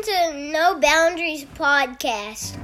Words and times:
To 0.00 0.32
No 0.32 0.80
Boundaries 0.80 1.44
podcast. 1.44 2.56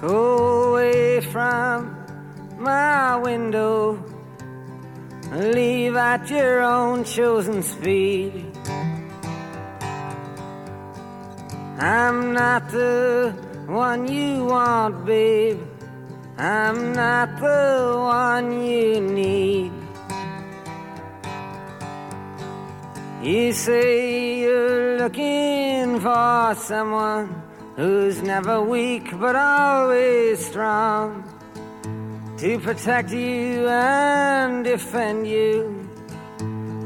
Go 0.00 0.70
away 0.70 1.20
from 1.20 1.94
my 2.58 3.16
window. 3.16 4.02
Leave 5.30 5.94
at 5.94 6.30
your 6.30 6.62
own 6.62 7.04
chosen 7.04 7.62
speed. 7.62 8.46
I'm 11.78 12.32
not 12.32 12.70
the 12.70 13.34
one 13.66 14.08
you 14.10 14.46
want, 14.46 15.04
babe. 15.04 15.60
I'm 16.38 16.94
not 16.94 17.40
the 17.40 17.92
one 17.98 18.64
you 18.64 19.02
need. 19.02 19.79
You 23.22 23.52
say 23.52 24.40
you're 24.40 24.96
looking 24.96 26.00
for 26.00 26.54
someone 26.56 27.42
who's 27.76 28.22
never 28.22 28.62
weak 28.62 29.10
but 29.20 29.36
always 29.36 30.42
strong 30.46 31.22
to 32.38 32.58
protect 32.60 33.10
you 33.10 33.68
and 33.68 34.64
defend 34.64 35.26
you, 35.28 35.64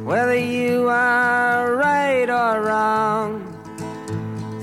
whether 0.04 0.36
you 0.36 0.88
are 0.88 1.76
right 1.76 2.28
or 2.28 2.62
wrong. 2.62 3.40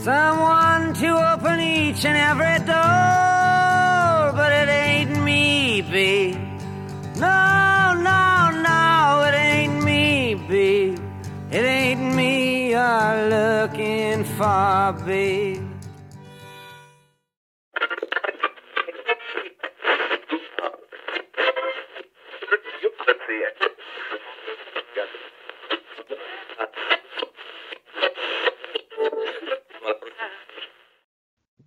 Someone 0.03 0.93
to 0.95 1.33
open 1.33 1.61
each 1.61 2.03
and 2.03 2.17
every 2.17 2.65
door, 2.65 4.33
but 4.35 4.51
it 4.51 4.67
ain't 4.67 5.23
me, 5.23 5.81
babe. 5.83 6.35
No, 7.15 7.60
It 11.51 11.65
ain't 11.65 12.15
me 12.15 12.69
you're 12.69 13.27
looking 13.27 14.23
for, 14.23 14.97
babe. 15.05 15.67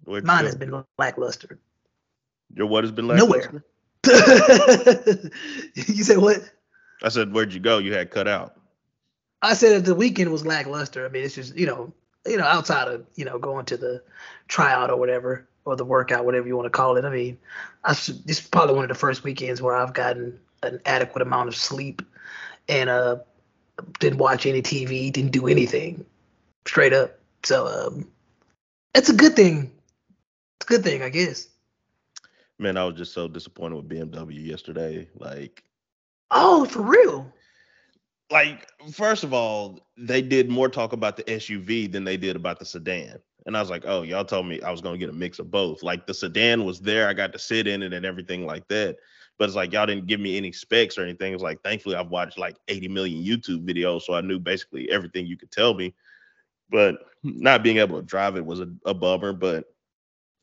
Where'd 0.04 0.24
Mine 0.24 0.46
has 0.46 0.56
been 0.56 0.82
lackluster. 0.96 1.58
Your 2.54 2.68
what 2.68 2.84
has 2.84 2.90
been 2.90 3.06
like? 3.06 3.18
Nowhere. 3.18 3.62
you 5.74 6.04
said 6.04 6.16
what? 6.16 6.40
I 7.02 7.10
said, 7.10 7.34
where'd 7.34 7.52
you 7.52 7.60
go? 7.60 7.76
You 7.76 7.92
had 7.92 8.10
cut 8.10 8.26
out. 8.28 8.56
I 9.44 9.52
said 9.52 9.76
that 9.76 9.84
the 9.84 9.94
weekend 9.94 10.32
was 10.32 10.46
lackluster. 10.46 11.04
I 11.04 11.10
mean, 11.10 11.22
it's 11.22 11.34
just 11.34 11.54
you 11.54 11.66
know, 11.66 11.92
you 12.26 12.38
know, 12.38 12.44
outside 12.44 12.88
of 12.88 13.04
you 13.14 13.24
know 13.26 13.38
going 13.38 13.66
to 13.66 13.76
the 13.76 14.02
tryout 14.48 14.90
or 14.90 14.96
whatever, 14.96 15.46
or 15.66 15.76
the 15.76 15.84
workout, 15.84 16.24
whatever 16.24 16.48
you 16.48 16.56
want 16.56 16.66
to 16.66 16.70
call 16.70 16.96
it. 16.96 17.04
I 17.04 17.10
mean, 17.10 17.38
I 17.84 17.92
this 17.92 18.08
is 18.26 18.40
probably 18.40 18.74
one 18.74 18.84
of 18.84 18.88
the 18.88 18.94
first 18.94 19.22
weekends 19.22 19.60
where 19.60 19.74
I've 19.76 19.92
gotten 19.92 20.40
an 20.62 20.80
adequate 20.86 21.20
amount 21.20 21.48
of 21.48 21.56
sleep, 21.56 22.00
and 22.70 22.88
uh, 22.88 23.16
didn't 24.00 24.18
watch 24.18 24.46
any 24.46 24.62
TV, 24.62 25.12
didn't 25.12 25.32
do 25.32 25.46
anything, 25.46 26.06
straight 26.66 26.94
up. 26.94 27.18
So 27.42 27.66
um, 27.66 28.08
it's 28.94 29.10
a 29.10 29.14
good 29.14 29.36
thing. 29.36 29.70
It's 30.56 30.66
a 30.66 30.68
good 30.68 30.82
thing, 30.82 31.02
I 31.02 31.10
guess. 31.10 31.48
Man, 32.58 32.78
I 32.78 32.84
was 32.84 32.94
just 32.94 33.12
so 33.12 33.28
disappointed 33.28 33.76
with 33.76 33.88
BMW 33.90 34.46
yesterday. 34.46 35.06
Like, 35.16 35.64
Oh, 36.30 36.64
for 36.64 36.80
real? 36.82 37.30
Like 38.34 38.68
first 38.92 39.22
of 39.22 39.32
all, 39.32 39.78
they 39.96 40.20
did 40.20 40.50
more 40.50 40.68
talk 40.68 40.92
about 40.92 41.16
the 41.16 41.22
SUV 41.22 41.90
than 41.90 42.02
they 42.02 42.16
did 42.16 42.34
about 42.34 42.58
the 42.58 42.64
sedan. 42.64 43.20
And 43.46 43.56
I 43.56 43.60
was 43.60 43.70
like, 43.70 43.84
oh, 43.86 44.02
y'all 44.02 44.24
told 44.24 44.46
me 44.46 44.60
I 44.62 44.72
was 44.72 44.80
gonna 44.80 44.98
get 44.98 45.08
a 45.08 45.12
mix 45.12 45.38
of 45.38 45.52
both. 45.52 45.84
Like 45.84 46.04
the 46.04 46.14
sedan 46.14 46.64
was 46.64 46.80
there, 46.80 47.08
I 47.08 47.14
got 47.14 47.32
to 47.32 47.38
sit 47.38 47.68
in 47.68 47.82
it 47.84 47.92
and 47.92 48.04
everything 48.04 48.44
like 48.44 48.66
that. 48.68 48.96
But 49.38 49.44
it's 49.44 49.54
like 49.54 49.72
y'all 49.72 49.86
didn't 49.86 50.08
give 50.08 50.18
me 50.18 50.36
any 50.36 50.50
specs 50.50 50.98
or 50.98 51.02
anything. 51.02 51.32
It's 51.32 51.44
like 51.44 51.62
thankfully 51.62 51.94
I've 51.94 52.10
watched 52.10 52.36
like 52.36 52.56
80 52.66 52.88
million 52.88 53.22
YouTube 53.22 53.64
videos, 53.64 54.02
so 54.02 54.14
I 54.14 54.20
knew 54.20 54.40
basically 54.40 54.90
everything 54.90 55.26
you 55.26 55.36
could 55.36 55.52
tell 55.52 55.72
me. 55.72 55.94
But 56.70 56.96
not 57.22 57.62
being 57.62 57.76
able 57.76 58.00
to 58.00 58.06
drive 58.06 58.36
it 58.36 58.44
was 58.44 58.58
a, 58.58 58.68
a 58.84 58.94
bummer. 58.94 59.32
But 59.32 59.66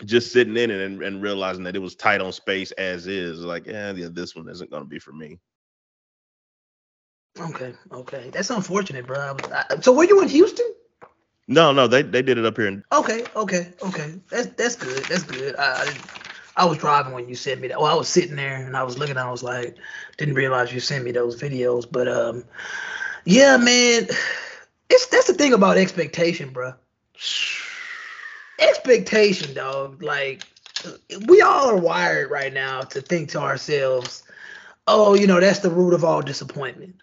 just 0.06 0.32
sitting 0.32 0.56
in 0.56 0.72
it 0.72 0.80
and, 0.80 1.04
and 1.04 1.22
realizing 1.22 1.66
that 1.66 1.76
it 1.76 1.82
was 1.82 1.96
tight 1.96 2.22
on 2.22 2.32
space 2.32 2.72
as 2.72 3.06
is, 3.06 3.42
like, 3.42 3.68
yeah, 3.68 3.92
yeah, 3.92 4.08
this 4.10 4.34
one 4.34 4.48
isn't 4.48 4.72
gonna 4.72 4.86
be 4.86 4.98
for 4.98 5.12
me. 5.12 5.40
Okay, 7.40 7.74
okay. 7.92 8.30
That's 8.32 8.50
unfortunate, 8.50 9.08
bro. 9.08 9.20
I 9.20 9.32
was, 9.32 9.52
I, 9.52 9.80
so 9.80 9.94
were 9.94 10.04
you 10.04 10.22
in 10.22 10.30
Houston? 10.30 10.74
No, 11.48 11.72
no, 11.72 11.88
they 11.88 12.02
they 12.02 12.22
did 12.22 12.38
it 12.38 12.46
up 12.46 12.58
here 12.58 12.68
in 12.68 12.84
Okay, 12.92 13.24
okay, 13.36 13.74
okay. 13.84 14.14
That's 14.30 14.48
that's 14.48 14.76
good. 14.76 15.04
That's 15.06 15.24
good. 15.24 15.56
I, 15.58 15.86
I. 15.86 15.94
I 16.58 16.66
was 16.66 16.78
driving 16.80 17.14
when 17.14 17.30
you 17.30 17.36
sent 17.36 17.62
me 17.62 17.70
that. 17.70 17.80
Well, 17.80 17.90
I 17.90 17.96
was 17.96 18.10
sitting 18.10 18.36
there 18.36 18.58
and 18.58 18.76
I 18.76 18.84
was 18.84 18.98
looking. 18.98 19.16
I 19.16 19.32
was 19.32 19.42
like, 19.42 19.78
didn't 20.18 20.36
realize 20.36 20.74
you 20.74 20.82
sent 20.82 21.06
me 21.06 21.14
those 21.14 21.42
videos. 21.42 21.86
But 21.90 22.10
um, 22.10 22.44
yeah, 23.24 23.56
man. 23.56 24.08
It's 24.90 25.08
that's 25.08 25.28
the 25.28 25.34
thing 25.34 25.54
about 25.54 25.78
expectation, 25.78 26.50
bro. 26.50 26.74
Expectation, 28.60 29.54
dog. 29.54 30.04
Like 30.04 30.44
we 31.28 31.42
all 31.42 31.70
are 31.70 31.78
wired 31.78 32.30
right 32.30 32.54
now 32.54 32.82
to 32.82 33.02
think 33.02 33.30
to 33.30 33.40
ourselves, 33.40 34.24
oh, 34.88 35.14
you 35.14 35.28
know, 35.28 35.40
that's 35.40 35.60
the 35.60 35.70
root 35.70 35.94
of 35.94 36.04
all 36.04 36.22
disappointment. 36.22 36.96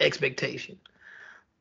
Expectation. 0.00 0.78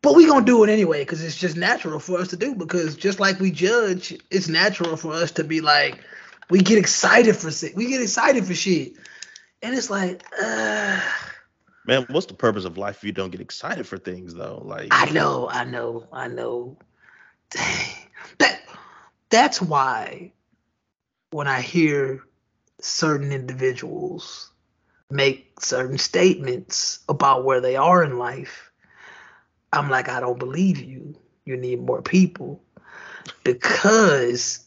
But 0.02 0.16
we 0.16 0.28
gonna 0.28 0.46
do 0.46 0.64
it 0.64 0.70
anyway 0.70 1.02
because 1.02 1.24
it's 1.24 1.36
just 1.36 1.58
natural 1.58 2.00
for 2.00 2.20
us 2.20 2.30
to 2.30 2.38
do. 2.38 2.56
Because 2.56 2.96
just 2.96 3.20
like 3.20 3.40
we 3.40 3.52
judge, 3.52 4.18
it's 4.32 4.48
natural 4.48 4.96
for 4.96 5.14
us 5.14 5.32
to 5.32 5.44
be 5.44 5.60
like, 5.60 6.00
we 6.50 6.60
get 6.60 6.78
excited 6.78 7.36
for 7.36 7.52
shit. 7.52 7.76
We 7.76 7.88
get 7.88 8.02
excited 8.02 8.46
for 8.46 8.54
shit, 8.54 8.94
and 9.62 9.76
it's 9.76 9.90
like, 9.90 10.24
uh, 10.42 11.02
man. 11.86 12.06
What's 12.10 12.28
the 12.28 12.34
purpose 12.34 12.64
of 12.64 12.78
life 12.78 12.98
if 12.98 13.04
you 13.04 13.12
don't 13.12 13.30
get 13.30 13.42
excited 13.42 13.86
for 13.86 13.98
things 13.98 14.34
though? 14.34 14.62
Like 14.64 14.88
I 14.92 15.10
know, 15.10 15.50
I 15.50 15.66
know, 15.66 16.08
I 16.12 16.28
know. 16.28 16.78
Dang. 17.50 17.86
That 18.38 18.62
that's 19.30 19.62
why 19.62 20.34
when 21.32 21.48
I 21.48 21.62
hear 21.62 22.24
certain 22.82 23.32
individuals 23.32 24.49
make 25.10 25.60
certain 25.60 25.98
statements 25.98 27.00
about 27.10 27.44
where 27.44 27.62
they 27.62 27.76
are 27.76 28.04
in 28.04 28.18
life, 28.18 28.72
I'm 29.74 29.90
like, 29.90 30.10
I 30.10 30.20
don't 30.20 30.40
believe 30.40 30.80
you. 30.80 31.16
You 31.46 31.58
need 31.58 31.82
more 31.82 32.02
people 32.02 32.62
because 33.44 34.66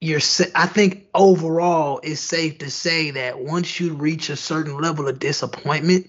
you're. 0.00 0.20
I 0.54 0.66
think 0.66 1.06
overall, 1.14 2.00
it's 2.02 2.20
safe 2.20 2.58
to 2.58 2.70
say 2.70 3.10
that 3.12 3.38
once 3.38 3.78
you 3.78 3.94
reach 3.94 4.30
a 4.30 4.36
certain 4.36 4.80
level 4.80 5.08
of 5.08 5.18
disappointment, 5.18 6.06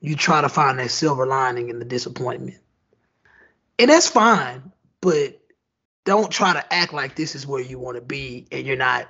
you 0.00 0.14
try 0.14 0.40
to 0.40 0.48
find 0.48 0.78
that 0.78 0.90
silver 0.90 1.26
lining 1.26 1.68
in 1.68 1.78
the 1.78 1.84
disappointment. 1.84 2.58
And 3.78 3.90
that's 3.90 4.08
fine, 4.08 4.72
but 5.00 5.40
don't 6.04 6.30
try 6.30 6.52
to 6.52 6.72
act 6.72 6.92
like 6.92 7.16
this 7.16 7.34
is 7.34 7.46
where 7.46 7.60
you 7.60 7.78
want 7.78 7.96
to 7.96 8.02
be 8.02 8.46
and 8.52 8.66
you're 8.66 8.76
not. 8.76 9.08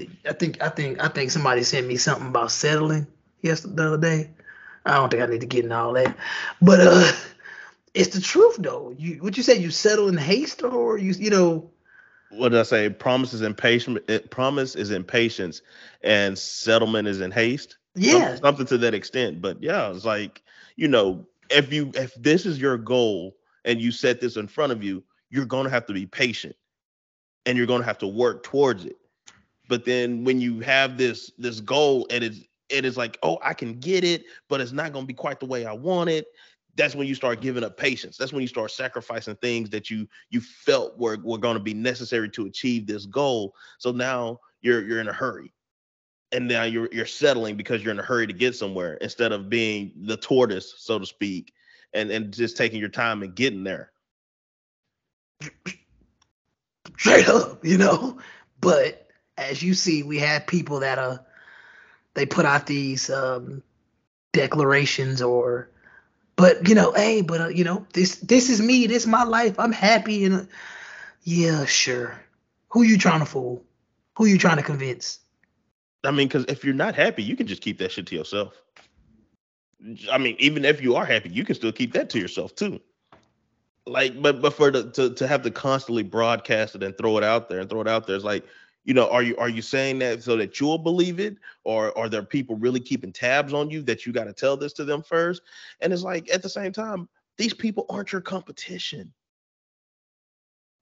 I 0.00 0.32
think 0.32 0.62
I 0.62 0.68
think 0.68 1.02
I 1.02 1.08
think 1.08 1.30
somebody 1.30 1.62
sent 1.62 1.86
me 1.86 1.96
something 1.96 2.28
about 2.28 2.52
settling 2.52 3.06
yesterday 3.42 3.74
the 3.74 3.86
other 3.86 3.98
day. 3.98 4.30
I 4.86 4.94
don't 4.94 5.10
think 5.10 5.22
I 5.22 5.26
need 5.26 5.40
to 5.40 5.46
get 5.46 5.64
into 5.64 5.76
all 5.76 5.92
that. 5.94 6.16
But 6.62 6.80
uh 6.80 7.12
it's 7.94 8.14
the 8.14 8.20
truth 8.20 8.56
though. 8.58 8.94
You 8.96 9.16
what 9.16 9.36
you 9.36 9.42
say 9.42 9.58
you 9.58 9.70
settle 9.70 10.08
in 10.08 10.16
haste 10.16 10.62
or 10.62 10.98
you 10.98 11.12
you 11.12 11.30
know 11.30 11.70
what 12.30 12.50
did 12.50 12.60
I 12.60 12.64
say? 12.64 12.90
Promise 12.90 13.32
is 13.32 13.42
impatient. 13.42 14.30
Promise 14.30 14.74
is 14.76 14.90
impatience, 14.90 15.62
and 16.02 16.38
settlement 16.38 17.08
is 17.08 17.20
in 17.20 17.30
haste. 17.30 17.78
Yeah. 17.94 18.36
something 18.36 18.66
to 18.66 18.78
that 18.78 18.94
extent. 18.94 19.40
But 19.40 19.62
yeah, 19.62 19.90
it's 19.90 20.04
like 20.04 20.42
you 20.76 20.88
know, 20.88 21.26
if 21.50 21.72
you 21.72 21.90
if 21.94 22.14
this 22.14 22.44
is 22.46 22.60
your 22.60 22.76
goal 22.76 23.36
and 23.64 23.80
you 23.80 23.90
set 23.90 24.20
this 24.20 24.36
in 24.36 24.46
front 24.46 24.72
of 24.72 24.84
you, 24.84 25.02
you're 25.30 25.46
gonna 25.46 25.70
have 25.70 25.86
to 25.86 25.94
be 25.94 26.06
patient, 26.06 26.54
and 27.46 27.56
you're 27.56 27.66
gonna 27.66 27.84
have 27.84 27.98
to 27.98 28.06
work 28.06 28.42
towards 28.42 28.84
it. 28.84 28.97
But 29.68 29.84
then 29.84 30.24
when 30.24 30.40
you 30.40 30.60
have 30.60 30.96
this 30.98 31.30
this 31.38 31.60
goal 31.60 32.06
and 32.10 32.24
it's 32.24 32.40
it 32.68 32.84
is 32.84 32.96
like, 32.96 33.18
oh, 33.22 33.38
I 33.42 33.54
can 33.54 33.78
get 33.78 34.04
it, 34.04 34.24
but 34.48 34.60
it's 34.60 34.72
not 34.72 34.92
gonna 34.92 35.06
be 35.06 35.14
quite 35.14 35.40
the 35.40 35.46
way 35.46 35.66
I 35.66 35.72
want 35.72 36.10
it. 36.10 36.26
That's 36.76 36.94
when 36.94 37.06
you 37.06 37.14
start 37.14 37.40
giving 37.40 37.64
up 37.64 37.76
patience. 37.76 38.16
That's 38.16 38.32
when 38.32 38.42
you 38.42 38.48
start 38.48 38.70
sacrificing 38.70 39.36
things 39.36 39.70
that 39.70 39.90
you 39.90 40.08
you 40.30 40.40
felt 40.40 40.98
were 40.98 41.18
were 41.22 41.38
going 41.38 41.56
to 41.56 41.62
be 41.62 41.74
necessary 41.74 42.28
to 42.30 42.46
achieve 42.46 42.86
this 42.86 43.06
goal. 43.06 43.54
So 43.78 43.92
now 43.92 44.40
you're 44.60 44.86
you're 44.86 45.00
in 45.00 45.08
a 45.08 45.12
hurry, 45.12 45.52
and 46.32 46.46
now 46.46 46.64
you're 46.64 46.88
you're 46.92 47.06
settling 47.06 47.56
because 47.56 47.82
you're 47.82 47.92
in 47.92 47.98
a 47.98 48.04
hurry 48.04 48.26
to 48.26 48.32
get 48.32 48.54
somewhere 48.54 48.94
instead 48.94 49.32
of 49.32 49.48
being 49.48 49.92
the 49.96 50.16
tortoise, 50.16 50.74
so 50.78 50.98
to 50.98 51.06
speak, 51.06 51.52
and 51.94 52.10
and 52.10 52.32
just 52.32 52.56
taking 52.56 52.80
your 52.80 52.88
time 52.88 53.22
and 53.22 53.34
getting 53.34 53.64
there. 53.64 53.92
straight 56.98 57.28
up, 57.28 57.64
you 57.64 57.78
know. 57.78 58.18
But 58.60 59.07
as 59.38 59.62
you 59.62 59.74
see, 59.74 60.02
we 60.02 60.18
have 60.18 60.46
people 60.46 60.80
that 60.80 60.98
uh 60.98 61.18
they 62.14 62.26
put 62.26 62.44
out 62.44 62.66
these 62.66 63.08
um 63.08 63.62
declarations 64.32 65.22
or 65.22 65.70
but 66.36 66.68
you 66.68 66.74
know, 66.74 66.92
hey, 66.92 67.22
but 67.22 67.40
uh, 67.40 67.48
you 67.48 67.64
know, 67.64 67.86
this 67.94 68.16
this 68.16 68.50
is 68.50 68.60
me. 68.60 68.86
This 68.86 69.02
is 69.02 69.08
my 69.08 69.24
life. 69.24 69.58
I'm 69.58 69.72
happy 69.72 70.24
and 70.24 70.34
uh, 70.34 70.44
yeah, 71.22 71.64
sure. 71.64 72.20
Who 72.70 72.82
you 72.82 72.98
trying 72.98 73.20
to 73.20 73.26
fool? 73.26 73.64
Who 74.16 74.26
you 74.26 74.38
trying 74.38 74.56
to 74.58 74.62
convince? 74.62 75.20
I 76.04 76.10
mean, 76.10 76.28
because 76.28 76.44
if 76.44 76.64
you're 76.64 76.74
not 76.74 76.94
happy, 76.94 77.22
you 77.22 77.36
can 77.36 77.46
just 77.46 77.62
keep 77.62 77.78
that 77.78 77.92
shit 77.92 78.06
to 78.06 78.14
yourself. 78.14 78.54
I 80.10 80.18
mean, 80.18 80.36
even 80.38 80.64
if 80.64 80.80
you 80.82 80.96
are 80.96 81.04
happy, 81.04 81.28
you 81.30 81.44
can 81.44 81.54
still 81.54 81.72
keep 81.72 81.92
that 81.92 82.10
to 82.10 82.18
yourself 82.18 82.54
too. 82.54 82.80
Like, 83.86 84.20
but 84.20 84.40
but 84.40 84.52
for 84.52 84.70
the 84.70 84.90
to, 84.92 85.14
to 85.14 85.26
have 85.26 85.42
to 85.42 85.50
constantly 85.50 86.02
broadcast 86.02 86.74
it 86.74 86.82
and 86.82 86.96
throw 86.96 87.16
it 87.18 87.24
out 87.24 87.48
there 87.48 87.58
and 87.58 87.70
throw 87.70 87.80
it 87.80 87.88
out 87.88 88.06
there, 88.06 88.16
it's 88.16 88.24
like, 88.24 88.44
you 88.88 88.94
know, 88.94 89.06
are 89.10 89.22
you 89.22 89.36
are 89.36 89.50
you 89.50 89.60
saying 89.60 89.98
that 89.98 90.22
so 90.22 90.34
that 90.38 90.58
you'll 90.58 90.78
believe 90.78 91.20
it, 91.20 91.36
or 91.64 91.96
are 91.98 92.08
there 92.08 92.22
people 92.22 92.56
really 92.56 92.80
keeping 92.80 93.12
tabs 93.12 93.52
on 93.52 93.68
you 93.68 93.82
that 93.82 94.06
you 94.06 94.14
got 94.14 94.24
to 94.24 94.32
tell 94.32 94.56
this 94.56 94.72
to 94.72 94.84
them 94.84 95.02
first? 95.02 95.42
And 95.82 95.92
it's 95.92 96.02
like 96.02 96.30
at 96.32 96.42
the 96.42 96.48
same 96.48 96.72
time, 96.72 97.06
these 97.36 97.52
people 97.52 97.84
aren't 97.90 98.12
your 98.12 98.22
competition. 98.22 99.12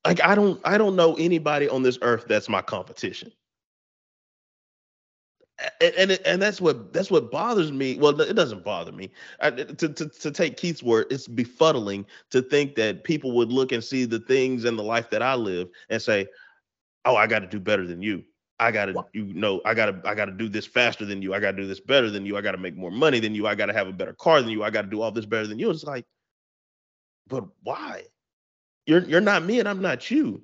Like 0.07 0.23
I 0.23 0.37
don't 0.37 0.61
I 0.65 0.79
don't 0.79 0.95
know 0.95 1.17
anybody 1.17 1.69
on 1.69 1.83
this 1.83 1.99
earth 2.01 2.27
that's 2.29 2.49
my 2.49 2.63
competition 2.63 3.33
and 5.81 5.95
and, 5.97 6.11
and 6.25 6.43
that's 6.43 6.61
what 6.61 6.93
that's 6.93 7.11
what 7.11 7.31
bothers 7.31 7.73
me. 7.73 7.99
Well, 7.99 8.21
it 8.21 8.35
doesn't 8.35 8.65
bother 8.65 8.93
me. 8.93 9.11
I, 9.41 9.51
to, 9.51 9.89
to 9.89 10.09
to 10.09 10.31
take 10.31 10.57
Keith's 10.57 10.83
word, 10.83 11.07
it's 11.11 11.27
befuddling 11.27 12.05
to 12.31 12.43
think 12.43 12.75
that 12.77 13.05
people 13.05 13.33
would 13.33 13.51
look 13.51 13.73
and 13.73 13.83
see 13.83 14.05
the 14.05 14.21
things 14.21 14.65
in 14.65 14.77
the 14.77 14.83
life 14.83 15.11
that 15.11 15.23
I 15.23 15.35
live 15.35 15.69
and 15.89 16.01
say, 16.01 16.27
"Oh, 17.07 17.17
I 17.17 17.27
got 17.27 17.39
to 17.41 17.47
do 17.47 17.59
better 17.61 17.87
than 17.87 18.03
you. 18.03 18.25
I 18.59 18.71
got 18.71 18.87
to 18.87 19.05
you 19.13 19.33
know 19.35 19.61
I 19.65 19.75
got 19.75 19.87
to 19.87 20.09
I 20.09 20.15
got 20.15 20.27
to 20.27 20.33
do 20.33 20.49
this 20.49 20.67
faster 20.67 21.05
than 21.05 21.23
you. 21.23 21.35
I 21.35 21.41
got 21.41 21.53
to 21.53 21.57
do 21.57 21.67
this 21.67 21.81
better 21.81 22.11
than 22.11 22.27
you. 22.27 22.37
I 22.37 22.41
got 22.41 22.53
to 22.53 22.59
make 22.59 22.77
more 22.77 22.91
money 22.91 23.21
than 23.21 23.35
you. 23.35 23.47
I 23.47 23.55
got 23.55 23.67
to 23.67 23.73
have 23.73 23.89
a 23.89 23.93
better 23.93 24.15
car 24.15 24.41
than 24.43 24.51
you. 24.51 24.63
I 24.65 24.71
got 24.71 24.83
to 24.83 24.89
do 24.89 25.01
all 25.01 25.11
this 25.11 25.27
better 25.27 25.47
than 25.47 25.59
you." 25.59 25.71
It's 25.71 25.85
like, 25.85 26.05
but 27.29 27.45
why? 27.63 28.05
You're 28.87 29.05
you're 29.05 29.21
not 29.21 29.45
me 29.45 29.61
and 29.61 29.69
I'm 29.69 29.83
not 29.83 30.11
you. 30.11 30.43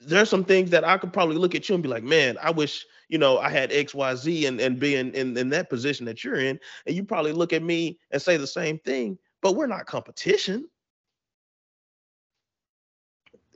There's 0.00 0.28
some 0.28 0.44
things 0.44 0.70
that 0.70 0.84
I 0.84 0.98
could 0.98 1.12
probably 1.12 1.36
look 1.36 1.54
at 1.54 1.68
you 1.68 1.74
and 1.74 1.82
be 1.82 1.88
like, 1.88 2.04
"Man, 2.04 2.36
I 2.42 2.50
wish." 2.50 2.84
you 3.08 3.18
know, 3.18 3.38
I 3.38 3.50
had 3.50 3.70
XYZ 3.70 4.48
and, 4.48 4.60
and 4.60 4.78
being 4.78 5.12
in, 5.14 5.36
in 5.36 5.48
that 5.50 5.70
position 5.70 6.06
that 6.06 6.24
you're 6.24 6.36
in, 6.40 6.58
and 6.86 6.96
you 6.96 7.04
probably 7.04 7.32
look 7.32 7.52
at 7.52 7.62
me 7.62 7.98
and 8.10 8.20
say 8.20 8.36
the 8.36 8.46
same 8.46 8.78
thing, 8.80 9.18
but 9.42 9.54
we're 9.54 9.66
not 9.66 9.86
competition. 9.86 10.68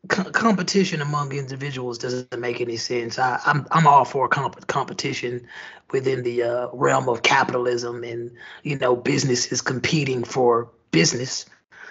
Competition 0.08 1.02
among 1.02 1.32
individuals 1.32 1.98
doesn't 1.98 2.38
make 2.38 2.60
any 2.60 2.76
sense. 2.76 3.18
I, 3.18 3.34
am 3.46 3.60
I'm, 3.60 3.66
I'm 3.70 3.86
all 3.86 4.04
for 4.04 4.28
comp- 4.28 4.66
competition 4.66 5.46
within 5.90 6.22
the 6.22 6.42
uh, 6.42 6.68
realm 6.72 7.08
of 7.08 7.22
capitalism 7.22 8.02
and 8.04 8.30
you 8.62 8.78
know 8.78 8.96
businesses 8.96 9.60
competing 9.60 10.24
for 10.24 10.70
business. 10.90 11.46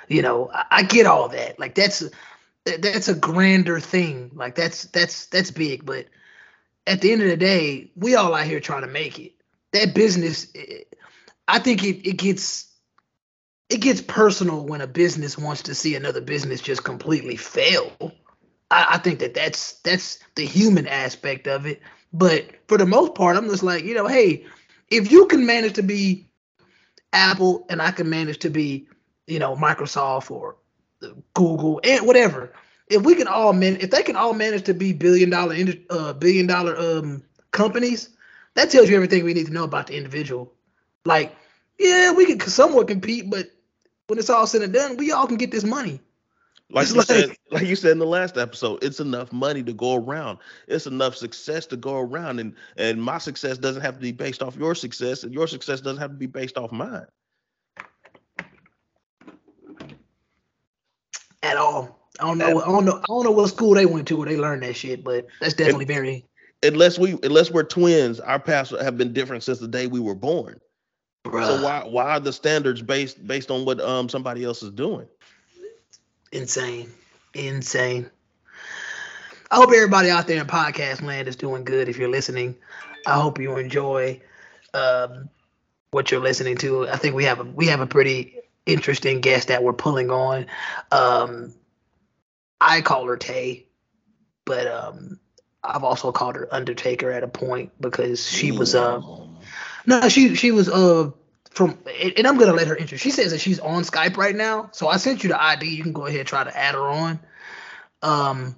You 0.07 0.21
know, 0.21 0.49
I, 0.53 0.65
I 0.71 0.83
get 0.83 1.05
all 1.05 1.29
that. 1.29 1.59
Like 1.59 1.75
that's 1.75 2.03
that's 2.65 3.07
a 3.07 3.15
grander 3.15 3.79
thing. 3.79 4.31
Like 4.33 4.55
that's 4.55 4.83
that's 4.85 5.27
that's 5.27 5.51
big, 5.51 5.85
but 5.85 6.07
at 6.87 7.01
the 7.01 7.11
end 7.11 7.21
of 7.21 7.29
the 7.29 7.37
day, 7.37 7.91
we 7.95 8.15
all 8.15 8.33
out 8.33 8.45
here 8.45 8.59
trying 8.59 8.81
to 8.81 8.87
make 8.87 9.19
it. 9.19 9.33
That 9.71 9.93
business, 9.93 10.51
I 11.47 11.59
think 11.59 11.83
it, 11.83 12.07
it 12.07 12.17
gets 12.17 12.68
it 13.69 13.81
gets 13.81 14.01
personal 14.01 14.65
when 14.65 14.81
a 14.81 14.87
business 14.87 15.37
wants 15.37 15.61
to 15.63 15.75
see 15.75 15.95
another 15.95 16.21
business 16.21 16.59
just 16.59 16.83
completely 16.83 17.35
fail. 17.35 18.13
I, 18.71 18.85
I 18.91 18.97
think 18.97 19.19
that 19.19 19.35
that's 19.35 19.73
that's 19.81 20.19
the 20.35 20.45
human 20.45 20.87
aspect 20.87 21.47
of 21.47 21.65
it. 21.65 21.81
But 22.11 22.45
for 22.67 22.77
the 22.77 22.87
most 22.87 23.13
part, 23.13 23.37
I'm 23.37 23.47
just 23.47 23.63
like, 23.63 23.83
you 23.83 23.93
know, 23.93 24.07
hey, 24.07 24.45
if 24.89 25.11
you 25.11 25.27
can 25.27 25.45
manage 25.45 25.73
to 25.73 25.83
be 25.83 26.27
Apple 27.13 27.65
and 27.69 27.81
I 27.81 27.91
can 27.91 28.09
manage 28.09 28.39
to 28.39 28.49
be, 28.49 28.87
you 29.27 29.37
know, 29.37 29.55
Microsoft 29.55 30.31
or 30.31 30.55
Google 31.35 31.79
and 31.83 32.07
whatever, 32.07 32.51
if 32.87 33.03
we 33.03 33.13
can 33.13 33.27
all 33.27 33.53
man, 33.53 33.77
if 33.79 33.91
they 33.91 34.01
can 34.01 34.15
all 34.15 34.33
manage 34.33 34.63
to 34.63 34.73
be 34.73 34.93
billion 34.93 35.29
dollar 35.29 35.55
uh, 35.91 36.13
billion 36.13 36.47
dollar 36.47 36.75
um 36.75 37.23
companies, 37.51 38.09
that 38.55 38.71
tells 38.71 38.89
you 38.89 38.95
everything 38.95 39.23
we 39.23 39.35
need 39.35 39.45
to 39.45 39.53
know 39.53 39.63
about 39.63 39.87
the 39.87 39.95
individual. 39.95 40.51
Like, 41.05 41.35
yeah, 41.77 42.11
we 42.11 42.25
can 42.25 42.39
somewhat 42.41 42.87
compete, 42.87 43.29
but 43.29 43.51
when 44.09 44.17
it's 44.19 44.29
all 44.29 44.47
said 44.47 44.63
and 44.63 44.73
done, 44.73 44.97
we 44.97 45.11
all 45.11 45.27
can 45.27 45.37
get 45.37 45.51
this 45.51 45.63
money. 45.63 46.01
Like 46.71 46.87
you 46.89 46.95
like, 46.95 47.07
said, 47.07 47.35
like 47.49 47.65
you 47.65 47.75
said 47.75 47.91
in 47.93 47.99
the 47.99 48.05
last 48.05 48.37
episode, 48.37 48.83
it's 48.83 48.99
enough 48.99 49.31
money 49.31 49.63
to 49.63 49.73
go 49.73 49.95
around. 49.95 50.37
It's 50.67 50.85
enough 50.85 51.15
success 51.15 51.65
to 51.67 51.77
go 51.77 51.97
around, 51.97 52.39
and 52.39 52.53
and 52.77 53.01
my 53.01 53.17
success 53.17 53.57
doesn't 53.57 53.81
have 53.81 53.95
to 53.95 54.01
be 54.01 54.11
based 54.11 54.43
off 54.43 54.55
your 54.55 54.75
success, 54.75 55.23
and 55.23 55.33
your 55.33 55.47
success 55.47 55.81
doesn't 55.81 55.99
have 55.99 56.11
to 56.11 56.17
be 56.17 56.27
based 56.27 56.57
off 56.57 56.71
mine. 56.71 57.07
At 61.41 61.57
all. 61.57 61.99
I 62.19 62.25
don't 62.25 62.37
know. 62.37 62.61
I 62.61 62.65
don't 62.65 62.85
know. 62.85 62.97
I 62.97 63.05
don't 63.07 63.23
know 63.23 63.31
what 63.31 63.47
school 63.47 63.73
they 63.73 63.85
went 63.87 64.07
to 64.09 64.17
where 64.17 64.27
they 64.27 64.37
learned 64.37 64.61
that 64.63 64.75
shit, 64.75 65.03
but 65.03 65.25
that's 65.39 65.53
definitely 65.55 65.85
and, 65.85 65.93
very. 65.93 66.25
Unless 66.61 66.99
we, 66.99 67.17
unless 67.23 67.49
we're 67.49 67.63
twins, 67.63 68.19
our 68.19 68.39
paths 68.39 68.73
have 68.79 68.97
been 68.97 69.13
different 69.13 69.43
since 69.43 69.59
the 69.59 69.67
day 69.67 69.87
we 69.87 69.99
were 69.99 70.15
born. 70.15 70.59
Bruh. 71.25 71.45
So 71.45 71.63
why, 71.63 71.83
why 71.85 72.09
are 72.11 72.19
the 72.19 72.33
standards 72.33 72.81
based 72.81 73.25
based 73.25 73.51
on 73.51 73.65
what 73.65 73.79
um 73.81 74.09
somebody 74.09 74.43
else 74.43 74.63
is 74.63 74.71
doing? 74.71 75.07
Insane, 76.31 76.91
insane. 77.33 78.09
I 79.51 79.55
hope 79.55 79.71
everybody 79.73 80.09
out 80.09 80.27
there 80.27 80.39
in 80.39 80.47
podcast 80.47 81.01
land 81.01 81.27
is 81.27 81.35
doing 81.35 81.63
good. 81.63 81.89
If 81.89 81.97
you're 81.97 82.09
listening, 82.09 82.55
I 83.07 83.19
hope 83.19 83.39
you 83.39 83.57
enjoy 83.57 84.21
um, 84.75 85.29
what 85.91 86.11
you're 86.11 86.19
listening 86.19 86.55
to. 86.57 86.87
I 86.87 86.97
think 86.97 87.15
we 87.15 87.25
have 87.25 87.39
a 87.39 87.43
we 87.43 87.67
have 87.67 87.81
a 87.81 87.87
pretty 87.87 88.35
interesting 88.65 89.21
guest 89.21 89.47
that 89.47 89.63
we're 89.63 89.73
pulling 89.73 90.11
on. 90.11 90.45
Um, 90.91 91.53
I 92.61 92.81
call 92.81 93.05
her 93.07 93.17
Tay, 93.17 93.65
but 94.45 94.67
um, 94.67 95.19
I've 95.63 95.83
also 95.83 96.11
called 96.11 96.35
her 96.35 96.47
Undertaker 96.53 97.11
at 97.11 97.23
a 97.23 97.27
point 97.27 97.71
because 97.81 98.25
she 98.25 98.51
was 98.51 98.75
uh 98.75 99.01
no 99.85 100.09
she 100.09 100.35
she 100.35 100.51
was 100.51 100.69
uh 100.69 101.11
from 101.51 101.77
and 102.17 102.27
I'm 102.27 102.37
gonna 102.37 102.53
let 102.53 102.67
her 102.67 102.75
enter. 102.77 102.97
She 102.97 103.11
says 103.11 103.31
that 103.31 103.41
she's 103.41 103.59
on 103.59 103.83
Skype 103.83 104.17
right 104.17 104.35
now, 104.35 104.69
so 104.71 104.87
I 104.87 104.97
sent 104.97 105.23
you 105.23 105.29
the 105.29 105.41
ID. 105.41 105.67
You 105.67 105.83
can 105.83 105.93
go 105.93 106.05
ahead 106.05 106.19
and 106.19 106.27
try 106.27 106.43
to 106.43 106.57
add 106.57 106.75
her 106.75 106.87
on. 106.87 107.19
Um, 108.01 108.55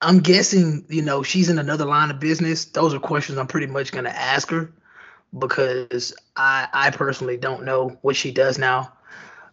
I'm 0.00 0.20
guessing 0.20 0.84
you 0.88 1.02
know 1.02 1.22
she's 1.22 1.48
in 1.48 1.58
another 1.58 1.84
line 1.84 2.10
of 2.10 2.20
business. 2.20 2.66
Those 2.66 2.94
are 2.94 3.00
questions 3.00 3.38
I'm 3.38 3.46
pretty 3.46 3.66
much 3.66 3.92
gonna 3.92 4.10
ask 4.10 4.50
her 4.50 4.72
because 5.36 6.14
I 6.36 6.68
I 6.72 6.90
personally 6.90 7.36
don't 7.36 7.64
know 7.64 7.98
what 8.02 8.16
she 8.16 8.30
does 8.30 8.58
now 8.58 8.92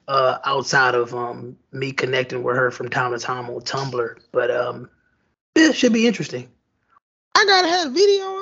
uh, 0.08 0.40
outside 0.44 0.96
of 0.96 1.16
um, 1.16 1.58
me 1.72 1.92
connecting 1.92 2.44
with 2.44 2.56
her 2.56 2.72
from 2.72 2.90
time 2.90 3.12
to 3.14 3.20
time 3.20 3.50
on 3.50 3.62
Tumblr. 3.62 4.20
But 4.32 4.52
um, 4.52 4.90
it 5.56 5.74
should 5.74 5.94
be 5.94 6.06
interesting. 6.06 6.50
I 7.36 7.46
gotta 7.46 7.68
have 7.68 7.94
video. 7.94 8.41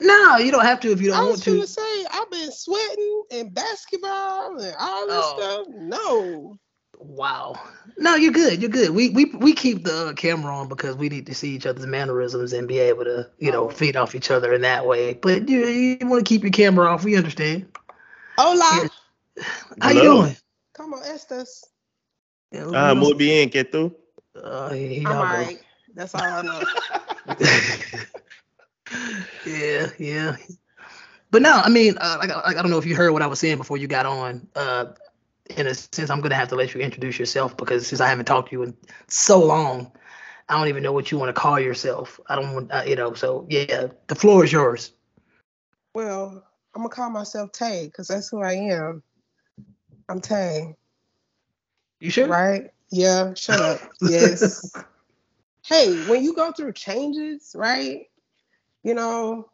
No, 0.00 0.36
you 0.36 0.50
don't 0.50 0.64
have 0.64 0.80
to 0.80 0.92
if 0.92 1.00
you 1.00 1.10
don't 1.10 1.26
want 1.28 1.42
to. 1.42 1.50
I 1.50 1.58
was 1.58 1.74
gonna 1.74 1.88
say 1.88 2.06
I've 2.12 2.30
been 2.30 2.52
sweating 2.52 3.22
and 3.30 3.54
basketball 3.54 4.58
and 4.58 4.74
all 4.78 5.06
this 5.06 5.24
oh. 5.24 5.36
stuff. 5.38 5.74
No. 5.74 6.56
Wow. 6.98 7.58
No, 7.98 8.14
you're 8.14 8.32
good. 8.32 8.60
You're 8.60 8.70
good. 8.70 8.90
We 8.90 9.10
we 9.10 9.26
we 9.26 9.54
keep 9.54 9.84
the 9.84 10.12
camera 10.16 10.54
on 10.54 10.68
because 10.68 10.96
we 10.96 11.08
need 11.08 11.26
to 11.26 11.34
see 11.34 11.54
each 11.54 11.66
other's 11.66 11.86
mannerisms 11.86 12.52
and 12.52 12.68
be 12.68 12.78
able 12.78 13.04
to, 13.04 13.28
you 13.38 13.50
know, 13.50 13.66
oh. 13.66 13.70
feed 13.70 13.96
off 13.96 14.14
each 14.14 14.30
other 14.30 14.52
in 14.52 14.60
that 14.62 14.86
way. 14.86 15.14
But 15.14 15.48
you 15.48 15.66
you 15.66 16.06
want 16.06 16.24
to 16.24 16.28
keep 16.28 16.42
your 16.42 16.52
camera 16.52 16.86
off. 16.86 17.04
We 17.04 17.16
understand. 17.16 17.66
Hola. 18.36 18.88
Yeah. 19.36 19.44
How 19.80 19.90
you 19.90 20.02
doing? 20.02 20.36
¿Cómo 20.76 21.02
estás? 21.02 21.64
Ah, 22.74 22.94
muy 22.94 23.14
bien, 23.14 23.50
¿qué 23.50 23.64
tú? 23.64 23.94
Uh, 24.34 24.70
I'm 24.72 25.06
all 25.06 25.22
right. 25.22 25.58
That's 25.94 26.14
all 26.14 26.22
I 26.22 26.42
know. 26.42 26.62
yeah, 29.46 29.88
yeah. 29.98 30.36
But 31.30 31.42
no, 31.42 31.52
I 31.52 31.68
mean, 31.68 31.96
uh, 31.98 32.16
like, 32.18 32.28
like, 32.28 32.56
I 32.56 32.62
don't 32.62 32.70
know 32.70 32.78
if 32.78 32.86
you 32.86 32.96
heard 32.96 33.12
what 33.12 33.22
I 33.22 33.26
was 33.26 33.40
saying 33.40 33.56
before 33.56 33.76
you 33.76 33.88
got 33.88 34.06
on. 34.06 34.46
Uh, 34.54 34.86
in 35.56 35.66
a 35.66 35.74
sense, 35.74 36.10
I'm 36.10 36.20
gonna 36.20 36.34
have 36.34 36.48
to 36.48 36.56
let 36.56 36.74
you 36.74 36.80
introduce 36.80 37.18
yourself 37.18 37.56
because 37.56 37.86
since 37.86 38.00
I 38.00 38.08
haven't 38.08 38.24
talked 38.26 38.50
to 38.50 38.52
you 38.52 38.62
in 38.62 38.76
so 39.08 39.44
long, 39.44 39.92
I 40.48 40.58
don't 40.58 40.68
even 40.68 40.82
know 40.82 40.92
what 40.92 41.10
you 41.10 41.18
want 41.18 41.34
to 41.34 41.40
call 41.40 41.58
yourself. 41.58 42.20
I 42.28 42.36
don't 42.36 42.54
want, 42.54 42.72
uh, 42.72 42.84
you 42.86 42.96
know. 42.96 43.14
So 43.14 43.46
yeah, 43.48 43.88
the 44.06 44.14
floor 44.14 44.44
is 44.44 44.52
yours. 44.52 44.92
Well, 45.94 46.44
I'm 46.74 46.82
gonna 46.82 46.88
call 46.88 47.10
myself 47.10 47.52
Tay 47.52 47.86
because 47.86 48.08
that's 48.08 48.28
who 48.28 48.42
I 48.42 48.52
am. 48.52 49.02
I'm 50.08 50.20
Tay. 50.20 50.76
You 52.00 52.10
sure? 52.10 52.28
Right? 52.28 52.70
Yeah, 52.90 53.34
shut 53.34 53.60
up. 53.60 53.80
yes. 54.00 54.72
hey, 55.64 55.94
when 56.08 56.22
you 56.22 56.34
go 56.34 56.52
through 56.52 56.72
changes, 56.72 57.54
right? 57.56 58.06
You 58.86 58.94
know, 58.94 59.50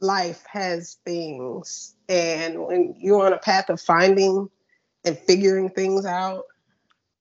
life 0.00 0.44
has 0.46 0.98
things. 1.04 1.96
And 2.08 2.64
when 2.64 2.94
you're 2.96 3.26
on 3.26 3.32
a 3.32 3.38
path 3.38 3.68
of 3.68 3.80
finding 3.80 4.48
and 5.04 5.18
figuring 5.18 5.70
things 5.70 6.06
out, 6.06 6.44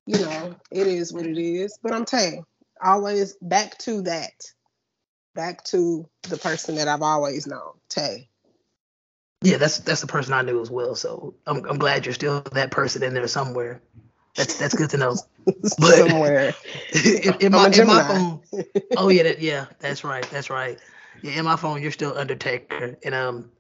you 0.05 0.19
know, 0.19 0.55
it 0.69 0.85
is 0.85 1.11
what 1.11 1.25
it 1.25 1.39
is. 1.39 1.79
But 1.81 1.91
I'm 1.91 2.05
Tay. 2.05 2.43
Always 2.83 3.35
back 3.41 3.79
to 3.79 4.03
that. 4.03 4.33
Back 5.33 5.63
to 5.63 6.07
the 6.29 6.37
person 6.37 6.75
that 6.75 6.87
I've 6.87 7.01
always 7.01 7.47
known, 7.47 7.71
Tay. 7.89 8.29
Yeah, 9.41 9.57
that's 9.57 9.79
that's 9.79 10.01
the 10.01 10.07
person 10.07 10.33
I 10.33 10.43
knew 10.43 10.61
as 10.61 10.69
well. 10.69 10.93
So 10.93 11.33
I'm 11.47 11.65
I'm 11.65 11.79
glad 11.79 12.05
you're 12.05 12.13
still 12.13 12.41
that 12.51 12.69
person 12.69 13.01
in 13.01 13.15
there 13.15 13.27
somewhere. 13.27 13.81
That's 14.35 14.59
that's 14.59 14.75
good 14.75 14.91
to 14.91 14.97
know. 14.97 15.15
But- 15.79 15.97
somewhere. 15.97 16.53
in, 17.05 17.33
in 17.39 17.51
my, 17.51 17.69
in 17.69 17.87
my 17.87 18.03
phone. 18.03 18.41
Oh 18.97 19.09
yeah, 19.09 19.23
that, 19.23 19.41
yeah, 19.41 19.65
that's 19.79 20.03
right, 20.03 20.27
that's 20.29 20.51
right. 20.51 20.79
Yeah, 21.21 21.39
in 21.39 21.45
my 21.45 21.55
phone, 21.55 21.81
you're 21.81 21.91
still 21.91 22.17
Undertaker, 22.17 22.97
and 23.03 23.15
um, 23.15 23.51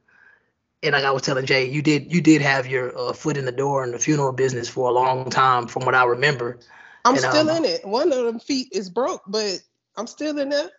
and 0.83 0.93
like 0.93 1.03
I 1.03 1.11
was 1.11 1.23
telling 1.23 1.45
Jay, 1.45 1.69
you 1.69 1.81
did 1.81 2.13
you 2.13 2.21
did 2.21 2.41
have 2.41 2.67
your 2.67 2.97
uh, 2.97 3.13
foot 3.13 3.37
in 3.37 3.45
the 3.45 3.51
door 3.51 3.83
in 3.83 3.91
the 3.91 3.99
funeral 3.99 4.31
business 4.31 4.69
for 4.69 4.89
a 4.89 4.93
long 4.93 5.29
time, 5.29 5.67
from 5.67 5.85
what 5.85 5.95
I 5.95 6.05
remember. 6.05 6.59
I'm 7.03 7.15
And, 7.15 7.25
still 7.25 7.49
um, 7.49 7.57
in 7.57 7.65
it. 7.65 7.85
One 7.85 8.11
of 8.11 8.25
them 8.25 8.39
feet 8.39 8.69
is 8.71 8.89
broke, 8.89 9.21
but 9.27 9.59
I'm 9.95 10.07
still 10.07 10.37
in 10.39 10.49
there. 10.49 10.69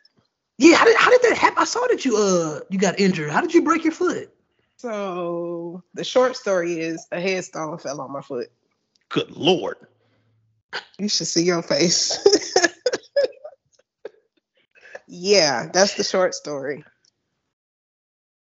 Yeah, 0.59 0.76
how 0.76 0.85
did 0.85 0.97
how 0.97 1.11
did 1.11 1.23
that 1.23 1.37
happen? 1.37 1.59
I 1.59 1.64
saw 1.64 1.87
that 1.88 2.04
you 2.04 2.16
uh 2.16 2.61
you 2.71 2.78
got 2.78 2.99
injured. 2.99 3.30
How 3.30 3.40
did 3.40 3.52
you 3.52 3.62
break 3.62 3.85
your 3.85 3.92
foot? 3.92 4.33
So 4.78 5.83
the 5.95 6.04
short 6.04 6.37
story 6.37 6.80
is 6.80 7.06
a 7.11 7.21
headstone 7.21 7.78
fell 7.78 8.00
on 8.00 8.12
my 8.12 8.21
foot. 8.21 8.49
Good 9.09 9.30
lord. 9.30 9.76
You 10.99 11.09
should 11.09 11.26
see 11.26 11.42
your 11.42 11.62
face. 11.62 12.18
yeah, 15.08 15.68
that's 15.72 15.94
the 15.94 16.04
short 16.04 16.34
story. 16.34 16.84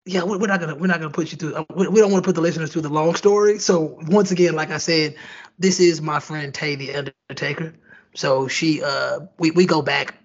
yeah, 0.06 0.24
we- 0.26 0.38
we're 0.38 0.48
not 0.48 0.62
gonna 0.62 0.76
we're 0.76 0.88
not 0.88 1.00
gonna 1.00 1.12
put 1.14 1.32
you 1.32 1.38
through. 1.40 1.56
uh, 1.56 1.66
We 1.76 1.88
we 1.90 2.02
don't 2.02 2.12
want 2.12 2.24
to 2.26 2.28
put 2.28 2.36
the 2.36 2.42
listeners 2.42 2.74
through 2.74 2.84
the 2.84 2.90
long 2.90 3.16
story. 3.16 3.60
So 3.60 4.00
once 4.08 4.32
again, 4.32 4.56
like 4.56 4.72
I 4.72 4.80
said, 4.80 5.16
this 5.60 5.80
is 5.80 6.02
my 6.02 6.20
friend 6.22 6.54
Tay 6.54 6.76
the 6.76 6.96
Undertaker. 6.96 7.76
So 8.16 8.50
she 8.50 8.84
uh 8.84 9.22
we 9.40 9.52
we 9.52 9.68
go 9.68 9.82
back 9.84 10.16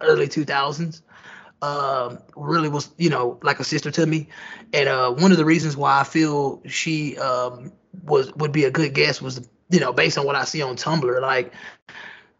early 0.00 0.28
two 0.28 0.44
thousands. 0.46 1.02
Um, 1.62 2.18
really 2.36 2.68
was 2.70 2.90
you 2.98 3.10
know 3.10 3.38
like 3.42 3.60
a 3.60 3.64
sister 3.64 3.90
to 3.92 4.06
me, 4.06 4.28
and 4.74 4.88
uh 4.88 5.12
one 5.12 5.32
of 5.32 5.38
the 5.38 5.46
reasons 5.46 5.76
why 5.76 6.00
I 6.00 6.04
feel 6.04 6.62
she 6.66 7.18
um 7.18 7.72
was 8.04 8.34
would 8.36 8.52
be 8.52 8.64
a 8.64 8.70
good 8.72 8.94
guest 8.94 9.22
was 9.22 9.48
you 9.70 9.80
know 9.80 9.92
based 9.92 10.18
on 10.18 10.26
what 10.26 10.36
I 10.36 10.44
see 10.44 10.62
on 10.62 10.76
Tumblr 10.76 11.20
like 11.22 11.52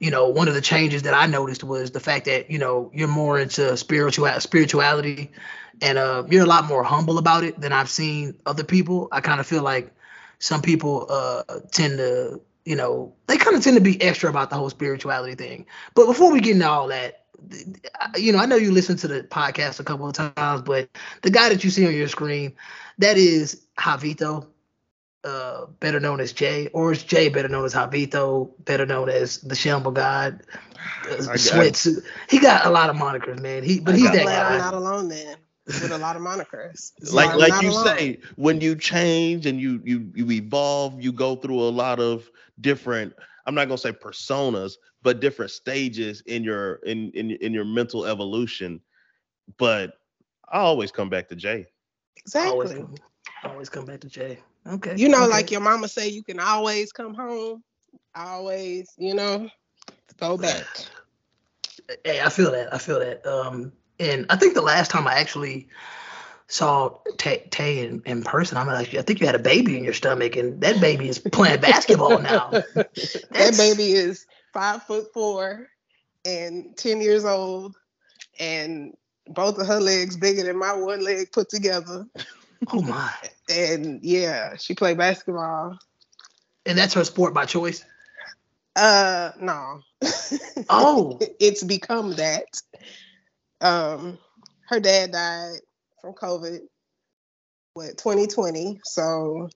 you 0.00 0.10
know, 0.10 0.28
one 0.28 0.48
of 0.48 0.54
the 0.54 0.62
changes 0.62 1.02
that 1.02 1.14
I 1.14 1.26
noticed 1.26 1.62
was 1.62 1.90
the 1.90 2.00
fact 2.00 2.24
that 2.24 2.50
you 2.50 2.58
know 2.58 2.90
you're 2.92 3.06
more 3.06 3.38
into 3.38 3.76
spiritual 3.76 4.28
spirituality, 4.40 5.30
and 5.82 5.98
uh, 5.98 6.24
you're 6.28 6.42
a 6.42 6.48
lot 6.48 6.64
more 6.64 6.82
humble 6.82 7.18
about 7.18 7.44
it 7.44 7.60
than 7.60 7.72
I've 7.72 7.90
seen 7.90 8.34
other 8.46 8.64
people. 8.64 9.08
I 9.12 9.20
kind 9.20 9.40
of 9.40 9.46
feel 9.46 9.62
like 9.62 9.94
some 10.38 10.62
people 10.62 11.06
uh, 11.10 11.42
tend 11.70 11.98
to, 11.98 12.40
you 12.64 12.76
know, 12.76 13.14
they 13.26 13.36
kind 13.36 13.54
of 13.54 13.62
tend 13.62 13.76
to 13.76 13.82
be 13.82 14.00
extra 14.00 14.30
about 14.30 14.48
the 14.48 14.56
whole 14.56 14.70
spirituality 14.70 15.34
thing. 15.34 15.66
But 15.94 16.06
before 16.06 16.32
we 16.32 16.40
get 16.40 16.54
into 16.54 16.68
all 16.68 16.88
that, 16.88 17.26
you 18.16 18.32
know, 18.32 18.38
I 18.38 18.46
know 18.46 18.56
you 18.56 18.72
listened 18.72 19.00
to 19.00 19.08
the 19.08 19.22
podcast 19.22 19.80
a 19.80 19.84
couple 19.84 20.08
of 20.08 20.14
times, 20.14 20.62
but 20.62 20.88
the 21.22 21.30
guy 21.30 21.50
that 21.50 21.62
you 21.62 21.70
see 21.70 21.86
on 21.86 21.94
your 21.94 22.08
screen, 22.08 22.54
that 22.98 23.18
is 23.18 23.62
Javito, 23.78 24.46
uh, 25.24 25.66
better 25.80 26.00
known 26.00 26.20
as 26.20 26.32
Jay, 26.32 26.68
or 26.72 26.92
is 26.92 27.02
Jay 27.02 27.28
better 27.28 27.48
known 27.48 27.64
as 27.64 27.74
Javito, 27.74 28.50
better 28.64 28.86
known 28.86 29.08
as 29.08 29.38
the 29.40 29.54
Shamble 29.54 29.92
God, 29.92 30.42
uh, 31.10 31.16
I 31.28 31.36
Sweatsuit. 31.36 32.04
He 32.28 32.38
got 32.38 32.66
a 32.66 32.70
lot 32.70 32.90
of 32.90 32.96
monikers, 32.96 33.40
man. 33.40 33.62
He, 33.62 33.80
but 33.80 33.94
I 33.94 33.96
he's 33.96 34.10
that 34.10 34.20
glad 34.20 34.34
guy. 34.34 34.46
I'm 34.46 34.56
not 34.58 34.74
alone 34.74 35.08
then 35.08 35.36
with 35.78 35.92
a 35.92 35.98
lot 35.98 36.16
of 36.16 36.22
monikers. 36.22 36.92
So 37.02 37.18
like 37.18 37.28
I'm 37.28 37.38
like 37.38 37.48
not 37.48 37.64
you 37.64 37.70
alone. 37.70 37.94
say 37.94 38.18
when 38.36 38.60
you 38.60 38.74
change 38.76 39.46
and 39.46 39.60
you 39.60 39.80
you 39.84 40.10
you 40.14 40.30
evolve 40.30 41.00
you 41.02 41.12
go 41.12 41.36
through 41.36 41.60
a 41.60 41.70
lot 41.70 42.00
of 42.00 42.28
different 42.60 43.14
i'm 43.46 43.54
not 43.54 43.66
going 43.68 43.76
to 43.76 43.82
say 43.82 43.92
personas 43.92 44.74
but 45.02 45.20
different 45.20 45.50
stages 45.50 46.22
in 46.26 46.42
your 46.44 46.74
in 46.84 47.10
in, 47.12 47.30
in 47.32 47.52
your 47.52 47.64
mental 47.64 48.06
evolution 48.06 48.80
but 49.58 49.94
i 50.50 50.58
always 50.58 50.90
come 50.92 51.08
back 51.08 51.28
to 51.28 51.36
jay 51.36 51.66
Always 52.42 52.72
Exactly. 52.72 52.74
come, 52.74 52.94
always 53.44 53.68
come 53.68 53.84
back 53.86 54.00
to 54.00 54.08
Jay. 54.08 54.38
Okay. 54.66 54.94
You 54.96 55.08
know, 55.08 55.22
okay. 55.22 55.30
like 55.30 55.50
your 55.50 55.60
mama 55.60 55.88
say, 55.88 56.08
you 56.08 56.22
can 56.22 56.38
always 56.38 56.92
come 56.92 57.14
home. 57.14 57.62
Always, 58.14 58.92
you 58.98 59.14
know, 59.14 59.48
go 60.18 60.36
back. 60.38 60.66
Hey, 62.04 62.20
I 62.20 62.28
feel 62.28 62.50
that. 62.52 62.72
I 62.72 62.78
feel 62.78 63.00
that. 63.00 63.26
Um, 63.26 63.72
and 63.98 64.26
I 64.30 64.36
think 64.36 64.54
the 64.54 64.62
last 64.62 64.90
time 64.90 65.06
I 65.06 65.14
actually 65.14 65.68
saw 66.48 66.98
Tay, 67.16 67.46
Tay 67.50 67.86
in, 67.86 68.02
in 68.06 68.22
person, 68.22 68.58
I'm 68.58 68.66
like, 68.66 68.94
I 68.94 69.02
think 69.02 69.20
you 69.20 69.26
had 69.26 69.34
a 69.34 69.40
baby 69.40 69.76
in 69.76 69.84
your 69.84 69.92
stomach, 69.92 70.36
and 70.36 70.60
that 70.60 70.80
baby 70.80 71.08
is 71.08 71.18
playing 71.18 71.60
basketball 71.60 72.18
now. 72.18 72.50
that 72.50 73.54
baby 73.56 73.92
is 73.92 74.26
five 74.52 74.82
foot 74.82 75.12
four 75.12 75.68
and 76.24 76.76
10 76.76 77.00
years 77.00 77.24
old, 77.24 77.76
and 78.38 78.94
both 79.28 79.58
of 79.58 79.66
her 79.66 79.80
legs 79.80 80.16
bigger 80.16 80.42
than 80.42 80.58
my 80.58 80.72
one 80.72 81.02
leg 81.04 81.30
put 81.32 81.48
together. 81.48 82.06
Oh 82.68 82.82
my! 82.82 83.12
And 83.48 84.00
yeah, 84.02 84.56
she 84.56 84.74
played 84.74 84.98
basketball. 84.98 85.78
And 86.66 86.76
that's 86.76 86.94
her 86.94 87.04
sport 87.04 87.32
by 87.34 87.46
choice. 87.46 87.84
Uh, 88.76 89.32
no. 89.40 89.80
Oh. 90.68 91.18
it's 91.40 91.64
become 91.64 92.12
that. 92.12 92.44
Um, 93.60 94.18
her 94.68 94.78
dad 94.78 95.12
died 95.12 95.58
from 96.00 96.14
COVID, 96.14 96.60
what 97.74 97.98
2020. 97.98 98.80
So 98.84 99.48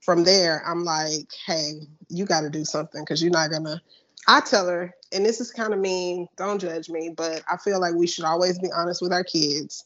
from 0.00 0.24
there, 0.24 0.62
I'm 0.66 0.84
like, 0.84 1.28
hey, 1.46 1.80
you 2.08 2.26
got 2.26 2.42
to 2.42 2.50
do 2.50 2.64
something 2.64 3.02
because 3.02 3.22
you're 3.22 3.32
not 3.32 3.50
gonna. 3.50 3.80
I 4.28 4.40
tell 4.40 4.66
her, 4.68 4.94
and 5.12 5.24
this 5.24 5.40
is 5.40 5.50
kind 5.50 5.72
of 5.72 5.80
mean. 5.80 6.28
Don't 6.36 6.60
judge 6.60 6.90
me, 6.90 7.12
but 7.16 7.42
I 7.50 7.56
feel 7.56 7.80
like 7.80 7.94
we 7.94 8.06
should 8.06 8.24
always 8.24 8.58
be 8.58 8.70
honest 8.74 9.00
with 9.00 9.12
our 9.12 9.24
kids. 9.24 9.84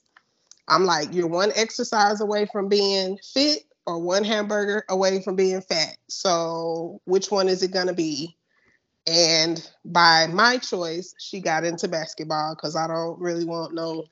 I'm 0.69 0.85
like, 0.85 1.13
you're 1.13 1.29
one 1.29 1.53
exercise 1.55 2.21
away 2.21 2.47
from 2.47 2.69
being 2.69 3.19
fit 3.35 3.65
or 3.87 4.01
one 4.01 4.25
hamburger 4.25 4.85
away 4.89 5.23
from 5.23 5.37
being 5.37 5.61
fat. 5.61 5.97
So 6.09 7.01
which 7.05 7.31
one 7.31 7.49
is 7.49 7.63
it 7.63 7.73
gonna 7.73 7.93
be? 7.93 8.37
And 9.07 9.67
by 9.85 10.27
my 10.29 10.57
choice, 10.59 11.15
she 11.19 11.41
got 11.41 11.65
into 11.65 11.89
basketball 11.89 12.55
because 12.55 12.77
I 12.77 12.87
don't 12.87 13.21
really 13.21 13.45
want 13.45 13.75
no 13.75 14.05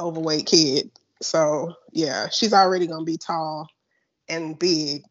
overweight 0.00 0.46
kid. 0.46 0.90
So 1.20 1.74
yeah, 1.92 2.28
she's 2.30 2.54
already 2.54 2.86
gonna 2.86 3.04
be 3.04 3.18
tall 3.18 3.68
and 4.28 4.58
big. 4.58 5.02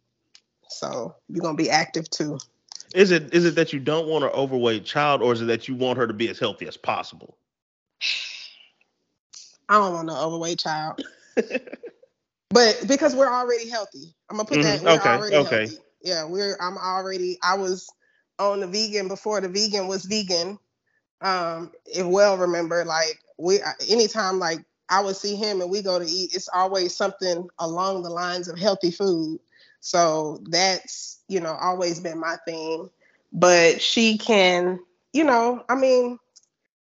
So 0.69 1.15
you're 1.29 1.43
gonna 1.43 1.55
be 1.55 1.69
active 1.69 2.09
too. 2.09 2.39
is 2.95 3.12
it 3.12 3.33
is 3.33 3.45
it 3.45 3.55
that 3.55 3.74
you 3.74 3.79
don't 3.79 4.07
want 4.07 4.24
an 4.24 4.31
overweight 4.31 4.86
child 4.86 5.21
or 5.21 5.33
is 5.33 5.41
it 5.41 5.45
that 5.45 5.67
you 5.67 5.75
want 5.75 5.97
her 5.97 6.07
to 6.07 6.13
be 6.13 6.29
as 6.29 6.39
healthy 6.39 6.67
as 6.67 6.77
possible 6.77 7.38
I 9.69 9.75
don't 9.75 9.93
want 9.93 10.07
no 10.07 10.15
overweight 10.17 10.59
child. 10.59 11.01
but 12.50 12.83
because 12.88 13.15
we're 13.15 13.31
already 13.31 13.69
healthy. 13.69 14.13
I'm 14.29 14.38
gonna 14.38 14.47
put 14.47 14.62
that 14.62 14.81
Mhm, 14.81 14.86
we're 14.86 15.00
okay, 15.00 15.01
already 15.01 15.39
okay. 15.41 15.41
healthy. 15.41 15.77
Yeah, 16.01 16.25
we're 16.25 16.57
I'm 16.59 16.77
already 16.77 17.38
I 17.43 17.55
was 17.57 17.88
on 18.39 18.59
the 18.62 18.67
vegan 18.67 19.07
before 19.07 19.41
the 19.41 19.50
vegan 19.50 19.88
was 19.88 20.05
vegan. 20.05 20.57
Um, 21.21 21.71
if 21.86 22.05
well 22.05 22.38
remember, 22.38 22.83
like 22.86 23.19
we 23.38 23.59
anytime 23.89 24.39
like 24.39 24.59
I 24.89 25.01
would 25.01 25.15
see 25.15 25.36
him 25.36 25.62
and 25.62 25.69
we 25.71 25.81
go 25.81 26.00
to 26.00 26.05
eat, 26.05 26.33
it's 26.36 26.50
always 26.50 26.95
something 26.95 27.47
along 27.59 28.03
the 28.03 28.09
lines 28.09 28.47
of 28.47 28.57
healthy 28.59 28.91
food. 28.91 29.39
So 29.79 30.39
that's, 30.50 31.21
you 31.27 31.39
know, 31.39 31.53
always 31.53 32.00
been 32.00 32.19
my 32.19 32.38
thing. 32.45 32.89
But 33.31 33.81
she 33.81 34.17
can, 34.17 34.79
you 35.13 35.24
know, 35.24 35.63
I 35.69 35.75
mean, 35.75 36.19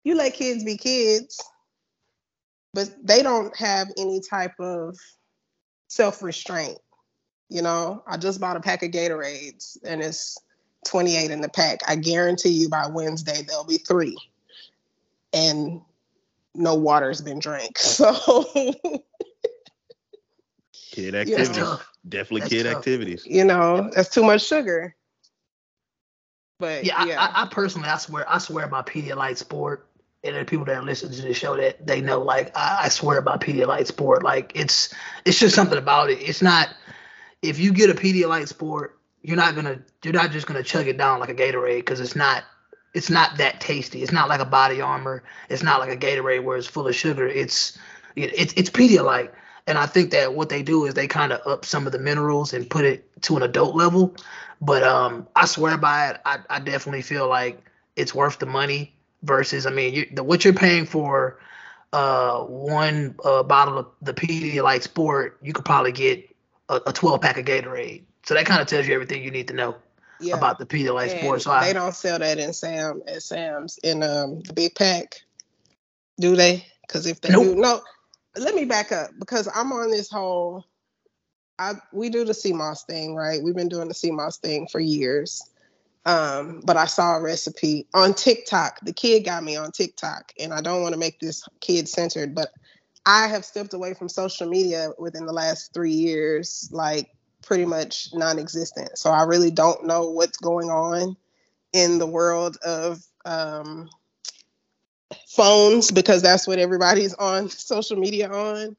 you 0.05 0.15
let 0.17 0.35
kids 0.35 0.65
be 0.65 0.77
kids, 0.77 1.41
but 2.75 2.93
they 3.03 3.23
don't 3.23 3.57
have 3.57 3.89
any 3.97 4.21
type 4.21 4.55
of 4.59 4.97
self-restraint. 5.89 6.79
You 7.49 7.63
know, 7.63 8.03
I 8.07 8.17
just 8.17 8.41
bought 8.41 8.57
a 8.57 8.61
pack 8.61 8.83
of 8.83 8.91
Gatorades 8.91 9.79
and 9.85 10.03
it's 10.03 10.37
28 10.87 11.31
in 11.31 11.41
the 11.41 11.49
pack. 11.49 11.81
I 11.87 11.97
guarantee 11.97 12.51
you 12.51 12.69
by 12.69 12.89
Wednesday 12.89 13.43
there'll 13.47 13.65
be 13.65 13.79
three. 13.79 14.19
And 15.33 15.81
no 16.55 16.75
water's 16.75 17.21
been 17.21 17.39
drank. 17.39 17.79
So, 17.79 18.45
kid 20.91 21.15
Yeah. 21.15 21.21
activities 21.21 21.49
That's 21.49 21.59
tough. 21.59 21.89
definitely 22.09 22.41
That's 22.43 22.53
kid 22.53 22.67
tough. 22.67 22.77
activities 22.77 23.27
you 23.27 23.45
know, 23.45 23.91
that's 23.95 24.09
too 24.09 24.25
much 24.25 24.45
sugar. 24.45 24.97
But 26.59 26.85
Yeah, 26.85 27.05
yeah, 27.05 27.23
I, 27.23 27.27
I, 27.27 27.43
I 27.45 27.49
personally, 27.49 27.89
I 27.89 27.99
swear, 27.99 28.25
I 28.29 28.39
swear 28.39 28.67
by 28.69 28.83
Pedialyte 28.83 29.37
Sport. 29.37 29.89
And 30.25 30.35
the 30.37 30.45
people 30.45 30.65
that 30.67 30.85
listen 30.85 31.13
to 31.13 31.23
the 31.23 31.35
show 31.35 31.57
that 31.57 31.87
they 31.87 32.01
know, 32.01 32.23
like 32.23 32.57
I, 32.57 32.85
I 32.85 32.89
swear 32.89 33.21
by 33.21 33.37
Pedialyte 33.37 33.87
Sport. 33.87 34.23
Like 34.23 34.53
it's, 34.55 34.93
it's 35.25 35.39
just 35.39 35.55
something 35.55 35.79
about 35.79 36.11
it. 36.11 36.15
It's 36.15 36.41
not. 36.41 36.71
If 37.43 37.59
you 37.59 37.75
get 37.75 37.91
a 37.91 37.95
Pedialyte 37.95 38.49
Sport, 38.49 38.99
you're 39.23 39.37
not 39.37 39.55
gonna, 39.55 39.81
you're 40.03 40.15
not 40.15 40.31
just 40.31 40.47
gonna 40.47 40.63
chug 40.63 40.89
it 40.89 40.97
down 40.97 41.21
like 41.21 41.29
a 41.29 41.35
Gatorade 41.35 41.79
because 41.79 42.01
it's 42.01 42.17
not, 42.17 42.45
it's 42.95 43.11
not 43.11 43.37
that 43.37 43.61
tasty. 43.61 44.03
It's 44.03 44.13
not 44.13 44.31
like 44.31 44.41
a 44.41 44.47
Body 44.47 44.81
Armor. 44.81 45.25
It's 45.51 45.63
not 45.63 45.81
like 45.81 45.91
a 45.91 45.97
Gatorade 45.97 46.43
where 46.43 46.57
it's 46.57 46.67
full 46.67 46.89
of 46.89 46.95
sugar. 46.95 47.29
It's, 47.29 47.77
it, 48.17 48.33
it's, 48.35 48.55
it's 48.55 48.71
Pedialyte. 48.71 49.31
And 49.67 49.79
I 49.79 49.87
think 49.87 50.11
that 50.11 50.35
what 50.35 50.49
they 50.49 50.63
do 50.63 50.85
is 50.87 50.95
they 50.95 51.07
kind 51.07 51.33
of 51.33 51.41
up 51.47 51.65
some 51.65 51.87
of 51.87 51.93
the 51.93 51.99
minerals 51.99 52.53
and 52.53 52.69
put 52.69 52.85
it 52.85 53.23
to 53.23 53.37
an 53.37 53.43
adult 53.43 53.75
level. 53.75 54.15
But 54.61 54.83
um, 54.83 55.27
I 55.35 55.47
swear 55.47 55.77
by 55.77 56.11
it. 56.11 56.21
I, 56.25 56.39
I 56.49 56.61
definitely 56.61 57.03
feel 57.03 57.29
like 57.29 57.63
it's 57.97 58.15
worth 58.15 58.39
the 58.39 58.47
money. 58.47 58.94
Versus, 59.25 59.67
I 59.67 59.71
mean, 59.71 59.95
you, 59.95 60.07
the, 60.13 60.23
what 60.23 60.45
you're 60.45 60.55
paying 60.55 60.87
for 60.87 61.41
uh, 61.93 62.41
one 62.45 63.15
uh, 63.25 63.43
bottle 63.43 63.79
of 63.79 63.87
the 64.03 64.13
Pedialyte 64.15 64.83
Sport, 64.83 65.39
you 65.43 65.53
could 65.53 65.65
probably 65.65 65.93
get 65.93 66.29
a, 66.69 66.81
a 66.87 66.93
12 66.93 67.21
pack 67.21 67.39
of 67.39 67.45
Gatorade. 67.45 68.03
So 68.25 68.35
that 68.35 68.47
kind 68.47 68.61
of 68.61 68.67
tells 68.67 68.87
you 68.87 68.95
everything 68.95 69.23
you 69.23 69.31
need 69.31 69.49
to 69.49 69.55
know 69.55 69.77
Yeah. 70.21 70.37
about 70.37 70.59
the 70.59 70.67
Pedialyte 70.67 71.11
And 71.11 71.19
Sport. 71.19 71.43
So 71.43 71.51
they 71.53 71.57
I, 71.71 71.73
don't 71.73 71.95
sell 71.95 72.19
that 72.19 72.39
in 72.39 72.53
Sam 72.53 73.03
at 73.07 73.23
Sam's 73.23 73.79
in 73.83 74.03
um 74.03 74.41
the 74.43 74.53
big 74.53 74.75
pack, 74.75 75.21
do 76.19 76.37
they? 76.37 76.67
Because 76.87 77.07
if 77.07 77.21
they 77.21 77.31
Nope. 77.31 77.45
do, 77.45 77.55
no. 77.57 77.81
Let 78.37 78.55
me 78.55 78.65
back 78.65 78.91
up 78.93 79.11
because 79.19 79.49
I'm 79.55 79.73
on 79.73 79.91
this 79.91 80.11
whole. 80.11 80.65
I 81.59 81.75
we 81.93 82.09
do 82.11 82.25
the 82.25 82.35
sea 82.35 82.53
moss 82.53 82.85
thing, 82.85 83.15
right? 83.15 83.41
We've 83.43 83.55
been 83.55 83.69
doing 83.69 83.89
the 83.89 83.95
sea 83.95 84.11
moss 84.11 84.39
thing 84.39 84.67
for 84.67 84.81
years. 84.81 85.49
Um, 86.07 86.61
but 86.65 86.77
I 86.77 86.85
saw 86.85 87.17
a 87.17 87.23
recipe 87.23 87.87
on 87.95 88.13
TikTok. 88.15 88.81
The 88.83 88.93
kid 88.93 89.25
got 89.25 89.43
me 89.43 89.57
on 89.57 89.73
TikTok, 89.73 90.33
and 90.39 90.53
I 90.53 90.61
don't 90.61 90.83
want 90.83 90.93
to 90.93 90.99
make 90.99 91.19
this 91.19 91.49
kid 91.61 91.89
centered, 91.89 92.35
but 92.35 92.51
I 93.07 93.27
have 93.29 93.45
stepped 93.45 93.75
away 93.75 93.95
from 93.95 94.09
social 94.09 94.49
media 94.49 94.91
within 94.99 95.27
the 95.27 95.33
last 95.33 95.73
three 95.73 95.93
years, 95.93 96.69
like 96.73 97.11
pretty 97.43 97.65
much 97.65 98.09
non-existent. 98.15 98.99
So 98.99 99.11
I 99.11 99.25
really 99.25 99.51
don't 99.51 99.87
know 99.87 100.11
what's 100.11 100.39
going 100.39 100.71
on 100.71 101.17
in 101.73 101.99
the 101.99 102.07
world 102.07 102.57
of 102.65 103.03
um, 103.25 103.91
phones 105.29 105.91
because 105.91 106.23
that's 106.23 106.47
what 106.47 106.59
everybody's 106.59 107.15
on 107.19 107.49
social 107.51 107.97
media 107.97 108.31
on. 108.31 108.77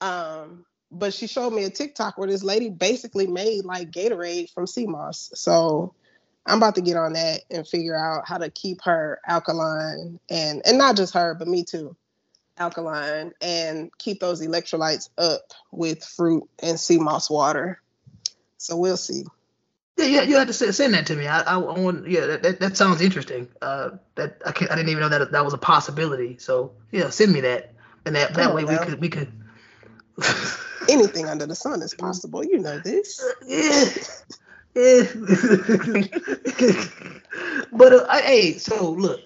Um, 0.00 0.64
but 0.90 1.12
she 1.12 1.26
showed 1.26 1.52
me 1.52 1.64
a 1.64 1.70
TikTok 1.70 2.18
where 2.18 2.28
this 2.28 2.42
lady 2.42 2.70
basically 2.70 3.26
made 3.26 3.64
like 3.64 3.90
Gatorade 3.90 4.50
from 4.50 4.66
sea 4.66 4.86
moss. 4.86 5.30
So 5.34 5.94
I'm 6.46 6.58
about 6.58 6.74
to 6.76 6.80
get 6.80 6.96
on 6.96 7.12
that 7.12 7.42
and 7.50 7.66
figure 7.66 7.96
out 7.96 8.26
how 8.26 8.38
to 8.38 8.50
keep 8.50 8.82
her 8.82 9.20
alkaline 9.26 10.18
and 10.28 10.62
and 10.64 10.78
not 10.78 10.96
just 10.96 11.14
her, 11.14 11.34
but 11.34 11.48
me 11.48 11.64
too, 11.64 11.96
alkaline 12.58 13.32
and 13.40 13.90
keep 13.98 14.20
those 14.20 14.40
electrolytes 14.40 15.08
up 15.18 15.52
with 15.70 16.04
fruit 16.04 16.48
and 16.62 16.78
sea 16.78 16.98
moss 16.98 17.30
water. 17.30 17.80
So 18.58 18.76
we'll 18.76 18.98
see. 18.98 19.24
yeah, 19.96 20.04
yeah, 20.04 20.22
you 20.22 20.36
had 20.36 20.48
to 20.48 20.52
send, 20.52 20.74
send 20.74 20.94
that 20.94 21.06
to 21.06 21.16
me. 21.16 21.26
I, 21.26 21.40
I, 21.40 21.54
I 21.54 21.78
want, 21.78 22.08
yeah, 22.08 22.26
that, 22.26 22.42
that, 22.42 22.60
that 22.60 22.76
sounds 22.76 23.00
interesting. 23.00 23.48
Uh, 23.62 23.90
that 24.16 24.40
I, 24.44 24.52
can't, 24.52 24.70
I 24.70 24.76
didn't 24.76 24.90
even 24.90 25.00
know 25.00 25.08
that 25.08 25.32
that 25.32 25.44
was 25.44 25.54
a 25.54 25.58
possibility. 25.58 26.36
So 26.38 26.72
yeah, 26.92 27.10
send 27.10 27.32
me 27.32 27.40
that, 27.40 27.74
and 28.04 28.14
that 28.14 28.34
that 28.34 28.54
way 28.54 28.64
we 28.64 28.76
could 28.76 29.00
we 29.00 29.08
could. 29.08 29.32
Anything 30.88 31.26
under 31.26 31.46
the 31.46 31.54
sun 31.54 31.82
is 31.82 31.94
possible. 31.94 32.44
You 32.44 32.58
know 32.58 32.78
this. 32.78 33.22
yeah. 33.46 33.84
but 37.72 37.92
uh, 37.92 38.06
I, 38.08 38.20
hey, 38.24 38.52
so 38.58 38.90
look, 38.92 39.20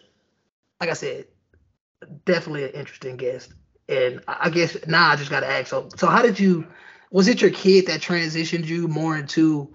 like 0.80 0.88
I 0.88 0.94
said, 0.94 1.26
definitely 2.24 2.64
an 2.64 2.70
interesting 2.70 3.16
guest, 3.16 3.52
and 3.88 4.22
I 4.26 4.48
guess 4.48 4.76
now 4.86 5.10
I 5.10 5.16
just 5.16 5.30
got 5.30 5.40
to 5.40 5.46
ask. 5.46 5.68
So, 5.68 5.88
so 5.96 6.06
how 6.06 6.22
did 6.22 6.40
you? 6.40 6.66
Was 7.10 7.28
it 7.28 7.42
your 7.42 7.50
kid 7.50 7.86
that 7.88 8.00
transitioned 8.00 8.64
you 8.64 8.88
more 8.88 9.16
into? 9.18 9.68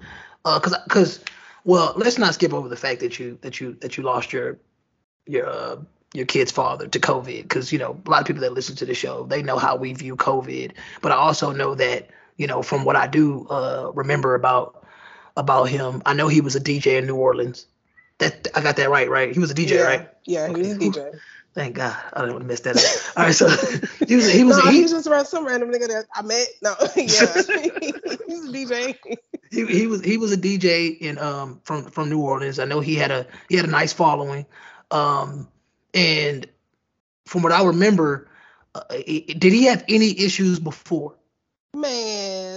Uh, 0.43 0.59
cause, 0.59 0.75
cause, 0.89 1.23
well, 1.65 1.93
let's 1.95 2.17
not 2.17 2.33
skip 2.33 2.53
over 2.53 2.67
the 2.67 2.75
fact 2.75 2.99
that 3.01 3.19
you 3.19 3.37
that 3.41 3.61
you 3.61 3.73
that 3.81 3.95
you 3.95 4.03
lost 4.03 4.33
your 4.33 4.57
your 5.27 5.47
uh, 5.47 5.75
your 6.15 6.25
kid's 6.25 6.51
father 6.51 6.87
to 6.87 6.99
COVID, 6.99 7.43
because 7.43 7.71
you 7.71 7.77
know 7.77 8.01
a 8.05 8.09
lot 8.09 8.21
of 8.21 8.27
people 8.27 8.41
that 8.41 8.53
listen 8.53 8.75
to 8.77 8.85
the 8.85 8.95
show 8.95 9.25
they 9.25 9.43
know 9.43 9.59
how 9.59 9.75
we 9.75 9.93
view 9.93 10.15
COVID, 10.15 10.71
but 11.03 11.11
I 11.11 11.15
also 11.15 11.51
know 11.51 11.75
that 11.75 12.09
you 12.37 12.47
know 12.47 12.63
from 12.63 12.85
what 12.85 12.95
I 12.95 13.05
do 13.05 13.45
uh, 13.49 13.91
remember 13.93 14.33
about 14.33 14.78
about 15.39 15.69
him, 15.69 16.01
I 16.05 16.13
know 16.13 16.27
he 16.27 16.41
was 16.41 16.55
a 16.55 16.59
DJ 16.59 16.99
in 16.99 17.07
New 17.07 17.15
Orleans. 17.15 17.65
That 18.19 18.49
I 18.53 18.61
got 18.61 18.75
that 18.75 18.89
right, 18.89 19.09
right? 19.09 19.31
He 19.31 19.39
was 19.39 19.49
a 19.49 19.55
DJ, 19.55 19.71
yeah, 19.71 19.81
right? 19.81 20.09
Yeah, 20.25 20.47
he 20.49 20.53
was 20.53 20.71
a 20.71 20.75
DJ. 20.75 21.19
Thank 21.55 21.75
God, 21.75 21.97
I 22.13 22.19
didn't 22.19 22.33
want 22.33 22.43
to 22.43 22.47
mess 22.47 22.59
that. 22.61 23.13
All 23.17 23.23
right, 23.23 23.33
so 23.33 23.47
he 24.07 24.15
was 24.15 24.31
he 24.31 24.43
was 24.43 24.57
no, 24.57 24.69
he, 24.69 24.77
he 24.77 24.81
was 24.83 24.91
just 24.91 25.07
around 25.07 25.25
some 25.25 25.45
random 25.45 25.71
nigga 25.71 25.87
that 25.87 26.05
I 26.13 26.21
met. 26.21 26.47
No, 26.61 26.75
yeah, 26.95 27.33
he's 28.27 28.47
a 28.47 28.53
DJ. 28.53 28.95
he, 29.49 29.65
he 29.65 29.87
was 29.87 30.03
he 30.03 30.17
was 30.17 30.31
a 30.31 30.37
DJ 30.37 30.97
in 30.99 31.17
um 31.17 31.59
from 31.63 31.85
from 31.85 32.09
New 32.09 32.21
Orleans. 32.21 32.59
I 32.59 32.65
know 32.65 32.81
he 32.81 32.95
had 32.95 33.09
a 33.09 33.25
he 33.47 33.55
had 33.55 33.65
a 33.65 33.71
nice 33.71 33.93
following, 33.93 34.45
um 34.91 35.47
and 35.93 36.45
from 37.25 37.41
what 37.41 37.51
I 37.51 37.63
remember, 37.63 38.29
uh, 38.75 38.81
did 38.89 39.53
he 39.53 39.65
have 39.65 39.83
any 39.87 40.19
issues 40.19 40.59
before? 40.59 41.15
Man, 41.75 42.48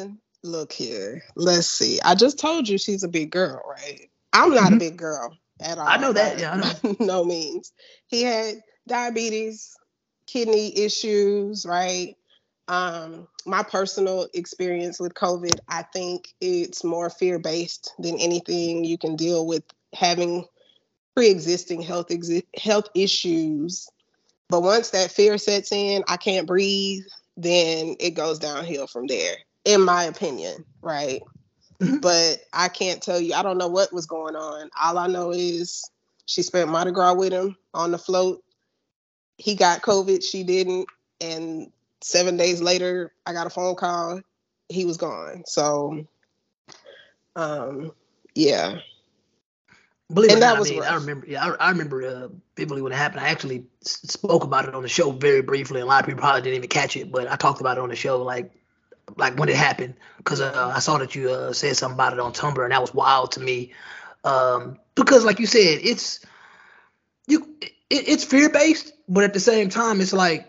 look 0.43 0.73
here. 0.73 1.23
Let's 1.37 1.69
see. 1.69 2.01
I 2.05 2.15
just 2.15 2.39
told 2.39 2.69
you 2.69 2.79
she's 2.79 3.03
a 3.03 3.09
big 3.09 3.31
girl, 3.31 3.63
right? 3.69 4.11
I'm 4.33 4.55
not 4.55 4.73
Mhm. 4.73 4.77
a 4.77 4.79
big 4.79 4.97
girl 4.97 5.37
at 5.61 5.79
all. 5.79 5.87
I 5.87 5.97
know 5.99 6.13
that, 6.13 6.39
yeah, 6.39 6.53
I 6.53 6.57
know. 6.57 6.97
no 7.01 7.25
means. 7.25 7.73
He 8.07 8.23
had 8.23 8.63
diabetes, 8.87 9.77
kidney 10.27 10.77
issues, 10.79 11.65
right? 11.67 12.17
Um, 12.69 13.29
my 13.45 13.63
personal 13.63 14.29
experience 14.35 14.99
with 15.01 15.15
COVID, 15.15 15.59
I 15.69 15.83
think 15.83 16.29
it's 16.41 16.85
more 16.85 17.11
fear 17.11 17.39
based 17.39 17.93
than 17.99 18.19
anything 18.19 18.85
you 18.85 18.97
can 18.99 19.17
deal 19.17 19.47
with 19.47 19.65
having 19.95 20.47
pre-existing 21.15 21.83
health 21.83 22.09
exi- 22.09 22.47
health 22.57 22.89
issues. 22.95 23.89
But 24.49 24.63
once 24.63 24.91
that 24.91 25.11
fear 25.11 25.39
sets 25.39 25.73
in, 25.73 26.05
I 26.09 26.17
can't 26.17 26.47
breathe, 26.47 27.05
then 27.37 27.97
it 28.01 28.11
goes 28.13 28.39
downhill 28.39 28.87
from 28.87 29.07
there, 29.07 29.37
in 29.65 29.83
my 29.83 30.05
opinion, 30.05 30.65
right? 30.81 31.23
Mhm. 31.81 32.01
But 32.01 32.45
I 32.53 32.69
can't 32.69 33.03
tell 33.03 33.21
you, 33.21 33.35
I 33.35 33.43
don't 33.43 33.59
know 33.59 33.69
what 33.69 33.93
was 33.93 34.07
going 34.07 34.37
on. 34.37 34.71
All 34.81 34.99
I 34.99 35.07
know 35.07 35.33
is 35.33 35.89
she 36.27 36.43
spent 36.43 36.71
Mardi 36.71 36.93
Gras 36.93 37.15
with 37.15 37.33
him 37.33 37.57
on 37.75 37.91
the 37.91 37.99
float. 37.99 38.43
He 39.37 39.55
got 39.55 39.83
COVID, 39.83 40.23
she 40.23 40.45
didn't. 40.45 40.87
And 41.21 41.73
seven 42.01 42.37
days 42.37 42.61
later, 42.61 43.13
I 43.27 43.33
got 43.33 43.47
a 43.47 43.51
phone 43.51 43.75
call. 43.75 44.21
He 44.69 44.85
was 44.85 44.97
gone. 44.97 45.43
So, 45.47 46.07
um, 47.37 47.93
yeah. 48.35 48.79
Believe 50.13 50.31
it 50.31 50.33
or 50.33 50.37
And 50.37 50.43
that 50.43 50.49
not, 50.49 50.57
I 50.57 50.61
was 50.61 50.71
mean, 50.71 50.83
I 50.83 50.95
remember. 50.95 51.27
Yeah, 51.27 51.45
I, 51.45 51.67
I 51.67 51.71
remember 51.71 52.03
uh, 52.03 52.29
vividly 52.57 52.83
when 52.83 52.93
it 52.93 52.97
happened. 52.97 53.21
I 53.21 53.29
actually 53.29 53.65
spoke 53.83 54.45
about 54.45 54.69
it 54.69 54.75
on 54.75 54.83
the 54.83 54.89
show 54.89 55.11
very 55.11 55.43
briefly. 55.43 55.81
A 55.81 55.87
lot 55.87 56.01
of 56.01 56.07
people 56.07 56.21
probably 56.21 56.43
didn't 56.43 56.59
even 56.59 56.69
catch 56.69 56.97
it, 56.97 57.11
but 57.11 57.31
I 57.31 57.37
talked 57.37 57.61
about 57.61 57.79
it 57.79 57.81
on 57.81 57.89
the 57.89 57.97
show, 57.97 58.23
like, 58.23 58.53
like 59.17 59.39
when 59.39 59.49
it 59.49 59.57
happened, 59.57 59.95
because 60.19 60.41
uh, 60.41 60.73
I 60.75 60.79
saw 60.79 60.99
that 60.99 61.15
you 61.15 61.31
uh, 61.31 61.53
said 61.53 61.77
something 61.77 61.95
about 61.95 62.13
it 62.13 62.21
on 62.21 62.33
Tumblr, 62.33 62.63
and 62.63 62.73
that 62.73 62.81
was 62.81 62.95
wild 62.95 63.33
to 63.33 63.41
me. 63.41 63.73
Um, 64.25 64.79
because, 64.95 65.25
like 65.25 65.41
you 65.41 65.47
said, 65.47 65.81
it's 65.83 66.25
you, 67.27 67.57
it, 67.61 67.73
it's 67.91 68.25
fear 68.25 68.49
based, 68.49 68.93
but 69.09 69.25
at 69.25 69.35
the 69.35 69.41
same 69.41 69.69
time, 69.69 70.01
it's 70.01 70.13
like 70.13 70.49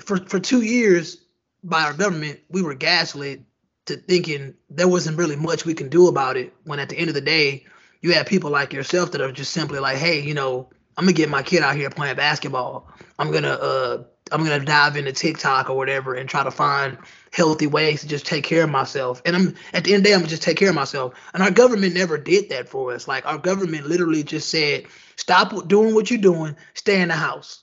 for 0.00 0.18
for 0.18 0.38
two 0.38 0.62
years 0.62 1.18
by 1.64 1.82
our 1.82 1.94
government, 1.94 2.40
we 2.50 2.62
were 2.62 2.74
gaslit 2.74 3.42
to 3.86 3.96
thinking 3.96 4.54
there 4.68 4.88
wasn't 4.88 5.16
really 5.16 5.36
much 5.36 5.64
we 5.64 5.74
can 5.74 5.88
do 5.88 6.08
about 6.08 6.36
it. 6.36 6.52
When 6.64 6.78
at 6.78 6.88
the 6.88 6.98
end 6.98 7.08
of 7.08 7.14
the 7.14 7.20
day, 7.20 7.64
you 8.02 8.12
have 8.14 8.26
people 8.26 8.50
like 8.50 8.72
yourself 8.72 9.12
that 9.12 9.20
are 9.20 9.32
just 9.32 9.52
simply 9.52 9.78
like, 9.78 9.96
hey, 9.96 10.20
you 10.20 10.34
know, 10.34 10.68
I'm 10.96 11.04
gonna 11.04 11.12
get 11.12 11.28
my 11.28 11.42
kid 11.42 11.62
out 11.62 11.76
here 11.76 11.90
playing 11.90 12.16
basketball. 12.16 12.88
I'm 13.18 13.30
gonna 13.30 13.50
uh 13.52 14.04
I'm 14.32 14.42
gonna 14.42 14.64
dive 14.64 14.96
into 14.96 15.12
TikTok 15.12 15.70
or 15.70 15.76
whatever 15.76 16.14
and 16.14 16.28
try 16.28 16.42
to 16.42 16.50
find 16.50 16.98
healthy 17.32 17.66
ways 17.66 18.00
to 18.00 18.08
just 18.08 18.26
take 18.26 18.44
care 18.44 18.64
of 18.64 18.70
myself. 18.70 19.22
And 19.24 19.36
I'm 19.36 19.54
at 19.72 19.84
the 19.84 19.94
end 19.94 20.00
of 20.00 20.02
the 20.04 20.08
day, 20.08 20.14
I'm 20.14 20.20
gonna 20.20 20.30
just 20.30 20.42
take 20.42 20.56
care 20.56 20.70
of 20.70 20.74
myself. 20.74 21.14
And 21.34 21.42
our 21.42 21.50
government 21.50 21.94
never 21.94 22.18
did 22.18 22.48
that 22.48 22.68
for 22.68 22.92
us. 22.92 23.06
Like 23.06 23.24
our 23.26 23.38
government 23.38 23.86
literally 23.86 24.24
just 24.24 24.48
said, 24.48 24.86
stop 25.16 25.68
doing 25.68 25.94
what 25.94 26.10
you're 26.10 26.20
doing, 26.20 26.56
stay 26.74 27.00
in 27.00 27.08
the 27.08 27.14
house. 27.14 27.62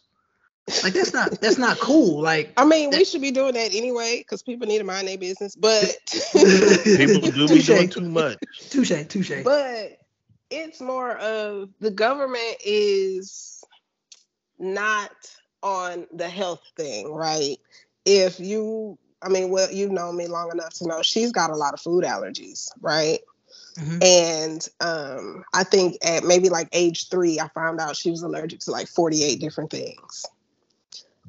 Like 0.82 0.93
that's 0.93 1.13
not 1.13 1.32
that's 1.41 1.58
not 1.58 1.78
cool. 1.80 2.21
Like 2.21 2.54
I 2.56 2.63
mean, 2.63 2.91
we 2.91 3.04
should 3.04 3.21
be 3.21 3.32
doing 3.32 3.54
that 3.56 3.76
anyway 3.76 4.19
because 4.19 4.41
people 4.41 4.65
need 4.65 4.78
to 4.78 4.86
mind 4.86 5.10
their 5.10 5.17
business. 5.17 5.56
But 5.56 5.97
People 6.34 7.21
do 7.21 7.47
be 7.47 7.56
Touche. 7.56 7.65
doing 7.67 7.89
too 7.89 8.02
much. 8.02 8.38
touche, 8.69 9.08
touche. 9.10 9.43
but 9.43 9.97
it's 10.49 10.80
more 10.80 11.17
of 11.17 11.69
the 11.82 11.91
government 11.91 12.56
is 12.63 13.62
not 14.58 15.12
on 15.63 16.06
the 16.13 16.30
health 16.30 16.62
thing, 16.76 17.12
right? 17.12 17.58
If 18.06 18.39
you, 18.39 18.97
I 19.21 19.30
mean, 19.30 19.49
well, 19.49 19.71
you've 19.71 19.91
known 19.91 20.17
me 20.17 20.28
long 20.28 20.52
enough 20.52 20.73
to 20.76 20.88
know 20.88 21.02
she's 21.02 21.32
got 21.32 21.49
a 21.49 21.56
lot 21.56 21.73
of 21.73 21.80
food 21.80 22.04
allergies, 22.04 22.69
right? 22.82 23.19
Mhm. 23.76 24.04
And 24.04 24.69
um, 24.82 25.43
I 25.54 25.63
think 25.63 25.97
at 26.04 26.23
maybe 26.23 26.49
like 26.49 26.67
age 26.73 27.10
three, 27.10 27.39
I 27.39 27.47
found 27.49 27.80
out 27.80 27.95
she 27.95 28.12
was 28.12 28.21
allergic 28.21 28.60
to 28.62 28.71
like 28.71 28.88
48 28.88 29.39
different 29.39 29.71
things. 29.71 30.26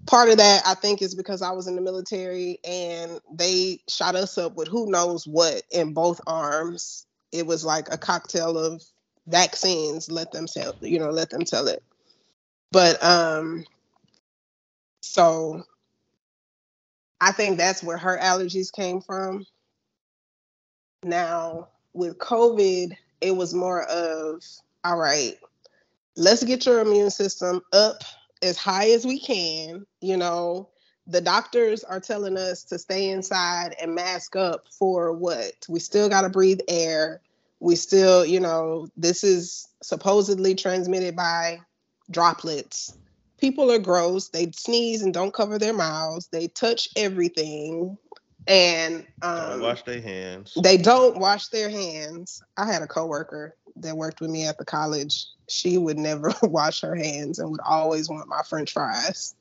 Part 0.07 0.29
of 0.29 0.37
that, 0.37 0.63
I 0.67 0.75
think, 0.75 1.01
is 1.01 1.15
because 1.15 1.41
I 1.41 1.53
was 1.53 1.67
in 1.67 1.77
the 1.77 1.81
military 1.81 2.59
and 2.63 3.21
they 3.33 3.81
shot 3.89 4.17
us 4.17 4.37
up 4.37 4.55
with 4.55 4.69
who 4.69 4.91
knows 4.91 5.27
what 5.27 5.63
in 5.71 5.95
both 5.95 6.21
arms. 6.27 7.07
It 7.33 7.47
was 7.47 7.65
like 7.65 7.91
a 7.93 7.97
cocktail 7.97 8.59
of 8.59 8.83
vaccines. 9.27 10.11
Let 10.11 10.33
them 10.33 10.47
tell, 10.47 10.77
you 10.83 10.99
know, 10.99 11.09
let 11.09 11.31
them 11.31 11.45
tell 11.45 11.69
it. 11.69 11.83
But 12.71 13.03
um, 13.03 13.65
so 15.15 15.63
I 17.21 17.31
think 17.31 17.57
that's 17.57 17.85
where 17.85 17.97
her 17.97 18.19
allergies 18.21 18.73
came 18.73 19.01
from. 19.01 19.47
Now, 21.05 21.69
with 21.93 22.19
COVID, 22.19 22.97
it 23.21 23.37
was 23.37 23.55
more 23.55 23.85
of, 23.85 24.43
all 24.83 24.97
right, 24.97 25.39
let's 26.17 26.43
get 26.43 26.67
your 26.67 26.81
immune 26.81 27.11
system 27.11 27.61
up 27.73 28.03
as 28.43 28.57
high 28.57 28.91
as 28.91 29.07
we 29.07 29.21
can. 29.21 29.87
You 30.01 30.17
know, 30.17 30.69
the 31.07 31.21
doctors 31.21 31.85
are 31.85 32.01
telling 32.01 32.37
us 32.37 32.65
to 32.65 32.79
stay 32.81 33.11
inside 33.11 33.77
and 33.81 33.95
mask 33.95 34.35
up 34.35 34.67
for 34.77 35.13
what? 35.13 35.65
We 35.69 35.79
still 35.79 36.09
got 36.09 36.23
to 36.23 36.29
breathe 36.29 36.59
air. 36.67 37.21
We 37.61 37.77
still, 37.77 38.27
you 38.27 38.41
know, 38.41 38.89
this 38.97 39.23
is 39.23 39.69
supposedly 39.81 40.57
transmitted 40.57 41.15
by 41.15 41.61
droplets. 42.11 42.97
People 43.39 43.71
are 43.71 43.79
gross. 43.79 44.29
They 44.29 44.51
sneeze 44.53 45.03
and 45.03 45.13
don't 45.13 45.35
cover 45.35 45.59
their 45.59 45.73
mouths. 45.73 46.29
They 46.29 46.49
touch 46.49 46.89
everything. 46.97 47.99
And 48.47 49.07
um, 49.23 49.61
wash 49.61 49.83
their 49.85 50.01
hands. 50.01 50.57
They 50.63 50.77
don't 50.77 51.19
wash 51.19 51.49
their 51.49 51.71
hands. 51.71 52.43
I 52.57 52.67
had 52.67 52.83
a 52.83 52.87
coworker 52.87 53.57
that 53.77 53.97
worked 53.97 54.21
with 54.21 54.31
me 54.31 54.47
at 54.47 54.59
the 54.59 54.65
college. 54.65 55.27
She 55.49 55.79
would 55.79 55.99
never 55.99 56.33
wash 56.43 56.83
her 56.83 56.95
hands 56.95 57.39
and 57.39 57.51
would 57.51 57.61
always 57.67 58.09
want 58.09 58.29
my 58.29 58.43
French 58.43 58.73
fries. 58.73 59.35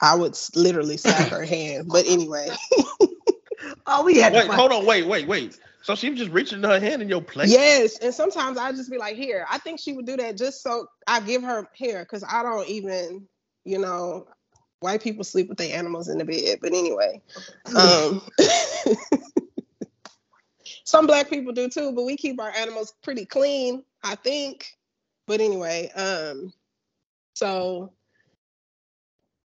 I 0.00 0.14
would 0.14 0.38
literally 0.54 0.96
slap 0.96 1.28
her 1.28 1.44
hand. 1.44 1.88
But 1.88 2.06
anyway. 2.06 2.48
oh, 3.86 4.04
we 4.04 4.18
had. 4.18 4.32
Wait, 4.32 4.46
hold 4.46 4.72
on. 4.72 4.86
Wait, 4.86 5.06
wait, 5.06 5.28
wait. 5.28 5.58
So 5.82 5.94
she 5.94 6.10
was 6.10 6.18
just 6.18 6.30
reaching 6.30 6.62
her 6.62 6.78
hand 6.78 7.02
in 7.02 7.08
your 7.08 7.22
plate. 7.22 7.48
Yes, 7.48 7.98
and 7.98 8.12
sometimes 8.12 8.58
I 8.58 8.72
just 8.72 8.90
be 8.90 8.98
like, 8.98 9.16
"Here." 9.16 9.46
I 9.50 9.58
think 9.58 9.80
she 9.80 9.92
would 9.92 10.06
do 10.06 10.16
that 10.16 10.36
just 10.36 10.62
so 10.62 10.86
I 11.06 11.20
give 11.20 11.42
her 11.42 11.68
here 11.74 12.00
because 12.00 12.22
I 12.22 12.42
don't 12.42 12.68
even, 12.68 13.26
you 13.64 13.78
know, 13.78 14.26
white 14.80 15.02
people 15.02 15.24
sleep 15.24 15.48
with 15.48 15.58
their 15.58 15.76
animals 15.76 16.08
in 16.08 16.18
the 16.18 16.24
bed. 16.24 16.58
But 16.60 16.74
anyway, 16.74 17.22
um, 17.74 18.22
some 20.84 21.06
black 21.06 21.30
people 21.30 21.52
do 21.52 21.68
too, 21.68 21.92
but 21.92 22.04
we 22.04 22.16
keep 22.16 22.40
our 22.40 22.50
animals 22.50 22.92
pretty 23.02 23.24
clean, 23.24 23.82
I 24.02 24.16
think. 24.16 24.66
But 25.26 25.40
anyway, 25.40 25.90
um, 25.94 26.52
so 27.34 27.92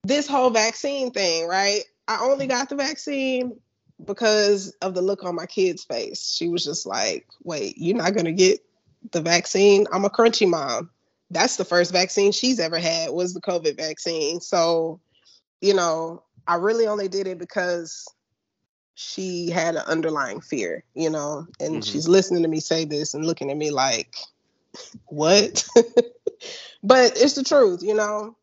this 0.04 0.28
whole 0.28 0.50
vaccine 0.50 1.12
thing, 1.12 1.48
right? 1.48 1.84
I 2.08 2.20
only 2.22 2.48
got 2.48 2.70
the 2.70 2.76
vaccine 2.76 3.60
because 4.04 4.76
of 4.82 4.94
the 4.94 5.02
look 5.02 5.24
on 5.24 5.36
my 5.36 5.46
kid's 5.46 5.84
face. 5.84 6.34
She 6.36 6.48
was 6.48 6.66
just 6.66 6.86
like, 6.86 7.28
wait, 7.44 7.78
you're 7.78 7.96
not 7.96 8.14
going 8.14 8.26
to 8.26 8.32
get 8.32 8.60
the 9.12 9.22
vaccine? 9.22 9.86
I'm 9.92 10.06
a 10.06 10.10
crunchy 10.10 10.50
mom. 10.50 10.90
That's 11.32 11.56
the 11.56 11.66
first 11.66 11.92
vaccine 11.92 12.32
she's 12.32 12.60
ever 12.60 12.78
had 12.78 13.12
was 13.12 13.34
the 13.34 13.42
COVID 13.42 13.78
vaccine. 13.78 14.42
So, 14.42 15.00
you 15.62 15.74
know, 15.74 16.24
I 16.48 16.56
really 16.56 16.88
only 16.88 17.08
did 17.08 17.28
it 17.28 17.38
because 17.38 18.06
she 18.96 19.50
had 19.50 19.76
an 19.76 19.84
underlying 19.88 20.42
fear, 20.42 20.84
you 20.94 21.10
know, 21.10 21.48
and 21.60 21.76
mm-hmm. 21.76 21.82
she's 21.82 22.08
listening 22.08 22.44
to 22.44 22.50
me 22.50 22.60
say 22.60 22.86
this 22.86 23.14
and 23.14 23.26
looking 23.26 23.50
at 23.50 23.58
me 23.58 23.72
like, 23.72 24.16
what? 25.06 25.66
but 26.84 27.14
it's 27.18 27.34
the 27.34 27.44
truth, 27.44 27.82
you 27.82 27.94
know. 27.94 28.36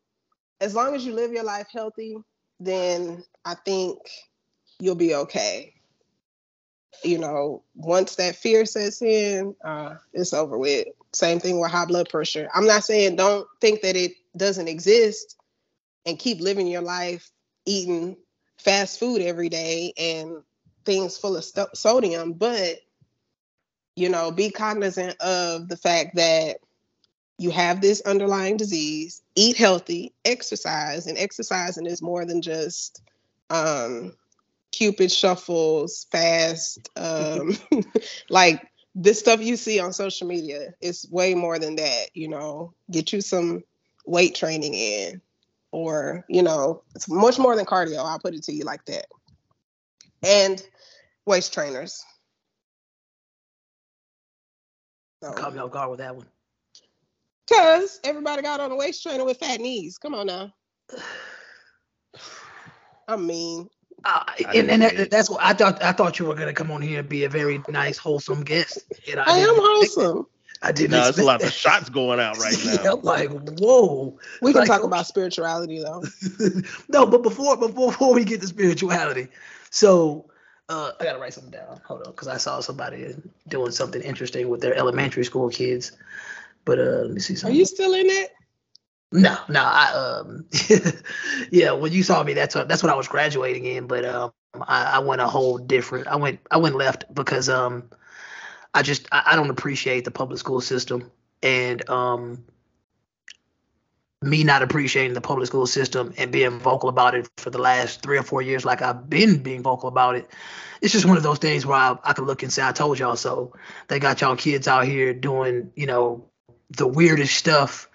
As 0.61 0.75
long 0.75 0.95
as 0.95 1.05
you 1.05 1.13
live 1.13 1.31
your 1.31 1.43
life 1.43 1.67
healthy, 1.71 2.17
then 2.59 3.23
I 3.45 3.55
think 3.55 3.97
you'll 4.83 4.95
be 4.95 5.15
okay. 5.15 5.73
You 7.03 7.17
know, 7.17 7.63
once 7.75 8.15
that 8.15 8.35
fear 8.35 8.65
sets 8.65 9.01
in, 9.01 9.55
uh, 9.63 9.95
it's 10.13 10.33
over 10.33 10.57
with. 10.57 10.87
Same 11.13 11.39
thing 11.39 11.59
with 11.59 11.71
high 11.71 11.85
blood 11.85 12.09
pressure. 12.09 12.49
I'm 12.53 12.67
not 12.67 12.83
saying 12.83 13.15
don't 13.15 13.47
think 13.61 13.81
that 13.81 13.95
it 13.95 14.13
doesn't 14.35 14.67
exist 14.67 15.37
and 16.05 16.19
keep 16.19 16.41
living 16.41 16.67
your 16.67 16.81
life 16.81 17.31
eating 17.65 18.17
fast 18.57 18.99
food 18.99 19.21
every 19.21 19.49
day 19.49 19.93
and 19.97 20.43
things 20.85 21.17
full 21.17 21.37
of 21.37 21.43
st- 21.43 21.75
sodium, 21.75 22.33
but 22.33 22.79
you 23.95 24.09
know, 24.09 24.31
be 24.31 24.49
cognizant 24.49 25.15
of 25.21 25.69
the 25.69 25.77
fact 25.77 26.15
that 26.15 26.57
you 27.37 27.51
have 27.51 27.81
this 27.81 28.01
underlying 28.01 28.57
disease, 28.57 29.21
eat 29.35 29.55
healthy, 29.55 30.13
exercise, 30.25 31.07
and 31.07 31.17
exercising 31.17 31.85
is 31.85 32.01
more 32.01 32.25
than 32.25 32.41
just 32.41 33.01
um, 33.49 34.13
Cupid 34.73 35.11
shuffles, 35.11 36.07
fast, 36.11 36.89
um, 36.95 37.55
like 38.29 38.67
this 38.95 39.19
stuff 39.19 39.39
you 39.39 39.55
see 39.55 39.79
on 39.79 39.93
social 39.93 40.27
media 40.27 40.73
is 40.81 41.07
way 41.11 41.35
more 41.35 41.59
than 41.59 41.75
that. 41.75 42.07
You 42.15 42.27
know, 42.27 42.73
get 42.91 43.13
you 43.13 43.21
some 43.21 43.63
weight 44.05 44.33
training 44.35 44.73
in, 44.73 45.21
or 45.71 46.25
you 46.27 46.41
know, 46.41 46.81
it's 46.95 47.07
much 47.07 47.37
more 47.37 47.55
than 47.55 47.65
cardio. 47.65 48.03
I'll 48.03 48.19
put 48.19 48.33
it 48.33 48.43
to 48.43 48.53
you 48.53 48.63
like 48.65 48.83
that. 48.85 49.05
And 50.23 50.61
waist 51.25 51.53
trainers. 51.53 52.03
So, 55.21 55.31
Caught 55.33 55.53
me 55.53 55.59
off 55.59 55.71
guard 55.71 55.91
with 55.91 55.99
that 55.99 56.15
one. 56.15 56.25
Cause 57.47 57.99
everybody 58.03 58.41
got 58.41 58.59
on 58.59 58.71
a 58.71 58.75
waist 58.75 59.03
trainer 59.03 59.23
with 59.23 59.37
fat 59.37 59.59
knees. 59.59 59.97
Come 59.97 60.15
on 60.15 60.27
now. 60.27 60.53
I 63.07 63.17
mean, 63.17 63.69
uh, 64.05 64.23
and, 64.53 64.69
and 64.69 64.81
that, 64.81 65.11
that's 65.11 65.29
what 65.29 65.41
I 65.41 65.53
thought. 65.53 65.81
I 65.83 65.91
thought 65.91 66.19
you 66.19 66.25
were 66.25 66.35
gonna 66.35 66.53
come 66.53 66.71
on 66.71 66.81
here 66.81 66.99
and 66.99 67.09
be 67.09 67.23
a 67.23 67.29
very 67.29 67.61
nice, 67.69 67.97
wholesome 67.97 68.43
guest. 68.43 68.79
And 69.09 69.19
I, 69.19 69.23
I 69.25 69.37
am 69.39 69.55
wholesome. 69.55 70.27
I 70.61 70.71
didn't. 70.71 70.91
No, 70.91 71.03
there's 71.03 71.19
a 71.19 71.23
lot 71.23 71.41
that. 71.41 71.47
of 71.47 71.53
shots 71.53 71.89
going 71.89 72.19
out 72.19 72.37
right 72.37 72.55
now. 72.65 72.83
yeah, 72.83 72.91
like 72.91 73.29
whoa. 73.59 74.17
We 74.41 74.53
can 74.53 74.61
like, 74.61 74.67
talk 74.67 74.83
about 74.83 75.07
spirituality 75.07 75.79
though. 75.79 76.03
no, 76.89 77.05
but 77.05 77.21
before 77.21 77.57
before 77.57 77.91
before 77.91 78.13
we 78.13 78.23
get 78.23 78.41
to 78.41 78.47
spirituality, 78.47 79.27
so 79.69 80.29
uh, 80.69 80.91
I 80.99 81.03
gotta 81.03 81.19
write 81.19 81.33
something 81.33 81.51
down. 81.51 81.81
Hold 81.85 82.03
on, 82.03 82.11
because 82.11 82.27
I 82.27 82.37
saw 82.37 82.61
somebody 82.61 83.15
doing 83.47 83.71
something 83.71 84.01
interesting 84.01 84.49
with 84.49 84.61
their 84.61 84.75
elementary 84.75 85.25
school 85.25 85.49
kids. 85.49 85.91
But 86.65 86.79
uh, 86.79 87.03
let 87.03 87.11
me 87.11 87.19
see 87.19 87.35
something. 87.35 87.55
Are 87.55 87.59
you 87.59 87.65
still 87.65 87.93
in 87.93 88.05
it? 88.07 88.31
No, 89.13 89.37
no, 89.47 89.61
I 89.63 90.21
um, 90.21 90.47
yeah. 91.51 91.73
When 91.73 91.93
you 91.93 92.01
saw 92.03 92.23
me, 92.23 92.33
that's 92.33 92.55
what 92.55 92.67
that's 92.67 92.83
what 92.83 92.91
I 92.91 92.95
was 92.95 93.07
graduating 93.07 93.65
in. 93.65 93.87
But 93.87 94.05
um, 94.05 94.33
I, 94.55 94.85
I 94.85 94.99
went 94.99 95.21
a 95.21 95.27
whole 95.27 95.59
different. 95.59 96.07
I 96.07 96.17
went 96.17 96.39
I 96.51 96.57
went 96.57 96.75
left 96.75 97.13
because 97.13 97.47
um, 97.47 97.91
I 98.73 98.81
just 98.81 99.07
I, 99.11 99.23
I 99.27 99.35
don't 99.35 99.51
appreciate 99.51 100.05
the 100.05 100.11
public 100.11 100.39
school 100.39 100.61
system 100.61 101.11
and 101.43 101.87
um, 101.91 102.43
me 104.23 104.43
not 104.43 104.63
appreciating 104.63 105.13
the 105.13 105.21
public 105.21 105.47
school 105.47 105.67
system 105.67 106.13
and 106.17 106.31
being 106.31 106.59
vocal 106.59 106.89
about 106.89 107.13
it 107.15 107.29
for 107.37 107.51
the 107.51 107.59
last 107.59 108.01
three 108.01 108.17
or 108.17 108.23
four 108.23 108.41
years, 108.41 108.65
like 108.65 108.81
I've 108.81 109.09
been 109.09 109.43
being 109.43 109.61
vocal 109.61 109.89
about 109.89 110.15
it. 110.15 110.29
It's 110.81 110.93
just 110.93 111.05
one 111.05 111.17
of 111.17 111.23
those 111.23 111.39
things 111.39 111.65
where 111.65 111.77
I, 111.77 111.97
I 112.03 112.13
could 112.13 112.25
look 112.25 112.43
and 112.43 112.51
say, 112.51 112.65
I 112.65 112.71
told 112.71 112.99
y'all 112.99 113.15
so. 113.15 113.53
They 113.89 113.99
got 113.99 114.21
y'all 114.21 114.35
kids 114.35 114.67
out 114.67 114.85
here 114.85 115.13
doing, 115.13 115.71
you 115.75 115.85
know, 115.85 116.25
the 116.71 116.87
weirdest 116.87 117.35
stuff 117.35 117.89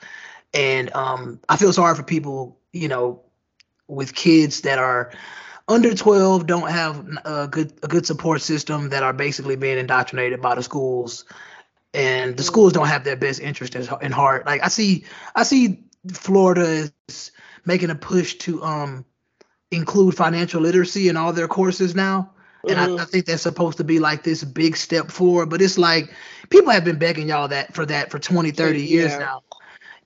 and 0.55 0.95
um, 0.95 1.41
I 1.49 1.57
feel 1.57 1.73
sorry 1.73 1.95
for 1.95 2.03
people, 2.03 2.59
you 2.73 2.89
know, 2.89 3.23
with 3.87 4.15
kids 4.15 4.63
that 4.63 4.79
are 4.79 5.13
under 5.67 5.95
12, 5.95 6.47
don't 6.47 6.71
have 6.71 7.07
a 7.25 7.49
good 7.49 7.73
a 7.83 7.89
good 7.89 8.07
support 8.07 8.41
system, 8.41 8.89
that 8.91 9.03
are 9.03 9.13
basically 9.13 9.57
being 9.57 9.79
indoctrinated 9.79 10.41
by 10.41 10.55
the 10.55 10.63
schools, 10.63 11.25
and 11.93 12.37
the 12.37 12.43
schools 12.43 12.73
don't 12.73 12.89
have 12.89 13.05
their 13.05 13.17
best 13.17 13.41
interest 13.41 13.75
in 13.75 14.13
heart. 14.13 14.47
Like 14.47 14.65
I 14.65 14.69
see, 14.69 15.05
I 15.35 15.43
see 15.43 15.85
Florida 16.13 16.91
is 17.09 17.33
making 17.65 17.91
a 17.91 17.95
push 17.95 18.35
to 18.35 18.63
um 18.63 19.05
include 19.71 20.17
financial 20.17 20.63
literacy 20.63 21.09
in 21.09 21.17
all 21.17 21.33
their 21.33 21.49
courses 21.49 21.95
now. 21.95 22.33
And 22.67 22.77
mm-hmm. 22.77 22.99
I, 22.99 23.03
I, 23.03 23.05
think 23.05 23.27
that's 23.27 23.43
supposed 23.43 23.77
to 23.79 23.85
be 23.85 24.01
like 24.01 24.25
this 24.25 24.43
big 24.43 24.77
step 24.77 25.11
forward. 25.11 25.51
But 25.51 25.63
it's 25.63 25.79
like 25.79 26.13
people 26.49 26.73
have 26.73 26.85
been 26.85 26.99
begging 26.99 27.29
y'all 27.29 27.49
that 27.49 27.75
for 27.75 27.87
that 27.87 28.11
for 28.11 28.19
20, 28.19 28.51
30 28.51 28.83
years 28.83 29.13
yeah. 29.13 29.19
now 29.19 29.43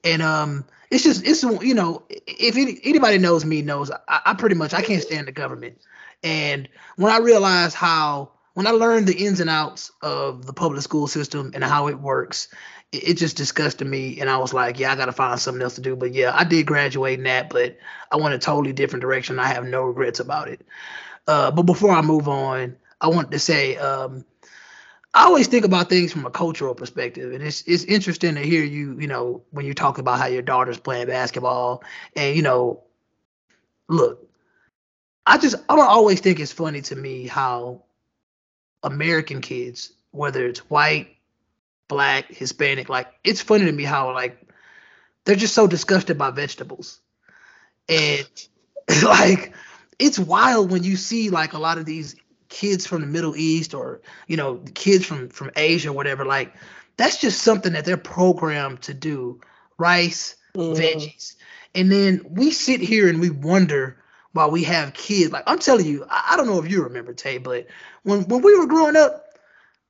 and 0.04 0.22
um, 0.22 0.64
it's 0.90 1.04
just 1.04 1.26
it's 1.26 1.42
you 1.42 1.74
know 1.74 2.02
if 2.08 2.56
any, 2.56 2.78
anybody 2.84 3.18
knows 3.18 3.44
me 3.44 3.62
knows 3.62 3.90
I, 4.08 4.20
I 4.26 4.34
pretty 4.34 4.54
much 4.54 4.74
I 4.74 4.82
can't 4.82 5.02
stand 5.02 5.28
the 5.28 5.32
government, 5.32 5.78
and 6.22 6.68
when 6.96 7.12
I 7.12 7.18
realized 7.18 7.74
how 7.74 8.32
when 8.54 8.66
I 8.66 8.70
learned 8.70 9.06
the 9.06 9.14
ins 9.14 9.40
and 9.40 9.48
outs 9.48 9.90
of 10.02 10.46
the 10.46 10.52
public 10.52 10.82
school 10.82 11.06
system 11.06 11.52
and 11.54 11.64
how 11.64 11.88
it 11.88 11.98
works, 11.98 12.48
it, 12.92 13.10
it 13.10 13.16
just 13.16 13.36
disgusted 13.36 13.86
me, 13.86 14.20
and 14.20 14.28
I 14.28 14.36
was 14.38 14.52
like, 14.52 14.78
yeah, 14.78 14.92
I 14.92 14.96
got 14.96 15.06
to 15.06 15.12
find 15.12 15.40
something 15.40 15.62
else 15.62 15.76
to 15.76 15.80
do. 15.80 15.96
But 15.96 16.12
yeah, 16.12 16.32
I 16.34 16.44
did 16.44 16.66
graduate 16.66 17.18
in 17.18 17.24
that, 17.24 17.48
but 17.48 17.78
I 18.10 18.16
went 18.16 18.34
a 18.34 18.38
totally 18.38 18.72
different 18.72 19.02
direction. 19.02 19.38
I 19.38 19.46
have 19.46 19.64
no 19.64 19.82
regrets 19.82 20.20
about 20.20 20.48
it. 20.48 20.60
Uh, 21.26 21.50
but 21.50 21.62
before 21.62 21.92
I 21.92 22.02
move 22.02 22.28
on, 22.28 22.76
I 23.00 23.08
want 23.08 23.30
to 23.30 23.38
say 23.38 23.76
um, 23.76 24.24
I 25.14 25.24
always 25.24 25.46
think 25.46 25.64
about 25.64 25.90
things 25.90 26.10
from 26.12 26.24
a 26.24 26.30
cultural 26.30 26.74
perspective, 26.74 27.32
and 27.32 27.42
it's 27.42 27.62
it's 27.66 27.84
interesting 27.84 28.34
to 28.34 28.40
hear 28.40 28.64
you, 28.64 28.98
you 28.98 29.06
know, 29.06 29.42
when 29.50 29.66
you 29.66 29.74
talk 29.74 29.98
about 29.98 30.18
how 30.18 30.26
your 30.26 30.42
daughter's 30.42 30.78
playing 30.78 31.08
basketball, 31.08 31.84
and 32.16 32.34
you 32.34 32.42
know, 32.42 32.82
look, 33.88 34.26
I 35.26 35.36
just 35.36 35.56
I 35.68 35.76
don't 35.76 35.88
always 35.88 36.20
think 36.20 36.40
it's 36.40 36.52
funny 36.52 36.80
to 36.82 36.96
me 36.96 37.26
how 37.26 37.82
American 38.82 39.42
kids, 39.42 39.92
whether 40.12 40.46
it's 40.46 40.60
white, 40.70 41.16
black, 41.88 42.32
Hispanic, 42.32 42.88
like 42.88 43.08
it's 43.22 43.42
funny 43.42 43.66
to 43.66 43.72
me 43.72 43.84
how 43.84 44.14
like 44.14 44.40
they're 45.24 45.36
just 45.36 45.54
so 45.54 45.66
disgusted 45.66 46.16
by 46.16 46.30
vegetables, 46.30 47.00
and 47.86 48.28
like 49.04 49.52
it's 49.98 50.18
wild 50.18 50.70
when 50.70 50.84
you 50.84 50.96
see 50.96 51.28
like 51.28 51.52
a 51.52 51.58
lot 51.58 51.76
of 51.76 51.84
these 51.84 52.16
kids 52.52 52.86
from 52.86 53.00
the 53.00 53.06
Middle 53.06 53.34
East 53.34 53.74
or 53.74 54.00
you 54.28 54.36
know 54.36 54.62
kids 54.74 55.04
from 55.06 55.28
from 55.30 55.50
Asia 55.56 55.88
or 55.88 55.92
whatever 55.92 56.24
like 56.24 56.54
that's 56.96 57.18
just 57.18 57.42
something 57.42 57.72
that 57.72 57.84
they're 57.84 57.96
programmed 57.96 58.82
to 58.82 58.94
do 58.94 59.40
rice 59.78 60.36
mm. 60.54 60.76
veggies 60.76 61.34
And 61.74 61.90
then 61.90 62.20
we 62.28 62.50
sit 62.50 62.80
here 62.80 63.08
and 63.08 63.20
we 63.20 63.30
wonder 63.30 63.96
while 64.32 64.50
we 64.50 64.64
have 64.64 64.92
kids. 64.92 65.32
Like 65.32 65.44
I'm 65.46 65.58
telling 65.58 65.86
you, 65.86 66.04
I, 66.08 66.30
I 66.32 66.36
don't 66.36 66.46
know 66.46 66.62
if 66.62 66.70
you 66.70 66.82
remember 66.84 67.14
Tay, 67.14 67.38
but 67.38 67.66
when 68.02 68.22
when 68.28 68.42
we 68.42 68.58
were 68.58 68.66
growing 68.66 68.96
up, 68.96 69.24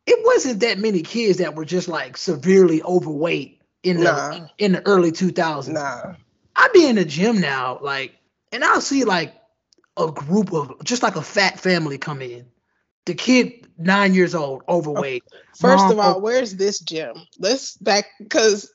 it 0.07 0.19
wasn't 0.25 0.61
that 0.61 0.79
many 0.79 1.03
kids 1.03 1.39
that 1.39 1.55
were 1.55 1.65
just 1.65 1.89
like 1.89 2.17
severely 2.17 2.83
overweight 2.83 3.61
in 3.83 3.99
the 3.99 4.05
Nah. 4.05 4.47
in 4.59 4.73
the 4.73 4.87
early 4.87 5.11
2000s. 5.13 5.69
Nah. 5.69 6.15
I 6.55 6.69
be 6.73 6.87
in 6.87 6.97
the 6.97 7.05
gym 7.05 7.41
now, 7.41 7.79
like, 7.81 8.15
and 8.53 8.63
I'll 8.63 8.81
see 8.81 9.05
like 9.05 9.35
a 9.97 10.11
group 10.11 10.53
of 10.53 10.85
just 10.85 11.03
like 11.03 11.17
a 11.17 11.23
fat 11.23 11.59
family 11.59 11.99
come 11.99 12.23
in. 12.23 12.47
The 13.05 13.15
kid 13.15 13.67
nine 13.79 14.15
years 14.15 14.35
old, 14.35 14.63
overweight. 14.69 15.25
First 15.59 15.85
Mom, 15.85 15.93
of 15.93 15.99
all, 15.99 16.21
where's 16.21 16.55
this 16.55 16.79
gym? 16.79 17.17
Let's 17.39 17.77
back 17.79 18.07
because 18.21 18.73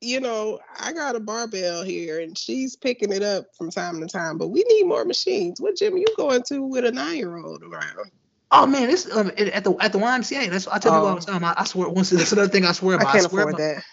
you 0.00 0.18
know 0.20 0.58
I 0.78 0.92
got 0.92 1.14
a 1.14 1.20
barbell 1.20 1.82
here 1.84 2.20
and 2.20 2.36
she's 2.36 2.74
picking 2.74 3.12
it 3.12 3.22
up 3.22 3.46
from 3.56 3.70
time 3.70 4.00
to 4.00 4.06
time. 4.08 4.38
But 4.38 4.48
we 4.48 4.64
need 4.68 4.84
more 4.84 5.04
machines. 5.04 5.60
What 5.60 5.76
gym 5.76 5.94
are 5.94 5.98
you 5.98 6.06
going 6.16 6.42
to 6.48 6.62
with 6.62 6.84
a 6.84 6.90
nine 6.90 7.16
year 7.18 7.36
old 7.36 7.62
around? 7.62 8.10
Oh 8.50 8.66
man, 8.66 8.88
this 8.88 9.08
um, 9.14 9.30
at 9.36 9.62
the 9.62 9.76
at 9.78 9.92
the 9.92 9.98
YMCA. 10.00 10.50
That's 10.50 10.66
I 10.66 10.78
tell 10.78 10.92
people 10.92 11.06
all 11.06 11.16
Oh. 11.16 11.20
the 11.20 11.26
time. 11.26 11.44
I, 11.44 11.54
I 11.56 11.64
swear. 11.64 11.88
Once 11.88 12.10
that's 12.10 12.32
another 12.32 12.48
thing 12.48 12.64
I 12.64 12.72
swear 12.72 12.96
about. 12.96 13.08
I 13.08 13.12
can't 13.12 13.30
swear 13.30 13.42
afford 13.42 13.56
by- 13.56 13.62
that. 13.62 13.84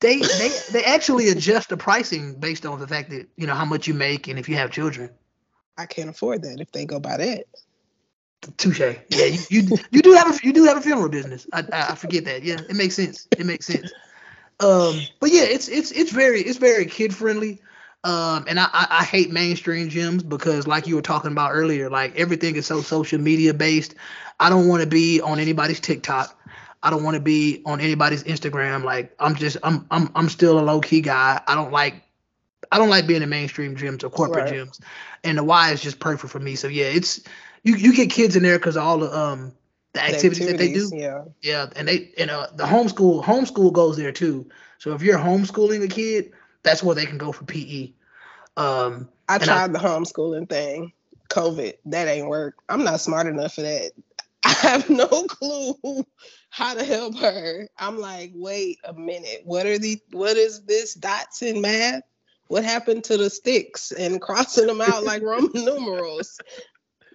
They 0.00 0.18
they 0.18 0.50
they 0.72 0.84
actually 0.84 1.28
adjust 1.28 1.68
the 1.70 1.76
pricing 1.78 2.34
based 2.34 2.66
on 2.66 2.78
the 2.80 2.88
fact 2.88 3.08
that 3.10 3.28
you 3.36 3.46
know 3.46 3.54
how 3.54 3.64
much 3.64 3.86
you 3.86 3.94
make 3.94 4.28
and 4.28 4.38
if 4.38 4.48
you 4.50 4.56
have 4.56 4.70
children. 4.70 5.08
I 5.78 5.86
can't 5.86 6.10
afford 6.10 6.42
that 6.42 6.60
if 6.60 6.70
they 6.72 6.84
go 6.84 7.00
by 7.00 7.16
that. 7.16 7.44
Touche. 8.56 8.80
Yeah, 8.80 9.26
you, 9.26 9.38
you 9.50 9.78
you 9.90 10.02
do 10.02 10.12
have 10.14 10.34
a 10.34 10.46
you 10.46 10.52
do 10.52 10.64
have 10.64 10.76
a 10.76 10.80
funeral 10.80 11.08
business. 11.08 11.46
I, 11.52 11.64
I 11.72 11.94
forget 11.94 12.24
that. 12.24 12.42
Yeah, 12.42 12.56
it 12.68 12.74
makes 12.74 12.96
sense. 12.96 13.28
It 13.38 13.46
makes 13.46 13.66
sense. 13.66 13.92
Um, 14.60 15.00
but 15.20 15.30
yeah, 15.30 15.44
it's 15.44 15.68
it's 15.68 15.90
it's 15.92 16.10
very 16.10 16.40
it's 16.40 16.58
very 16.58 16.86
kid 16.86 17.14
friendly. 17.14 17.60
Um, 18.04 18.46
and 18.48 18.58
I, 18.58 18.64
I 18.72 18.86
I 18.90 19.04
hate 19.04 19.30
mainstream 19.30 19.88
gyms 19.88 20.28
because 20.28 20.66
like 20.66 20.88
you 20.88 20.96
were 20.96 21.02
talking 21.02 21.30
about 21.30 21.52
earlier, 21.52 21.88
like 21.88 22.16
everything 22.16 22.56
is 22.56 22.66
so 22.66 22.80
social 22.80 23.20
media 23.20 23.54
based. 23.54 23.94
I 24.40 24.50
don't 24.50 24.66
want 24.66 24.82
to 24.82 24.88
be 24.88 25.20
on 25.20 25.38
anybody's 25.38 25.80
TikTok. 25.80 26.36
I 26.82 26.90
don't 26.90 27.04
want 27.04 27.14
to 27.14 27.20
be 27.20 27.62
on 27.64 27.80
anybody's 27.80 28.24
Instagram. 28.24 28.82
Like 28.82 29.14
I'm 29.20 29.36
just 29.36 29.56
I'm 29.62 29.86
I'm 29.90 30.10
I'm 30.16 30.28
still 30.28 30.58
a 30.58 30.62
low 30.62 30.80
key 30.80 31.00
guy. 31.00 31.40
I 31.46 31.54
don't 31.54 31.70
like 31.70 32.02
I 32.72 32.78
don't 32.78 32.88
like 32.88 33.06
being 33.06 33.22
in 33.22 33.28
mainstream 33.28 33.76
gyms 33.76 34.02
or 34.02 34.10
corporate 34.10 34.46
Right. 34.46 34.54
gyms. 34.54 34.80
And 35.22 35.38
the 35.38 35.44
Y 35.44 35.70
is 35.70 35.80
just 35.80 36.00
perfect 36.00 36.32
for 36.32 36.40
me. 36.40 36.56
So 36.56 36.66
yeah, 36.68 36.86
it's 36.86 37.20
you 37.62 37.76
you 37.76 37.94
get 37.94 38.10
kids 38.10 38.36
in 38.36 38.42
there 38.42 38.58
because 38.58 38.76
all 38.76 38.98
the 38.98 39.16
um 39.16 39.52
the 39.94 40.00
The 40.00 40.14
activities, 40.14 40.46
that 40.46 40.58
they 40.58 40.72
do. 40.72 40.90
Yeah. 40.94 41.24
Yeah, 41.42 41.66
and 41.76 41.86
they 41.88 42.12
and 42.18 42.30
uh, 42.30 42.48
the 42.54 42.64
homeschool 42.64 43.22
homeschool 43.22 43.72
goes 43.72 43.96
there 43.96 44.12
too. 44.12 44.48
So 44.78 44.92
if 44.94 45.02
you're 45.02 45.18
homeschooling 45.18 45.84
a 45.84 45.88
kid, 45.88 46.32
that's 46.62 46.82
where 46.82 46.94
they 46.94 47.06
can 47.06 47.18
go 47.18 47.32
for 47.32 47.44
PE. 47.44 47.92
Um, 48.56 49.08
I 49.28 49.36
And 49.36 49.44
I- 49.44 49.46
tried 49.46 49.72
the 49.72 49.78
homeschooling 49.78 50.48
thing. 50.48 50.92
COVID, 51.30 51.74
that 51.86 52.08
ain't 52.08 52.28
work. 52.28 52.56
I'm 52.68 52.84
not 52.84 53.00
smart 53.00 53.26
enough 53.26 53.54
for 53.54 53.62
that. 53.62 53.92
I 54.44 54.50
have 54.50 54.90
no 54.90 55.06
clue 55.06 56.04
how 56.50 56.74
to 56.74 56.84
help 56.84 57.16
her. 57.18 57.68
I'm 57.78 57.98
like, 57.98 58.32
wait 58.34 58.78
a 58.84 58.92
minute. 58.92 59.40
What 59.44 59.64
are 59.66 59.78
the 59.78 59.98
what 60.10 60.36
is 60.36 60.62
this 60.64 60.94
dots 60.94 61.42
in 61.42 61.60
math? 61.60 62.02
What 62.48 62.64
happened 62.64 63.04
to 63.04 63.16
the 63.16 63.30
sticks 63.30 63.92
and 63.92 64.20
crossing 64.20 64.66
them 64.66 64.80
out 64.82 65.04
like 65.04 65.22
Roman 65.22 65.64
numerals? 65.64 66.38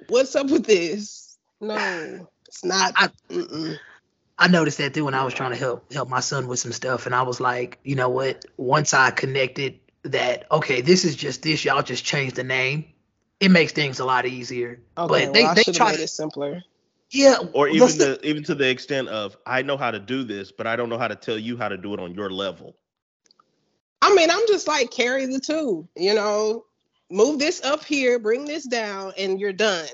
What's 0.07 0.35
up 0.35 0.49
with 0.49 0.65
this? 0.65 1.37
No, 1.61 2.27
it's 2.47 2.63
not. 2.63 2.93
I- 2.95 3.09
mm-mm. 3.29 3.77
I 4.37 4.47
noticed 4.47 4.77
that 4.77 4.93
too 4.93 5.05
when 5.05 5.15
I 5.15 5.23
was 5.23 5.33
trying 5.33 5.51
to 5.51 5.57
help 5.57 5.91
help 5.91 6.09
my 6.09 6.19
son 6.19 6.47
with 6.47 6.59
some 6.59 6.71
stuff, 6.71 7.05
and 7.07 7.15
I 7.15 7.23
was 7.23 7.39
like, 7.39 7.79
you 7.83 7.95
know 7.95 8.09
what? 8.09 8.45
Once 8.57 8.93
I 8.93 9.11
connected 9.11 9.79
that, 10.03 10.45
okay, 10.51 10.81
this 10.81 11.05
is 11.05 11.15
just 11.15 11.41
this. 11.41 11.65
Y'all 11.65 11.81
just 11.81 12.05
change 12.05 12.33
the 12.33 12.43
name. 12.43 12.85
It 13.39 13.49
makes 13.49 13.71
things 13.71 13.99
a 13.99 14.05
lot 14.05 14.25
easier. 14.27 14.79
Okay, 14.97 15.25
but 15.25 15.33
they 15.33 15.41
well, 15.41 15.51
I 15.51 15.55
they 15.55 15.63
try 15.63 15.91
made 15.91 15.97
to, 15.97 16.03
it 16.03 16.09
simpler. 16.09 16.63
yeah, 17.11 17.37
Or 17.53 17.67
even 17.67 17.97
th- 17.97 17.97
the 17.97 18.19
even 18.27 18.43
to 18.43 18.55
the 18.55 18.69
extent 18.69 19.09
of 19.09 19.37
I 19.45 19.63
know 19.63 19.77
how 19.77 19.91
to 19.91 19.99
do 19.99 20.23
this, 20.23 20.51
but 20.51 20.67
I 20.67 20.75
don't 20.75 20.89
know 20.89 20.99
how 20.99 21.07
to 21.07 21.15
tell 21.15 21.37
you 21.37 21.57
how 21.57 21.69
to 21.69 21.77
do 21.77 21.93
it 21.95 21.99
on 21.99 22.13
your 22.13 22.29
level. 22.29 22.75
I 24.01 24.13
mean, 24.15 24.29
I'm 24.29 24.47
just 24.47 24.67
like 24.67 24.91
carry 24.91 25.25
the 25.25 25.39
two, 25.39 25.87
you 25.95 26.13
know, 26.13 26.65
move 27.09 27.39
this 27.39 27.63
up 27.63 27.83
here, 27.83 28.19
bring 28.19 28.45
this 28.45 28.65
down, 28.65 29.13
and 29.17 29.39
you're 29.39 29.53
done. 29.53 29.87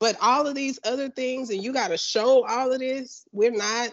But 0.00 0.16
all 0.20 0.46
of 0.46 0.54
these 0.54 0.78
other 0.84 1.08
things, 1.08 1.50
and 1.50 1.62
you 1.62 1.72
got 1.72 1.88
to 1.88 1.96
show 1.96 2.44
all 2.46 2.72
of 2.72 2.80
this, 2.80 3.24
we're 3.32 3.50
not 3.50 3.90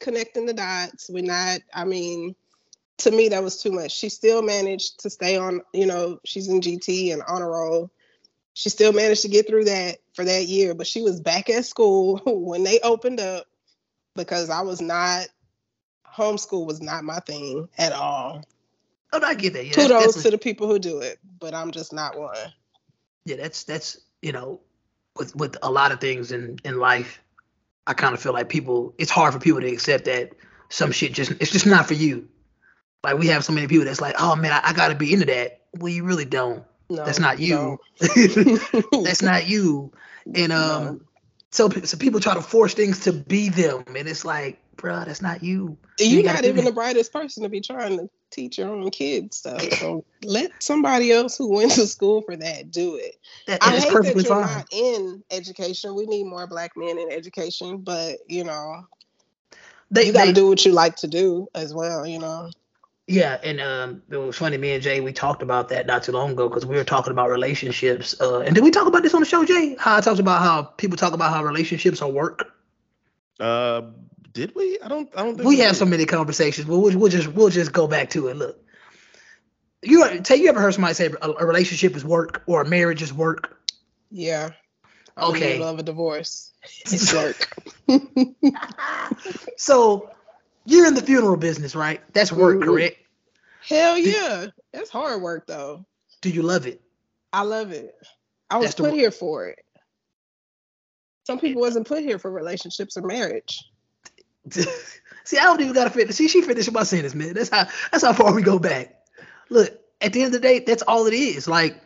connecting 0.00 0.46
the 0.46 0.54
dots. 0.54 1.08
We're 1.10 1.24
not, 1.24 1.60
I 1.72 1.84
mean, 1.84 2.34
to 2.98 3.10
me, 3.10 3.28
that 3.28 3.42
was 3.42 3.62
too 3.62 3.72
much. 3.72 3.92
She 3.92 4.08
still 4.08 4.42
managed 4.42 5.00
to 5.00 5.10
stay 5.10 5.36
on, 5.36 5.62
you 5.72 5.86
know, 5.86 6.18
she's 6.24 6.48
in 6.48 6.60
GT 6.60 7.12
and 7.12 7.22
on 7.22 7.42
a 7.42 7.46
roll. 7.46 7.90
She 8.54 8.68
still 8.68 8.92
managed 8.92 9.22
to 9.22 9.28
get 9.28 9.46
through 9.46 9.64
that 9.64 9.98
for 10.14 10.24
that 10.24 10.46
year, 10.46 10.74
but 10.74 10.86
she 10.86 11.00
was 11.02 11.20
back 11.20 11.48
at 11.48 11.64
school 11.64 12.20
when 12.26 12.64
they 12.64 12.80
opened 12.80 13.20
up 13.20 13.46
because 14.14 14.50
I 14.50 14.62
was 14.62 14.80
not, 14.80 15.28
homeschool 16.06 16.66
was 16.66 16.82
not 16.82 17.04
my 17.04 17.20
thing 17.20 17.68
at 17.78 17.92
all 17.92 18.42
oh, 19.12 19.20
I 19.22 19.34
get 19.34 19.52
that. 19.54 19.64
Yeah, 19.66 19.72
that's- 19.72 19.88
kudos 19.88 20.04
that's 20.04 20.16
a- 20.18 20.22
to 20.24 20.30
the 20.30 20.38
people 20.38 20.66
who 20.66 20.78
do 20.78 21.00
it, 21.00 21.18
but 21.40 21.54
I'm 21.54 21.70
just 21.70 21.92
not 21.92 22.18
one. 22.18 22.36
yeah, 23.24 23.36
that's 23.36 23.64
that's 23.64 23.98
you 24.22 24.32
know, 24.32 24.60
with 25.18 25.34
with 25.36 25.56
a 25.62 25.70
lot 25.70 25.92
of 25.92 26.00
things 26.00 26.32
in 26.32 26.58
in 26.64 26.78
life, 26.78 27.20
I 27.86 27.94
kind 27.94 28.14
of 28.14 28.20
feel 28.22 28.32
like 28.32 28.48
people. 28.48 28.94
It's 28.98 29.10
hard 29.10 29.32
for 29.32 29.38
people 29.40 29.60
to 29.60 29.68
accept 29.68 30.04
that 30.06 30.32
some 30.68 30.90
shit 30.92 31.12
just 31.12 31.32
it's 31.32 31.50
just 31.50 31.66
not 31.66 31.86
for 31.86 31.94
you. 31.94 32.28
Like 33.04 33.18
we 33.18 33.26
have 33.28 33.44
so 33.44 33.52
many 33.52 33.66
people 33.66 33.84
that's 33.84 34.00
like, 34.00 34.14
oh 34.18 34.36
man, 34.36 34.52
I, 34.52 34.70
I 34.70 34.72
got 34.72 34.88
to 34.88 34.94
be 34.94 35.12
into 35.12 35.26
that. 35.26 35.62
Well, 35.76 35.92
you 35.92 36.04
really 36.04 36.24
don't. 36.24 36.64
No, 36.90 37.04
That's 37.04 37.18
not 37.18 37.38
you. 37.40 37.56
no. 37.56 37.78
that's 39.02 39.22
not 39.22 39.48
you. 39.48 39.90
And 40.34 40.52
um, 40.52 40.84
No. 40.84 41.00
so 41.50 41.68
so 41.70 41.96
people 41.96 42.20
try 42.20 42.34
to 42.34 42.42
force 42.42 42.74
things 42.74 43.00
to 43.00 43.12
be 43.12 43.48
them, 43.48 43.84
and 43.96 44.06
it's 44.08 44.24
like, 44.24 44.60
bruh, 44.82 45.06
that's 45.06 45.22
not 45.22 45.42
you. 45.42 45.78
You're 45.98 46.22
you 46.22 46.26
not 46.26 46.44
even 46.44 46.64
the 46.64 46.72
brightest 46.72 47.12
person 47.12 47.44
to 47.44 47.48
be 47.48 47.60
trying 47.60 47.98
to 47.98 48.10
teach 48.30 48.58
your 48.58 48.68
own 48.68 48.90
kids 48.90 49.36
stuff. 49.36 49.62
So 49.74 50.04
let 50.24 50.50
somebody 50.62 51.12
else 51.12 51.36
who 51.38 51.52
went 51.54 51.72
to 51.72 51.86
school 51.86 52.22
for 52.22 52.36
that 52.36 52.70
do 52.70 52.96
it. 52.96 53.16
That, 53.46 53.62
I 53.62 53.76
it's 53.76 53.84
hate 53.84 53.92
perfectly 53.92 54.22
that 54.22 54.28
you're 54.28 54.40
fine. 54.40 54.56
not 54.56 54.66
in 54.72 55.22
education. 55.30 55.94
We 55.94 56.06
need 56.06 56.24
more 56.24 56.46
black 56.46 56.72
men 56.76 56.98
in 56.98 57.10
education, 57.12 57.78
but 57.78 58.16
you 58.26 58.44
know, 58.44 58.86
They, 59.90 60.06
you 60.06 60.12
got 60.12 60.26
to 60.26 60.32
do 60.32 60.48
what 60.48 60.64
you 60.66 60.72
like 60.72 60.96
to 60.96 61.08
do 61.08 61.46
as 61.54 61.72
well. 61.72 62.06
You 62.06 62.18
know. 62.18 62.50
Yeah, 63.08 63.38
and 63.42 63.60
um, 63.60 64.02
it 64.10 64.16
was 64.16 64.36
funny. 64.36 64.56
Me 64.56 64.72
and 64.72 64.82
Jay, 64.82 65.00
we 65.00 65.12
talked 65.12 65.42
about 65.42 65.68
that 65.70 65.86
not 65.86 66.04
too 66.04 66.12
long 66.12 66.32
ago 66.32 66.48
because 66.48 66.64
we 66.64 66.76
were 66.76 66.84
talking 66.84 67.10
about 67.10 67.30
relationships. 67.30 68.18
Uh, 68.20 68.40
and 68.40 68.54
did 68.54 68.64
we 68.64 68.70
talk 68.70 68.86
about 68.86 69.02
this 69.02 69.12
on 69.12 69.20
the 69.20 69.26
show, 69.26 69.44
Jay? 69.44 69.76
How 69.78 69.96
I 69.96 70.00
talked 70.00 70.20
about 70.20 70.40
how 70.40 70.62
people 70.62 70.96
talk 70.96 71.12
about 71.12 71.32
how 71.32 71.44
relationships 71.44 72.00
are 72.00 72.08
work. 72.08 72.52
Uh, 73.40 73.82
did 74.32 74.54
we? 74.54 74.78
I 74.82 74.88
don't. 74.88 75.08
I 75.16 75.22
don't 75.24 75.36
think 75.36 75.48
We 75.48 75.58
have 75.60 75.72
did. 75.72 75.78
so 75.78 75.84
many 75.84 76.04
conversations. 76.06 76.66
We'll, 76.66 76.80
we'll 76.80 77.08
just 77.10 77.28
we'll 77.28 77.48
just 77.50 77.72
go 77.72 77.86
back 77.86 78.10
to 78.10 78.28
it. 78.28 78.36
Look, 78.36 78.58
you 79.82 80.20
tell 80.20 80.36
you 80.36 80.48
ever 80.48 80.60
heard 80.60 80.74
somebody 80.74 80.94
say 80.94 81.10
a, 81.20 81.28
a 81.30 81.46
relationship 81.46 81.96
is 81.96 82.04
work 82.04 82.42
or 82.46 82.62
a 82.62 82.68
marriage 82.68 83.02
is 83.02 83.12
work? 83.12 83.58
Yeah. 84.10 84.50
I'm 85.16 85.34
in 85.34 85.40
the 85.40 85.44
Okay. 85.46 85.52
middle 85.54 85.68
of 85.68 85.78
a 85.78 85.82
divorce. 85.82 86.52
It's 86.86 87.12
work. 87.12 87.52
So 89.56 90.10
you're 90.64 90.86
in 90.86 90.94
the 90.94 91.02
funeral 91.02 91.36
business, 91.36 91.74
right? 91.74 92.00
That's 92.12 92.32
work, 92.32 92.58
Mhm. 92.58 92.64
correct? 92.64 92.96
Hell 93.66 93.98
yeah. 93.98 94.46
That's 94.72 94.90
hard 94.90 95.22
work 95.22 95.46
though. 95.46 95.84
Do 96.20 96.30
you 96.30 96.42
love 96.42 96.66
it? 96.66 96.80
I 97.32 97.42
love 97.42 97.72
it. 97.72 97.94
I 98.50 98.56
was 98.56 98.66
That's 98.66 98.80
put 98.80 98.92
here 98.94 99.10
for 99.10 99.46
it. 99.48 99.58
Some 101.26 101.38
people 101.38 101.62
wasn't 101.62 101.86
put 101.86 102.02
here 102.02 102.18
for 102.18 102.30
relationships 102.30 102.96
or 102.96 103.02
marriage. 103.02 103.58
See, 105.24 105.38
I 105.38 105.44
don't 105.44 105.60
even 105.60 105.72
gotta 105.72 105.90
finish. 105.90 106.16
See, 106.16 106.28
she 106.28 106.42
finished 106.42 106.72
my 106.72 106.82
sentence, 106.82 107.14
man. 107.14 107.34
That's 107.34 107.48
how 107.48 107.66
that's 107.90 108.04
how 108.04 108.12
far 108.12 108.34
we 108.34 108.42
go 108.42 108.58
back. 108.58 108.96
Look, 109.50 109.78
at 110.00 110.12
the 110.12 110.22
end 110.22 110.34
of 110.34 110.40
the 110.40 110.46
day, 110.46 110.58
that's 110.60 110.82
all 110.82 111.06
it 111.06 111.14
is. 111.14 111.46
Like 111.46 111.80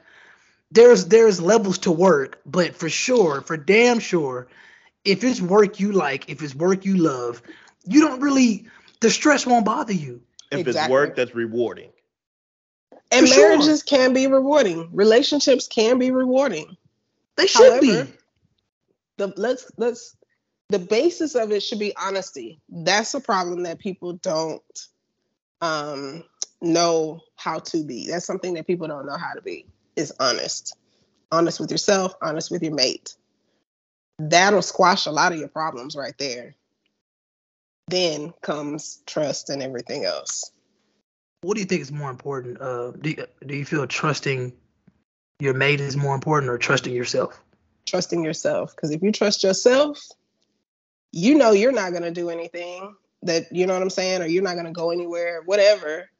there's 0.71 1.07
there's 1.07 1.41
levels 1.41 1.79
to 1.79 1.93
work, 1.93 2.41
but 2.47 2.75
for 2.75 2.89
sure, 2.89 3.43
for 3.43 3.57
damn 3.57 3.99
sure, 3.99 4.49
if 5.05 5.23
it's 5.23 5.41
work 5.41 5.81
you 5.81 5.93
like, 5.93 6.29
if 6.29 6.43
it's 6.43 6.55
work 6.55 6.85
you 6.85 6.97
love, 6.97 7.43
you 7.85 8.01
don't 8.01 8.21
really 8.21 8.67
the 9.01 9.11
stress 9.11 9.47
won't 9.47 9.65
bother 9.65 9.93
you. 9.93 10.23
If 10.51 10.67
it's 10.67 10.89
work 10.89 11.17
that's 11.17 11.35
rewarding. 11.35 11.91
And 13.13 13.29
For 13.29 13.35
sure. 13.35 13.49
marriages 13.51 13.83
can 13.83 14.15
be 14.15 14.27
rewarding. 14.27 14.89
Relationships 14.93 15.69
can 15.69 15.99
be 15.99 16.11
rewarding. 16.11 16.77
They 17.37 17.47
should 17.47 17.65
However, 17.65 17.81
be. 17.81 18.13
The 19.19 19.33
let's 19.37 19.71
let's 19.77 20.16
the 20.69 20.79
basis 20.79 21.35
of 21.35 21.53
it 21.53 21.63
should 21.63 21.79
be 21.79 21.95
honesty. 21.97 22.61
That's 22.69 23.15
a 23.15 23.21
problem 23.21 23.63
that 23.65 23.79
people 23.79 24.15
don't 24.15 24.63
um 25.61 26.25
know 26.61 27.21
how 27.37 27.59
to 27.59 27.85
be. 27.85 28.09
That's 28.09 28.27
something 28.27 28.55
that 28.55 28.67
people 28.67 28.89
don't 28.89 29.07
know 29.07 29.17
how 29.17 29.35
to 29.35 29.43
be. 29.43 29.67
Is 29.95 30.13
honest. 30.21 30.77
Honest 31.33 31.61
with 31.61 31.71
yourself, 31.71 32.15
honest 32.23 32.51
with 32.51 32.63
your 32.63 32.75
mate. 32.75 33.17
That'll 34.19 34.63
squash 34.63 35.07
a 35.07 35.11
lot 35.11 35.33
of 35.33 35.39
your 35.39 35.49
problems 35.49 35.97
right 35.97 36.17
there. 36.19 36.55
Then 37.89 38.33
comes 38.43 39.03
trust 39.07 39.51
and 39.51 39.63
everything 39.63 40.05
else. 40.05 40.51
what 41.43 41.55
do 41.55 41.61
you 41.61 41.67
think 41.67 41.83
is 41.83 41.93
more 41.93 42.11
important? 42.11 42.61
Uh, 42.61 42.93
do 42.93 43.11
you, 43.11 43.27
do 43.47 43.57
you 43.57 43.65
feel 43.65 43.87
trusting 43.87 44.53
your 45.39 45.55
mate 45.55 45.81
is 45.81 45.97
more 45.97 46.15
important 46.15 46.51
or 46.51 46.59
trusting 46.59 46.95
yourself? 46.95 47.41
Trusting 47.85 48.25
yourself. 48.25 48.75
Because 48.75 48.91
if 48.91 49.03
you 49.03 49.13
trust 49.13 49.45
yourself, 49.45 49.99
you 51.17 51.35
know 51.35 51.53
you're 51.53 51.73
not 51.73 51.93
going 51.93 52.03
to 52.03 52.11
do 52.11 52.29
anything 52.29 52.95
that, 53.23 53.51
you 53.51 53.67
know 53.67 53.73
what 53.73 53.83
I'm 53.83 53.89
saying? 53.89 54.21
Or 54.21 54.27
you're 54.27 54.43
not 54.43 54.53
going 54.53 54.67
to 54.67 54.73
go 54.73 54.91
anywhere, 54.91 55.41
whatever. 55.47 56.11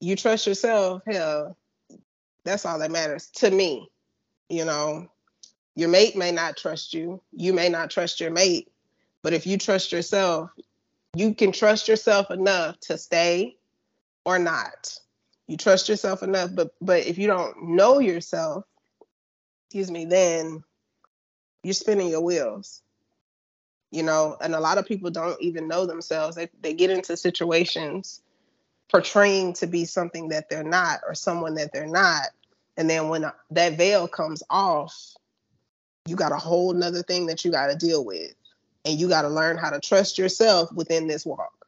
You 0.00 0.16
trust 0.16 0.44
yourself, 0.44 1.02
hell, 1.06 1.56
that's 2.42 2.66
all 2.66 2.80
that 2.80 2.90
matters 2.90 3.30
to 3.36 3.50
me. 3.50 3.88
You 4.48 4.64
know, 4.64 5.06
your 5.76 5.88
mate 5.88 6.16
may 6.16 6.32
not 6.32 6.56
trust 6.56 6.94
you. 6.94 7.22
You 7.30 7.52
may 7.52 7.68
not 7.68 7.90
trust 7.90 8.18
your 8.18 8.32
mate. 8.32 8.72
But 9.22 9.34
if 9.34 9.46
you 9.46 9.56
trust 9.56 9.92
yourself, 9.92 10.50
you 11.14 11.32
can 11.34 11.52
trust 11.52 11.86
yourself 11.86 12.32
enough 12.32 12.80
to 12.80 12.98
stay 12.98 13.56
or 14.24 14.40
not. 14.40 14.98
You 15.46 15.56
trust 15.56 15.88
yourself 15.88 16.24
enough, 16.24 16.50
but 16.52 16.74
but 16.80 17.06
if 17.06 17.18
you 17.18 17.28
don't 17.28 17.76
know 17.76 18.00
yourself, 18.00 18.64
excuse 19.66 19.92
me, 19.92 20.06
then 20.06 20.64
you're 21.62 21.72
spinning 21.72 22.08
your 22.08 22.22
wheels. 22.22 22.82
You 23.90 24.02
know, 24.02 24.36
and 24.40 24.54
a 24.54 24.60
lot 24.60 24.78
of 24.78 24.86
people 24.86 25.10
don't 25.10 25.40
even 25.40 25.68
know 25.68 25.86
themselves. 25.86 26.36
They 26.36 26.48
they 26.60 26.74
get 26.74 26.90
into 26.90 27.16
situations 27.16 28.20
portraying 28.90 29.52
to 29.54 29.66
be 29.66 29.84
something 29.84 30.28
that 30.28 30.48
they're 30.48 30.64
not 30.64 31.00
or 31.06 31.14
someone 31.14 31.54
that 31.54 31.72
they're 31.72 31.86
not. 31.86 32.28
And 32.76 32.88
then 32.88 33.08
when 33.08 33.24
uh, 33.24 33.32
that 33.50 33.76
veil 33.76 34.06
comes 34.06 34.42
off, 34.50 35.14
you 36.06 36.14
got 36.14 36.32
a 36.32 36.36
whole 36.36 36.72
nother 36.72 37.02
thing 37.02 37.26
that 37.26 37.44
you 37.44 37.50
got 37.50 37.68
to 37.68 37.76
deal 37.76 38.04
with. 38.04 38.32
And 38.84 38.98
you 38.98 39.08
got 39.08 39.22
to 39.22 39.28
learn 39.28 39.58
how 39.58 39.70
to 39.70 39.80
trust 39.80 40.18
yourself 40.18 40.72
within 40.72 41.08
this 41.08 41.26
walk. 41.26 41.66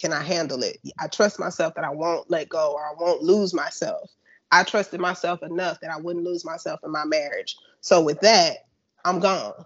Can 0.00 0.12
I 0.12 0.22
handle 0.22 0.62
it? 0.62 0.78
I 0.98 1.08
trust 1.08 1.38
myself 1.38 1.74
that 1.74 1.84
I 1.84 1.90
won't 1.90 2.30
let 2.30 2.48
go 2.48 2.72
or 2.74 2.80
I 2.80 2.92
won't 2.98 3.22
lose 3.22 3.52
myself. 3.52 4.10
I 4.50 4.62
trusted 4.62 5.00
myself 5.00 5.42
enough 5.42 5.80
that 5.80 5.90
I 5.90 6.00
wouldn't 6.00 6.24
lose 6.24 6.44
myself 6.44 6.80
in 6.84 6.90
my 6.90 7.04
marriage. 7.04 7.56
So 7.82 8.02
with 8.02 8.20
that, 8.20 8.66
I'm 9.04 9.20
gone. 9.20 9.64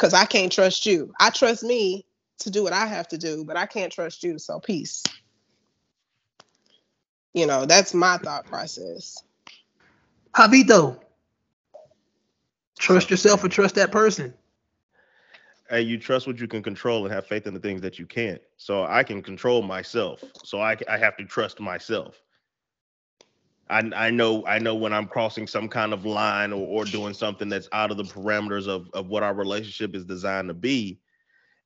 Cause 0.00 0.14
I 0.14 0.26
can't 0.26 0.52
trust 0.52 0.86
you. 0.86 1.14
I 1.20 1.30
trust 1.30 1.64
me 1.64 2.06
to 2.40 2.50
do 2.50 2.64
what 2.64 2.74
I 2.74 2.86
have 2.86 3.08
to 3.10 3.18
do, 3.18 3.44
but 3.44 3.58
I 3.58 3.66
can't 3.66 3.92
trust 3.92 4.24
you. 4.24 4.38
So 4.40 4.60
peace. 4.60 5.04
You 7.34 7.46
know, 7.46 7.66
that's 7.66 7.94
my 7.94 8.18
thought 8.18 8.46
process. 8.46 9.22
Javito, 10.34 10.98
trust 12.78 13.10
yourself 13.10 13.44
or 13.44 13.48
trust 13.50 13.76
that 13.76 13.92
person. 13.92 14.34
and 15.70 15.88
you 15.88 15.98
trust 15.98 16.26
what 16.26 16.40
you 16.40 16.48
can 16.48 16.62
control 16.62 17.04
and 17.04 17.14
have 17.14 17.26
faith 17.26 17.46
in 17.46 17.54
the 17.54 17.60
things 17.60 17.82
that 17.82 17.98
you 17.98 18.06
can't. 18.06 18.42
So 18.56 18.84
I 18.84 19.04
can 19.04 19.22
control 19.22 19.62
myself. 19.62 20.24
So 20.44 20.60
I 20.60 20.76
I 20.88 20.98
have 20.98 21.16
to 21.18 21.26
trust 21.26 21.60
myself. 21.60 22.20
I 23.70 23.90
I 23.96 24.10
know 24.10 24.44
I 24.46 24.58
know 24.58 24.74
when 24.74 24.92
I'm 24.92 25.06
crossing 25.06 25.46
some 25.46 25.68
kind 25.68 25.92
of 25.92 26.04
line 26.04 26.52
or, 26.52 26.66
or 26.66 26.84
doing 26.84 27.14
something 27.14 27.48
that's 27.48 27.68
out 27.72 27.90
of 27.90 27.96
the 27.96 28.04
parameters 28.04 28.68
of 28.68 28.90
of 28.94 29.08
what 29.08 29.22
our 29.22 29.34
relationship 29.34 29.94
is 29.94 30.04
designed 30.04 30.48
to 30.48 30.54
be. 30.54 30.98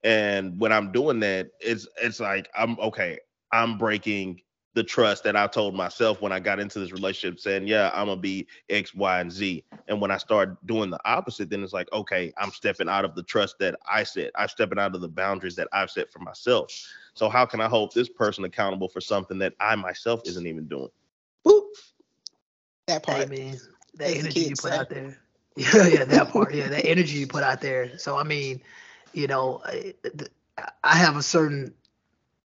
And 0.04 0.60
when 0.60 0.72
I'm 0.72 0.92
doing 0.92 1.20
that, 1.20 1.50
it's 1.60 1.88
it's 2.02 2.20
like 2.20 2.48
I'm 2.56 2.78
okay, 2.80 3.18
I'm 3.52 3.78
breaking 3.78 4.42
the 4.74 4.82
trust 4.82 5.22
that 5.24 5.36
I 5.36 5.46
told 5.46 5.74
myself 5.74 6.20
when 6.20 6.32
I 6.32 6.40
got 6.40 6.58
into 6.60 6.80
this 6.80 6.92
relationship, 6.92 7.40
saying, 7.40 7.66
Yeah, 7.68 7.90
I'm 7.94 8.06
gonna 8.08 8.20
be 8.20 8.46
X, 8.68 8.94
Y, 8.94 9.20
and 9.20 9.32
Z. 9.32 9.64
And 9.88 10.00
when 10.00 10.10
I 10.10 10.18
start 10.18 10.64
doing 10.66 10.90
the 10.90 10.98
opposite, 11.04 11.48
then 11.48 11.62
it's 11.62 11.72
like, 11.72 11.90
okay, 11.92 12.32
I'm 12.38 12.50
stepping 12.50 12.88
out 12.88 13.04
of 13.04 13.14
the 13.14 13.22
trust 13.22 13.56
that 13.60 13.76
I 13.88 14.02
set. 14.02 14.32
I'm 14.36 14.48
stepping 14.48 14.78
out 14.78 14.94
of 14.94 15.00
the 15.00 15.08
boundaries 15.08 15.56
that 15.56 15.68
I've 15.72 15.90
set 15.90 16.10
for 16.12 16.18
myself. 16.18 16.72
So 17.14 17.28
how 17.28 17.46
can 17.46 17.60
I 17.60 17.68
hold 17.68 17.94
this 17.94 18.08
person 18.08 18.44
accountable 18.44 18.88
for 18.88 19.00
something 19.00 19.38
that 19.38 19.54
I 19.60 19.76
myself 19.76 20.22
isn't 20.26 20.46
even 20.46 20.66
doing? 20.66 20.90
That 22.86 23.02
Hey 23.08 23.24
part. 23.24 23.28
man, 23.28 23.60
that 23.94 24.16
energy 24.16 24.44
you 24.44 24.56
put 24.56 24.72
out 24.72 24.88
there. 24.90 25.18
Yeah, 25.56 25.86
yeah, 25.86 26.04
that 26.04 26.30
part. 26.30 26.52
Yeah, 26.52 26.68
that 26.68 26.84
energy 26.84 27.18
you 27.18 27.28
put 27.28 27.44
out 27.44 27.60
there. 27.60 27.96
So 27.98 28.16
I 28.16 28.24
mean, 28.24 28.60
you 29.12 29.28
know, 29.28 29.62
I, 29.64 29.94
I 30.82 30.96
have 30.96 31.16
a 31.16 31.22
certain, 31.22 31.72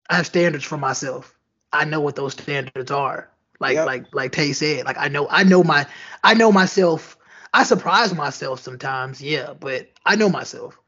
I 0.08 0.18
have 0.18 0.28
standards 0.28 0.64
for 0.64 0.78
myself. 0.78 1.36
I 1.74 1.86
know 1.86 2.00
what 2.00 2.16
those 2.16 2.34
standards 2.34 2.92
are. 2.92 3.32
Like, 3.60 3.76
Yep. 3.76 3.86
like, 3.88 4.06
like 4.14 4.32
Tay 4.34 4.54
said. 4.54 4.86
Like 4.86 4.98
I 5.00 5.08
know, 5.08 5.28
I 5.32 5.44
know 5.44 5.64
my, 5.64 5.88
I 6.24 6.36
know 6.36 6.52
myself. 6.52 7.18
I 7.54 7.64
surprise 7.64 8.14
myself 8.14 8.60
sometimes. 8.60 9.20
Yeah, 9.20 9.54
but 9.60 9.90
I 10.06 10.16
know 10.16 10.30
myself, 10.30 10.80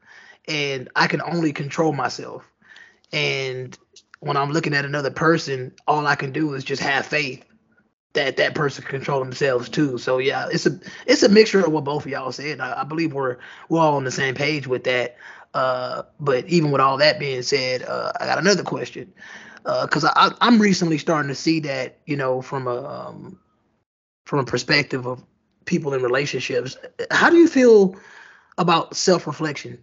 and 0.46 0.88
I 0.94 1.08
can 1.08 1.20
only 1.20 1.52
control 1.52 1.92
myself. 1.92 2.48
And 3.12 3.76
when 4.20 4.36
I'm 4.36 4.52
looking 4.52 4.74
at 4.74 4.84
another 4.84 5.10
person, 5.10 5.72
all 5.88 6.06
I 6.06 6.14
can 6.14 6.32
do 6.32 6.54
is 6.54 6.62
just 6.62 6.82
have 6.82 7.06
faith 7.06 7.44
that 8.14 8.36
that 8.36 8.54
person 8.54 8.84
control 8.84 9.20
themselves 9.20 9.68
too. 9.68 9.98
So 9.98 10.18
yeah, 10.18 10.48
it's 10.50 10.66
a 10.66 10.78
it's 11.06 11.22
a 11.22 11.28
mixture 11.28 11.64
of 11.64 11.72
what 11.72 11.84
both 11.84 12.06
of 12.06 12.10
y'all 12.10 12.32
said. 12.32 12.60
I, 12.60 12.80
I 12.80 12.84
believe 12.84 13.12
we're 13.12 13.36
we're 13.68 13.80
all 13.80 13.96
on 13.96 14.04
the 14.04 14.10
same 14.10 14.34
page 14.34 14.66
with 14.66 14.84
that. 14.84 15.16
Uh, 15.52 16.02
but 16.18 16.46
even 16.48 16.72
with 16.72 16.80
all 16.80 16.96
that 16.96 17.18
being 17.20 17.42
said, 17.42 17.82
uh, 17.82 18.12
I 18.20 18.26
got 18.26 18.38
another 18.38 18.64
question 18.64 19.12
because 19.62 20.04
I, 20.04 20.12
I 20.16 20.32
I'm 20.40 20.60
recently 20.60 20.98
starting 20.98 21.28
to 21.28 21.34
see 21.34 21.60
that 21.60 21.98
you 22.06 22.16
know 22.16 22.40
from 22.42 22.66
a 22.66 22.84
um, 22.84 23.38
from 24.26 24.40
a 24.40 24.44
perspective 24.44 25.06
of 25.06 25.24
people 25.64 25.92
in 25.94 26.02
relationships. 26.02 26.76
How 27.10 27.30
do 27.30 27.36
you 27.36 27.48
feel 27.48 27.96
about 28.58 28.96
self 28.96 29.26
reflection, 29.26 29.78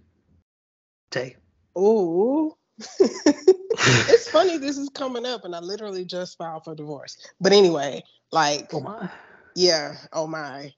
Tay? 1.11 1.35
Ooh. 1.77 2.55
it's 2.99 4.29
funny 4.29 4.57
this 4.57 4.77
is 4.77 4.89
coming 4.89 5.25
up 5.25 5.45
and 5.45 5.55
I 5.55 5.59
literally 5.59 6.05
just 6.05 6.37
filed 6.37 6.63
for 6.63 6.75
divorce. 6.75 7.17
But 7.39 7.53
anyway, 7.53 8.03
like 8.31 8.73
Oh 8.73 8.79
my. 8.81 9.09
yeah, 9.55 9.95
oh 10.13 10.27
my. 10.27 10.73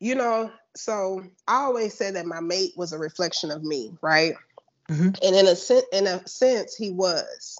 You 0.00 0.14
know, 0.14 0.52
so 0.76 1.22
I 1.48 1.56
always 1.62 1.94
said 1.94 2.16
that 2.16 2.26
my 2.26 2.40
mate 2.40 2.72
was 2.76 2.92
a 2.92 2.98
reflection 2.98 3.50
of 3.50 3.62
me, 3.62 3.96
right? 4.02 4.34
Mhm. 4.90 5.16
And 5.22 5.36
in 5.36 5.46
a 5.46 5.56
sen- 5.56 5.82
in 5.92 6.06
a 6.06 6.26
sense 6.28 6.74
he 6.76 6.90
was. 6.90 7.58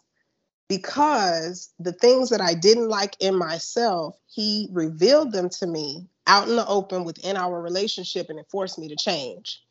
Because 0.69 1.71
the 1.79 1.93
things 1.93 2.31
that 2.31 2.41
I 2.43 2.55
didn't 2.55 2.89
like 2.89 3.17
in 3.21 3.37
myself, 3.37 4.17
he 4.27 4.69
revealed 4.73 5.33
them 5.33 5.51
to 5.51 5.67
me 5.67 6.09
out 6.27 6.49
in 6.49 6.57
the 6.57 6.67
open 6.67 7.05
within 7.05 7.37
our 7.37 7.61
relationship 7.61 8.31
and 8.31 8.39
it 8.39 8.49
forced 8.51 8.79
me 8.79 8.89
to 8.89 8.97
change. 8.97 9.64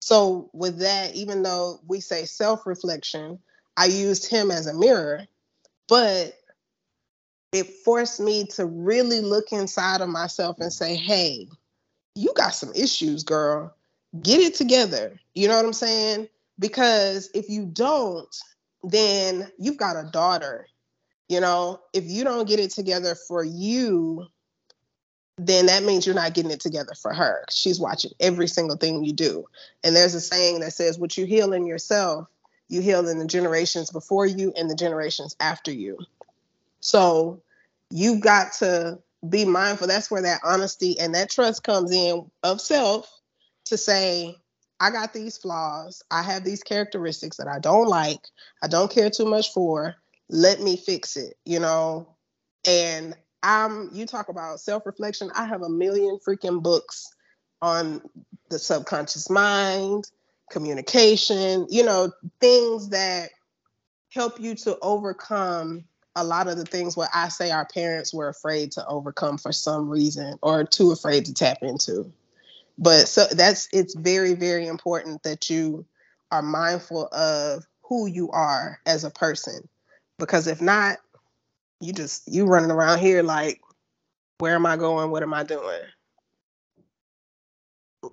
So 0.00 0.50
with 0.52 0.78
that, 0.78 1.14
even 1.14 1.42
though 1.42 1.80
we 1.86 2.00
say 2.00 2.24
self-reflection, 2.24 3.38
I 3.76 3.86
used 3.86 4.28
him 4.28 4.50
as 4.50 4.66
a 4.66 4.74
mirror, 4.74 5.26
but 5.88 6.34
it 7.52 7.68
forced 7.84 8.20
me 8.20 8.44
to 8.44 8.64
really 8.64 9.20
look 9.20 9.52
inside 9.52 10.00
of 10.00 10.08
myself 10.08 10.56
and 10.60 10.72
say, 10.72 10.96
hey, 10.96 11.48
you 12.14 12.32
got 12.34 12.54
some 12.54 12.72
issues, 12.74 13.24
girl. 13.24 13.74
Get 14.22 14.40
it 14.40 14.54
together. 14.54 15.18
You 15.34 15.48
know 15.48 15.56
what 15.56 15.64
I'm 15.64 15.72
saying? 15.72 16.28
Because 16.58 17.30
if 17.34 17.48
you 17.48 17.66
don't, 17.66 18.34
then 18.82 19.50
you've 19.58 19.76
got 19.76 19.96
a 19.96 20.10
daughter. 20.10 20.66
You 21.28 21.40
know, 21.40 21.80
if 21.92 22.04
you 22.04 22.24
don't 22.24 22.48
get 22.48 22.58
it 22.58 22.70
together 22.70 23.14
for 23.14 23.44
you, 23.44 24.26
then 25.46 25.66
that 25.66 25.84
means 25.84 26.06
you're 26.06 26.14
not 26.14 26.34
getting 26.34 26.50
it 26.50 26.60
together 26.60 26.92
for 27.00 27.14
her. 27.14 27.44
She's 27.50 27.80
watching 27.80 28.12
every 28.20 28.46
single 28.46 28.76
thing 28.76 29.04
you 29.04 29.12
do. 29.12 29.46
And 29.82 29.96
there's 29.96 30.14
a 30.14 30.20
saying 30.20 30.60
that 30.60 30.72
says, 30.72 30.98
what 30.98 31.16
you 31.16 31.24
heal 31.24 31.52
in 31.52 31.66
yourself, 31.66 32.28
you 32.68 32.80
heal 32.80 33.08
in 33.08 33.18
the 33.18 33.26
generations 33.26 33.90
before 33.90 34.26
you 34.26 34.52
and 34.56 34.68
the 34.68 34.74
generations 34.74 35.36
after 35.40 35.72
you. 35.72 35.98
So 36.80 37.42
you've 37.90 38.20
got 38.20 38.52
to 38.54 38.98
be 39.28 39.44
mindful. 39.44 39.86
That's 39.86 40.10
where 40.10 40.22
that 40.22 40.40
honesty 40.44 40.98
and 40.98 41.14
that 41.14 41.30
trust 41.30 41.64
comes 41.64 41.92
in 41.92 42.30
of 42.42 42.60
self 42.60 43.10
to 43.66 43.76
say, 43.76 44.36
I 44.78 44.90
got 44.90 45.12
these 45.12 45.36
flaws. 45.36 46.02
I 46.10 46.22
have 46.22 46.44
these 46.44 46.62
characteristics 46.62 47.36
that 47.36 47.48
I 47.48 47.58
don't 47.58 47.88
like. 47.88 48.20
I 48.62 48.68
don't 48.68 48.90
care 48.90 49.10
too 49.10 49.26
much 49.26 49.52
for. 49.52 49.94
Let 50.28 50.60
me 50.60 50.76
fix 50.76 51.16
it, 51.16 51.36
you 51.44 51.60
know? 51.60 52.08
And 52.66 53.14
I'm, 53.42 53.90
you 53.92 54.06
talk 54.06 54.28
about 54.28 54.60
self 54.60 54.86
reflection. 54.86 55.30
I 55.34 55.44
have 55.46 55.62
a 55.62 55.68
million 55.68 56.18
freaking 56.26 56.62
books 56.62 57.14
on 57.62 58.02
the 58.50 58.58
subconscious 58.58 59.30
mind, 59.30 60.10
communication, 60.50 61.66
you 61.70 61.84
know, 61.84 62.12
things 62.40 62.90
that 62.90 63.30
help 64.12 64.40
you 64.40 64.54
to 64.56 64.78
overcome 64.82 65.84
a 66.16 66.24
lot 66.24 66.48
of 66.48 66.56
the 66.56 66.64
things 66.64 66.96
what 66.96 67.08
I 67.14 67.28
say 67.28 67.50
our 67.50 67.66
parents 67.66 68.12
were 68.12 68.28
afraid 68.28 68.72
to 68.72 68.86
overcome 68.86 69.38
for 69.38 69.52
some 69.52 69.88
reason 69.88 70.38
or 70.42 70.64
too 70.64 70.90
afraid 70.90 71.26
to 71.26 71.34
tap 71.34 71.58
into. 71.62 72.12
But 72.76 73.08
so 73.08 73.26
that's 73.26 73.68
it's 73.72 73.94
very, 73.94 74.34
very 74.34 74.66
important 74.66 75.22
that 75.22 75.50
you 75.50 75.86
are 76.30 76.42
mindful 76.42 77.08
of 77.12 77.64
who 77.82 78.06
you 78.06 78.30
are 78.30 78.80
as 78.86 79.04
a 79.04 79.10
person. 79.10 79.68
Because 80.18 80.46
if 80.46 80.60
not, 80.60 80.98
you 81.80 81.92
just 81.92 82.22
you 82.26 82.46
running 82.46 82.70
around 82.70 82.98
here 82.98 83.22
like, 83.22 83.60
where 84.38 84.54
am 84.54 84.66
I 84.66 84.76
going? 84.76 85.10
What 85.10 85.22
am 85.22 85.34
I 85.34 85.42
doing? 85.42 85.80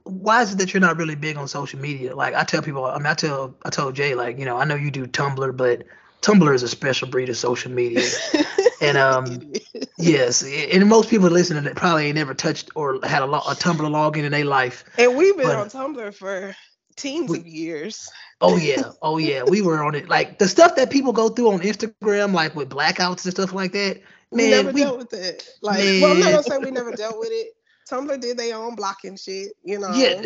why 0.03 0.41
is 0.41 0.53
it 0.53 0.57
that 0.57 0.73
you're 0.73 0.81
not 0.81 0.97
really 0.97 1.15
big 1.15 1.37
on 1.37 1.47
social 1.47 1.79
media? 1.79 2.15
Like 2.15 2.33
I 2.33 2.43
tell 2.43 2.61
people, 2.61 2.85
I 2.85 2.97
mean, 2.97 3.05
I 3.05 3.13
tell, 3.13 3.55
I 3.65 3.69
told 3.69 3.95
Jay, 3.95 4.15
like, 4.15 4.37
you 4.37 4.45
know, 4.45 4.57
I 4.57 4.65
know 4.65 4.75
you 4.75 4.91
do 4.91 5.07
Tumblr, 5.07 5.55
but 5.55 5.83
Tumblr 6.21 6.53
is 6.53 6.63
a 6.63 6.67
special 6.67 7.07
breed 7.07 7.29
of 7.29 7.37
social 7.37 7.71
media. 7.71 8.03
And 8.79 8.95
um, 8.95 9.53
yes, 9.97 10.43
and 10.43 10.87
most 10.87 11.09
people 11.09 11.29
listening 11.29 11.63
that 11.63 11.75
probably 11.75 12.05
ain't 12.05 12.15
never 12.15 12.35
touched 12.35 12.69
or 12.75 12.99
had 13.03 13.23
a, 13.23 13.25
lo- 13.25 13.39
a 13.39 13.55
Tumblr 13.55 13.77
login 13.79 14.23
in 14.23 14.31
their 14.31 14.45
life. 14.45 14.83
and 14.99 15.17
we've 15.17 15.35
been 15.35 15.47
But- 15.47 15.73
on 15.75 15.95
Tumblr 15.95 16.13
for 16.13 16.55
teens 16.97 17.29
We- 17.29 17.39
of 17.39 17.47
years. 17.47 18.09
Oh 18.39 18.55
yeah, 18.57 18.91
oh 19.01 19.17
yeah, 19.17 19.43
we 19.43 19.61
were 19.63 19.83
on 19.83 19.95
it. 19.95 20.09
Like 20.09 20.37
the 20.37 20.47
stuff 20.47 20.75
that 20.75 20.91
people 20.91 21.11
go 21.11 21.29
through 21.29 21.51
on 21.53 21.59
Instagram, 21.61 22.33
like 22.33 22.55
with 22.55 22.69
blackouts 22.69 23.23
and 23.25 23.33
stuff 23.33 23.51
like 23.53 23.71
that. 23.71 23.99
Man, 23.99 24.03
we 24.31 24.41
Man, 24.43 24.51
never 24.51 24.71
we, 24.73 24.81
dealt 24.81 24.97
with 24.99 25.13
it. 25.13 25.47
Like, 25.61 25.79
well, 25.79 26.11
I'm 26.11 26.19
not 26.19 26.31
gonna 26.31 26.43
say 26.43 26.57
we 26.59 26.69
never 26.69 26.91
dealt 26.91 27.17
with 27.17 27.29
it. 27.31 27.53
Tumblr 27.89 28.19
did 28.19 28.37
their 28.37 28.55
own 28.57 28.75
blocking 28.75 29.15
shit, 29.15 29.53
you 29.63 29.79
know. 29.79 29.91
yeah, 29.95 30.21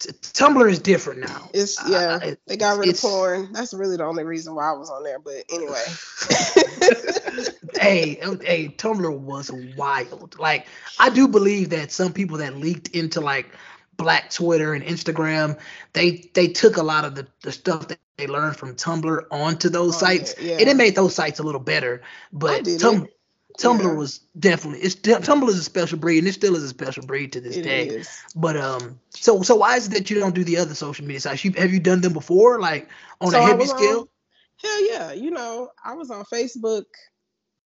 t- 0.00 0.10
Tumblr 0.10 0.68
is 0.70 0.80
different 0.80 1.20
now. 1.20 1.48
It's 1.54 1.78
yeah, 1.88 2.18
I- 2.20 2.36
they 2.46 2.56
got 2.58 2.78
rid 2.78 2.90
of 2.90 3.00
porn. 3.00 3.52
That's 3.52 3.72
really 3.72 3.96
the 3.96 4.04
only 4.04 4.24
reason 4.24 4.54
why 4.54 4.68
I 4.68 4.72
was 4.72 4.90
on 4.90 5.02
there. 5.04 5.18
But 5.20 5.44
anyway, 5.50 5.84
hey, 7.80 8.18
um, 8.20 8.40
hey, 8.40 8.68
Tumblr 8.76 9.18
was 9.20 9.50
wild. 9.76 10.38
Like, 10.38 10.66
I 10.98 11.08
do 11.10 11.28
believe 11.28 11.70
that 11.70 11.92
some 11.92 12.12
people 12.12 12.38
that 12.38 12.56
leaked 12.56 12.88
into 12.88 13.20
like 13.20 13.46
Black 13.98 14.30
Twitter 14.30 14.72
and 14.74 14.82
Instagram, 14.84 15.58
they 15.92 16.30
they 16.34 16.48
took 16.48 16.76
a 16.76 16.82
lot 16.82 17.04
of 17.04 17.14
the, 17.16 17.26
the 17.42 17.52
stuff 17.52 17.88
that 17.88 17.98
they 18.16 18.26
learned 18.26 18.56
from 18.56 18.74
Tumblr 18.74 19.24
onto 19.30 19.68
those 19.68 19.96
Oh, 19.96 19.98
sites, 19.98 20.34
yeah, 20.40 20.56
and 20.58 20.68
it 20.68 20.76
made 20.76 20.94
those 20.94 21.14
sites 21.14 21.40
a 21.40 21.42
little 21.42 21.60
better. 21.60 22.00
But 22.32 22.64
Tum- 22.78 23.08
Tumblr 23.58 23.82
Yeah. 23.82 23.94
was 23.94 24.18
definitely 24.38 24.80
it's 24.80 24.94
Tumblr 24.94 25.48
is 25.48 25.58
a 25.58 25.64
special 25.64 25.98
breed, 25.98 26.18
and 26.18 26.28
it 26.28 26.32
still 26.32 26.54
is 26.54 26.62
a 26.62 26.68
special 26.68 27.04
breed 27.04 27.32
to 27.32 27.40
this 27.40 27.56
it 27.56 27.62
day. 27.62 27.88
is. 27.88 28.08
But 28.36 28.56
um, 28.56 29.00
so 29.10 29.42
so 29.42 29.56
why 29.56 29.76
is 29.76 29.88
it 29.88 29.90
that 29.94 30.10
you 30.10 30.20
don't 30.20 30.34
do 30.34 30.44
the 30.44 30.58
other 30.58 30.74
social 30.74 31.04
media 31.04 31.20
sites? 31.20 31.44
You, 31.44 31.52
have 31.58 31.72
you 31.72 31.80
done 31.80 32.00
them 32.00 32.12
before, 32.12 32.60
like 32.60 32.88
on 33.20 33.32
So 33.32 33.38
a 33.38 33.42
heavy 33.42 33.58
was 33.58 33.72
on- 33.72 33.78
scale? 33.78 34.08
Hell 34.62 34.86
yeah, 34.88 35.12
you 35.12 35.30
know, 35.32 35.70
I 35.84 35.94
was 35.94 36.10
on 36.10 36.24
Facebook 36.24 36.84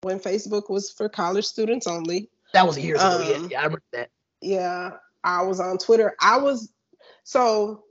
when 0.02 0.20
Facebook 0.20 0.70
was 0.70 0.92
for 0.92 1.08
college 1.10 1.46
students 1.46 1.88
only. 1.88 2.30
That 2.54 2.68
was 2.68 2.78
years 2.78 3.00
ago. 3.00 3.26
Yeah, 3.30 3.36
um, 3.38 3.48
yeah, 3.50 3.60
I 3.60 3.64
remember 3.64 3.84
that. 3.94 4.10
Yeah, 4.42 4.92
I 5.28 5.42
was 5.42 5.60
on 5.60 5.78
Twitter. 5.78 6.16
I 6.22 6.38
was 6.38 6.72
so 7.26 7.84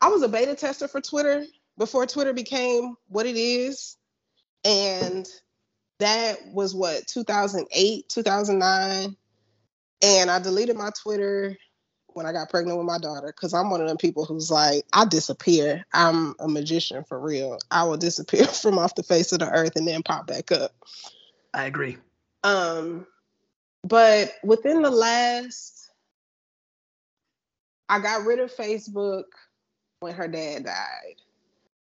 I 0.00 0.08
was 0.08 0.22
a 0.22 0.28
beta 0.28 0.54
tester 0.54 0.88
for 0.88 1.02
Twitter 1.02 1.44
before 1.76 2.06
Twitter 2.06 2.32
became 2.32 2.96
what 3.08 3.26
it 3.26 3.36
is. 3.36 3.98
And 4.64 5.28
that 5.98 6.38
was 6.46 6.74
what 6.74 7.06
2008, 7.08 8.08
2009. 8.08 9.16
And 10.02 10.30
I 10.30 10.38
deleted 10.38 10.76
my 10.76 10.90
Twitter 11.02 11.56
when 12.08 12.24
I 12.24 12.32
got 12.32 12.48
pregnant 12.48 12.78
with 12.78 12.86
my 12.86 12.98
daughter 12.98 13.30
cuz 13.32 13.52
I'm 13.52 13.68
one 13.68 13.82
of 13.82 13.88
them 13.88 13.98
people 13.98 14.24
who's 14.24 14.50
like 14.50 14.86
I 14.94 15.04
disappear. 15.04 15.84
I'm 15.92 16.34
a 16.38 16.48
magician 16.48 17.04
for 17.04 17.20
real. 17.20 17.58
I 17.70 17.84
will 17.84 17.98
disappear 17.98 18.46
from 18.62 18.78
off 18.78 18.94
the 18.94 19.02
face 19.02 19.30
of 19.32 19.40
the 19.40 19.50
earth 19.50 19.76
and 19.76 19.86
then 19.86 20.02
pop 20.02 20.26
back 20.26 20.50
up. 20.52 20.72
I 21.52 21.66
agree. 21.66 21.98
Um, 22.44 23.06
but 23.84 24.32
within 24.42 24.80
the 24.80 24.90
last, 24.90 25.85
I 27.88 28.00
got 28.00 28.26
rid 28.26 28.40
of 28.40 28.54
Facebook 28.54 29.24
when 30.00 30.14
her 30.14 30.28
dad 30.28 30.64
died 30.64 31.16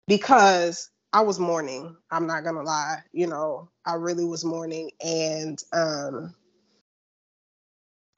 because 0.06 0.90
I 1.12 1.22
was 1.22 1.38
mourning. 1.38 1.96
I'm 2.10 2.26
not 2.26 2.44
gonna 2.44 2.62
lie, 2.62 3.02
you 3.12 3.26
know, 3.26 3.70
I 3.84 3.94
really 3.94 4.24
was 4.24 4.44
mourning, 4.44 4.90
and 5.04 5.62
um, 5.72 6.34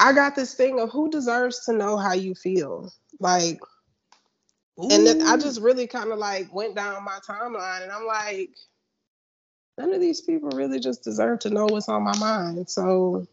I 0.00 0.12
got 0.12 0.34
this 0.34 0.54
thing 0.54 0.80
of 0.80 0.90
who 0.90 1.10
deserves 1.10 1.64
to 1.66 1.72
know 1.72 1.96
how 1.96 2.14
you 2.14 2.34
feel, 2.34 2.92
like, 3.20 3.60
and 4.78 5.06
then 5.06 5.22
I 5.22 5.36
just 5.36 5.60
really 5.60 5.86
kind 5.86 6.12
of 6.12 6.18
like 6.18 6.52
went 6.52 6.74
down 6.74 7.04
my 7.04 7.18
timeline, 7.28 7.82
and 7.82 7.92
I'm 7.92 8.06
like, 8.06 8.50
none 9.76 9.94
of 9.94 10.00
these 10.00 10.20
people 10.20 10.50
really 10.50 10.80
just 10.80 11.04
deserve 11.04 11.38
to 11.40 11.50
know 11.50 11.66
what's 11.66 11.88
on 11.88 12.02
my 12.02 12.16
mind. 12.18 12.68
So 12.68 13.26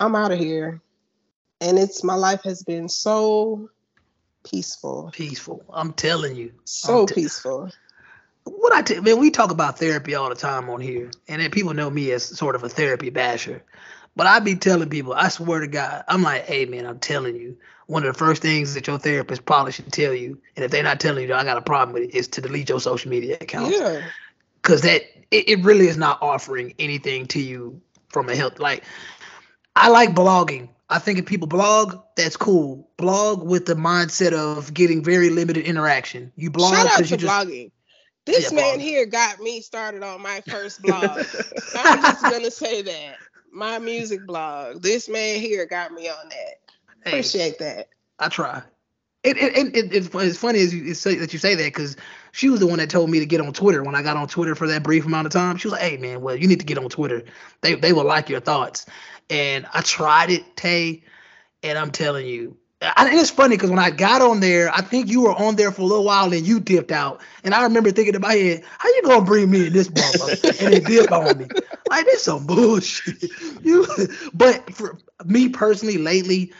I'm 0.00 0.16
out 0.16 0.32
of 0.32 0.38
here. 0.38 0.80
And 1.60 1.78
it's 1.78 2.02
my 2.02 2.14
life 2.14 2.42
has 2.44 2.62
been 2.62 2.88
so 2.88 3.68
peaceful. 4.44 5.10
peaceful. 5.12 5.64
I'm 5.70 5.92
telling 5.92 6.36
you. 6.36 6.52
So 6.64 7.02
I'm 7.02 7.06
peaceful. 7.06 7.70
what 8.44 8.72
I 8.72 8.82
tell 8.82 9.02
man, 9.02 9.18
we 9.18 9.30
talk 9.30 9.50
about 9.50 9.78
therapy 9.78 10.14
all 10.14 10.28
the 10.28 10.34
time 10.34 10.70
on 10.70 10.80
here, 10.80 11.10
and 11.28 11.40
then 11.40 11.50
people 11.50 11.74
know 11.74 11.90
me 11.90 12.10
as 12.12 12.24
sort 12.24 12.54
of 12.54 12.64
a 12.64 12.68
therapy 12.68 13.10
basher. 13.10 13.62
But 14.16 14.26
I 14.26 14.40
be 14.40 14.56
telling 14.56 14.88
people, 14.88 15.12
I 15.12 15.28
swear 15.28 15.60
to 15.60 15.68
God, 15.68 16.04
I'm 16.08 16.22
like, 16.22 16.44
hey 16.44 16.64
man, 16.64 16.84
I'm 16.84 16.98
telling 16.98 17.36
you, 17.36 17.56
one 17.86 18.04
of 18.04 18.12
the 18.12 18.18
first 18.18 18.42
things 18.42 18.74
that 18.74 18.86
your 18.86 18.98
therapist 18.98 19.44
probably 19.44 19.72
should 19.72 19.92
tell 19.92 20.14
you, 20.14 20.40
and 20.56 20.64
if 20.64 20.70
they're 20.70 20.82
not 20.82 21.00
telling 21.00 21.28
you, 21.28 21.34
I 21.34 21.44
got 21.44 21.56
a 21.56 21.62
problem 21.62 21.94
with 21.94 22.04
it, 22.04 22.14
is 22.14 22.28
to 22.28 22.40
delete 22.40 22.68
your 22.68 22.80
social 22.80 23.10
media 23.10 23.36
accounts. 23.40 23.78
Yeah. 23.78 24.02
Cause 24.62 24.82
that 24.82 25.02
it, 25.30 25.48
it 25.48 25.64
really 25.64 25.88
is 25.88 25.96
not 25.96 26.20
offering 26.20 26.74
anything 26.78 27.26
to 27.28 27.40
you 27.40 27.80
from 28.10 28.28
a 28.28 28.36
health. 28.36 28.58
Like, 28.58 28.84
I 29.76 29.88
like 29.88 30.14
blogging. 30.14 30.68
I 30.90 30.98
think 30.98 31.18
if 31.20 31.26
people 31.26 31.46
blog, 31.46 31.98
that's 32.16 32.36
cool. 32.36 32.90
Blog 32.96 33.46
with 33.46 33.66
the 33.66 33.74
mindset 33.74 34.32
of 34.32 34.74
getting 34.74 35.04
very 35.04 35.30
limited 35.30 35.64
interaction. 35.64 36.32
You 36.36 36.50
blog 36.50 36.74
Shout 36.74 36.86
out 36.86 36.92
because 36.98 37.10
to 37.10 37.16
just 37.16 37.32
blogging. 37.32 37.70
This 38.26 38.50
Yeah, 38.50 38.56
man 38.56 38.74
blog. 38.74 38.80
here 38.80 39.06
got 39.06 39.40
me 39.40 39.60
started 39.60 40.02
on 40.02 40.20
my 40.20 40.40
first 40.42 40.82
blog. 40.82 41.24
I'm 41.76 42.02
just 42.02 42.22
gonna 42.22 42.50
say 42.50 42.82
that. 42.82 43.16
My 43.52 43.78
music 43.78 44.26
blog. 44.26 44.82
This 44.82 45.08
man 45.08 45.40
here 45.40 45.64
got 45.66 45.92
me 45.92 46.08
on 46.08 46.28
that. 46.28 46.54
hey, 47.04 47.10
Appreciate 47.10 47.58
that. 47.60 47.88
I 48.18 48.28
try. 48.28 48.62
It, 49.22 49.36
it, 49.36 49.56
it, 49.56 49.76
it, 49.94 50.14
it's, 50.14 50.38
funny 50.38 50.60
as 50.60 50.74
you 50.74 50.82
you 50.82 50.94
say, 50.94 51.16
that 51.16 51.32
you 51.32 51.38
say 51.38 51.54
that 51.54 51.64
because 51.64 51.96
she 52.32 52.48
was 52.48 52.60
the 52.60 52.66
one 52.66 52.78
that 52.78 52.90
told 52.90 53.10
me 53.10 53.18
to 53.20 53.26
get 53.26 53.40
on 53.40 53.52
Twitter 53.52 53.82
when 53.82 53.94
I 53.94 54.02
got 54.02 54.16
on 54.16 54.28
Twitter 54.28 54.54
for 54.54 54.66
that 54.68 54.82
brief 54.82 55.06
amount 55.06 55.26
of 55.26 55.32
time. 55.32 55.56
She 55.56 55.68
was 55.68 55.72
like, 55.72 55.82
"Hey 55.82 55.96
man, 55.96 56.20
well 56.20 56.36
you 56.36 56.46
need 56.46 56.60
to 56.60 56.66
get 56.66 56.78
on 56.78 56.88
Twitter. 56.88 57.24
They 57.60 57.74
they 57.74 57.92
will 57.92 58.04
like 58.04 58.28
your 58.28 58.40
thoughts." 58.40 58.86
And 59.28 59.66
I 59.72 59.80
tried 59.82 60.30
it, 60.30 60.56
Tay, 60.56 61.04
and 61.62 61.78
I'm 61.78 61.92
telling 61.92 62.26
you, 62.26 62.56
I, 62.82 63.08
and 63.08 63.18
it's 63.18 63.30
funny 63.30 63.56
because 63.56 63.70
when 63.70 63.78
I 63.78 63.90
got 63.90 64.22
on 64.22 64.40
there, 64.40 64.72
I 64.72 64.80
think 64.80 65.08
you 65.08 65.22
were 65.22 65.34
on 65.34 65.56
there 65.56 65.70
for 65.70 65.82
a 65.82 65.84
little 65.84 66.04
while 66.04 66.32
and 66.32 66.46
you 66.46 66.60
dipped 66.60 66.90
out. 66.90 67.20
And 67.44 67.54
I 67.54 67.62
remember 67.62 67.90
thinking 67.90 68.14
in 68.14 68.20
my 68.20 68.34
head, 68.34 68.64
"How 68.78 68.88
you 68.88 69.02
gonna 69.04 69.24
bring 69.24 69.50
me 69.50 69.66
in 69.66 69.72
this 69.72 69.88
motherfucker 69.88 70.60
and 70.64 70.72
then 70.72 70.84
dip 70.84 71.12
on 71.12 71.38
me? 71.38 71.46
Like 71.88 72.06
this 72.06 72.24
some 72.24 72.46
bullshit." 72.46 73.30
you, 73.62 73.86
but 74.32 74.72
for 74.74 74.98
me 75.24 75.48
personally, 75.50 75.98
lately. 75.98 76.52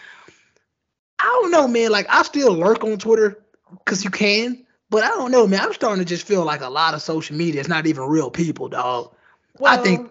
I 1.19 1.25
don't 1.25 1.51
know, 1.51 1.69
man. 1.69 1.91
Like 1.91 2.07
I 2.09 2.23
still 2.23 2.53
lurk 2.53 2.83
on 2.85 2.99
Twitter 2.99 3.43
because 3.71 4.05
you 4.05 4.11
can, 4.11 4.65
but 4.91 5.03
I 5.05 5.09
don't 5.09 5.31
know, 5.31 5.47
man. 5.47 5.61
I'm 5.61 5.73
starting 5.73 6.05
to 6.05 6.09
just 6.09 6.27
feel 6.27 6.45
like 6.45 6.61
a 6.61 6.69
lot 6.69 6.95
of 6.95 7.03
social 7.03 7.37
media 7.37 7.61
is 7.61 7.69
not 7.69 7.87
even 7.87 8.05
real 8.05 8.31
people, 8.31 8.69
dog. 8.69 9.13
Well, 9.59 9.79
I 9.79 9.83
think- 9.83 10.11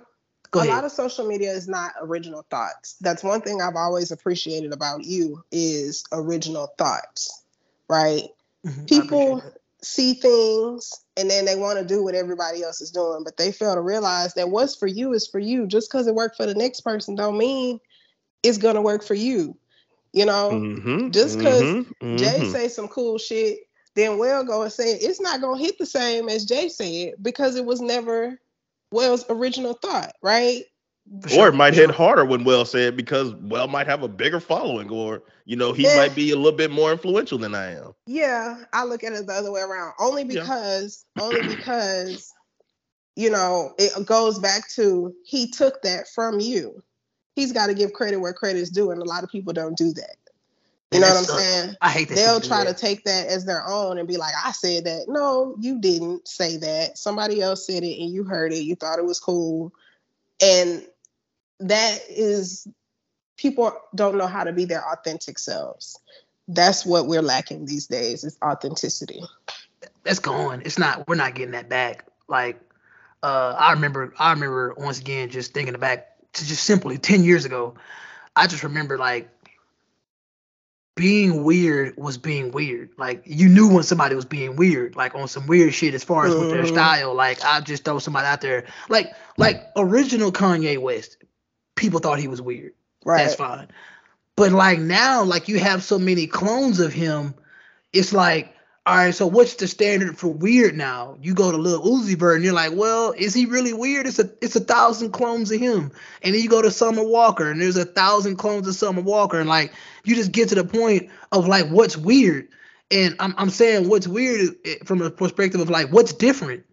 Go 0.52 0.62
a 0.62 0.64
ahead. 0.64 0.74
lot 0.74 0.86
of 0.86 0.92
social 0.92 1.28
media 1.28 1.52
is 1.52 1.68
not 1.68 1.92
original 2.02 2.44
thoughts. 2.50 2.96
That's 3.02 3.24
one 3.24 3.42
thing 3.42 3.62
I've 3.62 3.76
always 3.76 4.12
appreciated 4.12 4.74
about 4.74 5.04
you 5.04 5.44
is 5.52 6.04
original 6.12 6.74
thoughts, 6.78 7.44
right? 7.88 8.24
Mhm, 8.66 8.88
people- 8.88 9.44
See 9.82 10.14
things 10.16 10.92
and 11.16 11.30
then 11.30 11.46
they 11.46 11.56
want 11.56 11.80
to 11.80 11.86
do 11.86 12.04
what 12.04 12.14
everybody 12.14 12.64
else 12.64 12.82
is 12.82 12.92
doing, 12.92 13.24
but 13.24 13.38
they 13.38 13.54
fail 13.54 13.76
to 13.76 13.82
realize 13.82 14.34
that 14.34 14.50
what's 14.50 14.76
for 14.76 14.88
you 14.88 15.14
is 15.14 15.26
for 15.26 15.40
you. 15.40 15.68
Just 15.68 15.90
because 15.90 16.06
it 16.06 16.14
worked 16.16 16.36
for 16.36 16.46
the 16.46 16.54
next 16.54 16.82
person 16.82 17.16
don't 17.16 17.38
mean 17.38 17.80
it's 18.44 18.58
gonna 18.58 18.82
work 18.82 19.04
for 19.06 19.14
you. 19.14 19.56
You 20.12 20.26
know, 20.26 20.50
Mhm, 20.52 21.12
Just 21.14 21.40
'cause 21.40 21.62
mhm, 21.62 22.18
Jay 22.18 22.40
mhm. 22.42 22.52
say 22.52 22.68
some 22.68 22.90
cool 22.90 23.18
shit, 23.18 23.60
then 24.00 24.18
Well 24.18 24.44
go 24.44 24.64
and 24.64 24.72
say 24.72 24.94
it's 24.94 25.22
not 25.22 25.42
gonna 25.42 25.60
hit 25.62 25.78
the 25.78 25.86
same 25.86 26.30
as 26.30 26.46
Jay 26.46 26.70
said 26.70 27.14
because 27.22 27.56
it 27.56 27.66
was 27.66 27.82
never 27.82 28.40
Well's 28.92 29.26
original 29.30 29.74
thought, 29.74 30.14
right? 30.22 30.64
For 31.28 31.46
or 31.46 31.48
it 31.50 31.54
might 31.56 31.74
hit 31.74 31.90
harder 31.92 32.24
when 32.24 32.44
Well 32.44 32.66
said 32.66 32.96
because 32.96 33.34
Well 33.36 33.68
might 33.68 33.88
have 33.88 34.04
a 34.04 34.08
bigger 34.08 34.40
following, 34.40 34.90
or 34.90 35.24
you 35.46 35.56
know 35.56 35.74
he 35.74 35.84
Yeah. 35.84 35.96
might 35.96 36.16
be 36.16 36.32
a 36.32 36.36
little 36.36 36.58
bit 36.58 36.72
more 36.72 36.92
influential 36.92 37.38
than 37.38 37.56
I 37.56 37.72
am. 37.74 37.94
Yeah, 38.06 38.64
I 38.74 38.84
look 38.86 39.04
at 39.04 39.14
it 39.14 39.26
the 39.28 39.34
other 39.34 39.52
way 39.52 39.62
around. 39.62 39.94
Only 40.00 40.24
Yeah. 40.24 40.42
because, 40.42 41.06
only 41.18 41.42
because, 41.56 42.32
you 43.16 43.30
know, 43.30 43.74
it 43.80 44.06
goes 44.06 44.40
back 44.40 44.70
to 44.72 45.14
he 45.24 45.50
took 45.50 45.82
that 45.82 46.08
from 46.10 46.40
you. 46.40 46.84
He's 47.36 47.54
got 47.54 47.68
to 47.68 47.74
give 47.74 47.94
credit 47.94 48.18
where 48.20 48.34
credit 48.34 48.60
is 48.60 48.70
due, 48.70 48.92
and 48.92 49.02
a 49.02 49.06
lot 49.06 49.24
of 49.24 49.30
people 49.32 49.54
don't 49.54 49.78
do 49.78 49.94
that. 49.94 50.18
You 50.92 51.00
know 51.00 51.08
what 51.08 51.18
I'm 51.18 51.24
sucks. 51.24 51.44
saying? 51.44 51.76
I 51.82 51.90
hate 51.90 52.10
that. 52.10 52.16
They'll 52.16 52.42
try 52.42 52.64
that. 52.64 52.76
to 52.76 52.82
take 52.82 53.04
that 53.04 53.28
as 53.28 53.46
their 53.46 53.68
own 53.68 54.00
and 54.00 54.08
be 54.08 54.18
like, 54.18 54.34
I 54.44 54.52
said 54.52 54.86
that. 54.86 55.06
No, 55.08 55.56
you 55.60 55.80
didn't 55.80 56.28
say 56.28 56.58
that. 56.58 56.98
Somebody 56.98 57.42
else 57.42 57.68
said 57.68 57.84
it 57.84 58.02
and 58.02 58.12
you 58.12 58.24
heard 58.24 58.52
it. 58.54 58.64
You 58.64 58.76
thought 58.76 58.98
it 58.98 59.06
was 59.06 59.20
cool. 59.20 59.72
And 60.42 60.84
that 61.60 62.00
is, 62.10 62.68
people 63.38 63.72
don't 63.94 64.18
know 64.18 64.26
how 64.26 64.44
to 64.44 64.52
be 64.52 64.66
their 64.66 64.84
authentic 64.92 65.38
selves. 65.38 66.00
That's 66.48 66.86
what 66.86 67.06
we're 67.06 67.22
lacking 67.22 67.66
these 67.66 67.86
days 67.86 68.24
is 68.24 68.36
authenticity. 68.44 69.22
That's 70.04 70.20
gone. 70.20 70.64
It's 70.66 70.80
not. 70.80 71.08
We're 71.08 71.16
not 71.16 71.36
getting 71.36 71.52
that 71.52 71.70
back. 71.70 72.06
Like, 72.28 72.60
uh, 73.22 73.56
I 73.58 73.74
remember. 73.74 74.14
I 74.18 74.32
remember 74.32 74.74
once 74.76 75.00
again 75.00 75.30
just 75.30 75.54
thinking 75.54 75.76
back 75.76 76.16
to 76.34 76.48
just 76.48 76.64
simply 76.64 76.98
ten 76.98 77.24
years 77.24 77.46
ago. 77.46 77.76
I 78.36 78.48
just 78.48 78.64
remember 78.64 78.98
like 78.98 79.30
being 81.00 81.46
weird 81.46 81.96
was 81.96 82.18
being 82.18 82.52
weird. 82.52 82.90
Like 82.98 83.22
you 83.24 83.48
knew 83.48 83.70
when 83.74 83.84
somebody 83.84 84.16
was 84.16 84.26
being 84.26 84.58
weird, 84.58 84.98
like 84.98 85.16
on 85.16 85.30
some 85.30 85.48
weird 85.48 85.74
shit 85.74 85.94
as 85.94 86.04
far 86.04 86.26
as 86.26 86.36
with 86.36 86.50
their 86.50 86.64
Mhm. 86.64 86.68
style. 86.68 87.14
Like 87.16 87.42
I 87.46 87.62
just 87.62 87.86
throw 87.86 88.00
somebody 88.00 88.28
out 88.28 88.42
there. 88.42 88.66
Like 88.90 89.14
like 89.38 89.64
original 89.78 90.30
Kanye 90.34 90.78
West, 90.78 91.16
people 91.78 92.02
thought 92.02 92.20
he 92.20 92.28
was 92.28 92.42
weird. 92.42 92.74
Right. 93.06 93.20
That's 93.24 93.36
fine. 93.36 93.70
But 94.36 94.52
like 94.52 94.80
now, 94.80 95.24
like 95.24 95.48
you 95.48 95.58
have 95.60 95.84
so 95.84 95.98
many 95.98 96.28
clones 96.28 96.82
of 96.82 96.92
him, 96.92 97.34
it's 97.94 98.12
like, 98.12 98.54
all 98.90 98.98
right, 98.98 99.14
so 99.16 99.28
what's 99.28 99.56
the 99.56 99.68
standard 99.68 100.18
for 100.18 100.30
weird 100.30 100.76
now? 100.76 101.18
You 101.22 101.36
go 101.36 101.52
to 101.52 101.58
Lil 101.58 101.84
Uzi 101.84 102.18
Vert 102.18 102.38
and 102.38 102.46
you're 102.46 102.54
like, 102.56 102.74
well, 102.74 103.14
is 103.18 103.36
he 103.36 103.46
really 103.46 103.74
weird? 103.74 104.08
It's 104.08 104.20
a 104.20 104.32
it's 104.42 104.56
a 104.56 104.62
thousand 104.62 105.12
clones 105.12 105.52
of 105.52 105.60
him. 105.60 105.92
And 106.24 106.36
then 106.36 106.42
you 106.42 106.50
go 106.50 106.64
to 106.64 106.72
Summer 106.72 107.04
Walker 107.04 107.52
and 107.52 107.62
there's 107.62 107.78
a 107.78 107.86
thousand 107.86 108.38
clones 108.38 108.68
of 108.68 108.76
Summer 108.76 109.02
Walker. 109.02 109.40
And 109.40 109.50
like 109.50 109.74
you 110.06 110.16
just 110.16 110.32
get 110.34 110.50
to 110.50 110.56
the 110.56 110.66
point 110.66 111.10
of 111.32 111.48
like 111.48 111.68
what's 111.70 111.98
weird. 111.98 112.50
And 112.92 113.16
I'm 113.20 113.36
I'm 113.38 113.52
saying 113.52 113.90
what's 113.90 114.08
weird 114.08 114.56
eh, 114.66 114.78
from 114.86 115.02
a 115.04 115.12
perspective 115.12 115.62
of 115.62 115.70
like 115.70 115.92
what's 115.92 116.14
different. 116.14 116.66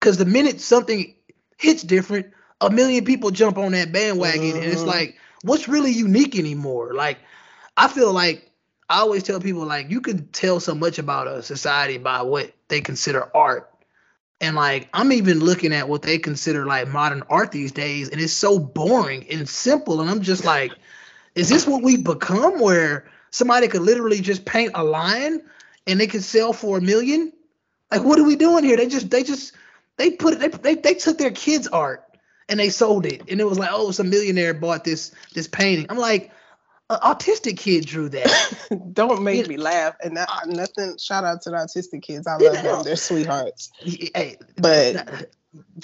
Cause 0.00 0.18
the 0.18 0.26
minute 0.26 0.60
something 0.60 1.14
hits 1.58 1.82
different, 1.82 2.26
a 2.60 2.70
million 2.70 3.04
people 3.06 3.30
jump 3.30 3.58
on 3.58 3.72
that 3.72 3.92
bandwagon. 3.92 4.56
And 4.56 4.66
it's 4.72 4.84
Mhm. 4.84 4.88
like, 4.88 5.16
what's 5.42 5.68
really 5.68 5.92
unique 5.92 6.38
anymore? 6.38 6.94
Like, 6.94 7.18
I 7.78 7.88
feel 7.88 8.12
like 8.12 8.51
I 8.92 8.98
always 8.98 9.22
tell 9.22 9.40
people 9.40 9.64
like 9.64 9.90
you 9.90 10.02
can 10.02 10.26
tell 10.28 10.60
so 10.60 10.74
much 10.74 10.98
about 10.98 11.26
a 11.26 11.42
society 11.42 11.96
by 11.96 12.20
what 12.20 12.52
they 12.68 12.82
consider 12.82 13.34
art. 13.34 13.70
And 14.38 14.54
like 14.54 14.90
I'm 14.92 15.12
even 15.12 15.40
looking 15.40 15.72
at 15.72 15.88
what 15.88 16.02
they 16.02 16.18
consider 16.18 16.66
like 16.66 16.88
modern 16.88 17.22
art 17.30 17.52
these 17.52 17.72
days, 17.72 18.10
and 18.10 18.20
it's 18.20 18.34
so 18.34 18.58
boring 18.58 19.26
and 19.30 19.48
simple. 19.48 20.02
And 20.02 20.10
I'm 20.10 20.20
just 20.20 20.44
like, 20.44 20.72
is 21.34 21.48
this 21.48 21.66
what 21.66 21.82
we've 21.82 22.04
become 22.04 22.60
where 22.60 23.06
somebody 23.30 23.66
could 23.66 23.80
literally 23.80 24.20
just 24.20 24.44
paint 24.44 24.72
a 24.74 24.84
line 24.84 25.40
and 25.86 25.98
they 25.98 26.06
could 26.06 26.22
sell 26.22 26.52
for 26.52 26.76
a 26.76 26.82
million? 26.82 27.32
Like, 27.90 28.04
what 28.04 28.18
are 28.18 28.26
we 28.26 28.36
doing 28.36 28.62
here? 28.62 28.76
They 28.76 28.88
just 28.88 29.10
they 29.10 29.22
just 29.22 29.54
they 29.96 30.10
put 30.10 30.34
it 30.34 30.40
they, 30.40 30.48
they, 30.48 30.74
they 30.74 30.94
took 30.94 31.16
their 31.16 31.30
kids' 31.30 31.66
art 31.66 32.04
and 32.46 32.60
they 32.60 32.68
sold 32.68 33.06
it. 33.06 33.22
And 33.30 33.40
it 33.40 33.48
was 33.48 33.58
like, 33.58 33.70
oh, 33.72 33.90
some 33.90 34.10
millionaire 34.10 34.52
bought 34.52 34.84
this 34.84 35.12
this 35.32 35.48
painting. 35.48 35.86
I'm 35.88 35.96
like, 35.96 36.30
an 36.92 37.00
autistic 37.00 37.58
kid 37.58 37.86
drew 37.86 38.08
that. 38.10 38.68
Don't 38.92 39.22
make 39.22 39.42
You- 39.42 39.48
me 39.48 39.56
laugh. 39.56 39.94
And 40.02 40.16
that, 40.16 40.28
nothing. 40.46 40.96
Shout 40.98 41.24
out 41.24 41.42
to 41.42 41.50
the 41.50 41.56
autistic 41.56 42.02
kids. 42.02 42.26
I 42.26 42.36
love 42.36 42.62
them. 42.62 42.82
They're 42.84 42.96
sweethearts. 42.96 43.70
Hey, 43.82 44.36
But 44.56 45.30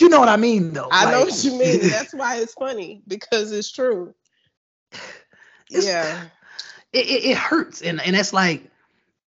you 0.01 0.09
know 0.09 0.21
what 0.21 0.29
I 0.29 0.37
mean, 0.37 0.73
though. 0.73 0.89
I 0.91 1.11
know 1.11 1.21
what 1.25 1.45
you 1.45 1.59
mean. 1.59 1.81
That's 1.91 2.15
why 2.15 2.37
it's 2.37 2.55
funny 2.55 3.03
because 3.07 3.53
it's 3.53 3.71
true. 3.71 4.15
It's- 5.71 5.85
yeah. 5.87 6.25
it, 6.93 7.07
it, 7.07 7.25
it 7.31 7.37
hurts, 7.37 7.83
and 7.83 8.01
and 8.01 8.17
it's 8.17 8.33
like, 8.33 8.71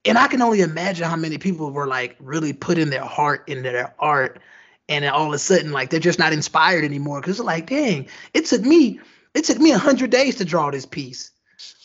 and 0.05 0.17
I 0.17 0.27
can 0.27 0.41
only 0.41 0.61
imagine 0.61 1.05
how 1.07 1.15
many 1.15 1.37
people 1.39 1.71
were 1.71 1.87
like 1.87 2.15
really 2.19 2.53
putting 2.53 2.89
their 2.91 3.03
heart 3.03 3.43
into 3.47 3.63
their 3.71 3.93
art, 3.99 4.39
and 4.87 5.03
then 5.03 5.11
all 5.11 5.27
of 5.27 5.33
a 5.33 5.39
sudden, 5.39 5.71
like 5.71 5.89
they're 5.89 5.99
just 5.99 6.19
not 6.19 6.33
inspired 6.33 6.83
anymore 6.83 7.19
because 7.21 7.39
like, 7.39 7.67
dang, 7.67 8.07
it 8.35 8.45
took 8.45 8.61
me, 8.61 8.99
it 9.33 9.45
took 9.45 9.57
me 9.57 9.71
a 9.71 9.77
hundred 9.79 10.11
days 10.11 10.35
to 10.35 10.45
draw 10.45 10.69
this 10.69 10.85
piece, 10.85 11.31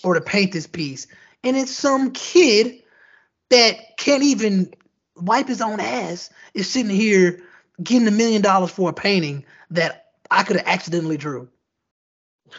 or 0.03 0.14
to 0.14 0.20
paint 0.20 0.53
this 0.53 0.66
piece, 0.66 1.07
and 1.45 1.57
it's 1.57 1.73
some 1.73 2.12
kid 2.12 2.83
that 3.51 3.97
can't 3.99 4.23
even 4.23 4.73
wipe 5.16 5.49
his 5.49 5.61
own 5.61 5.79
ass 5.81 6.31
is 6.55 6.68
sitting 6.70 6.91
here 6.95 7.43
getting 7.83 8.09
a 8.09 8.12
million 8.12 8.43
dollars 8.43 8.70
for 8.70 8.91
a 8.91 8.93
painting 8.93 9.45
that 9.70 10.07
I 10.31 10.43
could 10.43 10.57
have 10.57 10.66
accidentally 10.66 11.16
drew. 11.16 11.49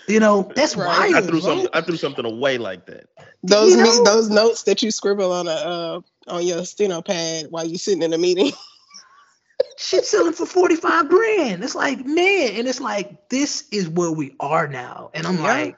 You 0.08 0.20
know, 0.20 0.52
that's 0.56 0.76
Right. 0.76 0.88
I 0.88 1.12
wild. 1.22 1.24
threw 1.30 1.40
bro. 1.40 1.50
something. 1.50 1.68
I 1.74 1.82
threw 1.82 1.98
something 1.98 2.26
away 2.26 2.58
like 2.58 2.86
that. 2.88 3.08
Those 3.44 3.72
You 3.72 3.78
me- 3.78 3.84
know- 3.84 4.04
those 4.04 4.30
notes 4.30 4.64
that 4.64 4.82
you 4.82 4.90
scribble 4.92 5.32
on 5.32 5.48
a 5.48 5.52
uh, 5.52 6.02
on 6.28 6.46
your 6.46 6.66
steno 6.66 7.02
pad 7.02 7.48
while 7.50 7.66
you're 7.66 7.78
sitting 7.78 8.02
in 8.02 8.14
a 8.14 8.18
meeting. 8.18 8.52
shit 9.78 10.06
selling 10.06 10.34
for 10.34 10.46
45 10.46 11.10
grand. 11.10 11.64
It's 11.64 11.76
like, 11.76 12.06
man, 12.06 12.54
and 12.56 12.68
it's 12.68 12.82
like, 12.82 13.30
this 13.30 13.68
is 13.72 13.88
where 13.90 14.12
we 14.12 14.36
are 14.40 14.68
now. 14.68 15.12
And 15.14 15.26
I'm 15.28 15.38
Yeah. 15.38 15.44
like, 15.44 15.78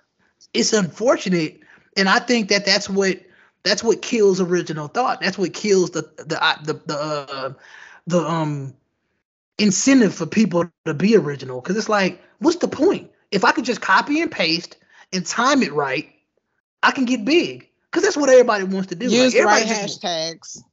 it's 0.56 0.74
unfortunate. 0.74 1.60
And 1.98 2.10
I 2.10 2.20
think 2.20 2.50
that 2.50 2.66
that's 2.66 2.90
what 2.90 3.22
that's 3.64 3.84
what 3.84 4.02
kills 4.02 4.42
original 4.42 4.88
thought. 4.88 5.22
That's 5.22 5.38
what 5.38 5.54
kills 5.54 5.92
the 5.92 6.02
the 6.18 6.40
the 6.64 6.74
the 6.86 6.98
uh, 6.98 7.54
the 8.08 8.20
um 8.20 8.74
incentive 9.58 10.14
for 10.14 10.26
people 10.26 10.70
to 10.86 10.94
be 10.94 11.16
original. 11.16 11.62
Because 11.62 11.78
it's 11.78 11.90
like, 11.90 12.22
what's 12.40 12.58
the 12.58 12.68
point? 12.68 13.12
If 13.32 13.44
I 13.44 13.52
could 13.52 13.66
just 13.66 13.82
copy 13.82 14.22
and 14.22 14.32
paste 14.32 14.78
and 15.14 15.26
time 15.26 15.64
it 15.64 15.74
right, 15.74 16.10
I 16.84 16.92
can 16.92 17.06
get 17.06 17.26
big. 17.26 17.70
Because 17.92 18.04
that's 18.04 18.18
what 18.18 18.30
everybody 18.30 18.66
wants 18.66 18.90
to 18.90 18.96
do. 18.96 19.06
Use 19.06 19.34
like, 19.34 19.34
the 19.34 19.44
right 19.44 19.62
everybody 19.64 19.88
just- 19.88 20.02
hashtags. 20.02 20.64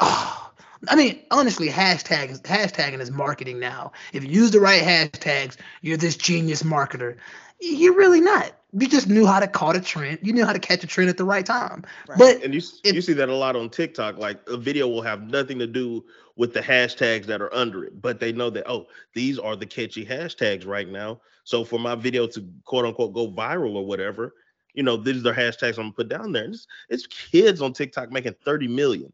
Oh, 0.00 0.50
I 0.88 0.96
mean, 0.96 1.20
honestly, 1.30 1.68
hashtag 1.68 2.30
is 2.30 2.40
hashtagging 2.40 3.00
is 3.00 3.10
marketing 3.10 3.60
now. 3.60 3.92
If 4.12 4.24
you 4.24 4.30
use 4.30 4.50
the 4.50 4.60
right 4.60 4.82
hashtags, 4.82 5.56
you're 5.82 5.96
this 5.96 6.16
genius 6.16 6.62
marketer. 6.62 7.16
You're 7.60 7.96
really 7.96 8.20
not. 8.20 8.52
You 8.72 8.86
just 8.88 9.08
knew 9.08 9.26
how 9.26 9.40
to 9.40 9.48
caught 9.48 9.76
a 9.76 9.80
trend. 9.80 10.20
You 10.22 10.32
knew 10.32 10.44
how 10.44 10.52
to 10.52 10.58
catch 10.58 10.84
a 10.84 10.86
trend 10.86 11.10
at 11.10 11.16
the 11.16 11.24
right 11.24 11.44
time. 11.44 11.84
Right. 12.08 12.18
But 12.18 12.44
And 12.44 12.54
you 12.54 12.60
s- 12.60 12.80
If- 12.84 12.94
you 12.94 13.00
see 13.02 13.12
that 13.14 13.28
a 13.28 13.34
lot 13.34 13.56
on 13.56 13.68
TikTok. 13.68 14.16
Like 14.18 14.40
a 14.48 14.56
video 14.56 14.86
will 14.88 15.02
have 15.02 15.22
nothing 15.28 15.58
to 15.58 15.66
do 15.66 16.04
with 16.36 16.54
the 16.54 16.60
hashtags 16.60 17.26
that 17.26 17.42
are 17.42 17.52
under 17.52 17.84
it, 17.84 18.00
but 18.00 18.20
they 18.20 18.32
know 18.32 18.50
that 18.50 18.68
oh, 18.68 18.86
these 19.14 19.38
are 19.38 19.56
the 19.56 19.66
catchy 19.66 20.04
hashtags 20.06 20.66
right 20.66 20.88
now. 20.88 21.20
So 21.44 21.64
for 21.64 21.78
my 21.78 21.94
video 21.94 22.26
to 22.28 22.48
quote 22.64 22.84
unquote 22.84 23.12
go 23.12 23.28
viral 23.28 23.74
or 23.74 23.84
whatever, 23.84 24.34
you 24.74 24.82
know, 24.82 24.96
these 24.96 25.26
are 25.26 25.34
hashtags 25.34 25.76
I'm 25.78 25.84
gonna 25.84 25.92
put 25.92 26.08
down 26.08 26.32
there. 26.32 26.44
And 26.44 26.54
it's, 26.54 26.66
it's 26.88 27.06
kids 27.06 27.60
on 27.60 27.72
TikTok 27.72 28.10
making 28.12 28.34
30 28.44 28.68
million. 28.68 29.12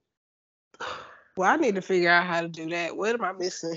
Well, 1.36 1.50
I 1.50 1.56
need 1.56 1.74
to 1.74 1.82
figure 1.82 2.08
out 2.10 2.26
how 2.26 2.40
to 2.40 2.48
do 2.48 2.68
that. 2.70 2.96
What 2.96 3.14
am 3.14 3.22
I 3.24 3.32
missing? 3.32 3.76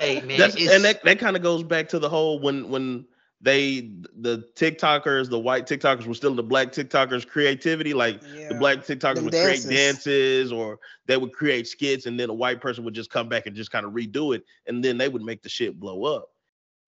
hey, 0.00 0.20
man, 0.22 0.40
and 0.40 0.84
that, 0.84 1.00
that 1.04 1.18
kind 1.18 1.36
of 1.36 1.42
goes 1.42 1.62
back 1.62 1.88
to 1.90 1.98
the 1.98 2.08
whole 2.08 2.38
when 2.38 2.68
when 2.70 3.04
they 3.42 3.90
the 4.20 4.44
TikTokers, 4.54 5.28
the 5.28 5.38
white 5.38 5.66
TikTokers 5.66 6.06
were 6.06 6.14
still 6.14 6.34
the 6.34 6.42
black 6.44 6.68
TikTokers 6.72 7.26
creativity. 7.26 7.92
Like 7.92 8.20
the 8.22 8.54
black 8.58 8.78
TikTokers 8.78 9.14
Them 9.16 9.24
would 9.24 9.32
dances. 9.32 9.64
create 9.66 9.76
dances 9.76 10.52
or 10.52 10.78
they 11.06 11.16
would 11.16 11.32
create 11.32 11.66
skits, 11.66 12.06
and 12.06 12.18
then 12.18 12.30
a 12.30 12.34
white 12.34 12.60
person 12.60 12.84
would 12.84 12.94
just 12.94 13.10
come 13.10 13.28
back 13.28 13.46
and 13.46 13.56
just 13.56 13.72
kind 13.72 13.84
of 13.84 13.92
redo 13.92 14.34
it, 14.34 14.44
and 14.66 14.82
then 14.82 14.96
they 14.96 15.08
would 15.08 15.22
make 15.22 15.42
the 15.42 15.48
shit 15.48 15.78
blow 15.80 16.04
up. 16.04 16.28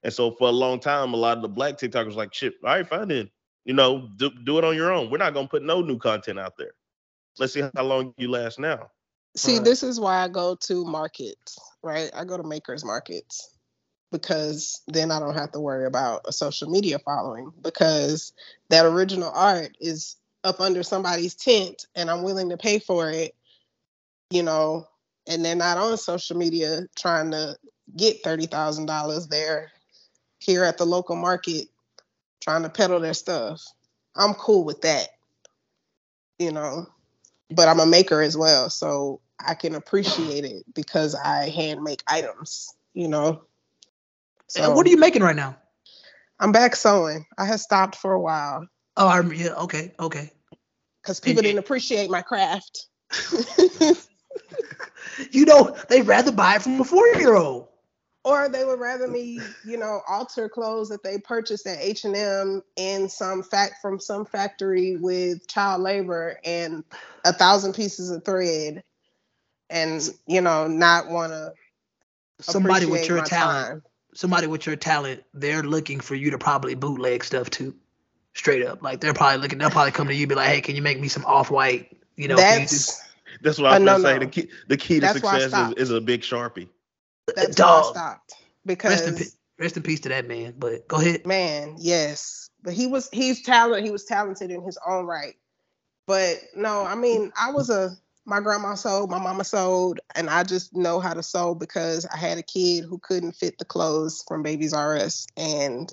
And 0.05 0.13
so 0.13 0.31
for 0.33 0.49
a 0.49 0.53
long 0.53 0.79
time, 0.79 1.13
a 1.13 1.17
lot 1.17 1.37
of 1.37 1.43
the 1.43 1.49
black 1.49 1.75
TikTokers 1.77 2.07
were 2.09 2.13
like, 2.13 2.33
shit, 2.35 2.55
all 2.63 2.71
right, 2.71 2.87
fine 2.87 3.09
then. 3.09 3.31
You 3.65 3.75
know, 3.75 4.09
do, 4.17 4.31
do 4.45 4.59
it 4.59 4.65
on 4.65 4.77
your 4.77 4.93
own. 4.93 5.11
We're 5.11 5.19
not 5.19 5.35
gonna 5.35 5.49
put 5.49 5.63
no 5.63 5.81
new 5.81 5.99
content 5.99 6.39
out 6.39 6.53
there. 6.57 6.73
Let's 7.39 7.53
see 7.55 7.63
how 7.75 7.83
long 7.83 8.15
you 8.17 8.31
last 8.31 8.61
now. 8.61 8.91
See, 9.37 9.57
Right. 9.57 9.65
this 9.65 9.83
is 9.83 9.99
why 9.99 10.23
I 10.23 10.29
go 10.29 10.55
to 10.67 10.85
markets, 10.85 11.59
right? 11.83 12.11
I 12.15 12.25
go 12.25 12.37
to 12.37 12.45
makers 12.45 12.85
markets 12.85 13.54
because 14.15 14.81
then 14.87 15.11
I 15.11 15.19
don't 15.19 15.35
have 15.35 15.51
to 15.53 15.61
worry 15.61 15.87
about 15.87 16.21
a 16.25 16.33
social 16.33 16.71
media 16.71 17.01
following 17.01 17.53
because 17.63 18.33
that 18.69 18.87
original 18.87 19.33
art 19.35 19.77
is 19.81 20.15
up 20.45 20.61
under 20.61 20.85
somebody's 20.85 21.35
tent 21.35 21.87
and 21.97 22.09
I'm 22.09 22.23
willing 22.23 22.51
to 22.51 22.57
pay 22.57 22.79
for 22.79 23.11
it, 23.11 23.35
you 24.31 24.45
know, 24.45 24.87
and 25.27 25.45
they're 25.45 25.57
not 25.57 25.79
on 25.79 25.99
social 25.99 26.37
media 26.37 26.83
trying 26.97 27.33
to 27.33 27.57
get 27.97 28.23
$30,000 28.23 29.29
there 29.29 29.73
here 30.39 30.63
at 30.63 30.79
the 30.79 30.87
local 30.87 31.17
market 31.17 31.67
trying 32.41 32.63
to 32.63 32.69
peddle 32.69 33.01
their 33.01 33.15
stuff. 33.15 33.65
I'm 34.15 34.35
cool 34.35 34.63
with 34.63 34.83
that, 34.83 35.09
you 36.39 36.53
know, 36.53 36.87
but 37.51 37.67
I'm 37.67 37.81
a 37.81 37.87
maker 37.87 38.23
as 38.23 38.37
well. 38.37 38.71
So 38.71 39.21
I 39.45 39.55
can 39.55 39.75
appreciate 39.75 40.45
it 40.45 40.73
because 40.73 41.17
I 41.17 41.49
hand 41.49 41.83
make 41.83 42.05
items, 42.07 42.73
you 42.93 43.09
know. 43.09 43.43
Uh, 44.59 44.73
what 44.73 44.87
are 44.87 44.91
you 44.91 44.99
making 44.99 45.23
right 45.23 45.37
now? 45.37 45.57
I'm 46.41 46.53
back 46.53 46.77
sewing. 46.77 47.25
I 47.39 47.45
had 47.47 47.61
stopped 47.61 47.97
for 47.97 48.13
a 48.13 48.21
while 48.21 48.67
Oh, 48.97 49.09
I 49.09 49.17
remember. 49.17 49.35
Yeah, 49.35 49.55
okay, 49.55 49.93
okay. 49.99 50.31
because 51.03 51.21
people 51.21 51.43
you- 51.43 51.49
didn't 51.49 51.59
appreciate 51.59 52.11
my 52.11 52.23
craft. 52.23 52.87
You 55.31 55.45
know, 55.45 55.77
they'd 55.89 56.07
rather 56.07 56.33
buy 56.33 56.57
it 56.57 56.63
from 56.63 56.81
a 56.81 56.85
four-year-old. 56.85 57.69
or 58.25 58.49
they 58.49 58.65
would 58.65 58.81
rather 58.81 59.07
me, 59.07 59.39
you 59.65 59.77
know, 59.77 60.01
alter 60.09 60.49
clothes 60.49 60.89
that 60.89 61.03
they 61.05 61.19
purchased 61.19 61.67
at 61.67 61.79
H 61.81 62.05
and 62.05 62.17
M 62.17 62.63
in 62.77 63.09
some 63.09 63.43
fact 63.43 63.77
from 63.81 64.01
some 64.01 64.25
factory 64.25 64.97
with 64.97 65.47
child 65.47 65.83
labor 65.83 66.39
and 66.45 66.83
a 67.25 67.33
thousand 67.33 67.75
pieces 67.75 68.11
of 68.11 68.25
thread, 68.25 68.83
and 69.71 70.09
you 70.27 70.41
know, 70.41 70.67
not 70.67 71.09
want 71.09 71.33
to 71.33 71.53
Somebody 72.41 72.87
with 72.87 73.09
your 73.09 73.23
talent, 73.23 73.85
somebody 74.15 74.47
with 74.47 74.67
your 74.67 74.77
talent, 74.77 75.23
they're 75.35 75.63
looking 75.63 76.01
for 76.01 76.15
you 76.15 76.31
to 76.31 76.39
probably 76.39 76.75
bootleg 76.75 77.25
stuff 77.25 77.51
too. 77.51 77.75
Straight 78.35 78.67
up, 78.67 78.83
like 78.83 79.01
they're 79.01 79.15
probably 79.15 79.41
looking. 79.41 79.59
They'll 79.59 79.71
probably 79.71 79.93
come 79.93 80.09
to 80.09 80.15
you, 80.15 80.23
and 80.23 80.29
be 80.29 80.35
like, 80.35 80.49
"Hey, 80.49 80.61
can 80.61 80.75
you 80.75 80.83
make 80.83 81.01
me 81.01 81.07
some 81.09 81.25
off-white?" 81.25 81.97
You 82.17 82.29
know, 82.29 82.37
can 82.37 82.55
you 82.55 82.59
That's 82.61 83.01
That's 83.43 83.59
what 83.59 83.67
I 83.73 83.79
was 83.79 83.83
no, 83.83 83.93
gonna 83.93 84.03
say. 84.03 84.19
The 84.19 84.27
key 84.27 84.49
the 84.69 84.77
key 84.77 84.95
to 84.97 85.01
That's 85.03 85.21
success 85.21 85.53
is, 85.53 85.75
is 85.75 85.91
a 85.91 86.01
big 86.01 86.23
sharpie. 86.23 86.69
that's 87.37 87.59
why 87.61 87.67
I 87.67 87.83
Dog. 87.83 87.85
stopped 87.95 88.35
Rest 88.83 89.07
in, 89.07 89.15
because 89.15 89.37
rest 89.59 89.77
in 89.77 89.83
peace 89.83 90.01
to 90.01 90.09
that 90.09 90.27
man. 90.27 90.55
But 90.59 90.89
go 90.89 90.97
ahead. 90.97 91.27
man, 91.27 91.77
yes, 91.79 92.51
but 92.63 92.73
he 92.73 92.87
was 92.87 93.09
he's 93.13 93.43
talent. 93.43 93.85
He 93.85 93.91
was 93.91 94.05
talented 94.05 94.51
in 94.51 94.63
his 94.63 94.79
own 94.87 95.07
right. 95.07 95.35
But 96.07 96.39
no, 96.57 96.85
I 96.85 96.95
mean, 96.95 97.33
I 97.41 97.53
was 97.53 97.71
a 97.71 97.97
my 98.27 98.41
grandma 98.41 98.75
sewed, 98.75 99.11
my 99.11 99.19
mama 99.19 99.45
sewed, 99.45 100.01
and 100.15 100.31
I 100.31 100.45
just 100.45 100.75
know 100.75 101.01
how 101.01 101.15
to 101.15 101.23
sew 101.23 101.55
because 101.55 102.07
I 102.07 102.17
had 102.17 102.39
a 102.39 102.43
kid 102.43 102.85
who 102.85 102.99
couldn't 102.99 103.33
fit 103.37 103.59
the 103.59 103.65
clothes 103.65 104.25
from 104.27 104.43
Babies 104.43 104.73
R 104.73 104.97
Us, 104.97 105.27
and 105.37 105.93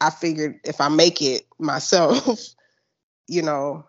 I 0.00 0.10
figured 0.10 0.60
if 0.64 0.80
I 0.80 0.88
make 0.88 1.22
it 1.22 1.46
myself, 1.58 2.38
you 3.28 3.42
know, 3.42 3.84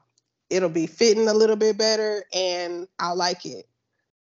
it'll 0.50 0.70
be 0.70 0.88
fitting 0.88 1.28
a 1.28 1.34
little 1.34 1.58
bit 1.58 1.78
better, 1.78 2.24
and 2.34 2.88
I'll 3.00 3.18
like 3.18 3.46
it. 3.46 3.68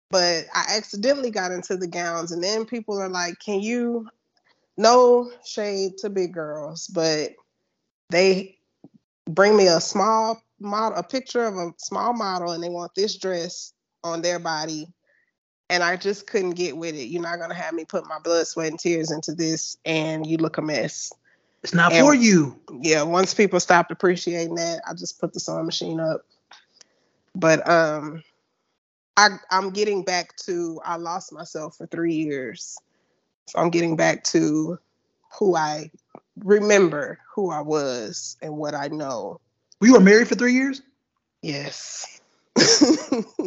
But 0.10 0.46
I 0.54 0.78
accidentally 0.78 1.32
got 1.32 1.52
into 1.52 1.78
the 1.78 1.88
gowns, 1.88 2.32
and 2.32 2.44
then 2.44 2.66
people 2.66 3.00
are 3.00 3.10
like, 3.10 3.40
"Can 3.40 3.62
you?" 3.62 4.08
No 4.78 5.32
shade 5.46 6.00
to 6.00 6.10
big 6.10 6.34
girls, 6.34 6.88
but 6.88 7.32
they 8.10 8.58
bring 9.26 9.56
me 9.56 9.68
a 9.68 9.80
small 9.80 10.42
model, 10.66 10.98
a 10.98 11.04
picture 11.04 11.46
of 11.46 11.56
a 11.56 11.72
small 11.78 12.14
model, 12.14 12.52
and 12.52 12.64
they 12.64 12.70
want 12.70 12.94
this 12.96 13.16
dress 13.18 13.74
on 14.04 14.22
their 14.22 14.40
body. 14.40 14.88
And 15.70 15.82
I 15.84 15.96
just 15.96 16.28
couldn't 16.28 16.52
get 16.52 16.78
with 16.78 16.96
it. 16.96 17.06
You're 17.06 17.22
not 17.24 17.40
gonna 17.40 17.56
have 17.56 17.74
me 17.74 17.86
put 17.86 18.08
my 18.08 18.20
blood, 18.20 18.46
sweat, 18.48 18.70
and 18.70 18.80
tears 18.80 19.12
into 19.12 19.34
this, 19.34 19.78
and 19.86 20.26
you 20.28 20.38
look 20.38 20.58
a 20.58 20.62
mess. 20.62 21.12
It's 21.64 21.74
not 21.74 21.92
And- 21.92 22.06
for 22.06 22.14
you. 22.14 22.60
Yeah, 22.82 23.02
once 23.02 23.34
people 23.34 23.60
stopped 23.60 23.92
appreciating 23.92 24.56
that, 24.56 24.82
I 24.88 24.94
just 24.94 25.20
put 25.20 25.34
the 25.34 25.40
sewing 25.40 25.66
machine 25.66 26.00
up. 26.00 26.26
But 27.34 27.68
um 27.68 28.24
I 29.18 29.30
I'm 29.50 29.72
getting 29.72 30.04
back 30.04 30.36
to 30.46 30.80
I 30.86 30.98
lost 30.98 31.34
myself 31.34 31.78
for 31.78 31.88
three 31.88 32.14
years. 32.16 32.78
So 33.48 33.60
I'm 33.60 33.70
getting 33.70 33.96
back 33.96 34.24
to 34.26 34.78
who 35.40 35.56
I 35.56 35.92
remember 36.38 37.20
who 37.34 37.50
I 37.52 37.62
was 37.62 38.38
and 38.42 38.58
what 38.58 38.74
I 38.76 38.88
know. 38.88 39.40
You 39.82 39.94
were 39.94 40.00
married 40.00 40.28
for 40.28 40.36
three 40.36 40.54
years. 40.54 40.82
Yes. 41.42 42.22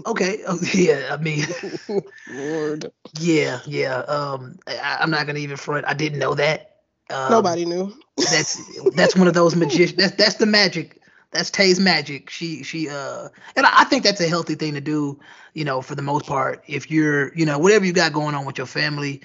Okay. 0.07 0.43
Oh, 0.47 0.59
yeah. 0.73 1.09
I 1.11 1.23
mean, 1.23 1.45
Lord. 2.31 2.91
yeah, 3.19 3.61
yeah. 3.67 3.99
Um, 3.99 4.59
I, 4.67 4.99
I'm 5.01 5.11
not 5.11 5.27
gonna 5.27 5.41
even 5.41 5.57
front. 5.57 5.87
I 5.87 5.93
didn't 5.93 6.19
know 6.19 6.35
that. 6.35 6.77
Um, 7.11 7.31
Nobody 7.31 7.65
knew. 7.67 7.93
That's 8.17 8.61
that's 8.95 9.15
one 9.17 9.29
of 9.29 9.35
those 9.35 9.55
magician. 9.57 9.97
That's 9.99 10.15
that's 10.15 10.37
the 10.37 10.47
magic. 10.47 11.03
That's 11.33 11.51
Tay's 11.51 11.79
magic. 11.79 12.31
She 12.31 12.63
she 12.63 12.89
uh, 12.89 13.29
and 13.57 13.67
I 13.67 13.81
I 13.81 13.85
think 13.85 14.03
that's 14.05 14.21
a 14.21 14.29
healthy 14.29 14.55
thing 14.55 14.75
to 14.75 14.81
do. 14.81 15.21
You 15.53 15.65
know, 15.65 15.83
for 15.83 15.95
the 15.95 16.03
most 16.03 16.27
part, 16.27 16.63
if 16.67 16.91
you're 16.91 17.35
you 17.35 17.45
know 17.45 17.59
whatever 17.59 17.85
you 17.85 17.93
got 17.93 18.13
going 18.13 18.35
on 18.35 18.47
with 18.47 18.57
your 18.57 18.67
family, 18.67 19.21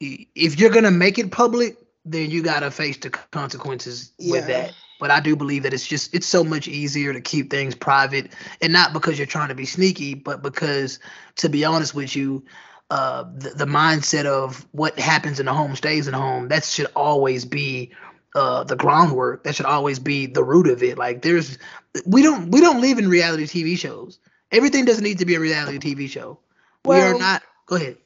if 0.00 0.58
you're 0.58 0.70
gonna 0.70 0.90
make 0.90 1.18
it 1.18 1.30
public, 1.30 1.76
then 2.04 2.30
you 2.30 2.42
gotta 2.42 2.70
face 2.70 2.96
the 2.96 3.10
consequences 3.10 4.12
with 4.18 4.46
that. 4.46 4.72
But 5.00 5.10
I 5.10 5.18
do 5.20 5.34
believe 5.34 5.64
that 5.64 5.74
it's 5.74 5.86
just 5.86 6.14
it's 6.14 6.26
so 6.26 6.44
much 6.44 6.68
easier 6.68 7.12
to 7.12 7.20
keep 7.20 7.50
things 7.50 7.74
private, 7.74 8.32
and 8.60 8.72
not 8.72 8.92
because 8.92 9.18
you're 9.18 9.26
trying 9.26 9.48
to 9.48 9.54
be 9.54 9.66
sneaky, 9.66 10.14
but 10.14 10.42
because 10.42 11.00
to 11.36 11.48
be 11.48 11.64
honest 11.64 11.94
with 11.94 12.14
you, 12.14 12.44
uh, 12.90 13.24
the, 13.34 13.50
the 13.50 13.64
mindset 13.64 14.26
of 14.26 14.66
what 14.72 14.98
happens 14.98 15.40
in 15.40 15.46
the 15.46 15.54
home 15.54 15.74
stays 15.76 16.06
in 16.06 16.12
the 16.12 16.18
home. 16.18 16.48
That 16.48 16.64
should 16.64 16.88
always 16.94 17.44
be 17.44 17.92
uh, 18.34 18.64
the 18.64 18.76
groundwork. 18.76 19.44
That 19.44 19.54
should 19.54 19.66
always 19.66 19.98
be 19.98 20.26
the 20.26 20.44
root 20.44 20.68
of 20.68 20.82
it. 20.82 20.98
Like 20.98 21.22
there's, 21.22 21.58
we 22.06 22.22
don't 22.22 22.50
we 22.50 22.60
don't 22.60 22.80
live 22.80 22.98
in 22.98 23.08
reality 23.08 23.44
TV 23.44 23.78
shows. 23.78 24.18
Everything 24.52 24.84
doesn't 24.84 25.04
need 25.04 25.18
to 25.18 25.26
be 25.26 25.36
a 25.36 25.40
reality 25.40 25.78
TV 25.78 26.08
show. 26.08 26.38
we 26.84 27.00
are 27.00 27.18
not. 27.18 27.42
Go 27.66 27.76
ahead. 27.76 27.96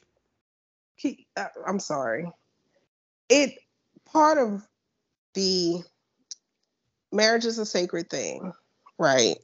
He, 0.97 1.27
uh, 1.37 1.47
I'm 1.67 1.81
sorry. 1.81 2.31
It 3.29 3.55
part 4.05 4.39
of 4.39 4.67
the 5.33 5.83
marriage 7.15 7.47
is 7.47 7.59
a 7.59 7.67
sacred 7.67 8.11
thing, 8.11 8.53
right? 8.99 9.37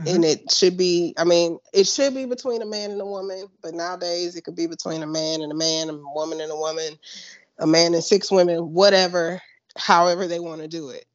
Mhm. 0.00 0.14
And 0.16 0.24
it 0.24 0.52
should 0.52 0.76
be. 0.76 1.14
I 1.18 1.24
mean, 1.24 1.58
it 1.74 1.86
should 1.86 2.14
be 2.14 2.26
between 2.26 2.62
a 2.62 2.66
man 2.66 2.90
and 2.92 3.00
a 3.00 3.06
woman, 3.06 3.48
but 3.62 3.74
nowadays 3.74 4.36
it 4.36 4.42
could 4.44 4.56
be 4.56 4.66
between 4.66 5.02
a 5.02 5.06
man 5.06 5.42
and 5.42 5.52
a 5.52 5.56
man, 5.56 5.90
a 5.90 5.94
woman 5.94 6.40
and 6.40 6.52
a 6.52 6.56
woman, 6.56 6.98
a 7.58 7.66
man 7.66 7.94
and 7.94 8.04
six 8.04 8.30
women, 8.30 8.72
whatever, 8.74 9.42
however 9.76 10.26
they 10.26 10.40
want 10.40 10.62
to 10.62 10.68
do 10.68 10.90
it. 10.90 11.06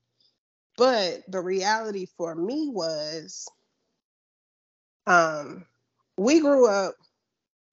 But 0.77 1.23
the 1.29 1.41
reality 1.41 2.07
for 2.17 2.35
me 2.35 2.69
was, 2.69 3.47
um, 5.07 5.65
we 6.17 6.39
grew 6.39 6.67
up 6.67 6.95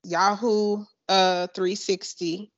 Yahoo 0.04 0.84
uh 1.08 1.48
360, 1.54 2.52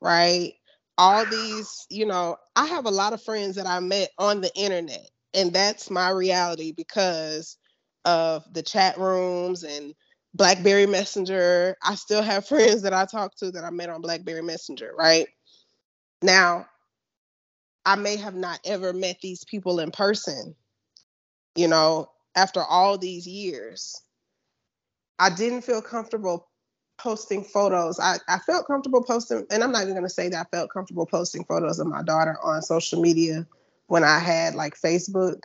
right? 0.00 0.54
All 0.98 1.26
these, 1.26 1.86
you 1.90 2.06
know, 2.06 2.36
I 2.56 2.66
have 2.66 2.86
a 2.86 2.90
lot 2.90 3.12
of 3.14 3.22
friends 3.22 3.56
that 3.56 3.66
I 3.66 3.80
met 3.80 4.10
on 4.18 4.40
the 4.40 4.54
internet, 4.54 5.08
and 5.34 5.52
that's 5.52 5.90
my 5.90 6.10
reality 6.10 6.72
because 6.72 7.56
of 8.04 8.44
the 8.52 8.62
chat 8.62 8.98
rooms 8.98 9.62
and 9.62 9.94
Blackberry 10.34 10.86
Messenger. 10.86 11.76
I 11.82 11.94
still 11.94 12.22
have 12.22 12.46
friends 12.48 12.82
that 12.82 12.94
I 12.94 13.04
talk 13.04 13.36
to 13.36 13.50
that 13.52 13.64
I 13.64 13.70
met 13.70 13.90
on 13.90 14.00
Blackberry 14.00 14.42
Messenger, 14.42 14.92
right? 14.96 15.28
Now, 16.22 16.66
I 17.84 17.96
may 17.96 18.16
have 18.16 18.34
not 18.34 18.60
ever 18.64 18.92
met 18.92 19.18
these 19.22 19.44
people 19.44 19.80
in 19.80 19.90
person, 19.90 20.54
you 21.56 21.68
know, 21.68 22.10
after 22.34 22.62
all 22.62 22.98
these 22.98 23.26
years. 23.26 24.00
I 25.18 25.30
didn't 25.30 25.62
feel 25.62 25.82
comfortable 25.82 26.48
posting 26.98 27.42
photos. 27.42 27.98
I, 27.98 28.18
I 28.28 28.38
felt 28.38 28.66
comfortable 28.66 29.02
posting, 29.02 29.46
and 29.50 29.64
I'm 29.64 29.72
not 29.72 29.82
even 29.82 29.94
going 29.94 30.04
to 30.04 30.10
say 30.10 30.28
that 30.28 30.46
I 30.46 30.56
felt 30.56 30.70
comfortable 30.70 31.06
posting 31.06 31.44
photos 31.44 31.78
of 31.78 31.86
my 31.86 32.02
daughter 32.02 32.36
on 32.42 32.60
social 32.62 33.00
media 33.00 33.46
when 33.90 34.04
I 34.04 34.20
had 34.20 34.54
like 34.54 34.80
Facebook. 34.80 35.42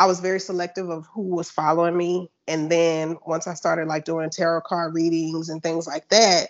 I 0.00 0.06
was 0.06 0.18
very 0.18 0.40
selective 0.40 0.90
of 0.90 1.06
who 1.14 1.22
was 1.22 1.48
following 1.48 1.96
me. 1.96 2.28
And 2.48 2.68
then 2.68 3.18
once 3.24 3.46
I 3.46 3.54
started 3.54 3.86
like 3.86 4.04
doing 4.04 4.30
tarot 4.30 4.62
card 4.62 4.94
readings 4.94 5.48
and 5.48 5.62
things 5.62 5.86
like 5.86 6.08
that, 6.08 6.48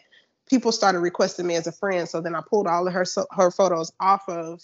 people 0.48 0.72
started 0.72 1.00
requesting 1.00 1.46
me 1.46 1.56
as 1.56 1.66
a 1.66 1.72
friend. 1.72 2.08
So 2.08 2.22
then 2.22 2.34
I 2.34 2.40
pulled 2.40 2.66
all 2.66 2.86
of 2.86 2.94
her 2.94 3.04
her 3.32 3.50
photos 3.50 3.92
off 4.00 4.26
of, 4.26 4.62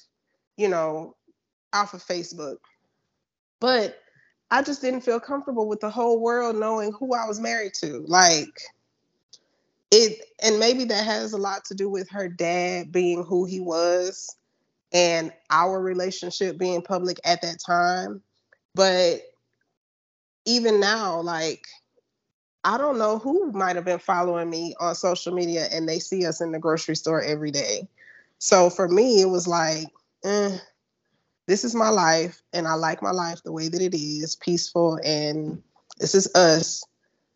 you 0.56 0.68
know, 0.68 1.14
off 1.74 1.92
of 1.92 2.02
Facebook. 2.02 2.56
But 3.60 3.98
I 4.50 4.62
just 4.62 4.80
didn't 4.80 5.02
feel 5.02 5.20
comfortable 5.20 5.68
with 5.68 5.80
the 5.80 5.90
whole 5.90 6.18
world 6.18 6.56
knowing 6.56 6.92
who 6.92 7.12
I 7.12 7.26
was 7.26 7.40
married 7.40 7.74
to. 7.80 8.04
Like 8.06 8.58
it 9.90 10.18
and 10.42 10.58
maybe 10.58 10.84
that 10.86 11.04
has 11.04 11.34
a 11.34 11.38
lot 11.38 11.66
to 11.66 11.74
do 11.74 11.90
with 11.90 12.08
her 12.08 12.26
dad 12.26 12.90
being 12.90 13.22
who 13.22 13.44
he 13.44 13.60
was 13.60 14.34
and 14.94 15.32
our 15.50 15.80
relationship 15.80 16.56
being 16.56 16.80
public 16.80 17.18
at 17.24 17.42
that 17.42 17.58
time. 17.58 18.22
But 18.74 19.20
even 20.46 20.80
now, 20.80 21.20
like 21.20 21.66
I 22.64 22.78
don't 22.78 22.96
know 22.98 23.18
who 23.18 23.52
might 23.52 23.76
have 23.76 23.84
been 23.84 23.98
following 23.98 24.48
me 24.48 24.74
on 24.80 24.94
social 24.94 25.34
media 25.34 25.68
and 25.70 25.86
they 25.86 25.98
see 25.98 26.24
us 26.24 26.40
in 26.40 26.52
the 26.52 26.58
grocery 26.58 26.96
store 26.96 27.20
every 27.20 27.50
day. 27.50 27.86
So 28.38 28.70
for 28.70 28.88
me, 28.88 29.20
it 29.20 29.28
was 29.28 29.46
like, 29.46 29.88
eh, 30.24 30.56
this 31.46 31.64
is 31.64 31.74
my 31.74 31.90
life 31.90 32.42
and 32.54 32.66
I 32.66 32.74
like 32.74 33.02
my 33.02 33.10
life 33.10 33.42
the 33.44 33.52
way 33.52 33.68
that 33.68 33.82
it 33.82 33.94
is, 33.94 34.36
peaceful, 34.36 34.98
and 35.04 35.62
this 35.98 36.14
is 36.14 36.34
us. 36.34 36.82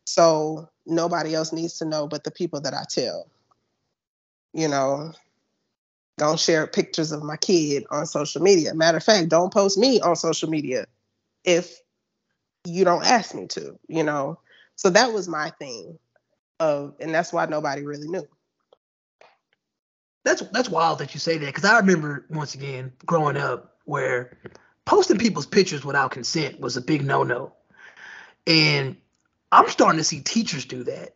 So 0.07 0.69
nobody 0.87 1.35
else 1.35 1.53
needs 1.53 1.79
to 1.79 1.85
know 1.85 2.07
but 2.07 2.25
the 2.25 2.31
people 2.31 2.63
that 2.63 2.73
I 2.73 2.85
tell. 2.89 3.29
You 4.55 4.69
know, 4.69 5.13
don't 6.19 6.39
share 6.39 6.67
pictures 6.67 7.13
of 7.13 7.23
my 7.23 7.37
kid 7.37 7.87
on 7.91 8.07
social 8.07 8.43
media. 8.43 8.75
Matter 8.75 8.99
of 8.99 9.05
fact, 9.05 9.29
don't 9.29 9.53
post 9.53 9.79
me 9.79 10.01
on 10.01 10.17
social 10.17 10.51
media 10.51 10.87
if 11.45 11.81
you 12.65 12.85
don't 12.85 13.05
ask 13.05 13.35
me 13.35 13.47
to, 13.49 13.79
you 13.89 14.03
know. 14.03 14.39
So 14.77 14.91
that 14.91 15.13
was 15.13 15.29
my 15.29 15.51
thing. 15.59 15.99
Of 16.61 16.95
and 16.99 17.15
that's 17.15 17.33
why 17.33 17.47
nobody 17.47 17.85
really 17.85 18.09
knew. 18.09 18.27
That's 20.25 20.43
that's 20.53 20.69
wild 20.69 20.99
that 20.99 21.15
you 21.15 21.21
say 21.21 21.39
that 21.39 21.47
because 21.47 21.65
I 21.65 21.79
remember 21.79 22.27
once 22.29 22.55
again 22.55 22.93
growing 23.07 23.37
up 23.37 23.77
where 23.85 24.37
posting 24.85 25.19
people's 25.19 25.47
pictures 25.47 25.85
without 25.85 26.11
consent 26.11 26.59
was 26.59 26.77
a 26.77 26.81
big 26.81 27.05
no-no, 27.05 27.53
and 28.47 28.97
I'm 29.53 29.69
starting 29.69 29.99
to 29.99 30.05
see 30.05 30.21
teachers 30.21 30.65
do 30.65 30.83
that. 30.85 31.15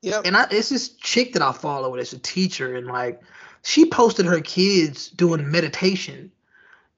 Yep. 0.00 0.22
And 0.24 0.36
I, 0.36 0.46
it's 0.50 0.70
this 0.70 0.88
chick 0.88 1.34
that 1.34 1.42
I 1.42 1.52
follow 1.52 1.96
that's 1.96 2.12
a 2.12 2.18
teacher, 2.18 2.74
and 2.76 2.86
like 2.86 3.20
she 3.62 3.86
posted 3.86 4.26
her 4.26 4.40
kids 4.40 5.08
doing 5.10 5.50
meditation, 5.50 6.30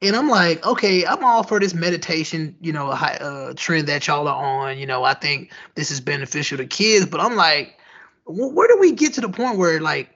and 0.02 0.16
I'm 0.16 0.28
like, 0.28 0.64
okay, 0.66 1.04
I'm 1.04 1.24
all 1.24 1.42
for 1.42 1.60
this 1.60 1.74
meditation, 1.74 2.56
you 2.60 2.72
know, 2.72 2.88
uh, 2.90 3.52
trend 3.56 3.88
that 3.88 4.06
y'all 4.06 4.28
are 4.28 4.68
on. 4.68 4.78
You 4.78 4.86
know, 4.86 5.04
I 5.04 5.14
think 5.14 5.52
this 5.74 5.90
is 5.90 6.00
beneficial 6.00 6.58
to 6.58 6.66
kids, 6.66 7.06
but 7.06 7.20
I'm 7.20 7.36
like, 7.36 7.78
wh- 8.24 8.54
where 8.54 8.68
do 8.68 8.78
we 8.80 8.92
get 8.92 9.14
to 9.14 9.20
the 9.20 9.28
point 9.28 9.58
where 9.58 9.80
like 9.80 10.10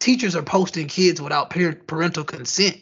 teachers 0.00 0.34
are 0.36 0.42
posting 0.42 0.88
kids 0.88 1.20
without 1.20 1.50
parent, 1.50 1.86
parental 1.86 2.24
consent? 2.24 2.78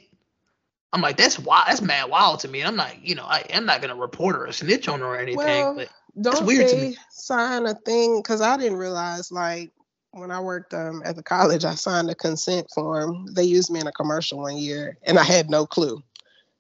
I'm 0.93 1.01
like, 1.01 1.17
that's 1.17 1.41
wild. 1.41 1.67
That's 1.67 1.83
mad 1.83 2.09
wild 2.09 2.39
to 2.41 2.49
me. 2.49 2.61
And 2.61 2.69
I'm 2.69 2.77
not, 2.77 3.05
you 3.05 3.17
know, 3.17 3.25
I, 3.25 3.45
I'm 3.53 3.67
not 3.67 3.81
gonna 3.81 3.97
report 3.97 4.37
her 4.37 4.47
or 4.47 4.53
snitch 4.53 4.87
on 4.87 5.01
her 5.01 5.07
or 5.07 5.19
anything, 5.19 5.47
Well, 5.47 5.75
but 5.75 5.89
Don't 6.23 6.47
weird 6.47 6.69
to 6.69 6.77
they 6.77 6.91
me. 6.91 6.97
sign 7.11 7.67
a 7.67 7.75
thing? 7.75 8.19
Because 8.19 8.41
I 8.41 8.57
didn't 8.57 8.79
realize, 8.79 9.33
like, 9.33 9.73
when 10.15 10.31
I 10.31 10.41
worked 10.41 10.75
um, 10.75 11.03
at 11.05 11.17
the 11.17 11.23
college, 11.23 11.65
I 11.65 11.75
signed 11.75 12.11
a 12.11 12.15
consent 12.15 12.71
form. 12.71 13.27
They 13.33 13.45
used 13.45 13.71
me 13.71 13.81
in 13.81 13.87
a 13.87 13.93
commercial 13.93 14.39
one 14.39 14.57
year, 14.57 14.97
and 15.03 15.19
I 15.19 15.25
had 15.25 15.51
no 15.51 15.67
clue. 15.67 16.03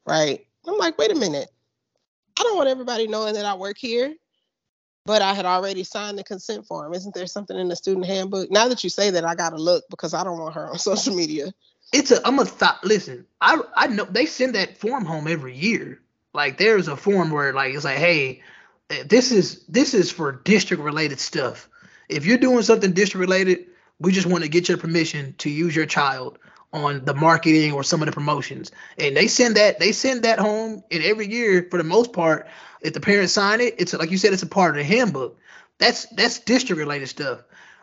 Right? 0.06 0.46
I'm 0.66 0.76
like, 0.78 0.98
wait 0.98 1.12
a 1.12 1.14
minute. 1.14 1.50
I 2.38 2.42
don't 2.42 2.56
want 2.56 2.68
everybody 2.68 3.06
knowing 3.06 3.34
that 3.34 3.46
I 3.46 3.54
work 3.54 3.78
here. 3.78 4.14
but 5.06 5.22
I 5.22 5.34
had 5.34 5.44
already 5.46 5.84
signed 5.84 6.18
the 6.18 6.24
consent 6.24 6.66
form. 6.66 6.94
Isn't 6.94 7.14
there 7.14 7.26
something 7.26 7.58
in 7.58 7.68
the 7.68 7.76
student 7.76 8.06
handbook? 8.06 8.50
Now 8.50 8.68
that 8.68 8.82
you 8.84 8.90
say 8.90 9.10
that, 9.10 9.24
I 9.24 9.34
gotta 9.34 9.56
look 9.56 9.84
because 9.90 10.14
I 10.14 10.24
don't 10.24 10.38
want 10.38 10.54
her 10.54 10.70
on 10.70 10.78
social 10.80 11.14
media. 11.14 11.52
It's 11.92 12.10
a. 12.10 12.26
I'm 12.26 12.38
a 12.38 12.44
thought. 12.44 12.84
Listen, 12.84 13.26
I 13.40 13.60
I 13.76 13.86
know 13.88 14.04
they 14.04 14.26
send 14.26 14.54
that 14.54 14.78
form 14.78 15.04
home 15.04 15.28
every 15.28 15.56
year. 15.56 16.00
Like 16.32 16.58
there's 16.58 16.88
a 16.88 16.96
form 16.96 17.30
where 17.30 17.52
like 17.52 17.74
it's 17.74 17.84
like, 17.84 17.98
hey, 17.98 18.42
eh, 18.90 19.04
this 19.06 19.30
is 19.30 19.64
this 19.66 19.94
is 19.94 20.10
for 20.10 20.32
district 20.32 20.82
related 20.82 21.20
stuff. 21.20 21.68
If 22.08 22.26
you're 22.26 22.38
doing 22.38 22.62
something 22.62 22.92
district 22.92 23.20
related, 23.20 23.66
we 23.98 24.12
just 24.12 24.26
want 24.26 24.44
to 24.44 24.50
get 24.50 24.68
your 24.68 24.78
permission 24.78 25.34
to 25.38 25.50
use 25.50 25.74
your 25.74 25.86
child 25.86 26.38
on 26.72 27.04
the 27.04 27.14
marketing 27.14 27.72
or 27.72 27.84
some 27.84 28.02
of 28.02 28.06
the 28.06 28.12
promotions. 28.12 28.72
And 28.98 29.16
they 29.16 29.28
send 29.28 29.56
that 29.56 29.78
they 29.78 29.92
send 29.92 30.22
that 30.22 30.38
home, 30.38 30.82
and 30.90 31.02
every 31.02 31.28
year 31.30 31.66
for 31.70 31.78
the 31.78 31.84
most 31.84 32.12
part, 32.12 32.48
if 32.80 32.92
the 32.92 33.00
parents 33.00 33.32
sign 33.32 33.60
it, 33.60 33.74
it's 33.78 33.94
like 33.94 34.10
you 34.10 34.18
said, 34.18 34.32
it's 34.32 34.42
a 34.42 34.46
part 34.46 34.70
of 34.72 34.76
the 34.76 34.84
handbook. 34.84 35.38
That's 35.78 36.06
that's 36.06 36.40
district 36.40 36.78
related 36.78 37.08
stuff. 37.08 37.42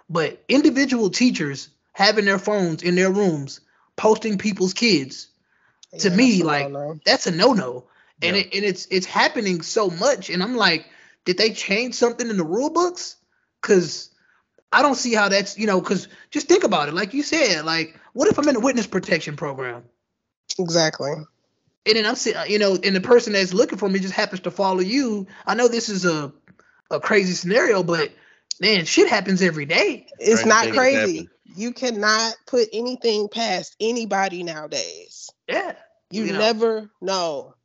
But 0.10 0.44
individual 0.50 1.10
teachers 1.10 1.70
having 1.94 2.26
their 2.26 2.40
phones 2.40 2.84
in 2.84 2.96
their 2.96 3.12
rooms 3.12 3.62
posting 3.96 4.38
people's 4.38 4.74
kids 4.74 5.28
to 6.00 6.10
me 6.10 6.38
that's 6.38 6.44
like 6.46 6.72
no-no. 6.72 7.00
that's 7.06 7.28
a 7.28 7.32
no-no 7.32 7.86
and 8.22 8.36
Yeah. 8.36 8.44
it, 8.44 8.54
and 8.56 8.66
it's 8.66 8.88
it's 8.90 9.06
happening 9.06 9.62
so 9.62 9.90
much 9.90 10.30
and 10.30 10.42
i'm 10.42 10.56
like 10.56 10.86
did 11.26 11.38
they 11.38 11.52
change 11.52 11.96
something 11.96 12.30
in 12.30 12.38
the 12.38 12.44
rule 12.46 12.70
books 12.70 13.18
because 13.62 14.10
i 14.72 14.82
don't 14.82 14.96
see 14.96 15.14
how 15.14 15.30
that's 15.30 15.58
you 15.58 15.68
know 15.68 15.80
because 15.80 16.08
just 16.30 16.48
think 16.48 16.64
about 16.64 16.88
it 16.88 16.94
like 16.94 17.14
you 17.14 17.24
said 17.24 17.64
like 17.66 18.00
what 18.14 18.28
if 18.28 18.38
i'm 18.38 18.48
in 18.50 18.56
a 18.56 18.60
witness 18.60 18.88
protection 18.88 19.36
program 19.36 19.84
exactly. 20.60 21.12
and 21.86 21.96
then 21.96 22.06
i'm 22.06 22.16
sitting 22.16 22.42
you 22.52 22.60
know 22.60 22.78
and 22.84 22.96
the 22.96 23.02
person 23.02 23.34
that's 23.34 23.54
looking 23.54 23.78
for 23.78 23.90
me 23.90 24.00
just 24.00 24.14
happens 24.14 24.42
to 24.42 24.52
follow 24.52 24.80
you 24.80 25.28
i 25.46 25.54
know 25.56 25.68
this 25.68 25.90
is 25.90 26.06
a 26.06 26.32
a 26.90 27.00
crazy 27.00 27.34
scenario 27.34 27.84
but 27.84 28.12
man 28.60 28.86
shit 28.86 29.08
happens 29.08 29.42
every 29.42 29.66
day 29.66 30.06
It's 30.20 30.44
Crazy 30.44 30.50
not 30.50 30.68
crazy. 30.74 31.18
happen. 31.18 31.30
You 31.56 31.74
cannot 31.74 32.36
put 32.48 32.70
anything 32.72 33.28
past 33.28 33.76
anybody 33.82 34.44
nowadays. 34.44 35.30
yeah 35.50 35.74
You, 36.10 36.24
You 36.26 36.34
know. 36.34 36.40
never 36.40 36.90
know. 37.02 37.56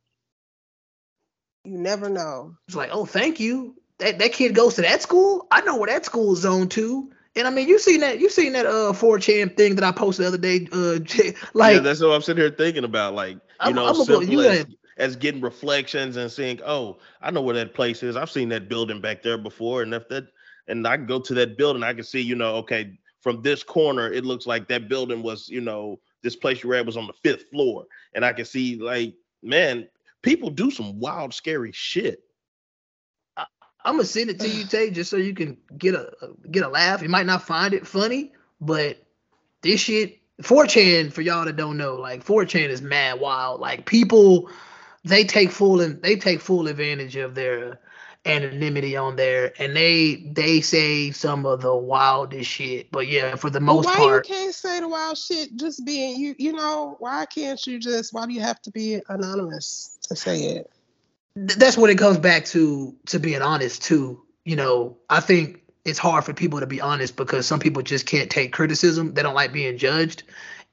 You 1.63 1.77
never 1.77 2.09
know. 2.09 2.55
It's 2.67 2.75
like, 2.75 2.89
oh, 2.91 3.05
thank 3.05 3.39
you. 3.39 3.75
That 3.99 4.19
that 4.19 4.33
kid 4.33 4.53
goes 4.55 4.75
to 4.75 4.81
that 4.81 5.01
school. 5.01 5.47
I 5.51 5.61
know 5.61 5.77
where 5.77 5.87
that 5.87 6.05
school 6.05 6.33
is 6.33 6.39
zoned 6.39 6.71
to. 6.71 7.11
And 7.35 7.47
I 7.47 7.51
mean, 7.51 7.67
you 7.67 7.77
seen 7.77 7.99
that? 8.01 8.19
You 8.19 8.29
seen 8.29 8.53
that 8.53 8.65
uh 8.65 8.93
4chan 8.93 9.55
thing 9.57 9.75
that 9.75 9.83
I 9.83 9.91
posted 9.91 10.23
the 10.23 10.27
other 10.27 10.37
day? 10.37 10.67
Uh, 10.71 10.99
like, 11.53 11.75
yeah, 11.75 11.79
that's 11.79 12.01
what 12.01 12.11
I'm 12.11 12.21
sitting 12.21 12.41
here 12.41 12.51
thinking 12.51 12.83
about. 12.83 13.13
Like, 13.13 13.35
you 13.35 13.41
I'm- 13.59 13.75
know, 13.75 13.87
I'm 13.87 13.95
simple 13.95 14.23
you 14.23 14.41
as, 14.41 14.65
as 14.97 15.15
getting 15.15 15.41
reflections 15.41 16.17
and 16.17 16.31
seeing, 16.31 16.59
oh, 16.65 16.97
I 17.21 17.31
know 17.31 17.41
where 17.41 17.55
that 17.55 17.73
place 17.73 18.03
is. 18.03 18.15
I've 18.15 18.31
seen 18.31 18.49
that 18.49 18.69
building 18.69 19.01
back 19.01 19.21
there 19.21 19.37
before, 19.37 19.83
and 19.83 19.93
if 19.93 20.07
that, 20.09 20.27
and 20.67 20.87
I 20.87 20.97
can 20.97 21.05
go 21.05 21.19
to 21.19 21.33
that 21.35 21.57
building, 21.57 21.83
I 21.83 21.93
can 21.93 22.03
see, 22.03 22.21
you 22.21 22.35
know, 22.35 22.55
okay, 22.57 22.97
from 23.21 23.41
this 23.41 23.63
corner, 23.63 24.11
it 24.11 24.25
looks 24.25 24.47
like 24.47 24.67
that 24.67 24.89
building 24.89 25.21
was, 25.21 25.47
you 25.49 25.61
know, 25.61 25.99
this 26.23 26.35
place 26.35 26.63
you 26.63 26.69
were 26.69 26.75
at 26.75 26.85
was 26.85 26.97
on 26.97 27.07
the 27.07 27.13
fifth 27.13 27.49
floor, 27.51 27.85
and 28.13 28.25
I 28.25 28.33
can 28.33 28.45
see, 28.45 28.77
like, 28.77 29.13
man, 29.43 29.87
people 30.23 30.49
do 30.49 30.71
some 30.71 30.99
wild, 30.99 31.33
scary 31.33 31.71
shit. 31.71 32.23
I'm 33.87 33.93
gonna 33.93 34.03
send 34.03 34.29
it 34.29 34.37
to 34.41 34.49
you, 34.49 34.65
Tay, 34.65 34.91
just 34.91 35.09
so 35.09 35.15
you 35.15 35.33
can 35.33 35.55
get 35.77 35.95
a 35.95 36.11
get 36.51 36.63
a 36.63 36.67
laugh. 36.67 37.01
You 37.01 37.07
might 37.07 37.25
not 37.25 37.41
find 37.41 37.73
it 37.73 37.87
funny, 37.87 38.33
but 38.59 38.97
this 39.61 39.79
shit, 39.79 40.19
4chan, 40.41 41.13
for 41.13 41.21
y'all 41.21 41.45
that 41.45 41.55
don't 41.55 41.77
know, 41.77 41.95
like 41.95 42.25
4chan 42.25 42.67
is 42.67 42.81
mad 42.81 43.21
wild. 43.21 43.61
Like 43.61 43.85
people, 43.85 44.49
they 45.05 45.23
take 45.23 45.51
full 45.51 45.79
and 45.79 46.01
they 46.03 46.17
take 46.17 46.41
full 46.41 46.67
advantage 46.67 47.15
of 47.15 47.33
their 47.33 47.79
anonymity 48.25 48.97
on 48.97 49.15
there, 49.15 49.53
and 49.57 49.73
they 49.73 50.15
they 50.33 50.59
say 50.59 51.11
some 51.11 51.45
of 51.45 51.61
the 51.61 51.73
wildest 51.73 52.49
shit. 52.49 52.91
But 52.91 53.07
yeah, 53.07 53.37
for 53.37 53.49
the 53.49 53.61
most 53.61 53.85
why 53.85 53.95
part, 53.95 54.27
you 54.27 54.35
can't 54.35 54.53
say 54.53 54.81
the 54.81 54.89
wild 54.89 55.17
shit 55.17 55.55
just 55.55 55.85
being 55.85 56.19
you 56.19 56.35
you 56.37 56.51
know, 56.51 56.97
why 56.99 57.25
can't 57.25 57.65
you 57.65 57.79
just 57.79 58.13
why 58.13 58.25
do 58.25 58.33
you 58.33 58.41
have 58.41 58.61
to 58.63 58.71
be 58.71 58.99
anonymous 59.07 59.97
to 60.09 60.15
say 60.17 60.41
it? 60.57 60.69
Th- 61.47 61.59
that's 61.59 61.77
what 61.77 61.89
it 61.89 61.97
comes 61.97 62.17
back 62.17 62.45
to 62.45 62.95
to 63.07 63.19
being 63.19 63.41
honest 63.41 63.83
too. 63.83 64.21
You 64.45 64.55
know 64.55 64.97
i 65.09 65.19
think 65.19 65.61
it's 65.87 65.97
hard 65.97 66.25
for 66.25 66.33
people 66.33 66.59
to 66.59 66.67
be 66.67 66.81
honest 66.81 67.15
because 67.15 67.47
some 67.47 67.61
people 67.61 67.81
just 67.81 68.05
can't 68.05 68.29
take 68.29 68.51
criticism. 68.51 69.13
They 69.13 69.23
don't 69.23 69.33
like 69.33 69.53
being 69.53 69.77
judged. 69.77 70.23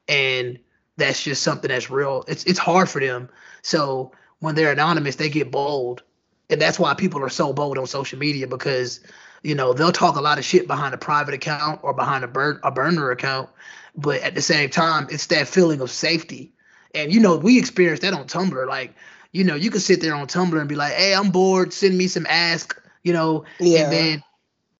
And 0.09 0.59
that's 0.97 1.23
just 1.23 1.45
something 1.45 1.69
that's 1.69 1.89
real. 1.89 2.25
It's 2.27 2.43
it's 2.45 2.59
hard 2.59 2.91
for 2.91 3.01
them. 3.01 3.31
So 3.63 4.11
when 4.41 4.57
they're 4.57 4.73
anonymous 4.73 5.17
they 5.17 5.31
get 5.31 5.53
bold. 5.53 6.03
And 6.51 6.61
that's 6.61 6.79
why 6.79 6.93
people 6.95 7.23
are 7.23 7.31
so 7.31 7.53
bold 7.53 7.79
on 7.79 7.87
social 7.87 8.19
media 8.19 8.49
because 8.49 9.01
you 9.45 9.55
know 9.55 9.73
they'll 9.73 9.93
talk 9.93 10.17
a 10.17 10.21
lot 10.21 10.39
of 10.39 10.45
shit 10.45 10.67
behind 10.67 10.95
a 10.95 10.99
private 10.99 11.35
account 11.35 11.81
or 11.85 11.95
behind 11.95 12.25
a 12.25 12.29
burn 12.29 12.59
a 12.65 12.73
burner 12.73 13.13
account. 13.13 13.49
But 13.97 14.21
at 14.23 14.35
the 14.35 14.43
same 14.43 14.69
time 14.69 15.07
it's 15.11 15.29
that 15.29 15.47
feeling 15.47 15.81
of 15.81 15.93
safety. 15.93 16.53
And 16.93 17.15
you 17.15 17.21
know 17.21 17.37
we 17.37 17.57
experienced 17.57 18.03
that 18.03 18.15
on 18.15 18.27
tumblr. 18.27 18.67
Like 18.67 18.97
you 19.35 19.45
know, 19.45 19.57
you 19.57 19.71
could 19.71 19.83
sit 19.83 20.01
there 20.01 20.15
on 20.15 20.27
Tumblr 20.29 20.59
and 20.59 20.69
be 20.71 20.77
like, 20.77 20.95
"Hey, 20.95 21.15
I'm 21.15 21.31
bored. 21.31 21.75
Send 21.75 21.99
me 21.99 22.09
some 22.09 22.27
ask." 22.31 22.81
You 23.03 23.13
know, 23.13 23.45
Yeah. 23.61 23.85
and 23.85 23.93
then, 23.93 24.23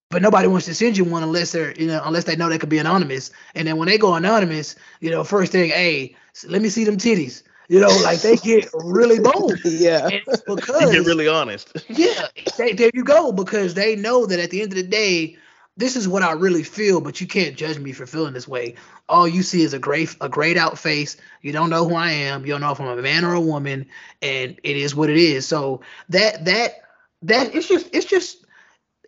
but 0.09 0.21
nobody 0.23 0.47
wants 0.47 0.65
to 0.67 0.73
send 0.75 0.97
you 0.97 1.03
one 1.03 1.23
unless 1.23 1.51
they're, 1.51 1.73
you 1.73 1.87
know, 1.87 2.01
unless 2.03 2.23
they 2.25 2.35
know 2.35 2.49
they 2.49 2.57
could 2.57 2.69
be 2.69 2.79
anonymous. 2.79 3.31
And 3.55 3.67
then 3.67 3.77
when 3.77 3.87
they 3.87 3.97
go 3.99 4.15
anonymous, 4.15 4.75
you 5.01 5.11
know, 5.11 5.23
first 5.23 5.51
thing, 5.51 5.69
hey, 5.69 6.15
let 6.47 6.61
me 6.61 6.69
see 6.69 6.83
them 6.85 6.97
titties. 6.97 7.43
You 7.69 7.79
know, 7.79 7.97
like 7.97 8.21
they 8.21 8.37
get 8.37 8.69
really 8.73 9.19
bold. 9.29 9.59
yeah. 9.65 10.05
And 10.05 10.21
it's 10.27 10.43
You 10.47 10.55
because 10.55 10.91
get 10.91 11.05
really 11.05 11.27
honest. 11.27 11.71
yeah, 11.89 12.27
they, 12.57 12.73
there 12.73 12.91
you 12.93 13.03
go. 13.03 13.31
Because 13.31 13.73
they 13.75 13.95
know 13.95 14.25
that 14.25 14.39
at 14.39 14.51
the 14.51 14.61
end 14.61 14.71
of 14.71 14.77
the 14.77 14.83
day, 14.83 15.37
this 15.77 15.95
is 15.95 16.07
what 16.07 16.23
I 16.23 16.31
really 16.31 16.63
feel. 16.63 17.01
But 17.01 17.19
you 17.19 17.27
can't 17.27 17.57
judge 17.57 17.77
me 17.79 17.91
for 17.91 18.05
feeling 18.05 18.33
this 18.33 18.47
way. 18.47 18.75
All 19.09 19.27
you 19.27 19.43
see 19.43 19.61
is 19.61 19.73
a 19.73 19.79
great, 19.79 20.15
a 20.21 20.29
grayed 20.29 20.57
out 20.57 20.77
face. 20.79 21.17
You 21.41 21.51
don't 21.51 21.69
know 21.69 21.87
who 21.87 21.95
I 21.95 22.11
am. 22.11 22.45
You 22.45 22.53
don't 22.53 22.61
know 22.61 22.71
if 22.71 22.79
I'm 22.79 22.87
a 22.87 23.01
man 23.01 23.25
or 23.25 23.33
a 23.33 23.41
woman, 23.41 23.87
and 24.21 24.59
it 24.63 24.77
is 24.77 24.95
what 24.95 25.09
it 25.09 25.17
is. 25.17 25.47
So 25.47 25.81
that 26.09 26.45
that 26.45 26.75
that 27.23 27.53
it's 27.53 27.67
just 27.67 27.89
it's 27.93 28.05
just 28.05 28.44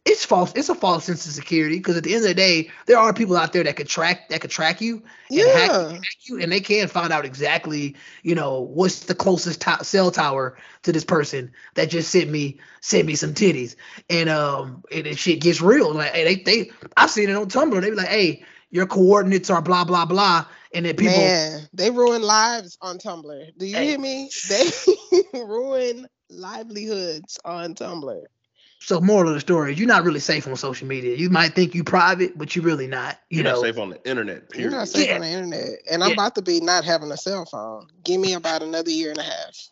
it's 0.08 0.24
false. 0.26 0.54
It's 0.56 0.70
a 0.70 0.76
false 0.76 1.04
sense 1.06 1.26
of 1.26 1.34
security 1.34 1.78
because 1.78 1.98
at 1.98 2.04
the 2.04 2.14
end 2.16 2.24
of 2.24 2.30
the 2.30 2.34
day, 2.34 2.70
there 2.86 2.98
are 2.98 3.14
people 3.14 3.36
out 3.36 3.52
there 3.54 3.64
that 3.64 3.76
could 3.76 3.88
track 3.88 4.30
that 4.30 4.42
could 4.42 4.50
track 4.50 4.80
you 4.80 5.04
and 5.30 5.48
hack, 5.50 5.72
Yeah. 5.72 5.90
hack 5.90 6.18
you, 6.22 6.40
and 6.42 6.52
they 6.52 6.62
can 6.62 6.88
find 6.88 7.12
out 7.12 7.26
exactly, 7.26 7.96
you 8.24 8.34
know, 8.34 8.62
what's 8.62 9.02
the 9.02 9.16
closest 9.16 9.62
to- 9.62 9.84
cell 9.84 10.10
tower 10.10 10.58
to 10.84 10.92
this 10.94 11.04
person 11.04 11.52
that 11.76 11.90
just 11.90 12.10
sent 12.10 12.30
me 12.30 12.60
sent 12.82 13.06
me 13.06 13.16
some 13.16 13.34
titties, 13.34 13.76
and 14.10 14.30
um, 14.30 14.84
and 14.92 15.06
it 15.06 15.18
shit 15.18 15.42
gets 15.42 15.62
real. 15.62 15.94
Like 15.94 16.14
hey, 16.14 16.24
they 16.24 16.36
they 16.44 16.72
I've 16.96 17.12
seen 17.12 17.30
it 17.30 17.36
on 17.36 17.48
Tumblr. 17.50 17.82
They 17.82 17.90
be 17.90 17.96
like, 17.96 18.08
hey, 18.08 18.44
your 18.72 18.88
coordinates 18.88 19.50
are 19.50 19.62
blah 19.62 19.84
blah 19.84 20.06
blah, 20.06 20.46
and 20.74 20.86
then 20.86 20.96
people. 20.96 21.20
Man, 21.20 21.68
they 21.74 21.92
ruin 21.92 22.22
lives 22.22 22.78
on 22.82 22.98
Tumblr. 22.98 23.58
Do 23.58 23.66
you 23.66 23.76
Hey. 23.76 23.88
hear 23.88 24.00
me? 24.00 24.30
They 24.50 24.72
ruin 25.34 26.08
livelihoods 26.30 27.38
on 27.44 27.76
Tumblr. 27.76 28.24
So 28.80 29.02
moral 29.02 29.30
of 29.30 29.34
the 29.36 29.42
story 29.42 29.74
you're 29.76 29.88
not 29.88 30.04
really 30.04 30.20
safe 30.20 30.48
on 30.48 30.56
social 30.56 30.88
media. 30.88 31.16
You 31.16 31.30
might 31.30 31.54
think 31.54 31.76
you 31.76 31.84
private, 31.84 32.38
but 32.38 32.56
you're 32.56 32.66
really 32.66 32.88
not. 32.88 33.20
You 33.30 33.38
You're 33.38 33.44
know, 33.46 33.52
not 33.52 33.62
safe 33.62 33.78
on 33.78 33.90
the 33.90 34.10
internet. 34.10 34.44
You're 34.56 34.72
not 34.72 34.88
safe 34.88 35.08
Yeah. 35.08 35.16
on 35.16 35.22
the 35.22 35.28
internet. 35.28 35.70
And 35.92 36.04
I'm 36.04 36.10
Yeah. 36.10 36.14
about 36.14 36.36
to 36.36 36.42
be 36.42 36.60
not 36.62 36.86
having 36.86 37.12
a 37.12 37.18
cell 37.18 37.46
phone. 37.46 37.88
Give 38.04 38.20
me 38.20 38.34
about 38.34 38.62
another 38.64 38.90
year 38.92 39.10
and 39.12 39.20
a 39.20 39.24
half. 39.24 39.70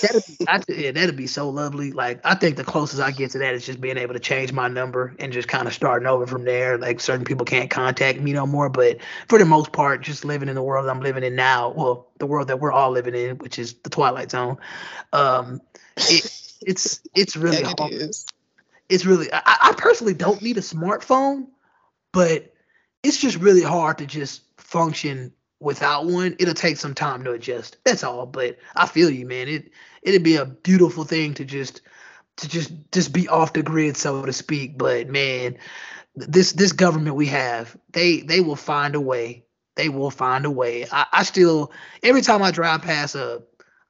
that'd 0.00 0.26
be, 0.26 0.38
I, 0.46 0.62
yeah, 0.68 0.90
that'd 0.92 1.16
be 1.16 1.26
so 1.26 1.48
lovely. 1.50 1.92
Like 1.92 2.20
I 2.24 2.34
think 2.34 2.56
the 2.56 2.64
closest 2.64 3.00
I 3.02 3.10
get 3.10 3.30
to 3.32 3.38
that 3.38 3.54
is 3.54 3.66
just 3.66 3.80
being 3.80 3.98
able 3.98 4.14
to 4.14 4.20
change 4.20 4.52
my 4.52 4.68
number 4.68 5.14
and 5.18 5.32
just 5.32 5.48
kind 5.48 5.66
of 5.68 5.74
starting 5.74 6.06
over 6.08 6.26
from 6.26 6.44
there. 6.44 6.78
Like 6.78 7.00
certain 7.00 7.24
people 7.24 7.44
can't 7.46 7.70
contact 7.70 8.20
me 8.20 8.32
no 8.32 8.46
more, 8.46 8.68
but 8.68 8.98
for 9.28 9.38
the 9.38 9.44
most 9.44 9.72
part, 9.72 10.02
just 10.02 10.24
living 10.24 10.48
in 10.48 10.54
the 10.54 10.62
world 10.62 10.88
I'm 10.88 11.00
living 11.00 11.24
in 11.24 11.34
now, 11.34 11.70
well, 11.70 12.08
the 12.18 12.26
world 12.26 12.48
that 12.48 12.60
we're 12.60 12.72
all 12.72 12.90
living 12.90 13.14
in, 13.14 13.38
which 13.38 13.58
is 13.58 13.74
the 13.74 13.90
Twilight 13.90 14.30
Zone. 14.30 14.56
Um, 15.12 15.60
it, 16.08 16.30
it's 16.62 17.00
it's 17.14 17.36
really 17.36 17.62
Yeah, 17.62 17.68
hard. 17.78 17.92
it 17.92 18.02
is. 18.02 18.26
It's 18.88 19.06
really 19.06 19.32
I, 19.32 19.40
I 19.44 19.74
personally 19.76 20.14
don't 20.14 20.42
need 20.42 20.58
a 20.58 20.62
smartphone, 20.62 21.46
but 22.12 22.52
it's 23.02 23.18
just 23.18 23.36
really 23.36 23.62
hard 23.62 23.98
to 23.98 24.06
just 24.06 24.42
function 24.56 25.32
without 25.60 26.06
one. 26.06 26.36
It'll 26.38 26.54
take 26.54 26.76
some 26.76 26.94
time 26.94 27.24
to 27.24 27.32
adjust. 27.32 27.78
That's 27.84 28.04
all. 28.04 28.26
But 28.26 28.58
I 28.74 28.86
feel 28.86 29.10
you, 29.10 29.26
man. 29.26 29.48
It 29.48 29.70
it'd 30.02 30.22
be 30.22 30.36
a 30.36 30.44
beautiful 30.44 31.04
thing 31.04 31.34
to 31.34 31.44
just 31.44 31.82
to 32.36 32.48
just 32.48 32.72
just 32.92 33.12
be 33.12 33.28
off 33.28 33.52
the 33.52 33.62
grid, 33.62 33.96
so 33.96 34.24
to 34.24 34.32
speak. 34.32 34.78
But 34.78 35.08
man, 35.08 35.58
this 36.14 36.52
this 36.52 36.72
government 36.72 37.16
we 37.16 37.26
have, 37.26 37.76
they 37.92 38.20
they 38.20 38.40
will 38.40 38.56
find 38.56 38.94
a 38.94 39.00
way. 39.00 39.44
They 39.74 39.88
will 39.90 40.10
find 40.10 40.46
a 40.46 40.50
way. 40.50 40.86
I, 40.90 41.06
I 41.12 41.22
still 41.22 41.72
every 42.02 42.22
time 42.22 42.42
I 42.42 42.50
drive 42.50 42.82
past 42.82 43.14
a 43.14 43.42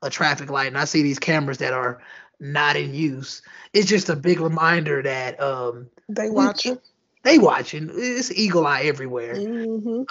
a 0.03 0.11
traffic 0.11 0.51
light 0.51 0.69
and 0.69 0.79
I 0.79 0.85
see 0.85 1.03
these 1.03 1.19
cameras 1.19 1.59
that 1.59 1.73
are 1.73 2.03
not 2.41 2.77
in 2.77 2.95
use, 2.95 3.43
it's 3.73 3.89
just 3.89 4.09
a 4.09 4.17
big 4.17 4.41
reminder 4.41 5.03
that 5.03 5.41
um 5.41 5.89
They 6.09 6.31
watching. 6.31 6.79
they 7.23 7.39
watching. 7.39 7.91
It's 7.93 8.31
eagle 8.33 8.67
eye 8.67 8.83
everywhere. 8.83 9.45
hmm 9.47 10.03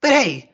But 0.00 0.10
hey, 0.10 0.52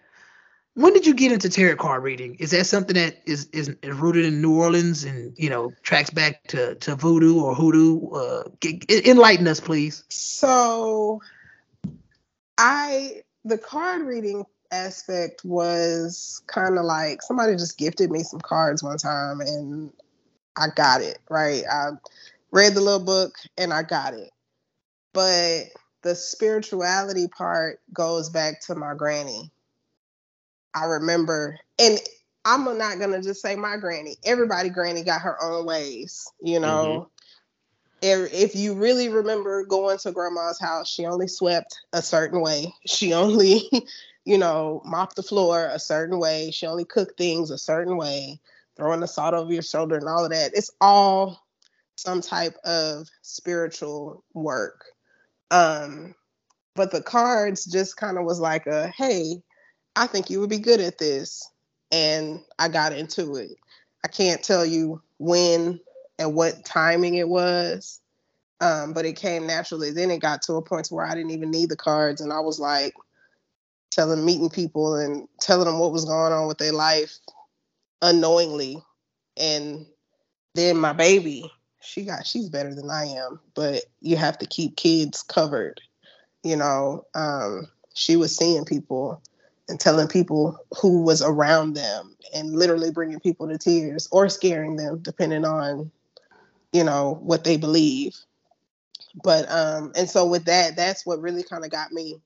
when 0.74 0.92
did 0.92 1.06
you 1.06 1.14
get 1.14 1.32
into 1.32 1.48
tarot 1.48 1.76
card 1.76 2.02
reading? 2.02 2.36
Is 2.36 2.50
that 2.52 2.66
something 2.66 2.94
that 2.94 3.16
is 3.26 3.48
is 3.52 3.74
rooted 3.82 4.24
in 4.24 4.40
New 4.42 4.56
Orleans 4.58 5.04
and 5.04 5.34
you 5.36 5.50
know 5.50 5.74
tracks 5.82 6.10
back 6.10 6.44
to 6.48 6.74
to 6.76 6.94
voodoo 6.96 7.40
or 7.40 7.54
hoodoo? 7.54 8.08
Uh, 8.10 8.44
enlighten 8.88 9.46
us, 9.48 9.60
please. 9.60 10.04
So, 10.08 11.20
I 12.58 13.22
the 13.44 13.58
card 13.58 14.02
reading 14.02 14.44
aspect 14.70 15.44
was 15.44 16.42
kind 16.46 16.78
of 16.78 16.84
like 16.84 17.22
somebody 17.22 17.54
just 17.54 17.78
gifted 17.78 18.10
me 18.10 18.22
some 18.22 18.40
cards 18.40 18.82
one 18.82 18.98
time 18.98 19.40
and 19.40 19.92
I 20.58 20.68
got 20.74 21.00
it 21.00 21.18
right. 21.30 21.62
I 21.70 21.90
read 22.52 22.74
the 22.74 22.80
little 22.80 23.04
book 23.04 23.36
and 23.56 23.72
I 23.72 23.82
got 23.84 24.14
it, 24.14 24.30
but 25.14 25.64
the 26.02 26.14
spirituality 26.14 27.28
part 27.28 27.80
goes 27.92 28.28
back 28.28 28.60
to 28.66 28.74
my 28.74 28.94
granny 28.94 29.50
I 30.74 30.84
remember, 30.84 31.58
and 31.78 31.98
I'm 32.44 32.64
not 32.78 32.98
gonna 32.98 33.22
just 33.22 33.42
say 33.42 33.56
my 33.56 33.76
granny. 33.76 34.16
Everybody 34.24 34.68
granny 34.68 35.02
got 35.02 35.22
her 35.22 35.42
own 35.42 35.66
ways, 35.66 36.26
you 36.40 36.60
know. 36.60 37.10
Mm-hmm. 38.02 38.24
If, 38.24 38.32
if 38.32 38.54
you 38.54 38.74
really 38.74 39.08
remember 39.08 39.64
going 39.64 39.98
to 39.98 40.12
grandma's 40.12 40.60
house, 40.60 40.88
she 40.88 41.04
only 41.04 41.26
swept 41.26 41.80
a 41.92 42.00
certain 42.00 42.40
way. 42.40 42.72
She 42.86 43.12
only, 43.12 43.68
you 44.24 44.38
know, 44.38 44.82
mopped 44.84 45.16
the 45.16 45.22
floor 45.24 45.66
a 45.66 45.80
certain 45.80 46.20
way. 46.20 46.52
She 46.52 46.66
only 46.66 46.84
cooked 46.84 47.18
things 47.18 47.50
a 47.50 47.58
certain 47.58 47.96
way, 47.96 48.40
throwing 48.78 49.00
the 49.00 49.08
salt 49.08 49.34
over 49.34 49.52
your 49.52 49.62
shoulder 49.62 49.96
and 49.96 50.08
all 50.08 50.24
of 50.24 50.30
that. 50.30 50.52
It's 50.54 50.70
all 50.80 51.44
some 51.96 52.20
type 52.20 52.54
of 52.64 53.08
spiritual 53.22 54.24
work. 54.32 54.84
Um, 55.50 56.14
but 56.74 56.92
the 56.92 57.02
cards 57.02 57.64
just 57.64 57.96
kind 57.96 58.18
of 58.18 58.24
was 58.24 58.40
like 58.40 58.66
a 58.66 58.88
hey, 58.88 59.42
I 59.96 60.06
think 60.06 60.30
you 60.30 60.40
would 60.40 60.50
be 60.50 60.58
good 60.58 60.80
at 60.80 60.98
this. 60.98 61.50
And 61.90 62.40
I 62.58 62.68
got 62.68 62.92
into 62.92 63.36
it. 63.36 63.50
I 64.04 64.08
can't 64.08 64.42
tell 64.42 64.64
you 64.64 65.02
when 65.18 65.80
and 66.18 66.34
what 66.34 66.64
timing 66.64 67.14
it 67.14 67.28
was, 67.28 68.00
um, 68.60 68.92
but 68.92 69.06
it 69.06 69.16
came 69.16 69.46
naturally. 69.46 69.90
Then 69.90 70.10
it 70.10 70.20
got 70.20 70.42
to 70.42 70.54
a 70.54 70.62
point 70.62 70.88
where 70.88 71.06
I 71.06 71.14
didn't 71.14 71.30
even 71.30 71.50
need 71.50 71.70
the 71.70 71.76
cards, 71.76 72.20
and 72.20 72.32
I 72.32 72.40
was 72.40 72.60
like 72.60 72.94
telling, 73.90 74.24
meeting 74.24 74.50
people, 74.50 74.96
and 74.96 75.26
telling 75.40 75.66
them 75.66 75.78
what 75.78 75.92
was 75.92 76.04
going 76.04 76.32
on 76.32 76.46
with 76.46 76.58
their 76.58 76.72
life 76.72 77.18
unknowingly. 78.02 78.82
And 79.36 79.86
then 80.54 80.76
my 80.78 80.92
baby, 80.92 81.50
she 81.80 82.04
got, 82.04 82.26
she's 82.26 82.48
better 82.48 82.74
than 82.74 82.90
I 82.90 83.06
am, 83.06 83.40
but 83.54 83.82
you 84.00 84.16
have 84.16 84.38
to 84.38 84.46
keep 84.46 84.76
kids 84.76 85.22
covered. 85.22 85.80
You 86.42 86.56
know, 86.56 87.04
um, 87.14 87.68
she 87.94 88.16
was 88.16 88.34
seeing 88.36 88.64
people 88.64 89.20
and 89.68 89.78
telling 89.78 90.08
people 90.08 90.58
who 90.80 91.02
was 91.02 91.22
around 91.22 91.74
them 91.74 92.16
and 92.34 92.54
literally 92.54 92.90
bringing 92.90 93.20
people 93.20 93.48
to 93.48 93.58
tears 93.58 94.08
or 94.10 94.28
scaring 94.28 94.76
them 94.76 94.98
depending 95.02 95.44
on 95.44 95.90
you 96.72 96.84
know 96.84 97.18
what 97.22 97.44
they 97.44 97.56
believe 97.56 98.16
but 99.22 99.50
um 99.50 99.92
and 99.96 100.08
so 100.08 100.26
with 100.26 100.44
that 100.44 100.76
that's 100.76 101.04
what 101.04 101.20
really 101.20 101.42
kind 101.42 101.64
of 101.64 101.70
got 101.70 101.92
me 101.92 102.16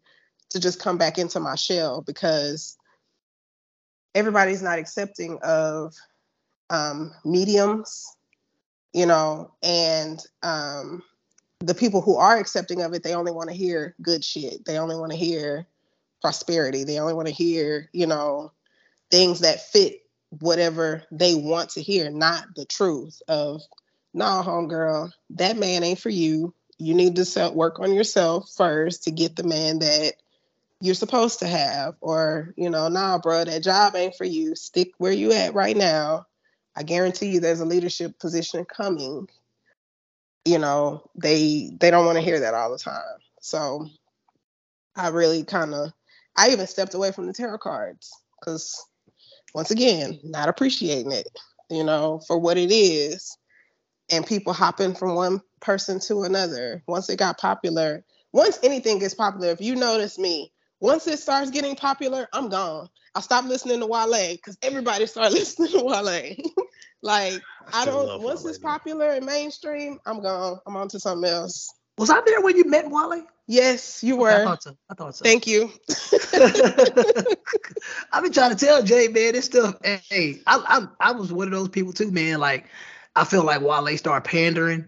to 0.50 0.60
just 0.60 0.80
come 0.80 0.98
back 0.98 1.18
into 1.18 1.40
my 1.40 1.54
shell 1.54 2.02
because 2.02 2.76
everybody's 4.14 4.62
not 4.62 4.78
accepting 4.78 5.38
of 5.42 5.94
um 6.70 7.12
mediums 7.24 8.16
you 8.92 9.06
know 9.06 9.50
and 9.62 10.24
um 10.42 11.02
the 11.60 11.74
people 11.74 12.00
who 12.00 12.16
are 12.16 12.38
accepting 12.38 12.82
of 12.82 12.92
it 12.92 13.02
they 13.02 13.14
only 13.14 13.32
want 13.32 13.48
to 13.48 13.56
hear 13.56 13.94
good 14.02 14.24
shit 14.24 14.64
they 14.64 14.78
only 14.78 14.96
want 14.96 15.12
to 15.12 15.18
hear 15.18 15.66
prosperity. 16.22 16.84
They 16.84 16.98
only 16.98 17.12
want 17.12 17.28
to 17.28 17.34
hear, 17.34 17.90
you 17.92 18.06
know, 18.06 18.52
things 19.10 19.40
that 19.40 19.60
fit 19.60 19.98
whatever 20.40 21.02
they 21.10 21.34
want 21.34 21.70
to 21.70 21.82
hear, 21.82 22.10
not 22.10 22.46
the 22.56 22.64
truth 22.64 23.20
of, 23.28 23.60
nah, 24.14 24.42
homegirl, 24.42 25.10
that 25.30 25.58
man 25.58 25.82
ain't 25.82 25.98
for 25.98 26.08
you. 26.08 26.54
You 26.78 26.94
need 26.94 27.16
to 27.16 27.52
work 27.54 27.80
on 27.80 27.92
yourself 27.92 28.48
first 28.56 29.04
to 29.04 29.10
get 29.10 29.36
the 29.36 29.42
man 29.42 29.80
that 29.80 30.14
you're 30.82 30.96
supposed 30.96 31.38
to 31.38 31.46
have. 31.46 31.94
Or, 32.00 32.52
you 32.56 32.68
know, 32.68 32.88
nah, 32.88 33.18
bro, 33.18 33.44
that 33.44 33.62
job 33.62 33.94
ain't 33.94 34.16
for 34.16 34.24
you. 34.24 34.56
Stick 34.56 34.90
where 34.98 35.12
you 35.12 35.32
at 35.32 35.54
right 35.54 35.76
now. 35.76 36.26
I 36.76 36.82
guarantee 36.82 37.28
you 37.28 37.40
there's 37.40 37.60
a 37.60 37.64
leadership 37.64 38.18
position 38.18 38.64
coming. 38.64 39.28
You 40.44 40.58
know, 40.58 41.08
they 41.14 41.70
they 41.78 41.92
don't 41.92 42.04
want 42.04 42.18
to 42.18 42.24
hear 42.24 42.40
that 42.40 42.54
all 42.54 42.72
the 42.72 42.78
time. 42.78 43.20
So 43.40 43.86
I 44.96 45.08
really 45.08 45.44
kind 45.44 45.72
of 45.72 45.92
I 46.36 46.50
even 46.50 46.66
stepped 46.66 46.94
away 46.94 47.12
from 47.12 47.28
the 47.28 47.32
tarot 47.32 47.58
cards 47.58 48.10
because, 48.40 48.84
once 49.54 49.70
again, 49.70 50.18
not 50.24 50.48
appreciating 50.48 51.12
it, 51.12 51.28
you 51.70 51.84
know, 51.84 52.20
for 52.26 52.36
what 52.38 52.58
it 52.58 52.72
is. 52.72 53.38
And 54.10 54.26
people 54.26 54.52
hopping 54.52 54.94
from 54.94 55.14
one 55.14 55.42
person 55.60 56.00
to 56.00 56.24
another. 56.24 56.82
Once 56.88 57.08
it 57.08 57.20
got 57.20 57.38
popular, 57.38 58.04
once 58.32 58.58
anything 58.64 58.98
gets 58.98 59.14
popular, 59.14 59.52
if 59.52 59.60
you 59.60 59.76
notice 59.76 60.18
me, 60.18 60.52
once 60.82 61.06
it 61.06 61.20
starts 61.20 61.50
getting 61.50 61.76
popular, 61.76 62.28
I'm 62.32 62.48
gone. 62.48 62.88
I 63.14 63.20
stopped 63.20 63.46
listening 63.46 63.78
to 63.80 63.86
Wale 63.86 64.32
because 64.32 64.58
everybody 64.62 65.06
started 65.06 65.32
listening 65.38 65.70
to 65.70 65.84
Wale. 65.84 66.34
like 67.02 67.40
I, 67.72 67.82
I 67.82 67.84
don't. 67.84 68.20
Once 68.20 68.44
it's 68.44 68.58
popular 68.58 69.10
and 69.10 69.24
mainstream, 69.24 70.00
I'm 70.04 70.20
gone. 70.20 70.58
I'm 70.66 70.76
on 70.76 70.88
to 70.88 71.00
something 71.00 71.30
else. 71.30 71.72
Was 71.98 72.10
I 72.10 72.20
there 72.26 72.40
when 72.40 72.56
you 72.56 72.64
met 72.64 72.90
Wale? 72.90 73.24
Yes, 73.46 74.02
you 74.02 74.16
were. 74.16 74.30
I 74.30 74.44
thought 74.44 74.62
so. 74.64 74.76
I 74.90 74.94
thought 74.94 75.14
so. 75.14 75.22
Thank 75.22 75.46
you. 75.46 75.70
I've 78.12 78.22
been 78.22 78.32
trying 78.32 78.56
to 78.56 78.56
tell 78.56 78.82
Jay, 78.82 79.08
man, 79.08 79.34
this 79.34 79.44
stuff. 79.44 79.76
Hey, 79.84 80.40
I, 80.46 80.88
I, 81.00 81.10
I 81.10 81.12
was 81.12 81.32
one 81.32 81.46
of 81.46 81.52
those 81.52 81.68
people 81.68 81.92
too, 81.92 82.10
man. 82.10 82.40
Like, 82.40 82.66
I 83.14 83.24
feel 83.24 83.44
like 83.44 83.60
Wale 83.60 83.96
start 83.98 84.24
pandering, 84.24 84.86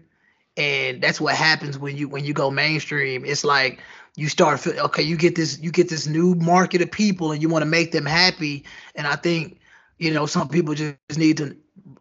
and 0.57 1.01
that's 1.01 1.21
what 1.21 1.35
happens 1.35 1.77
when 1.77 1.95
you 1.95 2.09
when 2.09 2.25
you 2.25 2.33
go 2.33 2.51
mainstream. 2.51 3.23
It's 3.23 3.45
like 3.45 3.79
you 4.15 4.29
start 4.29 4.59
feel 4.59 4.79
okay. 4.79 5.03
You 5.03 5.17
get 5.17 5.35
this 5.35 5.59
you 5.59 5.71
get 5.71 5.89
this 5.89 6.07
new 6.07 6.35
market 6.35 6.81
of 6.81 6.91
people, 6.91 7.31
and 7.31 7.41
you 7.41 7.49
want 7.49 7.63
to 7.63 7.69
make 7.69 7.91
them 7.91 8.05
happy. 8.05 8.65
And 8.95 9.07
I 9.07 9.15
think 9.15 9.59
you 9.97 10.13
know 10.13 10.25
some 10.25 10.47
people 10.49 10.73
just 10.73 11.17
need 11.17 11.37
to 11.37 11.55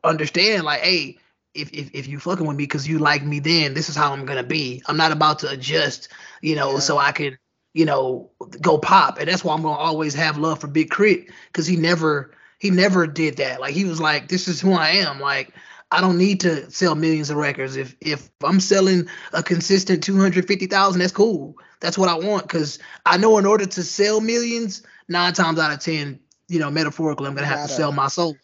understand, 0.05 0.65
like, 0.65 0.81
hey, 0.81 1.19
if, 1.55 1.73
if, 1.73 1.91
if 1.95 2.09
you 2.09 2.19
fucking 2.19 2.47
with 2.47 2.57
me 2.57 2.65
because 2.65 2.87
you 2.87 2.99
like 2.99 3.25
me 3.25 3.39
then 3.39 3.75
this 3.75 3.89
is 3.89 3.97
how 3.97 4.13
i'm 4.13 4.27
gonna 4.27 4.43
be 4.43 4.83
i'm 4.87 4.97
not 4.97 5.13
about 5.13 5.39
to 5.39 5.49
adjust 5.49 6.09
you 6.43 6.57
know 6.57 6.73
yeah. 6.73 6.79
so 6.81 6.99
i 6.99 7.13
can 7.13 7.39
you 7.73 7.85
know 7.85 8.31
go 8.61 8.77
pop 8.77 9.19
and 9.19 9.29
that's 9.29 9.45
why 9.45 9.55
i'm 9.55 9.63
gonna 9.63 9.77
always 9.77 10.15
have 10.15 10.37
love 10.37 10.61
for 10.61 10.67
Big 10.67 10.91
K.R.I.T. 10.91 11.29
because 11.47 11.67
he 11.67 11.77
never 11.77 12.33
he 12.59 12.71
never 12.71 13.07
did 13.07 13.37
that 13.37 13.61
like 13.61 13.75
he 13.75 13.85
was 13.85 14.01
like 14.01 14.29
this 14.29 14.49
is 14.49 14.61
who 14.61 14.73
i 14.73 14.89
am 14.89 15.21
like 15.21 15.53
i 15.91 16.01
don't 16.01 16.19
need 16.19 16.41
to 16.41 16.71
sell 16.71 16.95
millions 16.95 17.31
of 17.31 17.37
records 17.37 17.77
if 17.77 17.95
if 18.01 18.31
i'm 18.43 18.61
selling 18.61 19.09
a 19.33 19.43
consistent 19.43 20.03
250000 20.03 21.01
that's 21.01 21.13
cool 21.13 21.57
that's 21.81 21.99
what 21.99 22.09
i 22.09 22.15
want 22.15 22.43
because 22.43 22.79
i 23.07 23.17
know 23.17 23.39
in 23.39 23.47
order 23.47 23.67
to 23.67 23.83
sell 23.83 24.21
millions 24.21 24.83
nine 25.09 25.33
times 25.33 25.59
out 25.59 25.73
of 25.73 25.81
ten 25.81 26.19
you 26.49 26.59
know 26.59 26.71
metaphorically 26.71 27.27
i'm 27.27 27.35
gonna 27.35 27.47
have 27.47 27.69
to 27.69 27.73
sell 27.73 27.93
my 27.93 28.09
soul 28.09 28.35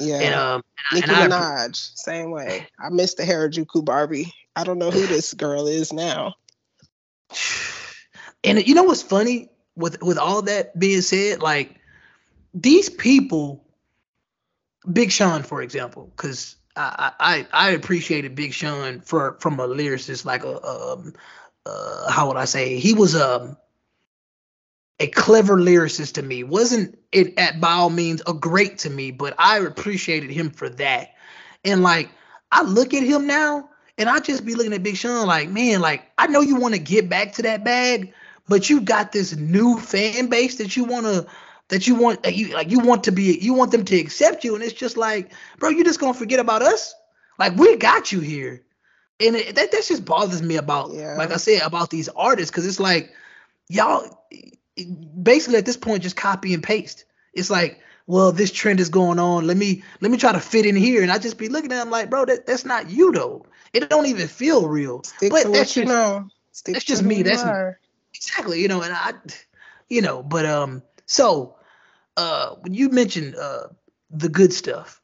yeah. 0.00 0.20
And 0.20 0.34
um 0.34 0.62
and 0.92 1.00
Nicki 1.00 1.12
and 1.12 1.32
Minaj, 1.32 1.68
I, 1.68 1.70
same 1.72 2.30
way. 2.30 2.66
I 2.78 2.88
miss 2.88 3.14
the 3.14 3.22
Harajuku 3.22 3.84
Barbie. 3.84 4.32
I 4.56 4.64
don't 4.64 4.78
know 4.78 4.90
who 4.90 5.06
this 5.06 5.34
girl 5.34 5.66
is 5.66 5.92
now. 5.92 6.34
And 8.42 8.66
you 8.66 8.74
know 8.74 8.84
what's 8.84 9.02
funny 9.02 9.50
with 9.76 10.02
with 10.02 10.16
all 10.16 10.40
that 10.40 10.78
being 10.78 11.02
said, 11.02 11.42
like 11.42 11.78
these 12.54 12.88
people, 12.88 13.62
Big 14.90 15.12
Sean, 15.12 15.42
for 15.42 15.60
example, 15.60 16.10
because 16.16 16.56
I, 16.76 17.46
I 17.52 17.70
appreciated 17.70 18.34
Big 18.34 18.52
Sean 18.52 19.00
for 19.00 19.36
from 19.40 19.58
a 19.60 19.66
lyricist, 19.66 20.24
like 20.24 20.44
a 20.44 20.64
um 20.66 21.14
uh 21.66 22.10
how 22.10 22.28
would 22.28 22.36
I 22.36 22.44
say 22.44 22.78
he 22.78 22.94
was 22.94 23.14
um 23.14 23.56
a 25.00 25.06
clever 25.08 25.56
lyricist 25.56 26.14
to 26.14 26.22
me. 26.22 26.44
Wasn't 26.44 26.98
it 27.10 27.38
at 27.38 27.60
by 27.60 27.72
all 27.72 27.90
means 27.90 28.22
a 28.26 28.34
great 28.34 28.78
to 28.78 28.90
me, 28.90 29.10
but 29.10 29.34
I 29.38 29.58
appreciated 29.58 30.30
him 30.30 30.50
for 30.50 30.68
that. 30.68 31.14
And 31.64 31.82
like 31.82 32.10
I 32.52 32.62
look 32.62 32.94
at 32.94 33.02
him 33.02 33.26
now 33.26 33.70
and 33.98 34.08
I 34.08 34.20
just 34.20 34.44
be 34.44 34.54
looking 34.54 34.72
at 34.74 34.82
Big 34.82 34.96
Sean 34.96 35.26
like, 35.26 35.48
man, 35.48 35.80
like 35.80 36.10
I 36.18 36.26
know 36.26 36.40
you 36.42 36.56
want 36.56 36.74
to 36.74 36.80
get 36.80 37.08
back 37.08 37.32
to 37.34 37.42
that 37.42 37.64
bag, 37.64 38.12
but 38.46 38.68
you 38.68 38.82
got 38.82 39.12
this 39.12 39.34
new 39.34 39.78
fan 39.78 40.28
base 40.28 40.56
that 40.56 40.76
you 40.76 40.84
want 40.84 41.06
to 41.06 41.26
that 41.70 41.86
you 41.86 41.94
want 41.94 42.22
that 42.22 42.34
you 42.34 42.52
like 42.54 42.70
you 42.70 42.80
want 42.80 43.04
to 43.04 43.12
be 43.12 43.38
you 43.40 43.54
want 43.54 43.72
them 43.72 43.84
to 43.84 43.98
accept 43.98 44.44
you 44.44 44.54
and 44.54 44.62
it's 44.62 44.72
just 44.72 44.96
like, 44.96 45.32
bro, 45.58 45.70
you 45.70 45.82
just 45.82 46.00
to 46.00 46.12
forget 46.14 46.40
about 46.40 46.62
us? 46.62 46.94
Like 47.38 47.56
we 47.56 47.76
got 47.76 48.12
you 48.12 48.20
here. 48.20 48.62
And 49.18 49.36
it, 49.36 49.54
that 49.54 49.72
that 49.72 49.84
just 49.84 50.04
bothers 50.04 50.42
me 50.42 50.56
about 50.56 50.92
yeah. 50.92 51.16
like 51.16 51.30
I 51.30 51.36
said 51.36 51.62
about 51.62 51.90
these 51.90 52.08
artists 52.08 52.50
cuz 52.50 52.66
it's 52.66 52.80
like 52.80 53.12
y'all 53.68 54.20
basically 55.22 55.58
at 55.58 55.66
this 55.66 55.76
point 55.76 56.02
just 56.02 56.16
copy 56.16 56.54
and 56.54 56.62
paste. 56.62 57.04
It's 57.32 57.50
like, 57.50 57.80
well, 58.06 58.32
this 58.32 58.50
trend 58.50 58.80
is 58.80 58.88
going 58.88 59.18
on. 59.18 59.46
Let 59.46 59.56
me 59.56 59.82
let 60.00 60.10
me 60.10 60.18
try 60.18 60.32
to 60.32 60.40
fit 60.40 60.66
in 60.66 60.76
here, 60.76 61.02
and 61.02 61.12
I 61.12 61.18
just 61.18 61.38
be 61.38 61.48
looking 61.48 61.72
at 61.72 61.76
them 61.76 61.90
like, 61.90 62.10
bro, 62.10 62.24
that, 62.24 62.46
that's 62.46 62.64
not 62.64 62.90
you 62.90 63.12
though. 63.12 63.46
It 63.72 63.88
don't 63.88 64.06
even 64.06 64.26
feel 64.26 64.66
real. 64.66 65.02
Stick 65.04 65.30
but 65.30 65.52
that's 65.52 65.74
just, 65.74 65.86
know. 65.86 66.28
Stick 66.50 66.74
that's 66.74 66.84
just 66.84 67.04
me. 67.04 67.22
That's 67.22 67.44
exactly 68.14 68.60
you 68.60 68.68
know, 68.68 68.82
and 68.82 68.92
I, 68.92 69.12
you 69.88 70.02
know, 70.02 70.22
but 70.22 70.44
um, 70.44 70.82
so 71.06 71.56
uh, 72.16 72.54
when 72.56 72.74
you 72.74 72.88
mentioned 72.90 73.36
uh, 73.36 73.68
the 74.10 74.28
good 74.28 74.52
stuff, 74.52 75.00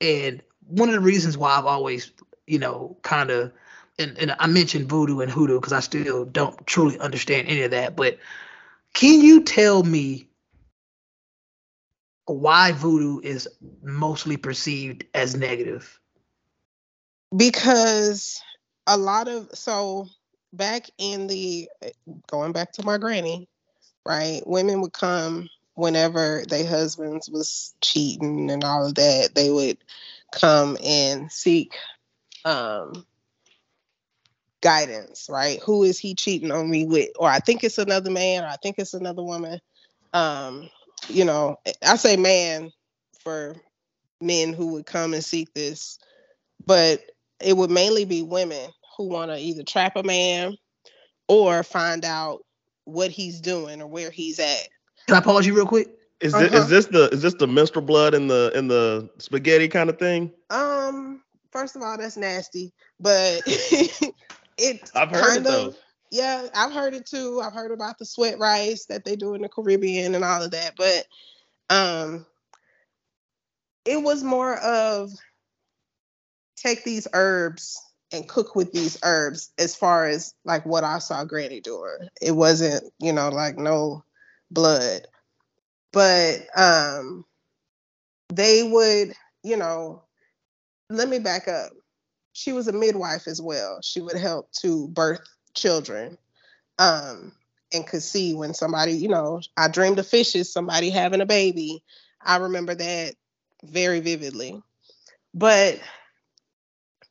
and 0.00 0.42
one 0.66 0.88
of 0.88 0.94
the 0.94 1.00
reasons 1.00 1.36
why 1.36 1.56
I've 1.56 1.66
always, 1.66 2.12
you 2.46 2.58
know, 2.58 2.96
kind 3.02 3.30
of, 3.30 3.52
and, 3.98 4.16
and 4.18 4.34
I 4.38 4.46
mentioned 4.46 4.88
voodoo 4.88 5.20
and 5.20 5.30
hoodoo 5.30 5.58
because 5.58 5.72
I 5.72 5.80
still 5.80 6.24
don't 6.24 6.66
truly 6.66 6.98
understand 6.98 7.48
any 7.48 7.62
of 7.62 7.70
that. 7.72 7.96
But 7.96 8.18
can 8.94 9.20
you 9.20 9.42
tell 9.42 9.82
me 9.82 10.28
why 12.26 12.72
voodoo 12.72 13.20
is 13.22 13.48
mostly 13.82 14.36
perceived 14.36 15.04
as 15.14 15.34
negative? 15.34 15.98
because 17.36 18.40
a 18.86 18.96
lot 18.96 19.28
of 19.28 19.48
so 19.52 20.06
back 20.52 20.86
in 20.98 21.26
the 21.26 21.68
going 22.30 22.52
back 22.52 22.72
to 22.72 22.84
my 22.84 22.96
granny 22.96 23.48
right 24.06 24.42
women 24.46 24.80
would 24.80 24.92
come 24.92 25.48
whenever 25.78 26.44
their 26.48 26.66
husbands 26.66 27.30
was 27.30 27.74
cheating 27.80 28.50
and 28.50 28.64
all 28.64 28.86
of 28.86 28.94
that 28.96 29.30
they 29.34 29.50
would 29.50 29.78
come 30.32 30.76
and 30.84 31.30
seek 31.30 31.76
um 32.44 33.06
guidance 34.60 35.28
right? 35.30 35.60
Who 35.62 35.84
is 35.84 35.98
he 35.98 36.14
cheating 36.14 36.50
on 36.50 36.68
me 36.68 36.84
with? 36.84 37.10
Or 37.18 37.28
i 37.28 37.38
think 37.38 37.62
it's 37.64 37.78
another 37.78 38.10
man 38.10 38.44
or 38.44 38.48
i 38.48 38.56
think 38.56 38.76
it's 38.78 38.94
another 38.94 39.22
woman. 39.22 39.60
Um 40.12 40.68
you 41.08 41.24
know 41.24 41.58
i 41.86 41.96
say 41.96 42.16
man 42.16 42.72
for 43.22 43.54
men 44.20 44.52
who 44.52 44.72
would 44.72 44.86
come 44.86 45.14
and 45.14 45.24
seek 45.24 45.52
this 45.54 45.98
but 46.66 47.02
it 47.40 47.56
would 47.56 47.70
mainly 47.70 48.04
be 48.04 48.22
women 48.22 48.68
who 48.96 49.08
want 49.08 49.30
to 49.30 49.38
either 49.38 49.62
trap 49.62 49.96
a 49.96 50.02
man 50.02 50.56
or 51.28 51.62
find 51.62 52.04
out 52.04 52.44
what 52.84 53.10
he's 53.10 53.40
doing 53.40 53.80
or 53.82 53.86
where 53.86 54.10
he's 54.10 54.40
at. 54.40 54.68
Can 55.08 55.16
I 55.16 55.20
pause 55.20 55.46
you 55.46 55.54
real 55.56 55.66
quick? 55.66 55.88
Is 56.20 56.34
Uh-huh. 56.34 56.48
this 56.50 56.64
is 56.64 56.68
this 56.68 56.86
the 56.86 57.08
is 57.10 57.22
this 57.22 57.34
the 57.34 57.46
menstrual 57.46 57.84
blood 57.84 58.14
in 58.14 58.28
the 58.28 58.52
in 58.54 58.68
the 58.68 59.08
spaghetti 59.18 59.68
kind 59.68 59.88
of 59.88 59.98
thing? 59.98 60.32
Um, 60.50 61.22
first 61.50 61.76
of 61.76 61.82
all, 61.82 61.96
that's 61.96 62.16
nasty, 62.16 62.72
but 63.00 63.42
it 64.58 64.90
I've 64.94 65.10
heard 65.10 65.24
kind 65.24 65.38
it 65.38 65.44
though. 65.44 65.66
of 65.68 65.76
yeah, 66.10 66.46
I've 66.54 66.72
heard 66.72 66.94
it 66.94 67.06
too. 67.06 67.40
I've 67.42 67.54
heard 67.54 67.72
about 67.72 67.98
the 67.98 68.04
sweat 68.04 68.38
rice 68.38 68.86
that 68.86 69.04
they 69.04 69.16
do 69.16 69.34
in 69.34 69.42
the 69.42 69.48
Caribbean 69.48 70.14
and 70.14 70.24
all 70.24 70.42
of 70.42 70.50
that, 70.50 70.74
but 70.76 71.06
um 71.70 72.26
it 73.86 74.02
was 74.02 74.22
more 74.22 74.56
of 74.58 75.10
take 76.56 76.84
these 76.84 77.06
herbs 77.14 77.80
and 78.12 78.28
cook 78.28 78.54
with 78.56 78.72
these 78.72 78.98
herbs 79.02 79.52
as 79.58 79.74
far 79.76 80.06
as 80.06 80.34
like 80.44 80.66
what 80.66 80.84
I 80.84 80.98
saw 80.98 81.24
Granny 81.24 81.60
doing. 81.60 82.08
It 82.20 82.32
wasn't, 82.32 82.84
you 82.98 83.12
know, 83.12 83.28
like 83.28 83.56
no 83.58 84.02
blood. 84.50 85.06
But 85.92 86.46
um 86.56 87.24
they 88.30 88.62
would, 88.62 89.14
you 89.42 89.56
know, 89.56 90.02
let 90.90 91.08
me 91.08 91.18
back 91.18 91.48
up. 91.48 91.72
She 92.32 92.52
was 92.52 92.68
a 92.68 92.72
midwife 92.72 93.26
as 93.26 93.40
well. 93.40 93.80
She 93.82 94.00
would 94.00 94.16
help 94.16 94.52
to 94.60 94.88
birth 94.88 95.26
children. 95.54 96.18
Um 96.78 97.32
and 97.72 97.86
could 97.86 98.02
see 98.02 98.34
when 98.34 98.54
somebody, 98.54 98.92
you 98.92 99.08
know, 99.08 99.40
I 99.56 99.68
dreamed 99.68 99.98
of 99.98 100.06
fishes, 100.06 100.52
somebody 100.52 100.90
having 100.90 101.20
a 101.20 101.26
baby. 101.26 101.82
I 102.22 102.36
remember 102.36 102.74
that 102.74 103.14
very 103.64 104.00
vividly. 104.00 104.62
But 105.34 105.80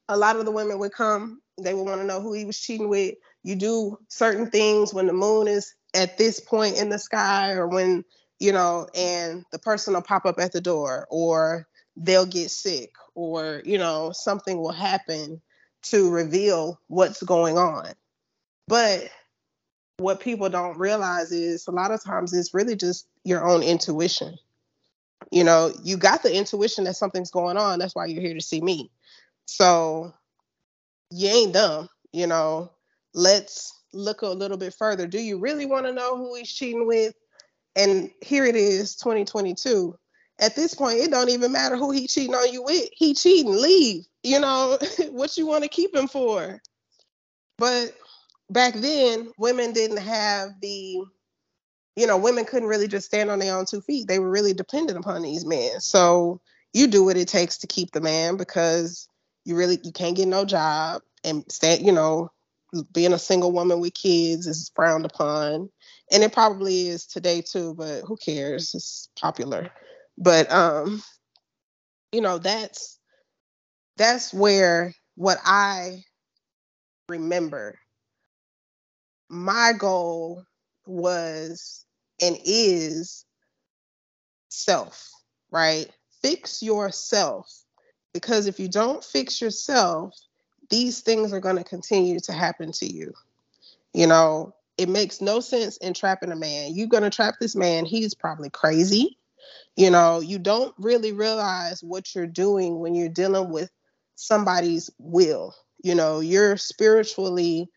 a 0.10 0.18
lot 0.18 0.38
of 0.38 0.46
the 0.46 0.52
women 0.52 0.80
would 0.80 0.92
come, 0.92 1.42
they 1.62 1.74
would 1.74 1.86
want 1.86 2.02
to 2.02 2.08
know 2.08 2.22
who 2.22 2.34
he 2.34 2.46
was 2.46 2.60
cheating 2.60 2.90
with. 2.90 3.16
You 3.44 3.56
do 3.56 3.98
certain 4.10 4.50
things 4.50 4.94
when 4.94 5.08
the 5.08 5.14
moon 5.14 5.48
is 5.48 5.74
at 5.94 6.18
this 6.18 6.40
point 6.40 6.78
in 6.78 6.90
the 6.90 7.00
sky 7.00 7.54
or 7.54 7.68
when, 7.68 8.04
you 8.40 8.52
know, 8.52 8.88
and 8.96 9.46
the 9.52 9.60
person 9.60 9.94
will 9.94 10.02
pop 10.02 10.26
up 10.26 10.40
at 10.40 10.52
the 10.52 10.62
door 10.62 11.08
or 11.10 11.68
they'll 11.96 12.26
get 12.26 12.52
sick 12.52 12.92
or, 13.16 13.62
you 13.66 13.78
know, 13.78 14.12
something 14.14 14.58
will 14.60 14.72
happen 14.72 15.42
to 15.84 16.10
reveal 16.10 16.80
what's 16.88 17.24
going 17.24 17.58
on. 17.58 17.94
But 18.68 19.10
what 19.98 20.20
people 20.20 20.50
don't 20.50 20.78
realize 20.78 21.32
is 21.32 21.68
a 21.68 21.72
lot 21.72 21.92
of 21.92 22.04
times 22.04 22.34
it's 22.34 22.54
really 22.54 22.76
just 22.76 23.08
your 23.24 23.48
own 23.48 23.64
intuition. 23.64 24.38
You 25.32 25.44
know, 25.44 25.74
you 25.84 25.98
got 25.98 26.24
the 26.24 26.36
intuition 26.36 26.84
that 26.86 26.96
something's 26.96 27.32
going 27.32 27.58
on. 27.58 27.80
That's 27.80 27.96
why 27.96 28.06
you're 28.06 28.22
here 28.22 28.36
to 28.36 28.42
see 28.42 28.62
me. 28.62 28.92
So 29.46 30.14
you 31.10 31.30
ain't 31.30 31.54
dumb, 31.54 31.90
you 32.12 32.28
know. 32.28 32.72
Let's 33.14 33.74
look 33.94 34.22
a 34.22 34.28
little 34.28 34.58
bit 34.58 34.74
further. 34.74 35.08
Do 35.08 35.20
you 35.20 35.40
really 35.40 35.66
want 35.66 35.86
to 35.86 35.94
know 35.94 36.18
who 36.18 36.36
he's 36.36 36.52
cheating 36.52 36.88
with? 36.88 37.14
And 37.76 38.12
here 38.22 38.46
it 38.46 38.56
is, 38.56 38.96
2022. 38.96 39.98
At 40.40 40.56
this 40.56 40.74
point, 40.74 41.00
it 41.00 41.12
don't 41.12 41.30
even 41.30 41.52
matter 41.52 41.78
who 41.78 41.92
he 41.92 42.08
cheating 42.08 42.36
on 42.36 42.52
you 42.52 42.64
with. 42.64 42.90
He 42.92 43.14
cheating, 43.14 43.52
leave. 43.52 44.06
You 44.24 44.40
know 44.40 44.78
what 45.10 45.38
you 45.38 45.48
want 45.48 45.64
to 45.64 45.70
keep 45.70 45.96
him 45.96 46.08
for. 46.08 46.62
But 47.58 47.96
back 48.50 48.74
then, 48.76 49.32
women 49.38 49.74
didn't 49.74 49.98
have 49.98 50.50
the, 50.62 51.04
you 51.96 52.08
know, 52.08 52.18
women 52.18 52.46
couldn't 52.46 52.70
really 52.70 52.88
just 52.88 53.08
stand 53.08 53.32
on 53.32 53.40
their 53.40 53.56
own 53.56 53.66
two 53.66 53.82
feet. 53.82 54.08
They 54.08 54.20
were 54.20 54.30
really 54.30 54.54
dependent 54.54 55.00
upon 55.00 55.24
these 55.24 55.46
men. 55.46 55.80
So 55.80 56.40
you 56.74 56.88
do 56.88 57.04
what 57.04 57.18
it 57.18 57.28
takes 57.28 57.60
to 57.60 57.68
keep 57.68 57.92
the 57.92 58.02
man 58.02 58.38
because 58.38 59.08
you 59.46 59.56
really 59.56 59.80
you 59.84 59.92
can't 59.92 60.16
get 60.16 60.28
no 60.28 60.46
job 60.46 61.02
and 61.24 61.44
stand, 61.50 61.86
you 61.86 61.92
know, 61.92 62.30
being 62.91 63.13
a 63.13 63.20
single 63.20 63.51
woman 63.51 63.80
with 63.80 63.93
kids 63.93 64.47
is 64.47 64.72
frowned 64.76 65.05
upon. 65.05 65.70
And 66.11 66.24
it 66.24 66.34
probably 66.34 66.88
is 66.88 67.05
today 67.05 67.41
too, 67.41 67.74
but 67.74 68.01
who 68.01 68.18
cares? 68.18 68.74
It's 68.74 69.09
popular. 69.20 69.72
But 70.18 70.51
um, 70.51 71.01
you 72.11 72.22
know, 72.22 72.38
that's 72.38 72.99
that's 73.97 74.34
where 74.34 74.93
what 75.15 75.38
I 75.45 76.03
remember 77.09 77.78
my 79.30 79.74
goal 79.78 80.43
was 80.86 81.86
and 82.22 82.38
is 82.43 83.26
self, 84.49 85.09
right? 85.51 85.89
Fix 86.22 86.61
yourself. 86.61 87.51
Because 88.13 88.47
if 88.47 88.59
you 88.59 88.70
don't 88.70 89.03
fix 89.03 89.41
yourself, 89.41 90.13
these 90.70 91.01
things 91.01 91.34
are 91.34 91.39
going 91.39 91.57
to 91.57 91.63
continue 91.63 92.20
to 92.22 92.34
happen 92.34 92.72
to 92.74 92.86
you. 92.86 93.13
You 93.93 94.07
know, 94.07 94.53
it 94.78 94.89
makes 94.89 95.22
no 95.22 95.39
sense 95.39 95.78
in 95.78 95.93
trapping 95.93 96.32
a 96.32 96.36
man. 96.36 96.76
You're 96.76 96.88
going 96.88 97.03
to 97.03 97.09
trap 97.09 97.36
this 97.39 97.55
man, 97.55 97.86
he's 97.86 98.13
probably 98.13 98.49
crazy. 98.49 99.18
You 99.76 99.91
know, 99.91 100.20
you 100.20 100.39
don't 100.39 100.74
really 100.78 101.13
realize 101.13 101.84
what 101.84 102.13
you're 102.13 102.28
doing 102.28 102.80
when 102.80 102.95
you're 102.95 103.09
dealing 103.09 103.49
with 103.49 103.70
somebody's 104.15 104.89
will. 104.97 105.55
You 105.84 105.95
know, 105.95 106.20
you're 106.20 106.57
spiritually 106.57 107.70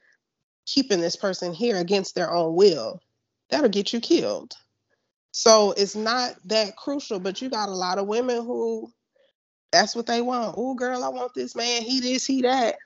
keeping 0.67 1.01
this 1.01 1.17
person 1.17 1.53
here 1.53 1.77
against 1.77 2.15
their 2.15 2.33
own 2.33 2.55
will. 2.55 3.01
That'll 3.51 3.69
get 3.69 3.93
you 3.93 4.01
killed. 4.01 4.55
So 5.33 5.73
it's 5.73 5.95
not 5.95 6.37
that 6.47 6.77
crucial, 6.77 7.21
but 7.21 7.41
you 7.41 7.51
got 7.51 7.69
a 7.69 7.75
lot 7.75 7.99
of 7.99 8.07
women 8.07 8.45
who 8.45 8.93
that's 9.71 9.95
what 9.95 10.07
they 10.07 10.23
want. 10.23 10.55
Oh, 10.59 10.75
girl, 10.75 11.05
I 11.05 11.09
want 11.09 11.35
this 11.35 11.55
man. 11.55 11.83
He 11.83 12.01
this, 12.01 12.27
he 12.27 12.43
that. 12.43 12.77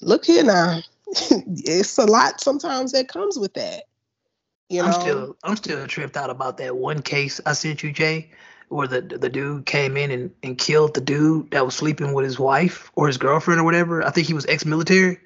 Look 0.00 0.24
here 0.24 0.44
now. 0.44 0.80
it's 1.06 1.98
a 1.98 2.04
lot 2.04 2.40
sometimes 2.40 2.92
that 2.92 3.08
comes 3.08 3.38
with 3.38 3.54
that. 3.54 3.84
You 4.68 4.82
know, 4.82 4.88
I'm 4.88 4.92
still 4.92 5.36
I'm 5.44 5.56
still 5.56 5.86
tripped 5.86 6.16
out 6.16 6.28
about 6.28 6.58
that 6.58 6.76
one 6.76 7.00
case 7.00 7.40
I 7.46 7.54
sent 7.54 7.82
you, 7.82 7.90
Jay, 7.90 8.30
where 8.68 8.86
the 8.86 9.00
the 9.00 9.30
dude 9.30 9.64
came 9.64 9.96
in 9.96 10.10
and, 10.10 10.30
and 10.42 10.58
killed 10.58 10.94
the 10.94 11.00
dude 11.00 11.50
that 11.52 11.64
was 11.64 11.74
sleeping 11.74 12.12
with 12.12 12.24
his 12.24 12.38
wife 12.38 12.90
or 12.94 13.06
his 13.06 13.16
girlfriend 13.16 13.60
or 13.60 13.64
whatever. 13.64 14.04
I 14.04 14.10
think 14.10 14.26
he 14.26 14.34
was 14.34 14.44
ex-military. 14.46 15.18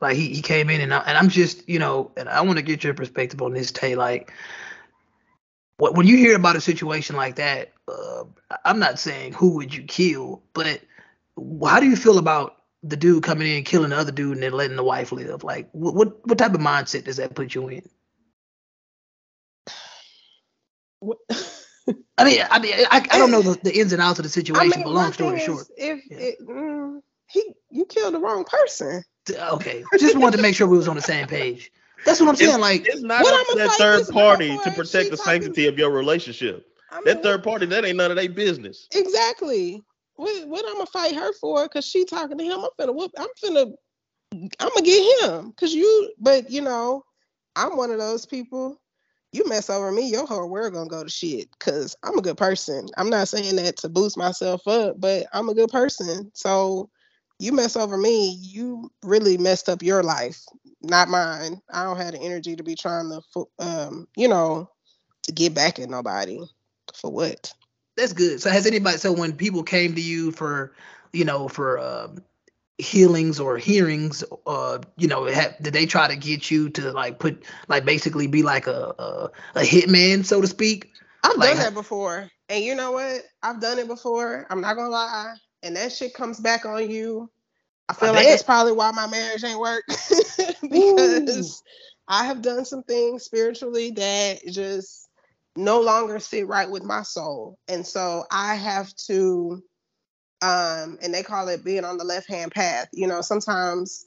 Like 0.00 0.16
he, 0.16 0.32
he 0.32 0.40
came 0.40 0.70
in 0.70 0.80
and 0.80 0.94
I, 0.94 0.98
and 1.00 1.18
I'm 1.18 1.28
just 1.28 1.68
you 1.68 1.80
know 1.80 2.12
and 2.16 2.28
I 2.28 2.40
want 2.42 2.58
to 2.58 2.62
get 2.62 2.84
your 2.84 2.94
perspective 2.94 3.42
on 3.42 3.52
this, 3.54 3.72
Tay. 3.72 3.96
Like, 3.96 4.32
what 5.78 5.96
when 5.96 6.06
you 6.06 6.16
hear 6.16 6.36
about 6.36 6.54
a 6.54 6.60
situation 6.60 7.16
like 7.16 7.36
that, 7.36 7.72
uh, 7.90 8.24
I'm 8.64 8.78
not 8.78 8.98
saying 8.98 9.32
who 9.32 9.56
would 9.56 9.74
you 9.74 9.82
kill, 9.84 10.42
but 10.52 10.80
how 11.64 11.80
do 11.80 11.86
you 11.86 11.96
feel 11.96 12.18
about 12.18 12.56
the 12.82 12.96
dude 12.96 13.22
coming 13.22 13.46
in 13.48 13.56
and 13.58 13.66
killing 13.66 13.90
the 13.90 13.96
other 13.96 14.12
dude 14.12 14.34
and 14.34 14.42
then 14.42 14.52
letting 14.52 14.76
the 14.76 14.84
wife 14.84 15.12
live? 15.12 15.44
Like, 15.44 15.68
what 15.72 15.94
what, 15.94 16.26
what 16.26 16.38
type 16.38 16.54
of 16.54 16.60
mindset 16.60 17.04
does 17.04 17.16
that 17.16 17.34
put 17.34 17.54
you 17.54 17.68
in? 17.68 17.82
What- 21.00 21.18
I 22.18 22.24
mean, 22.24 22.40
I 22.50 22.58
mean, 22.58 22.74
I, 22.90 23.04
I 23.10 23.18
don't 23.18 23.30
know 23.30 23.42
the, 23.42 23.58
the 23.62 23.76
ins 23.80 23.92
and 23.92 24.02
outs 24.02 24.18
of 24.18 24.24
the 24.24 24.28
I 24.28 24.32
situation, 24.34 24.70
mean, 24.70 24.84
but 24.84 24.90
long 24.90 25.12
story 25.12 25.38
thing 25.38 25.46
short, 25.46 25.66
if 25.76 26.00
Yeah. 26.10 26.18
it, 26.18 26.36
mm, 26.46 27.00
he 27.26 27.54
you 27.70 27.84
killed 27.86 28.14
the 28.14 28.20
wrong 28.20 28.44
person. 28.44 29.02
okay, 29.30 29.82
just 29.98 30.16
wanted 30.18 30.36
to 30.36 30.42
make 30.42 30.54
sure 30.54 30.68
we 30.68 30.76
was 30.76 30.86
on 30.86 30.96
the 30.96 31.02
same 31.02 31.26
page. 31.26 31.72
That's 32.04 32.20
what 32.20 32.28
I'm 32.28 32.36
saying. 32.36 32.60
Like, 32.60 32.86
It's 32.86 33.02
not 33.02 33.24
What 33.24 33.34
up 33.34 33.46
to 33.46 33.62
I'ma 33.62 33.68
that 33.68 33.76
third 33.78 34.14
party 34.14 34.48
to 34.64 34.70
protect 34.72 35.10
the 35.10 35.16
sanctity 35.16 35.66
of 35.66 35.78
your 35.78 35.90
relationship. 35.90 36.69
I 36.90 36.96
mean, 36.96 37.04
That 37.06 37.22
third 37.22 37.42
party, 37.44 37.66
that 37.66 37.84
ain't 37.84 37.96
none 37.96 38.10
of 38.10 38.16
their 38.16 38.28
business. 38.28 38.88
Exactly. 38.94 39.82
What 40.16 40.48
what 40.48 40.64
I'm 40.66 40.74
gonna 40.74 40.86
fight 40.86 41.14
her 41.14 41.32
for? 41.34 41.66
Cause 41.68 41.86
she 41.86 42.04
talking 42.04 42.38
to 42.38 42.44
him. 42.44 42.60
I'm 42.60 42.70
finna 42.78 42.94
whoop. 42.94 43.12
I'm 43.18 43.28
finna. 43.42 43.72
I'm 44.32 44.68
gonna 44.68 44.82
get 44.82 45.22
him. 45.30 45.52
Cause 45.52 45.72
you. 45.72 46.12
But 46.18 46.50
you 46.50 46.60
know, 46.62 47.04
I'm 47.56 47.76
one 47.76 47.90
of 47.90 47.98
those 47.98 48.26
people. 48.26 48.80
you 49.32 49.48
mess 49.48 49.70
over 49.70 49.92
me, 49.92 50.10
your 50.10 50.26
whole 50.26 50.48
world 50.48 50.74
gonna 50.74 50.88
go 50.90 51.04
to 51.04 51.10
shit. 51.10 51.48
Cause 51.60 51.96
I'm 52.02 52.18
a 52.18 52.22
good 52.22 52.36
person. 52.36 52.88
I'm 52.96 53.10
not 53.10 53.28
saying 53.28 53.56
that 53.56 53.76
to 53.78 53.88
boost 53.88 54.16
myself 54.16 54.66
up, 54.68 55.00
but 55.00 55.26
I'm 55.32 55.48
a 55.48 55.54
good 55.54 55.70
person. 55.70 56.30
So 56.34 56.90
you 57.38 57.52
mess 57.52 57.76
over 57.76 57.96
me, 57.96 58.36
you 58.40 58.90
really 59.04 59.38
messed 59.38 59.68
up 59.68 59.82
your 59.82 60.02
life, 60.02 60.42
not 60.82 61.08
mine. 61.08 61.60
I 61.72 61.84
don't 61.84 61.96
have 61.96 62.12
the 62.12 62.20
energy 62.20 62.56
to 62.56 62.62
be 62.64 62.74
trying 62.74 63.10
to, 63.10 63.46
um, 63.60 64.08
you 64.16 64.28
know, 64.28 64.68
to 65.24 65.32
get 65.32 65.54
back 65.54 65.78
at 65.78 65.88
nobody. 65.90 66.40
For 66.94 67.10
what? 67.10 67.52
That's 67.96 68.12
good. 68.12 68.40
So 68.40 68.50
has 68.50 68.66
anybody? 68.66 68.98
So 68.98 69.12
when 69.12 69.32
people 69.34 69.62
came 69.62 69.94
to 69.94 70.00
you 70.00 70.32
for, 70.32 70.74
you 71.12 71.24
know, 71.24 71.48
for 71.48 71.78
um, 71.78 72.22
healings 72.80 73.38
or 73.38 73.58
hearings 73.58 74.24
uh 74.46 74.78
you 74.96 75.06
know 75.06 75.26
have, 75.26 75.54
did 75.60 75.74
they 75.74 75.86
try 75.86 76.08
to 76.08 76.16
get 76.16 76.50
you 76.50 76.70
to 76.70 76.90
like 76.92 77.18
put 77.18 77.44
like 77.68 77.84
basically 77.84 78.26
be 78.26 78.42
like 78.42 78.66
a 78.66 78.94
a, 78.98 79.30
a 79.56 79.60
hitman 79.60 80.24
so 80.24 80.40
to 80.40 80.46
speak 80.46 80.90
i've 81.22 81.36
like, 81.36 81.50
done 81.50 81.58
that 81.58 81.74
before 81.74 82.30
and 82.48 82.64
you 82.64 82.74
know 82.74 82.92
what 82.92 83.22
i've 83.42 83.60
done 83.60 83.78
it 83.78 83.86
before 83.86 84.46
i'm 84.50 84.62
not 84.62 84.76
gonna 84.76 84.88
lie 84.88 85.34
and 85.62 85.76
that 85.76 85.92
shit 85.92 86.14
comes 86.14 86.40
back 86.40 86.64
on 86.64 86.90
you 86.90 87.30
i 87.90 87.92
feel 87.92 88.08
I 88.08 88.12
like 88.12 88.28
that's 88.28 88.42
probably 88.42 88.72
why 88.72 88.90
my 88.92 89.06
marriage 89.06 89.44
ain't 89.44 89.60
work 89.60 89.84
because 90.62 91.62
Ooh. 91.62 92.08
i 92.08 92.24
have 92.24 92.40
done 92.40 92.64
some 92.64 92.82
things 92.82 93.24
spiritually 93.24 93.90
that 93.90 94.40
just 94.46 95.09
no 95.56 95.80
longer 95.80 96.18
sit 96.18 96.46
right 96.46 96.70
with 96.70 96.82
my 96.82 97.02
soul 97.02 97.58
and 97.68 97.86
so 97.86 98.24
i 98.30 98.54
have 98.54 98.94
to 98.94 99.62
um, 100.42 100.98
and 101.02 101.12
they 101.12 101.22
call 101.22 101.48
it 101.48 101.64
being 101.64 101.84
on 101.84 101.98
the 101.98 102.04
left 102.04 102.28
hand 102.28 102.52
path. 102.52 102.88
You 102.92 103.06
know, 103.06 103.20
sometimes 103.20 104.06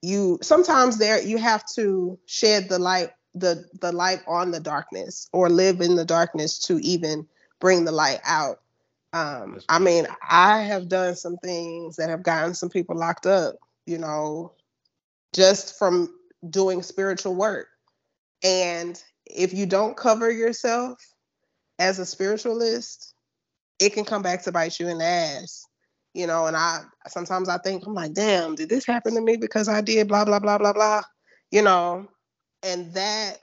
you 0.00 0.38
sometimes 0.42 0.98
there 0.98 1.22
you 1.22 1.38
have 1.38 1.64
to 1.74 2.18
shed 2.26 2.68
the 2.68 2.78
light 2.78 3.10
the 3.34 3.64
the 3.80 3.92
light 3.92 4.20
on 4.26 4.50
the 4.50 4.60
darkness 4.60 5.28
or 5.32 5.48
live 5.48 5.80
in 5.80 5.96
the 5.96 6.04
darkness 6.04 6.58
to 6.60 6.78
even 6.80 7.26
bring 7.60 7.84
the 7.84 7.92
light 7.92 8.20
out. 8.24 8.60
Um, 9.12 9.60
I 9.68 9.78
mean, 9.78 10.06
I 10.28 10.62
have 10.62 10.88
done 10.88 11.16
some 11.16 11.36
things 11.38 11.96
that 11.96 12.08
have 12.08 12.22
gotten 12.22 12.54
some 12.54 12.70
people 12.70 12.96
locked 12.96 13.26
up, 13.26 13.56
you 13.86 13.98
know, 13.98 14.52
just 15.34 15.78
from 15.78 16.14
doing 16.48 16.82
spiritual 16.82 17.34
work. 17.34 17.68
And 18.42 19.02
if 19.34 19.54
you 19.54 19.66
don't 19.66 19.96
cover 19.96 20.30
yourself 20.30 20.98
as 21.78 21.98
a 21.98 22.06
spiritualist, 22.06 23.14
it 23.78 23.94
can 23.94 24.04
come 24.04 24.22
back 24.22 24.42
to 24.42 24.52
bite 24.52 24.78
you 24.78 24.88
in 24.88 24.98
the 24.98 25.04
ass 25.04 25.66
you 26.14 26.26
know, 26.26 26.46
and 26.46 26.56
I 26.56 26.82
sometimes 27.08 27.48
I 27.48 27.58
think 27.58 27.86
I'm 27.86 27.94
like, 27.94 28.12
damn, 28.12 28.54
did 28.54 28.68
this 28.68 28.86
happen 28.86 29.14
to 29.14 29.20
me 29.20 29.36
because 29.36 29.68
I 29.68 29.80
did 29.80 30.08
blah 30.08 30.24
blah 30.24 30.38
blah 30.38 30.58
blah 30.58 30.72
blah, 30.72 31.02
you 31.50 31.62
know, 31.62 32.06
and 32.62 32.92
that 32.94 33.38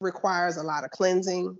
requires 0.00 0.56
a 0.56 0.62
lot 0.62 0.84
of 0.84 0.90
cleansing. 0.90 1.56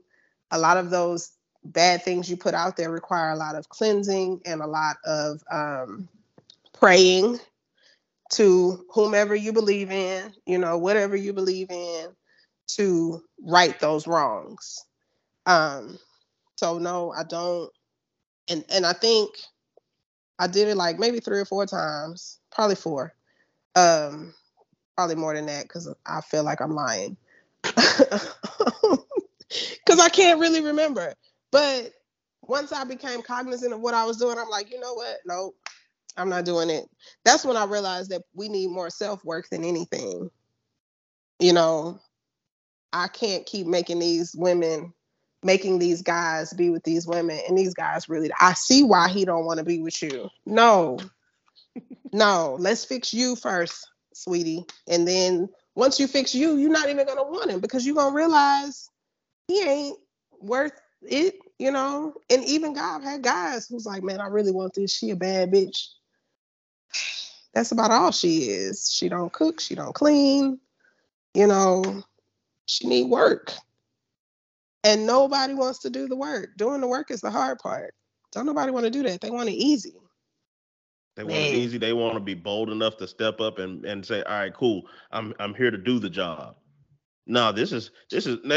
A 0.50 0.58
lot 0.58 0.76
of 0.76 0.90
those 0.90 1.30
bad 1.64 2.02
things 2.02 2.28
you 2.28 2.36
put 2.36 2.54
out 2.54 2.76
there 2.76 2.90
require 2.90 3.30
a 3.30 3.36
lot 3.36 3.54
of 3.54 3.68
cleansing 3.68 4.40
and 4.44 4.60
a 4.60 4.66
lot 4.66 4.96
of 5.04 5.40
um, 5.52 6.08
praying 6.72 7.38
to 8.30 8.84
whomever 8.92 9.34
you 9.34 9.52
believe 9.52 9.90
in, 9.90 10.32
you 10.46 10.58
know, 10.58 10.78
whatever 10.78 11.14
you 11.14 11.32
believe 11.32 11.70
in, 11.70 12.08
to 12.76 13.22
right 13.42 13.78
those 13.80 14.06
wrongs. 14.06 14.84
Um, 15.46 15.98
so 16.56 16.78
no, 16.78 17.12
I 17.12 17.24
don't, 17.24 17.70
and 18.48 18.64
and 18.70 18.86
I 18.86 18.92
think 18.92 19.30
I 20.38 20.46
did 20.46 20.68
it 20.68 20.76
like 20.76 20.98
maybe 20.98 21.20
three 21.20 21.40
or 21.40 21.44
four 21.44 21.66
times, 21.66 22.38
probably 22.52 22.76
four. 22.76 23.14
Um, 23.74 24.34
probably 24.96 25.16
more 25.16 25.34
than 25.34 25.46
that 25.46 25.62
because 25.62 25.92
I 26.06 26.20
feel 26.20 26.44
like 26.44 26.60
I'm 26.60 26.74
lying. 26.74 27.16
Because 29.84 30.00
I 30.00 30.08
can't 30.08 30.38
really 30.38 30.60
remember. 30.60 31.14
But 31.50 31.92
once 32.42 32.72
I 32.72 32.84
became 32.84 33.22
cognizant 33.22 33.72
of 33.72 33.80
what 33.80 33.94
I 33.94 34.04
was 34.04 34.18
doing, 34.18 34.38
I'm 34.38 34.48
like, 34.48 34.70
you 34.70 34.78
know 34.78 34.94
what? 34.94 35.16
Nope, 35.26 35.56
I'm 36.16 36.28
not 36.28 36.44
doing 36.44 36.70
it. 36.70 36.84
That's 37.24 37.44
when 37.44 37.56
I 37.56 37.64
realized 37.64 38.10
that 38.10 38.22
we 38.34 38.48
need 38.48 38.68
more 38.70 38.90
self 38.90 39.24
work 39.24 39.48
than 39.50 39.64
anything. 39.64 40.30
You 41.40 41.52
know, 41.52 41.98
I 42.92 43.08
can't 43.08 43.46
keep 43.46 43.66
making 43.66 43.98
these 44.00 44.34
women 44.34 44.92
making 45.42 45.78
these 45.78 46.02
guys 46.02 46.52
be 46.52 46.70
with 46.70 46.84
these 46.84 47.06
women 47.06 47.40
and 47.48 47.56
these 47.56 47.74
guys 47.74 48.08
really 48.08 48.30
I 48.40 48.52
see 48.52 48.82
why 48.82 49.08
he 49.08 49.24
don't 49.24 49.46
want 49.46 49.58
to 49.58 49.64
be 49.64 49.80
with 49.80 50.02
you. 50.02 50.28
No. 50.44 50.98
no, 52.12 52.56
let's 52.58 52.84
fix 52.84 53.14
you 53.14 53.36
first, 53.36 53.88
sweetie. 54.12 54.64
And 54.86 55.06
then 55.06 55.48
once 55.74 55.98
you 55.98 56.06
fix 56.06 56.34
you, 56.34 56.56
you're 56.56 56.70
not 56.70 56.88
even 56.88 57.06
gonna 57.06 57.22
want 57.22 57.50
him 57.50 57.60
because 57.60 57.86
you're 57.86 57.94
gonna 57.94 58.14
realize 58.14 58.90
he 59.48 59.62
ain't 59.62 59.98
worth 60.40 60.78
it, 61.02 61.38
you 61.58 61.70
know. 61.70 62.14
And 62.28 62.44
even 62.44 62.74
God 62.74 63.02
had 63.02 63.22
guys 63.22 63.66
who's 63.68 63.86
like, 63.86 64.02
man, 64.02 64.20
I 64.20 64.26
really 64.26 64.52
want 64.52 64.74
this. 64.74 64.92
She 64.92 65.10
a 65.10 65.16
bad 65.16 65.50
bitch. 65.50 65.86
That's 67.54 67.72
about 67.72 67.90
all 67.90 68.12
she 68.12 68.50
is. 68.50 68.92
She 68.92 69.08
don't 69.08 69.32
cook, 69.32 69.60
she 69.60 69.74
don't 69.74 69.94
clean, 69.94 70.60
you 71.34 71.46
know, 71.46 72.02
she 72.70 72.86
need 72.86 73.10
work. 73.10 73.52
And 74.84 75.06
nobody 75.06 75.54
wants 75.54 75.80
to 75.80 75.90
do 75.90 76.08
the 76.08 76.16
work. 76.16 76.50
Doing 76.56 76.80
the 76.80 76.86
work 76.86 77.10
is 77.10 77.20
the 77.20 77.30
hard 77.30 77.58
part. 77.58 77.94
Don't 78.32 78.46
nobody 78.46 78.70
want 78.70 78.84
to 78.84 78.90
do 78.90 79.02
that. 79.02 79.20
They 79.20 79.30
want 79.30 79.48
it 79.48 79.54
easy. 79.54 79.94
They 81.16 81.24
want 81.24 81.34
Man. 81.34 81.54
it 81.54 81.58
easy. 81.58 81.78
They 81.78 81.92
want 81.92 82.14
to 82.14 82.20
be 82.20 82.34
bold 82.34 82.70
enough 82.70 82.96
to 82.98 83.08
step 83.08 83.40
up 83.40 83.58
and, 83.58 83.84
and 83.84 84.06
say, 84.06 84.22
"All 84.22 84.38
right, 84.38 84.54
cool. 84.54 84.86
I'm 85.10 85.34
I'm 85.40 85.54
here 85.54 85.70
to 85.70 85.76
do 85.76 85.98
the 85.98 86.08
job." 86.08 86.56
No, 87.26 87.52
this 87.52 87.72
is 87.72 87.90
this 88.10 88.26
is 88.26 88.38
and 88.44 88.52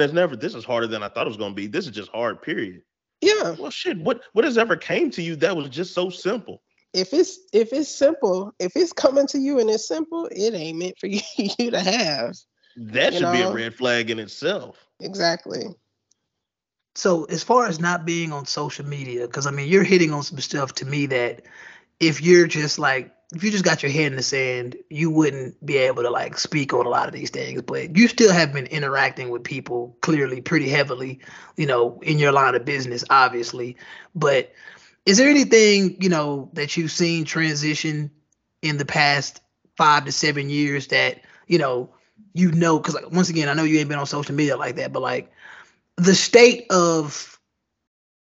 it's 0.00 0.12
never. 0.12 0.36
This 0.36 0.54
is 0.54 0.64
harder 0.64 0.86
than 0.86 1.02
I 1.02 1.08
thought 1.08 1.26
it 1.26 1.28
was 1.28 1.36
going 1.36 1.52
to 1.52 1.56
be. 1.56 1.66
This 1.66 1.86
is 1.86 1.92
just 1.92 2.10
hard. 2.10 2.40
Period. 2.40 2.82
Yeah. 3.20 3.56
Well, 3.58 3.70
shit. 3.70 3.98
What 3.98 4.22
what 4.32 4.44
has 4.44 4.56
ever 4.56 4.76
came 4.76 5.10
to 5.10 5.22
you 5.22 5.36
that 5.36 5.56
was 5.56 5.68
just 5.68 5.92
so 5.92 6.08
simple? 6.08 6.62
If 6.94 7.12
it's 7.12 7.38
if 7.52 7.72
it's 7.72 7.90
simple, 7.90 8.52
if 8.60 8.76
it's 8.76 8.92
coming 8.92 9.26
to 9.26 9.38
you 9.38 9.58
and 9.58 9.68
it's 9.68 9.88
simple, 9.88 10.26
it 10.30 10.54
ain't 10.54 10.78
meant 10.78 10.98
for 10.98 11.08
you, 11.08 11.20
you 11.58 11.70
to 11.72 11.80
have. 11.80 12.36
That 12.76 13.14
should 13.14 13.22
know? 13.22 13.32
be 13.32 13.40
a 13.40 13.52
red 13.52 13.74
flag 13.74 14.10
in 14.10 14.18
itself. 14.18 14.86
Exactly. 15.00 15.64
So 16.94 17.24
as 17.24 17.42
far 17.42 17.66
as 17.66 17.78
not 17.78 18.06
being 18.06 18.32
on 18.32 18.46
social 18.46 18.86
media, 18.86 19.26
because 19.26 19.46
I 19.46 19.50
mean 19.50 19.68
you're 19.68 19.84
hitting 19.84 20.12
on 20.12 20.22
some 20.22 20.38
stuff 20.38 20.74
to 20.74 20.86
me 20.86 21.06
that 21.06 21.42
if 22.00 22.22
you're 22.22 22.46
just 22.46 22.78
like 22.78 23.12
if 23.34 23.42
you 23.42 23.50
just 23.50 23.64
got 23.64 23.82
your 23.82 23.90
head 23.90 24.12
in 24.12 24.16
the 24.16 24.22
sand, 24.22 24.76
you 24.88 25.10
wouldn't 25.10 25.64
be 25.64 25.78
able 25.78 26.02
to 26.04 26.10
like 26.10 26.38
speak 26.38 26.72
on 26.72 26.86
a 26.86 26.88
lot 26.88 27.08
of 27.08 27.14
these 27.14 27.30
things. 27.30 27.60
But 27.62 27.96
you 27.96 28.06
still 28.06 28.32
have 28.32 28.52
been 28.52 28.66
interacting 28.66 29.30
with 29.30 29.42
people 29.42 29.96
clearly 30.00 30.40
pretty 30.40 30.68
heavily, 30.68 31.20
you 31.56 31.66
know, 31.66 31.98
in 32.02 32.18
your 32.18 32.32
line 32.32 32.54
of 32.54 32.64
business, 32.64 33.04
obviously. 33.10 33.76
But 34.14 34.52
is 35.06 35.18
there 35.18 35.28
anything, 35.28 36.00
you 36.00 36.08
know, 36.08 36.50
that 36.52 36.76
you've 36.76 36.92
seen 36.92 37.24
transition 37.24 38.12
in 38.62 38.76
the 38.76 38.84
past 38.84 39.40
five 39.76 40.04
to 40.04 40.12
seven 40.12 40.48
years 40.48 40.86
that, 40.88 41.20
you 41.48 41.58
know, 41.58 41.90
you 42.36 42.52
know, 42.52 42.78
because 42.78 42.94
like, 42.94 43.10
once 43.10 43.28
again, 43.28 43.48
I 43.48 43.54
know 43.54 43.64
you 43.64 43.78
ain't 43.78 43.88
been 43.88 43.98
on 43.98 44.06
social 44.06 44.34
media 44.34 44.56
like 44.56 44.76
that, 44.76 44.92
but 44.92 45.00
like 45.00 45.32
the 45.96 46.14
state 46.14 46.66
of 46.70 47.38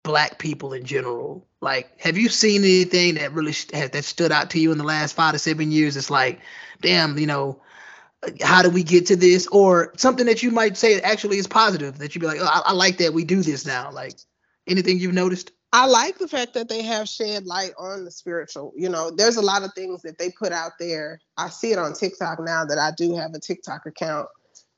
black 0.02 0.39
people 0.39 0.72
in 0.74 0.85
general, 0.85 1.47
like, 1.60 1.98
have 1.98 2.18
you 2.18 2.28
seen 2.28 2.62
anything 2.62 3.14
that 3.14 3.32
really 3.32 3.55
has 3.72 3.90
that 3.90 4.05
stood 4.05 4.31
out 4.31 4.51
to 4.51 4.60
you 4.60 4.70
in 4.70 4.78
the 4.78 4.85
last 4.85 5.14
five 5.14 5.32
to 5.32 5.39
seven 5.39 5.72
years? 5.72 5.97
It's 5.97 6.10
like, 6.10 6.40
damn, 6.82 7.18
you 7.18 7.26
know, 7.26 7.62
how 8.43 8.62
do 8.62 8.70
we 8.70 8.82
get 8.82 9.06
to 9.06 9.16
this, 9.16 9.47
or 9.48 9.93
something 9.97 10.26
that 10.26 10.43
you 10.43 10.51
might 10.51 10.76
say 10.76 11.01
actually 11.01 11.39
is 11.39 11.47
positive 11.47 11.98
that 11.98 12.14
you'd 12.14 12.20
be 12.20 12.26
like, 12.26 12.40
oh, 12.40 12.47
I, 12.47 12.62
I 12.66 12.72
like 12.72 12.98
that 12.98 13.14
we 13.14 13.24
do 13.24 13.43
this 13.43 13.66
now. 13.66 13.90
Like, 13.90 14.14
anything 14.66 14.98
you've 14.98 15.14
noticed? 15.14 15.52
I 15.74 15.86
like 15.86 16.18
the 16.18 16.28
fact 16.28 16.55
that 16.55 16.68
they 16.68 16.82
have 16.82 17.09
shed 17.09 17.46
light 17.46 17.72
on 17.76 18.05
the 18.05 18.10
spiritual. 18.12 18.72
You 18.76 18.88
know, 18.88 19.10
there's 19.10 19.34
a 19.38 19.42
lot 19.42 19.64
of 19.64 19.74
things 19.74 20.02
that 20.02 20.18
they 20.18 20.30
put 20.30 20.52
out 20.52 20.70
there. 20.78 21.20
I 21.36 21.48
see 21.48 21.72
it 21.72 21.80
on 21.80 21.94
TikTok 21.94 22.38
now 22.38 22.64
that 22.64 22.78
I 22.78 22.92
do 22.96 23.16
have 23.16 23.34
a 23.34 23.40
TikTok 23.40 23.84
account. 23.84 24.28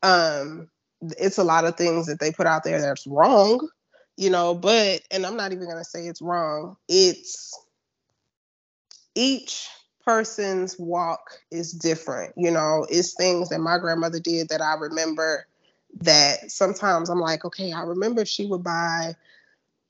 Um, 0.03 0.71
it's 1.19 1.37
a 1.37 1.45
lot 1.45 1.67
of 1.67 1.77
things 1.77 2.07
that 2.07 2.19
they 2.19 2.33
put 2.33 2.47
out 2.47 2.65
there 2.65 2.81
that's 2.81 3.07
wrong, 3.07 3.69
you 4.17 4.31
know, 4.31 4.55
but 4.55 5.03
and 5.11 5.27
I'm 5.27 5.37
not 5.37 5.53
even 5.53 5.69
gonna 5.69 5.85
say 5.85 6.07
it's 6.07 6.23
wrong. 6.23 6.79
It's 6.89 7.53
each 9.15 9.69
person's 10.03 10.79
walk 10.79 11.21
is 11.51 11.73
different, 11.73 12.33
you 12.39 12.51
know, 12.51 12.87
it's 12.89 13.13
things 13.13 13.51
that 13.51 13.59
my 13.61 13.77
grandmother 13.77 14.19
did 14.19 14.49
that 14.49 14.63
I 14.63 14.77
remember 14.77 15.47
that 16.01 16.51
sometimes 16.51 17.11
I'm 17.11 17.21
like, 17.21 17.45
okay, 17.45 17.73
I 17.73 17.83
remember 17.83 18.25
she 18.25 18.47
would 18.47 18.65
buy 18.65 19.15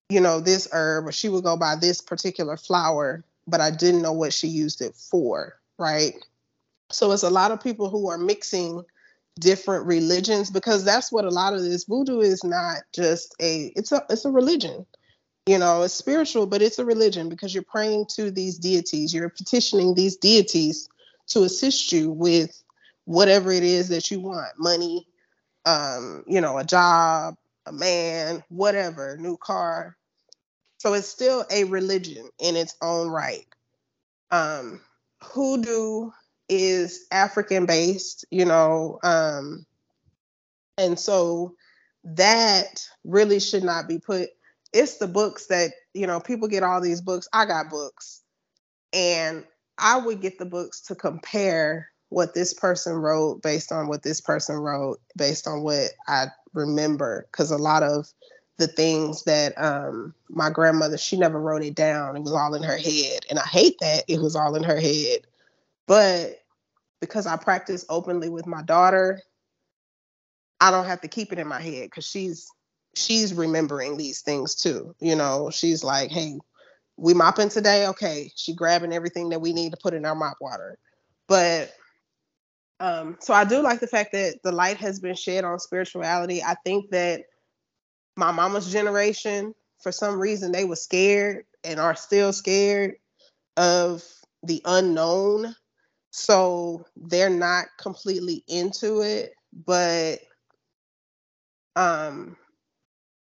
you 0.08 0.20
know, 0.20 0.40
this 0.40 0.68
herb 0.72 1.06
or 1.06 1.12
she 1.12 1.28
would 1.28 1.44
go 1.44 1.56
buy 1.56 1.76
this 1.76 2.00
particular 2.00 2.56
flower, 2.56 3.24
but 3.46 3.60
I 3.60 3.70
didn't 3.70 4.02
know 4.02 4.12
what 4.12 4.32
she 4.32 4.48
used 4.48 4.80
it 4.80 4.94
for, 4.94 5.58
right? 5.78 6.14
So 6.90 7.12
it's 7.12 7.22
a 7.22 7.30
lot 7.30 7.50
of 7.50 7.62
people 7.62 7.90
who 7.90 8.08
are 8.08 8.18
mixing 8.18 8.84
different 9.38 9.86
religions 9.86 10.50
because 10.50 10.84
that's 10.84 11.12
what 11.12 11.24
a 11.24 11.30
lot 11.30 11.52
of 11.52 11.62
this 11.62 11.84
voodoo 11.84 12.20
is 12.20 12.42
not 12.42 12.78
just 12.94 13.34
a 13.40 13.72
it's 13.76 13.92
a 13.92 14.04
it's 14.08 14.24
a 14.24 14.30
religion. 14.30 14.86
You 15.46 15.58
know, 15.58 15.82
it's 15.82 15.94
spiritual, 15.94 16.46
but 16.46 16.62
it's 16.62 16.78
a 16.78 16.84
religion 16.84 17.28
because 17.28 17.54
you're 17.54 17.62
praying 17.62 18.06
to 18.16 18.32
these 18.32 18.58
deities, 18.58 19.14
you're 19.14 19.28
petitioning 19.28 19.94
these 19.94 20.16
deities 20.16 20.88
to 21.28 21.44
assist 21.44 21.92
you 21.92 22.10
with 22.10 22.62
whatever 23.04 23.52
it 23.52 23.62
is 23.62 23.88
that 23.90 24.10
you 24.10 24.18
want, 24.18 24.58
money, 24.58 25.06
um, 25.64 26.24
you 26.26 26.40
know, 26.40 26.58
a 26.58 26.64
job, 26.64 27.36
a 27.66 27.72
man, 27.72 28.42
whatever, 28.48 29.16
new 29.18 29.36
car. 29.36 29.96
So 30.78 30.94
it's 30.94 31.08
still 31.08 31.44
a 31.50 31.64
religion 31.64 32.28
in 32.38 32.56
its 32.56 32.76
own 32.80 33.08
right. 33.08 33.46
Um, 34.30 34.80
hoodoo 35.22 36.10
is 36.48 37.06
African 37.10 37.66
based, 37.66 38.24
you 38.30 38.44
know, 38.44 38.98
um, 39.02 39.66
and 40.78 40.98
so 40.98 41.54
that 42.04 42.86
really 43.04 43.40
should 43.40 43.64
not 43.64 43.88
be 43.88 43.98
put. 43.98 44.28
It's 44.72 44.98
the 44.98 45.08
books 45.08 45.46
that, 45.46 45.72
you 45.94 46.06
know, 46.06 46.20
people 46.20 46.48
get 46.48 46.62
all 46.62 46.80
these 46.80 47.00
books. 47.00 47.28
I 47.32 47.46
got 47.46 47.70
books. 47.70 48.22
And 48.92 49.44
I 49.78 49.98
would 49.98 50.20
get 50.20 50.38
the 50.38 50.46
books 50.46 50.82
to 50.82 50.94
compare 50.94 51.88
what 52.08 52.34
this 52.34 52.54
person 52.54 52.94
wrote 52.94 53.42
based 53.42 53.72
on 53.72 53.88
what 53.88 54.02
this 54.02 54.20
person 54.20 54.56
wrote, 54.56 55.00
based 55.16 55.46
on 55.48 55.62
what 55.62 55.90
I 56.06 56.26
remember. 56.56 57.26
Because 57.30 57.50
a 57.50 57.56
lot 57.56 57.82
of 57.82 58.08
the 58.58 58.66
things 58.66 59.24
that 59.24 59.52
um, 59.62 60.14
my 60.28 60.50
grandmother, 60.50 60.98
she 60.98 61.16
never 61.16 61.40
wrote 61.40 61.62
it 61.62 61.74
down. 61.74 62.16
It 62.16 62.22
was 62.22 62.32
all 62.32 62.54
in 62.54 62.62
her 62.62 62.76
head. 62.76 63.26
And 63.30 63.38
I 63.38 63.46
hate 63.46 63.76
that 63.80 64.04
it 64.08 64.20
was 64.20 64.34
all 64.34 64.56
in 64.56 64.64
her 64.64 64.80
head. 64.80 65.20
But 65.86 66.40
because 67.00 67.26
I 67.26 67.36
practice 67.36 67.84
openly 67.88 68.28
with 68.28 68.46
my 68.46 68.62
daughter, 68.62 69.20
I 70.60 70.70
don't 70.70 70.86
have 70.86 71.02
to 71.02 71.08
keep 71.08 71.32
it 71.32 71.38
in 71.38 71.46
my 71.46 71.60
head 71.60 71.84
because 71.84 72.06
she's 72.06 72.50
she's 72.94 73.34
remembering 73.34 73.96
these 73.96 74.22
things 74.22 74.54
too. 74.54 74.94
You 75.00 75.14
know, 75.14 75.50
she's 75.50 75.84
like, 75.84 76.10
hey, 76.10 76.38
we 76.96 77.14
mopping 77.14 77.50
today. 77.50 77.86
Okay, 77.88 78.32
she 78.34 78.54
grabbing 78.54 78.92
everything 78.92 79.28
that 79.30 79.40
we 79.40 79.52
need 79.52 79.72
to 79.72 79.78
put 79.80 79.94
in 79.94 80.06
our 80.06 80.14
mop 80.14 80.38
water. 80.40 80.78
But 81.28 81.72
um, 82.80 83.16
so 83.20 83.32
I 83.32 83.44
do 83.44 83.60
like 83.60 83.80
the 83.80 83.86
fact 83.86 84.12
that 84.12 84.42
the 84.42 84.52
light 84.52 84.76
has 84.78 85.00
been 85.00 85.14
shed 85.14 85.44
on 85.44 85.58
spirituality. 85.58 86.42
I 86.42 86.54
think 86.64 86.90
that 86.90 87.22
my 88.16 88.32
mama's 88.32 88.70
generation, 88.70 89.54
for 89.82 89.92
some 89.92 90.18
reason, 90.18 90.52
they 90.52 90.64
were 90.64 90.76
scared 90.76 91.44
and 91.64 91.80
are 91.80 91.96
still 91.96 92.32
scared 92.32 92.96
of 93.56 94.04
the 94.42 94.60
unknown. 94.64 95.54
So 96.10 96.86
they're 96.96 97.30
not 97.30 97.66
completely 97.78 98.44
into 98.48 99.00
it, 99.02 99.32
but 99.52 100.20
um, 101.76 102.36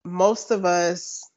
most 0.05 0.51
of 0.51 0.64
us 0.64 1.28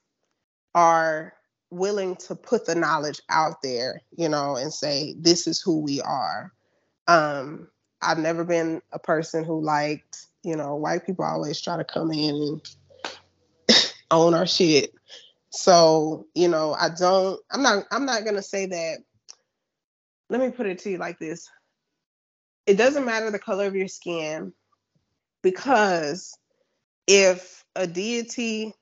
are 0.76 1.34
willing 1.72 2.16
to 2.16 2.36
put 2.36 2.66
the 2.66 2.76
knowledge 2.76 3.22
out 3.30 3.62
there, 3.62 4.02
you 4.16 4.30
know, 4.30 4.56
and 4.56 4.74
say, 4.74 5.16
this 5.20 5.48
is 5.48 5.62
who 5.62 5.80
we 5.80 6.02
are. 6.02 6.52
Um, 7.08 7.68
I've 8.02 8.18
never 8.18 8.44
been 8.44 8.82
a 8.92 9.00
person 9.00 9.44
who 9.44 9.62
liked, 9.62 10.28
you 10.44 10.56
know, 10.56 10.76
white 10.76 11.06
people 11.06 11.26
always 11.26 11.62
try 11.62 11.78
to 11.78 11.84
come 11.84 12.12
in 12.12 12.36
and 12.36 12.76
own 14.12 14.34
our 14.34 14.48
shit. 14.48 14.94
So, 15.50 16.28
you 16.36 16.48
know, 16.48 16.74
I 16.74 16.90
don't, 16.90 17.40
I'm 17.52 17.64
not, 17.64 17.86
I'm 17.92 18.06
not 18.06 18.26
gonna 18.26 18.42
say 18.42 18.68
that. 18.68 19.00
Let 20.30 20.40
me 20.40 20.52
put 20.52 20.68
it 20.68 20.80
to 20.80 20.92
you 20.92 20.98
like 20.98 21.20
this. 21.20 21.50
It 22.66 22.78
doesn't 22.78 23.06
matter 23.06 23.32
the 23.32 23.40
color 23.40 23.66
of 23.66 23.76
your 23.76 23.88
skin 23.88 24.54
because 25.42 26.38
if 27.08 27.64
a 27.76 27.88
deity, 27.88 28.74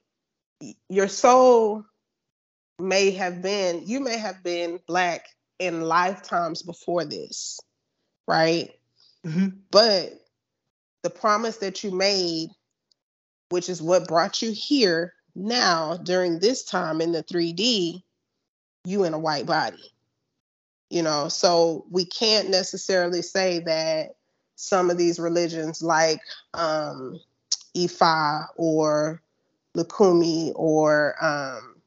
your 0.89 1.07
soul 1.07 1.85
may 2.79 3.11
have 3.11 3.41
been, 3.41 3.83
you 3.85 3.99
may 4.01 4.17
have 4.17 4.43
been 4.43 4.79
black 4.87 5.25
in 5.59 5.81
lifetimes 5.81 6.61
before 6.63 7.05
this, 7.05 7.59
right? 8.27 8.71
Mhm. 9.25 9.57
But 9.71 10.25
the 11.03 11.09
promise 11.09 11.57
that 11.57 11.83
you 11.83 11.91
made, 11.91 12.49
which 13.49 13.69
is 13.69 13.81
what 13.81 14.07
brought 14.07 14.41
you 14.41 14.51
here 14.51 15.13
now 15.35 15.97
during 15.97 16.39
this 16.39 16.63
time 16.63 17.01
in 17.01 17.11
the 17.11 17.23
3D, 17.23 18.03
you 18.85 19.03
in 19.03 19.13
a 19.13 19.19
white 19.19 19.45
body. 19.45 19.93
You 20.89 21.03
know, 21.03 21.27
so 21.27 21.85
we 21.91 22.05
can't 22.05 22.49
necessarily 22.49 23.21
say 23.21 23.59
that 23.59 24.15
some 24.55 24.89
of 24.89 24.97
these 24.97 25.19
religions 25.19 25.81
like 25.81 26.21
um 26.53 27.19
Ifa 27.75 28.47
or 28.55 29.21
Lukumi 29.75 30.53
or 30.55 31.15
um 31.23 31.81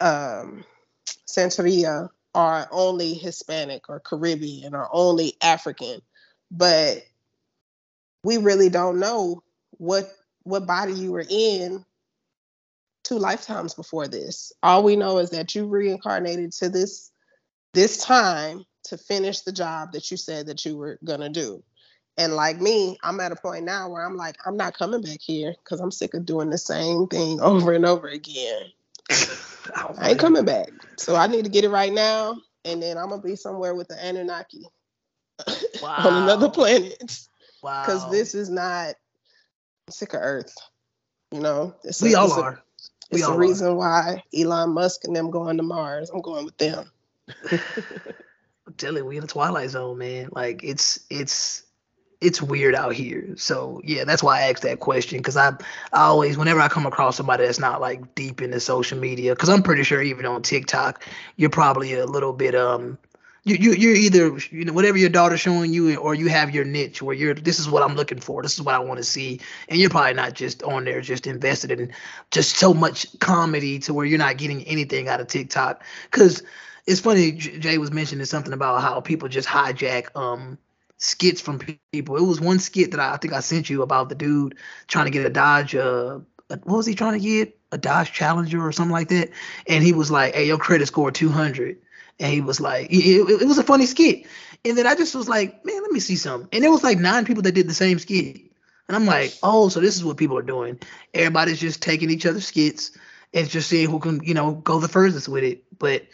um 0.00 0.64
Santeria 1.26 2.08
are 2.34 2.68
only 2.70 3.14
Hispanic 3.14 3.88
or 3.88 4.00
Caribbean 4.00 4.74
or 4.74 4.88
only 4.92 5.36
African, 5.40 6.00
but 6.50 7.02
we 8.22 8.38
really 8.38 8.68
don't 8.68 8.98
know 8.98 9.42
what 9.72 10.10
what 10.42 10.66
body 10.66 10.92
you 10.92 11.12
were 11.12 11.24
in 11.28 11.84
two 13.02 13.18
lifetimes 13.18 13.74
before 13.74 14.08
this. 14.08 14.52
All 14.62 14.82
we 14.82 14.96
know 14.96 15.18
is 15.18 15.30
that 15.30 15.54
you 15.54 15.66
reincarnated 15.66 16.52
to 16.52 16.68
this 16.68 17.10
this 17.72 17.98
time 17.98 18.64
to 18.84 18.98
finish 18.98 19.40
the 19.40 19.52
job 19.52 19.92
that 19.92 20.10
you 20.10 20.16
said 20.16 20.46
that 20.46 20.64
you 20.64 20.76
were 20.76 20.98
gonna 21.04 21.28
do. 21.28 21.62
And 22.16 22.34
like 22.34 22.60
me, 22.60 22.96
I'm 23.02 23.18
at 23.20 23.32
a 23.32 23.36
point 23.36 23.64
now 23.64 23.88
where 23.88 24.04
I'm 24.04 24.16
like, 24.16 24.36
I'm 24.46 24.56
not 24.56 24.76
coming 24.76 25.02
back 25.02 25.20
here 25.20 25.54
because 25.64 25.80
I'm 25.80 25.90
sick 25.90 26.14
of 26.14 26.24
doing 26.24 26.50
the 26.50 26.58
same 26.58 27.06
thing 27.08 27.40
over 27.42 27.72
and 27.72 27.84
over 27.84 28.08
again. 28.08 28.62
I 29.74 30.10
ain't 30.10 30.18
coming 30.18 30.44
back. 30.44 30.70
So 30.98 31.14
I 31.16 31.26
need 31.26 31.44
to 31.44 31.50
get 31.50 31.64
it 31.64 31.70
right 31.70 31.92
now. 31.92 32.36
And 32.64 32.82
then 32.82 32.96
I'm 32.98 33.08
gonna 33.10 33.20
be 33.22 33.36
somewhere 33.36 33.74
with 33.74 33.88
the 33.88 33.94
Anunnaki 34.02 34.66
on 35.82 36.22
another 36.22 36.48
planet. 36.48 37.18
Wow. 37.62 37.82
Because 37.82 38.10
this 38.10 38.34
is 38.34 38.48
not 38.50 38.94
I'm 39.86 39.90
sick 39.92 40.14
of 40.14 40.20
Earth. 40.22 40.54
You 41.30 41.40
know, 41.40 41.74
it's 41.84 42.00
we 42.00 42.14
a, 42.14 42.18
all 42.18 42.26
it's 42.26 42.36
a- 42.36 42.40
are. 42.42 42.62
We 43.10 43.18
It's 43.20 43.28
all 43.28 43.32
the 43.34 43.38
are. 43.38 43.40
reason 43.40 43.76
why 43.76 44.22
Elon 44.34 44.70
Musk 44.70 45.04
and 45.04 45.14
them 45.14 45.30
going 45.30 45.56
to 45.58 45.62
Mars. 45.62 46.10
I'm 46.10 46.22
going 46.22 46.44
with 46.46 46.56
them. 46.56 46.90
I'm 47.52 48.74
telling 48.78 48.98
you, 49.02 49.06
we 49.06 49.16
in 49.16 49.22
the 49.22 49.26
twilight 49.28 49.70
zone, 49.70 49.98
man. 49.98 50.30
Like 50.32 50.64
it's 50.64 51.00
it's 51.10 51.64
it's 52.20 52.40
weird 52.40 52.74
out 52.74 52.94
here. 52.94 53.34
So 53.36 53.80
yeah, 53.84 54.04
that's 54.04 54.22
why 54.22 54.40
I 54.40 54.50
asked 54.50 54.62
that 54.62 54.80
question 54.80 55.18
because 55.18 55.36
I 55.36 55.50
I 55.92 56.02
always 56.04 56.38
whenever 56.38 56.60
I 56.60 56.68
come 56.68 56.86
across 56.86 57.16
somebody 57.16 57.44
that's 57.44 57.58
not 57.58 57.80
like 57.80 58.14
deep 58.14 58.40
into 58.40 58.60
social 58.60 58.98
media, 58.98 59.34
because 59.34 59.48
I'm 59.48 59.62
pretty 59.62 59.82
sure 59.82 60.02
even 60.02 60.26
on 60.26 60.42
TikTok, 60.42 61.04
you're 61.36 61.50
probably 61.50 61.94
a 61.94 62.06
little 62.06 62.32
bit 62.32 62.54
um. 62.54 62.98
You, 63.46 63.56
you 63.56 63.72
you're 63.74 63.94
either 63.94 64.38
you 64.50 64.64
know 64.64 64.72
whatever 64.72 64.96
your 64.96 65.10
daughter's 65.10 65.40
showing 65.40 65.74
you 65.74 65.96
or 65.96 66.14
you 66.14 66.30
have 66.30 66.54
your 66.54 66.64
niche 66.64 67.02
where 67.02 67.14
you're 67.14 67.34
this 67.34 67.58
is 67.60 67.68
what 67.68 67.82
I'm 67.82 67.94
looking 67.94 68.18
for 68.18 68.42
this 68.42 68.54
is 68.54 68.62
what 68.62 68.74
I 68.74 68.78
want 68.78 68.96
to 68.96 69.04
see 69.04 69.38
and 69.68 69.78
you're 69.78 69.90
probably 69.90 70.14
not 70.14 70.32
just 70.32 70.62
on 70.62 70.84
there 70.84 71.02
just 71.02 71.26
invested 71.26 71.70
in 71.70 71.92
just 72.30 72.56
so 72.56 72.72
much 72.72 73.06
comedy 73.18 73.78
to 73.80 73.92
where 73.92 74.06
you're 74.06 74.18
not 74.18 74.38
getting 74.38 74.62
anything 74.62 75.08
out 75.08 75.20
of 75.20 75.26
TikTok 75.26 75.84
because 76.10 76.42
it's 76.86 77.00
funny 77.00 77.32
Jay 77.32 77.76
was 77.76 77.92
mentioning 77.92 78.24
something 78.24 78.54
about 78.54 78.80
how 78.80 79.02
people 79.02 79.28
just 79.28 79.46
hijack 79.46 80.16
um 80.16 80.56
skits 80.98 81.40
from 81.40 81.60
people. 81.92 82.16
It 82.16 82.22
was 82.26 82.40
one 82.40 82.58
skit 82.58 82.92
that 82.92 83.00
I, 83.00 83.14
I 83.14 83.16
think 83.18 83.34
I 83.34 83.40
sent 83.40 83.70
you 83.70 83.82
about 83.82 84.08
the 84.08 84.14
dude 84.14 84.56
trying 84.86 85.06
to 85.06 85.10
get 85.10 85.26
a 85.26 85.30
Dodge 85.30 85.74
uh 85.74 86.20
a- 86.50 86.58
what 86.64 86.76
was 86.78 86.86
he 86.86 86.94
trying 86.94 87.18
to 87.20 87.24
get? 87.26 87.58
A 87.72 87.78
Dodge 87.78 88.12
Challenger 88.12 88.64
or 88.64 88.72
something 88.72 88.92
like 88.92 89.08
that. 89.08 89.30
And 89.66 89.82
he 89.82 89.92
was 89.92 90.10
like, 90.10 90.34
"Hey, 90.34 90.46
your 90.46 90.58
credit 90.58 90.86
score 90.86 91.10
200." 91.10 91.78
And 92.20 92.32
he 92.32 92.40
was 92.40 92.60
like, 92.60 92.90
it, 92.92 92.98
it, 93.04 93.42
it 93.42 93.48
was 93.48 93.58
a 93.58 93.64
funny 93.64 93.86
skit. 93.86 94.26
And 94.64 94.78
then 94.78 94.86
I 94.86 94.94
just 94.94 95.14
was 95.16 95.28
like, 95.28 95.64
man, 95.64 95.82
let 95.82 95.90
me 95.90 95.98
see 96.00 96.16
something. 96.16 96.48
And 96.52 96.64
it 96.64 96.68
was 96.68 96.84
like 96.84 96.98
nine 96.98 97.24
people 97.24 97.42
that 97.42 97.52
did 97.52 97.68
the 97.68 97.74
same 97.74 97.98
skit. 97.98 98.36
And 98.88 98.96
I'm 98.96 99.06
like, 99.06 99.34
oh, 99.42 99.68
so 99.68 99.80
this 99.80 99.96
is 99.96 100.04
what 100.04 100.16
people 100.16 100.38
are 100.38 100.42
doing. 100.42 100.78
Everybody's 101.12 101.60
just 101.60 101.82
taking 101.82 102.10
each 102.10 102.26
other's 102.26 102.46
skits 102.46 102.92
and 103.32 103.48
just 103.48 103.68
seeing 103.68 103.90
who 103.90 103.98
can, 103.98 104.22
you 104.22 104.34
know, 104.34 104.52
go 104.52 104.78
the 104.78 104.88
furthest 104.88 105.28
with 105.28 105.42
it. 105.44 105.64
But 105.78 106.06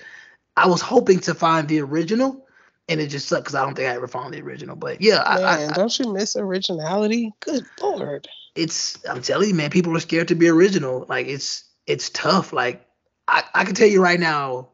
I 0.56 0.68
was 0.68 0.80
hoping 0.80 1.20
to 1.20 1.34
find 1.34 1.68
the 1.68 1.80
original, 1.80 2.46
and 2.90 3.00
it 3.00 3.06
just 3.06 3.28
sucks 3.28 3.42
because 3.42 3.54
I 3.54 3.64
don't 3.64 3.74
think 3.74 3.88
I 3.88 3.94
ever 3.94 4.08
found 4.08 4.34
the 4.34 4.42
original. 4.42 4.74
But 4.74 5.00
yeah, 5.00 5.22
I, 5.24 5.42
I, 5.42 5.56
Man, 5.58 5.72
don't 5.74 5.98
you 5.98 6.12
miss 6.12 6.36
originality? 6.36 7.32
Good 7.38 7.64
lord. 7.80 8.28
it's 8.56 8.98
I'm 9.08 9.22
telling 9.22 9.48
you, 9.48 9.54
man, 9.54 9.70
people 9.70 9.96
are 9.96 10.00
scared 10.00 10.28
to 10.28 10.34
be 10.34 10.48
original. 10.48 11.06
Like 11.08 11.28
it's 11.28 11.64
it's 11.86 12.10
tough. 12.10 12.52
Like 12.52 12.84
I, 13.28 13.44
I 13.54 13.64
can 13.64 13.76
tell 13.76 13.88
you 13.88 14.02
right 14.02 14.18
now, 14.18 14.70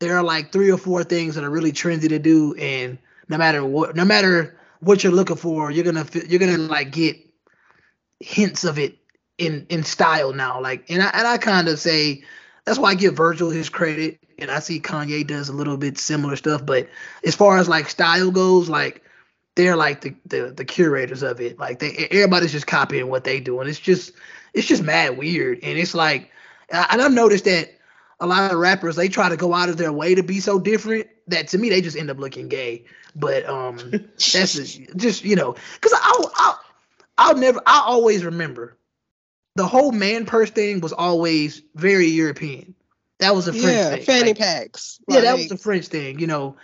there 0.00 0.16
are 0.16 0.22
like 0.22 0.50
three 0.50 0.72
or 0.72 0.78
four 0.78 1.04
things 1.04 1.34
that 1.34 1.44
are 1.44 1.50
really 1.50 1.70
trendy 1.70 2.08
to 2.08 2.18
do, 2.18 2.54
and 2.54 2.98
no 3.28 3.36
matter 3.36 3.62
what, 3.62 3.94
no 3.94 4.06
matter 4.06 4.58
what 4.80 5.04
you're 5.04 5.12
looking 5.12 5.36
for, 5.36 5.70
you're 5.70 5.84
gonna 5.84 6.06
you're 6.26 6.40
gonna 6.40 6.56
like 6.56 6.90
get 6.90 7.18
hints 8.20 8.64
of 8.64 8.78
it 8.78 8.96
in 9.36 9.66
in 9.68 9.84
style 9.84 10.32
now. 10.32 10.62
Like 10.62 10.88
and 10.88 11.02
I 11.02 11.10
and 11.10 11.28
I 11.28 11.36
kind 11.36 11.68
of 11.68 11.78
say 11.78 12.24
that's 12.64 12.78
why 12.78 12.90
I 12.90 12.94
give 12.94 13.16
Virgil 13.16 13.50
his 13.50 13.68
credit, 13.68 14.18
and 14.38 14.50
I 14.50 14.58
see 14.60 14.80
Kanye 14.80 15.26
does 15.26 15.48
a 15.48 15.52
little 15.52 15.76
bit 15.76 15.98
similar 15.98 16.36
stuff. 16.36 16.64
But 16.64 16.88
as 17.24 17.34
far 17.34 17.58
as 17.58 17.68
like 17.68 17.88
style 17.90 18.30
goes, 18.30 18.68
like 18.68 19.02
they're 19.56 19.76
like 19.76 20.02
the, 20.02 20.14
the 20.26 20.52
the 20.56 20.64
curators 20.64 21.22
of 21.22 21.40
it. 21.40 21.58
Like 21.58 21.78
they 21.78 22.08
everybody's 22.10 22.52
just 22.52 22.66
copying 22.66 23.08
what 23.08 23.24
they 23.24 23.40
do, 23.40 23.60
and 23.60 23.68
it's 23.68 23.80
just 23.80 24.12
it's 24.54 24.66
just 24.66 24.82
mad 24.82 25.16
weird. 25.18 25.58
And 25.62 25.78
it's 25.78 25.94
like, 25.94 26.30
and 26.68 26.80
I- 26.80 26.86
and 26.92 27.02
I've 27.02 27.12
noticed 27.12 27.44
that 27.44 27.70
a 28.20 28.26
lot 28.26 28.52
of 28.52 28.58
rappers 28.58 28.96
they 28.96 29.08
try 29.08 29.28
to 29.28 29.36
go 29.36 29.54
out 29.54 29.68
of 29.70 29.76
their 29.78 29.92
way 29.92 30.14
to 30.14 30.22
be 30.22 30.40
so 30.40 30.58
different 30.60 31.06
that 31.28 31.48
to 31.48 31.58
me 31.58 31.70
they 31.70 31.80
just 31.80 31.96
end 31.96 32.10
up 32.10 32.18
looking 32.18 32.48
gay. 32.48 32.84
But 33.16 33.46
um, 33.48 33.78
that's 33.90 34.54
just, 34.54 34.80
just 34.96 35.24
you 35.24 35.36
know, 35.36 35.54
because 35.74 35.92
I 35.94 36.24
I 36.36 36.56
I'll 37.18 37.36
never. 37.36 37.60
I 37.66 37.82
always 37.86 38.24
remember 38.24 38.76
the 39.56 39.66
whole 39.66 39.92
man 39.92 40.26
purse 40.26 40.50
thing 40.50 40.80
was 40.80 40.92
always 40.92 41.62
very 41.74 42.06
European. 42.06 42.74
That 43.18 43.34
was 43.34 43.48
a 43.48 43.52
French 43.52 43.64
yeah, 43.64 43.90
thing. 43.96 44.04
fanny 44.04 44.22
Like, 44.28 44.38
packs. 44.38 45.00
yeah, 45.08 45.20
that 45.20 45.36
was 45.36 45.50
a 45.50 45.58
French 45.58 45.88
thing, 45.88 46.18
you 46.18 46.26
know. 46.26 46.56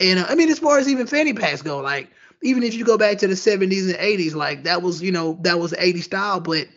And 0.00 0.20
uh, 0.20 0.26
I 0.28 0.34
mean, 0.34 0.48
as 0.48 0.58
far 0.58 0.78
as 0.78 0.88
even 0.88 1.06
fanny 1.06 1.32
packs 1.32 1.62
go, 1.62 1.78
like 1.78 2.10
even 2.42 2.62
if 2.62 2.74
you 2.74 2.84
go 2.84 2.98
back 2.98 3.18
to 3.18 3.26
the 3.26 3.34
70s 3.34 3.86
and 3.88 3.98
80s, 3.98 4.34
like 4.34 4.64
that 4.64 4.82
was, 4.82 5.02
you 5.02 5.10
know, 5.12 5.38
that 5.42 5.58
was 5.58 5.72
80s 5.72 6.04
style, 6.04 6.40
but 6.40 6.68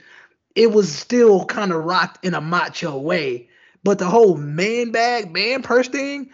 it 0.56 0.72
was 0.72 0.92
still 0.92 1.46
kind 1.46 1.72
of 1.72 1.84
rocked 1.84 2.26
in 2.26 2.34
a 2.34 2.42
macho 2.42 2.98
way. 2.98 3.50
But 3.84 4.00
the 4.00 4.06
whole 4.06 4.38
man 4.38 4.92
bag, 4.92 5.32
man 5.32 5.62
purse 5.62 5.88
thing, 5.88 6.32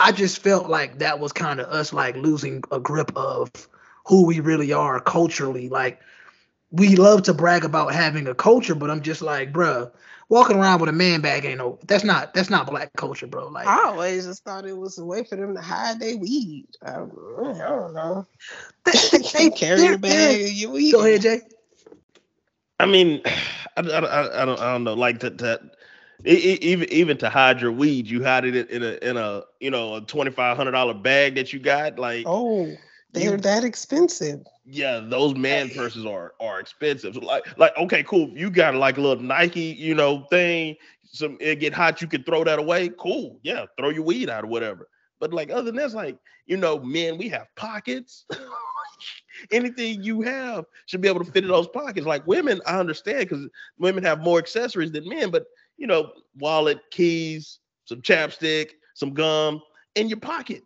I 0.00 0.12
just 0.12 0.42
felt 0.42 0.68
like 0.68 0.98
that 0.98 1.18
was 1.18 1.32
kind 1.32 1.60
of 1.60 1.68
us 1.68 1.92
like 1.92 2.16
losing 2.16 2.62
a 2.70 2.80
grip 2.80 3.12
of 3.16 3.50
who 4.06 4.24
we 4.24 4.40
really 4.40 4.72
are 4.72 5.00
culturally. 5.00 5.68
Like 5.68 6.00
we 6.76 6.96
love 6.96 7.22
to 7.24 7.34
brag 7.34 7.64
about 7.64 7.92
having 7.94 8.26
a 8.26 8.34
culture, 8.34 8.74
but 8.74 8.90
I'm 8.90 9.02
just 9.02 9.22
like, 9.22 9.52
bruh, 9.52 9.90
walking 10.28 10.56
around 10.56 10.80
with 10.80 10.88
a 10.88 10.92
man 10.92 11.20
bag 11.20 11.44
ain't 11.44 11.58
no 11.58 11.78
that's 11.86 12.04
not 12.04 12.34
that's 12.34 12.50
not 12.50 12.66
black 12.66 12.92
culture, 12.96 13.26
bro. 13.26 13.48
Like 13.48 13.66
I 13.66 13.84
always 13.86 14.26
just 14.26 14.44
thought 14.44 14.66
it 14.66 14.76
was 14.76 14.98
a 14.98 15.04
way 15.04 15.24
for 15.24 15.36
them 15.36 15.54
to 15.54 15.60
hide 15.60 16.00
their 16.00 16.16
weed. 16.16 16.66
I, 16.82 16.92
I 16.92 16.94
don't 16.94 17.94
know. 17.94 18.26
They 18.84 19.50
carry 19.56 19.78
they're- 19.80 19.92
the 19.92 19.98
bag 19.98 20.42
of 20.42 20.52
your 20.52 20.70
weed. 20.70 20.92
Go 20.92 21.00
ahead, 21.04 21.22
Jay. 21.22 21.40
I 22.78 22.86
mean, 22.86 23.22
I, 23.76 23.80
I, 23.80 23.98
I, 23.98 24.42
I 24.42 24.44
don't 24.44 24.60
I 24.60 24.72
don't 24.72 24.84
know. 24.84 24.94
Like 24.94 25.20
to, 25.20 25.30
to 25.30 25.60
e- 26.26 26.58
even 26.62 26.90
even 26.92 27.16
to 27.18 27.28
hide 27.30 27.60
your 27.60 27.72
weed, 27.72 28.06
you 28.06 28.22
hide 28.22 28.44
it 28.44 28.70
in 28.70 28.82
a 28.82 28.98
in 29.08 29.16
a 29.16 29.42
you 29.60 29.70
know 29.70 29.96
a 29.96 30.00
twenty 30.00 30.30
five 30.30 30.56
hundred 30.56 30.72
dollar 30.72 30.94
bag 30.94 31.34
that 31.36 31.52
you 31.52 31.58
got. 31.58 31.98
Like 31.98 32.24
Oh, 32.26 32.76
they're 33.16 33.36
You- 33.36 33.38
that 33.38 33.64
expensive. 33.64 34.46
yeah, 34.64 35.00
those 35.00 35.34
man 35.36 35.70
purses 35.70 36.06
are 36.06 36.34
are 36.40 36.60
expensive. 36.60 37.14
So 37.14 37.20
like 37.20 37.44
like 37.58 37.76
okay, 37.78 38.02
cool. 38.04 38.30
You 38.34 38.50
got 38.50 38.74
like 38.74 38.98
a 38.98 39.00
little 39.00 39.22
Nike 39.22 39.74
you 39.78 39.94
know 39.94 40.26
thing. 40.30 40.76
Some 41.04 41.38
it 41.40 41.60
get 41.60 41.74
hot, 41.74 42.00
you 42.02 42.08
can 42.08 42.24
throw 42.24 42.44
that 42.44 42.58
away. 42.58 42.90
Cool. 42.98 43.38
Yeah, 43.42 43.66
throw 43.78 43.90
your 43.90 44.04
weed 44.04 44.28
out 44.30 44.44
or 44.44 44.48
whatever. 44.48 44.88
But 45.20 45.32
like 45.32 45.50
other 45.50 45.64
than 45.64 45.76
that's 45.76 45.94
like 45.94 46.18
you 46.46 46.56
know, 46.56 46.78
men, 46.80 47.18
we 47.18 47.28
have 47.30 47.46
pockets. 47.56 48.26
Anything 49.50 50.02
you 50.02 50.22
have 50.22 50.64
should 50.86 51.00
be 51.00 51.08
able 51.08 51.22
to 51.24 51.30
fit 51.30 51.44
in 51.44 51.50
those 51.50 51.68
pockets. 51.68 52.06
Like 52.06 52.26
women, 52.26 52.60
I 52.66 52.78
understand 52.78 53.28
because 53.28 53.46
women 53.78 54.04
have 54.04 54.20
more 54.20 54.38
accessories 54.38 54.92
than 54.92 55.08
men, 55.08 55.30
but 55.30 55.44
you 55.76 55.86
know, 55.86 56.10
wallet, 56.38 56.78
keys, 56.90 57.60
some 57.84 58.00
chapstick, 58.02 58.70
some 58.94 59.12
gum 59.12 59.60
in 59.94 60.08
your 60.08 60.18
pocket. 60.20 60.62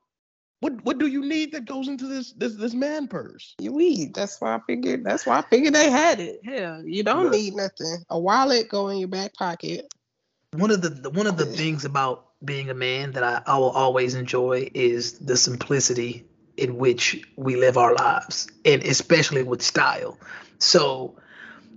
What 0.61 0.85
what 0.85 0.99
do 0.99 1.07
you 1.07 1.23
need 1.25 1.53
that 1.53 1.65
goes 1.65 1.89
into 1.89 2.07
this 2.07 2.33
this 2.33 2.55
this 2.55 2.75
man 2.75 3.09
purse? 3.09 3.55
You 3.59 3.73
weed. 3.73 4.15
That's 4.15 4.41
why 4.41 4.55
I 4.57 4.61
figured. 4.67 5.05
That's 5.05 5.25
why 5.27 5.39
I 5.39 5.43
figured 5.43 5.75
they 5.75 5.91
had 5.91 6.21
it. 6.21 6.41
Hell, 6.45 6.83
you 6.85 7.03
don't 7.03 7.25
Right. 7.25 7.33
need 7.33 7.55
nothing. 7.55 8.05
A 8.11 8.19
wallet 8.19 8.69
go 8.69 8.89
in 8.89 8.99
your 8.99 9.09
back 9.09 9.35
pocket. 9.35 9.87
one 10.53 10.71
of 10.71 10.83
the, 10.83 10.91
the 10.91 11.11
one 11.11 11.27
of 11.27 11.37
the 11.37 11.47
things 11.47 11.85
about 11.85 12.27
being 12.45 12.69
a 12.71 12.75
man 12.75 13.13
that 13.13 13.23
I, 13.23 13.43
I 13.47 13.59
will 13.59 13.71
always 13.71 14.15
enjoy 14.15 14.69
is 14.75 15.19
the 15.19 15.37
simplicity 15.37 16.27
in 16.57 16.77
which 16.77 17.23
we 17.37 17.57
live 17.57 17.79
our 17.79 17.95
lives 17.95 18.49
and 18.65 18.83
especially 18.83 19.43
with 19.43 19.63
style 19.63 20.19
so 20.59 21.17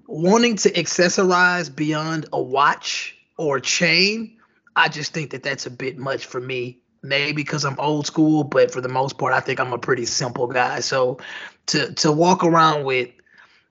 wanting 0.07 0.55
to 0.57 0.71
accessorize 0.71 1.73
beyond 1.73 2.25
a 2.33 2.41
watch 2.41 3.15
or 3.37 3.59
chain 3.59 4.37
i 4.75 4.89
just 4.89 5.13
think 5.13 5.31
that 5.31 5.43
that's 5.43 5.65
a 5.65 5.69
bit 5.71 5.97
much 5.97 6.25
for 6.25 6.41
me 6.41 6.79
maybe 7.03 7.33
because 7.33 7.65
i'm 7.65 7.79
old 7.79 8.07
school 8.07 8.43
but 8.43 8.71
for 8.71 8.81
the 8.81 8.89
most 8.89 9.17
part 9.17 9.33
i 9.33 9.39
think 9.39 9.59
i'm 9.59 9.73
a 9.73 9.77
pretty 9.77 10.05
simple 10.05 10.47
guy. 10.47 10.79
So 10.79 11.19
to 11.67 11.93
to 11.93 12.11
walk 12.11 12.43
around 12.43 12.85
with 12.85 13.09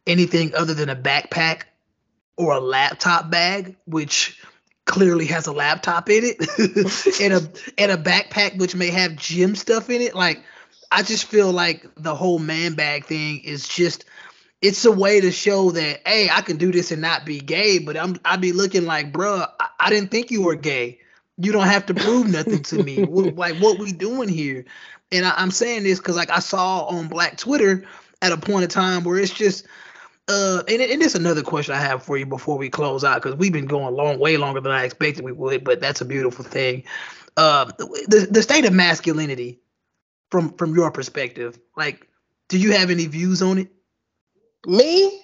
anything 0.06 0.54
other 0.54 0.74
than 0.74 0.88
a 0.88 0.96
backpack 0.96 1.62
or 2.36 2.52
a 2.52 2.60
laptop 2.60 3.30
bag 3.30 3.76
which 3.86 4.40
clearly 4.84 5.26
has 5.26 5.46
a 5.46 5.52
laptop 5.52 6.10
in 6.10 6.24
it 6.24 7.20
and 7.20 7.32
a 7.32 7.80
and 7.80 7.92
a 7.92 7.96
backpack 7.96 8.59
which 8.59 8.74
may 8.74 8.90
have 8.90 9.16
gym 9.16 9.54
stuff 9.54 9.90
in 9.90 10.00
it 10.00 10.14
like 10.14 10.42
i 10.90 11.02
just 11.02 11.24
feel 11.24 11.52
like 11.52 11.86
the 11.96 12.14
whole 12.14 12.38
man 12.38 12.74
bag 12.74 13.04
thing 13.04 13.40
is 13.40 13.68
just 13.68 14.04
it's 14.60 14.84
a 14.84 14.92
way 14.92 15.20
to 15.20 15.30
show 15.30 15.70
that 15.70 16.00
hey 16.06 16.28
i 16.30 16.40
can 16.40 16.56
do 16.56 16.72
this 16.72 16.90
and 16.90 17.00
not 17.00 17.24
be 17.24 17.38
gay 17.38 17.78
but 17.78 17.96
i'm 17.96 18.16
i'd 18.24 18.40
be 18.40 18.52
looking 18.52 18.84
like 18.84 19.12
bruh 19.12 19.48
I, 19.60 19.68
I 19.78 19.90
didn't 19.90 20.10
think 20.10 20.30
you 20.30 20.42
were 20.42 20.56
gay 20.56 20.98
you 21.38 21.52
don't 21.52 21.66
have 21.66 21.86
to 21.86 21.94
prove 21.94 22.30
nothing 22.30 22.62
to 22.62 22.82
me 22.82 23.02
What- 23.06 23.36
like 23.36 23.56
what 23.56 23.78
we 23.78 23.92
doing 23.92 24.28
here 24.28 24.64
and 25.10 25.24
I, 25.26 25.34
i'm 25.36 25.50
saying 25.50 25.84
this 25.84 25.98
because 25.98 26.16
like 26.16 26.30
i 26.30 26.40
saw 26.40 26.84
on 26.86 27.09
black 27.09 27.36
twitter 27.38 27.84
at 28.20 28.32
a 28.32 28.36
point 28.36 28.64
in 28.64 28.68
time 28.70 29.04
where 29.04 29.18
it's 29.18 29.32
just 29.32 29.66
uh, 30.28 30.62
and, 30.68 30.80
and 30.80 31.00
this 31.02 31.14
is 31.14 31.20
another 31.20 31.42
question 31.42 31.74
I 31.74 31.78
have 31.80 32.02
for 32.04 32.16
you 32.16 32.24
before 32.24 32.56
we 32.56 32.70
close 32.70 33.02
out 33.02 33.20
because 33.22 33.36
we've 33.36 33.52
been 33.52 33.66
going 33.66 33.86
a 33.86 33.90
long, 33.90 34.18
way 34.20 34.36
longer 34.36 34.60
than 34.60 34.70
I 34.72 34.84
expected 34.84 35.24
we 35.24 35.32
would. 35.32 35.64
But 35.64 35.80
that's 35.80 36.00
a 36.00 36.04
beautiful 36.04 36.44
thing. 36.44 36.84
Uh, 37.36 37.66
the 37.76 38.28
the 38.30 38.42
state 38.42 38.64
of 38.64 38.72
masculinity, 38.72 39.60
from 40.30 40.52
from 40.54 40.74
your 40.74 40.90
perspective, 40.92 41.59
like, 41.76 42.09
do 42.48 42.56
you 42.56 42.72
have 42.72 42.90
any 42.90 43.06
views 43.06 43.42
on 43.42 43.59
it? 43.59 43.72
Me? 44.66 45.20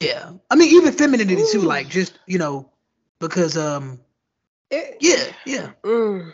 Yeah, 0.00 0.32
I 0.50 0.56
mean 0.56 0.74
even 0.74 0.92
femininity 0.92 1.44
too, 1.52 1.60
like 1.60 1.88
just 1.88 2.18
you 2.26 2.38
know, 2.38 2.72
because 3.18 3.56
um, 3.56 4.00
It, 4.74 4.96
yeah, 5.00 5.32
yeah. 5.44 5.72
mm, 5.84 6.32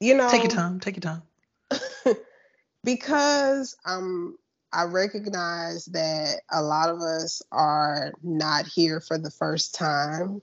you 0.00 0.14
know, 0.14 0.28
Take 0.30 0.42
your 0.42 0.50
time, 0.50 0.80
take 0.80 0.96
your 0.96 1.00
time. 1.00 1.22
because 2.84 3.76
um 3.84 4.36
I 4.72 4.84
recognize 4.84 5.86
that 5.86 6.40
a 6.52 6.62
lot 6.62 6.90
of 6.90 7.00
us 7.00 7.42
are 7.52 8.12
not 8.22 8.66
here 8.66 9.00
for 9.00 9.18
the 9.18 9.30
first 9.30 9.74
time. 9.74 10.42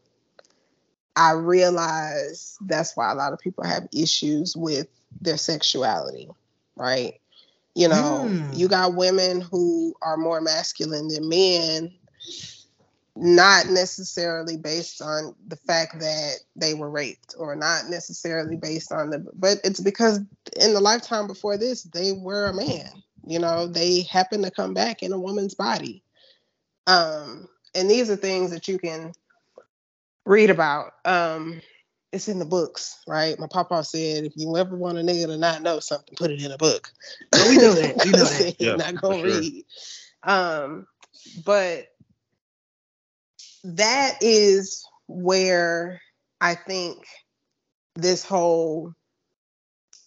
I 1.16 1.32
realize 1.34 2.58
that's 2.62 2.96
why 2.96 3.12
a 3.12 3.16
lot 3.16 3.34
of 3.34 3.40
people 3.40 3.64
have 3.66 3.88
issues 3.94 4.56
with 4.56 4.88
their 5.22 5.38
sexuality, 5.38 6.30
right? 6.76 7.20
You 7.76 7.90
know, 7.90 8.38
Hmm. 8.38 8.52
you 8.52 8.68
got 8.68 8.96
women 8.96 9.42
who 9.42 9.94
are 10.02 10.18
more 10.18 10.42
masculine 10.42 11.08
than 11.10 11.30
men, 11.30 11.92
not 13.16 13.68
necessarily 13.68 14.58
based 14.58 15.02
on 15.02 15.36
the 15.48 15.58
fact 15.58 16.00
that 16.00 16.36
they 16.56 16.74
were 16.74 16.90
raped 16.90 17.36
or 17.38 17.56
not 17.56 17.90
necessarily 17.90 18.56
based 18.56 18.92
on 18.92 19.10
the, 19.10 19.26
but 19.34 19.60
it's 19.64 19.80
because 19.82 20.20
in 20.60 20.74
the 20.74 20.82
lifetime 20.82 21.28
before 21.28 21.58
this, 21.58 21.84
they 21.84 22.14
were 22.14 22.48
a 22.48 22.54
man. 22.54 22.88
You 23.26 23.40
know, 23.40 23.68
they 23.68 24.02
happen 24.04 24.42
to 24.44 24.52
come 24.52 24.74
back 24.74 25.04
in 25.04 25.12
a 25.14 25.20
woman's 25.20 25.54
body. 25.56 26.04
Um, 26.88 27.48
and 27.76 27.90
these 27.90 28.10
are 28.10 28.16
things 28.16 28.52
that 28.52 28.68
you 28.68 28.80
can 28.80 29.14
read 30.26 30.50
about. 30.50 30.94
Um, 31.06 31.62
it's 32.12 32.28
in 32.28 32.40
the 32.40 32.46
books, 32.46 32.98
right? 33.08 33.38
My 33.40 33.48
papa 33.48 33.84
said, 33.84 34.26
if 34.26 34.34
you 34.36 34.58
ever 34.58 34.76
want 34.76 34.98
a 34.98 35.02
nigga 35.02 35.28
to 35.28 35.38
not 35.38 35.62
know 35.62 35.80
something, 35.80 36.16
put 36.18 36.32
it 36.32 36.44
in 36.44 36.52
a 36.52 36.58
book. 36.58 36.92
Oh, 37.34 37.48
we 37.48 37.58
know 37.58 37.74
that. 37.74 38.04
We 38.04 38.12
know 38.12 38.24
that. 38.30 38.56
He's 38.58 38.68
Yeah, 38.68 38.76
not 38.76 38.96
gonna 39.02 39.22
sure. 39.22 39.24
read. 39.24 39.66
Um, 40.24 40.88
but 41.46 41.88
that 43.64 44.18
is 44.22 44.86
where 45.08 46.02
I 46.40 46.56
think 46.56 47.06
this 47.96 48.24
whole 48.24 48.94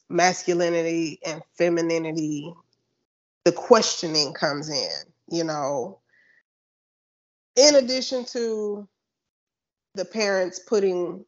masculinity 0.08 1.20
and 1.24 1.42
femininity, 1.56 2.52
the 3.44 3.52
questioning 3.52 4.32
comes 4.32 4.70
in, 4.70 4.90
you 5.30 5.44
know, 5.44 6.00
in 7.56 7.76
addition 7.76 8.24
to 8.26 8.88
the 9.94 10.04
parents 10.04 10.58
putting 10.58 11.24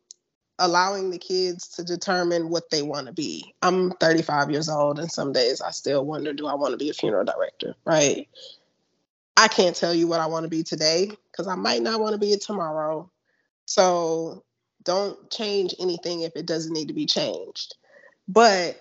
allowing 0.58 1.10
the 1.10 1.18
kids 1.18 1.68
to 1.68 1.84
determine 1.84 2.48
what 2.48 2.70
they 2.70 2.82
want 2.82 3.06
to 3.06 3.12
be. 3.12 3.54
I'm 3.62 3.90
35 3.92 4.50
years 4.50 4.68
old 4.68 4.98
and 4.98 5.12
some 5.12 5.32
days 5.32 5.60
I 5.60 5.70
still 5.70 6.04
wonder 6.04 6.32
do 6.32 6.46
I 6.46 6.54
want 6.54 6.72
to 6.72 6.78
be 6.78 6.88
a 6.90 6.94
funeral 6.94 7.24
director, 7.24 7.74
right? 7.84 8.26
I 9.36 9.48
can't 9.48 9.76
tell 9.76 9.94
you 9.94 10.06
what 10.06 10.20
I 10.20 10.26
want 10.26 10.44
to 10.44 10.50
be 10.50 10.62
today 10.62 11.10
cuz 11.36 11.46
I 11.46 11.54
might 11.54 11.82
not 11.82 12.00
want 12.00 12.14
to 12.14 12.18
be 12.18 12.32
it 12.32 12.40
tomorrow. 12.40 13.10
So 13.66 14.44
don't 14.82 15.30
change 15.30 15.74
anything 15.78 16.22
if 16.22 16.32
it 16.36 16.46
doesn't 16.46 16.72
need 16.72 16.88
to 16.88 16.94
be 16.94 17.06
changed. 17.06 17.74
But 18.28 18.80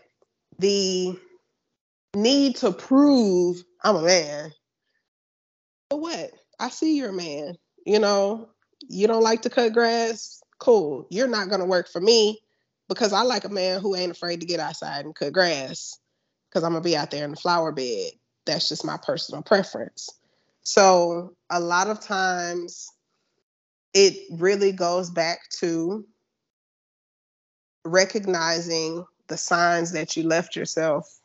the 0.59 1.19
need 2.15 2.55
to 2.57 2.71
prove 2.71 3.63
I'm 3.83 3.97
a 3.97 4.01
man. 4.01 4.51
For 5.89 5.99
what? 5.99 6.31
I 6.59 6.69
see 6.69 6.97
you're 6.97 7.09
a 7.09 7.13
man. 7.13 7.57
You 7.85 7.99
know, 7.99 8.49
you 8.87 9.07
don't 9.07 9.23
like 9.23 9.43
to 9.43 9.49
cut 9.49 9.73
grass. 9.73 10.41
Cool. 10.59 11.05
You're 11.09 11.27
not 11.27 11.49
going 11.49 11.59
to 11.59 11.67
work 11.67 11.89
for 11.89 12.01
me 12.01 12.39
because 12.87 13.13
I 13.13 13.21
like 13.21 13.43
a 13.43 13.49
man 13.49 13.81
who 13.81 13.95
ain't 13.95 14.11
afraid 14.11 14.39
to 14.39 14.47
get 14.47 14.59
outside 14.59 15.05
and 15.05 15.15
cut 15.15 15.33
grass 15.33 15.99
because 16.49 16.63
I'm 16.63 16.71
going 16.71 16.83
to 16.83 16.89
be 16.89 16.97
out 16.97 17.11
there 17.11 17.25
in 17.25 17.31
the 17.31 17.37
flower 17.37 17.71
bed. 17.71 18.11
That's 18.45 18.69
just 18.69 18.85
my 18.85 18.97
personal 18.97 19.41
preference. 19.41 20.09
So, 20.65 21.35
a 21.51 21.59
lot 21.59 21.87
of 21.87 22.01
times 22.01 22.91
it 23.93 24.17
really 24.31 24.71
goes 24.71 25.11
back 25.11 25.47
to 25.59 26.03
recognizing 27.85 29.05
the 29.27 29.37
signs 29.37 29.91
that 29.91 30.17
you 30.17 30.23
left 30.23 30.55
yourself 30.55 31.19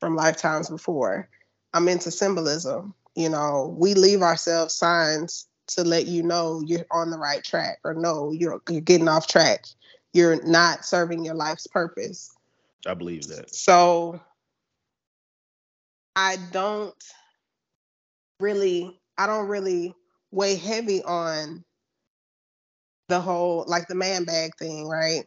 from 0.00 0.16
lifetimes 0.16 0.70
before. 0.70 1.28
I'm 1.74 1.86
into 1.86 2.10
symbolism. 2.10 2.94
You 3.14 3.28
know, 3.28 3.76
we 3.78 3.92
leave 3.92 4.22
ourselves 4.22 4.74
signs 4.74 5.46
to 5.68 5.84
let 5.84 6.06
you 6.06 6.22
know 6.22 6.62
you're 6.64 6.86
on 6.90 7.10
the 7.10 7.18
right 7.18 7.44
track 7.44 7.80
or 7.84 7.92
no, 7.92 8.32
you're 8.32 8.62
you're 8.70 8.80
getting 8.80 9.08
off 9.08 9.26
track. 9.26 9.66
You're 10.14 10.42
not 10.46 10.86
serving 10.86 11.26
your 11.26 11.34
life's 11.34 11.66
purpose. 11.66 12.34
I 12.86 12.94
believe 12.94 13.26
that. 13.26 13.54
So 13.54 14.18
I 16.16 16.38
don't 16.52 16.94
really 18.40 19.00
I 19.16 19.26
don't 19.26 19.48
really 19.48 19.94
weigh 20.30 20.56
heavy 20.56 21.02
on 21.02 21.64
the 23.08 23.20
whole 23.20 23.64
like 23.66 23.88
the 23.88 23.94
man 23.94 24.24
bag 24.24 24.52
thing, 24.58 24.86
right? 24.86 25.24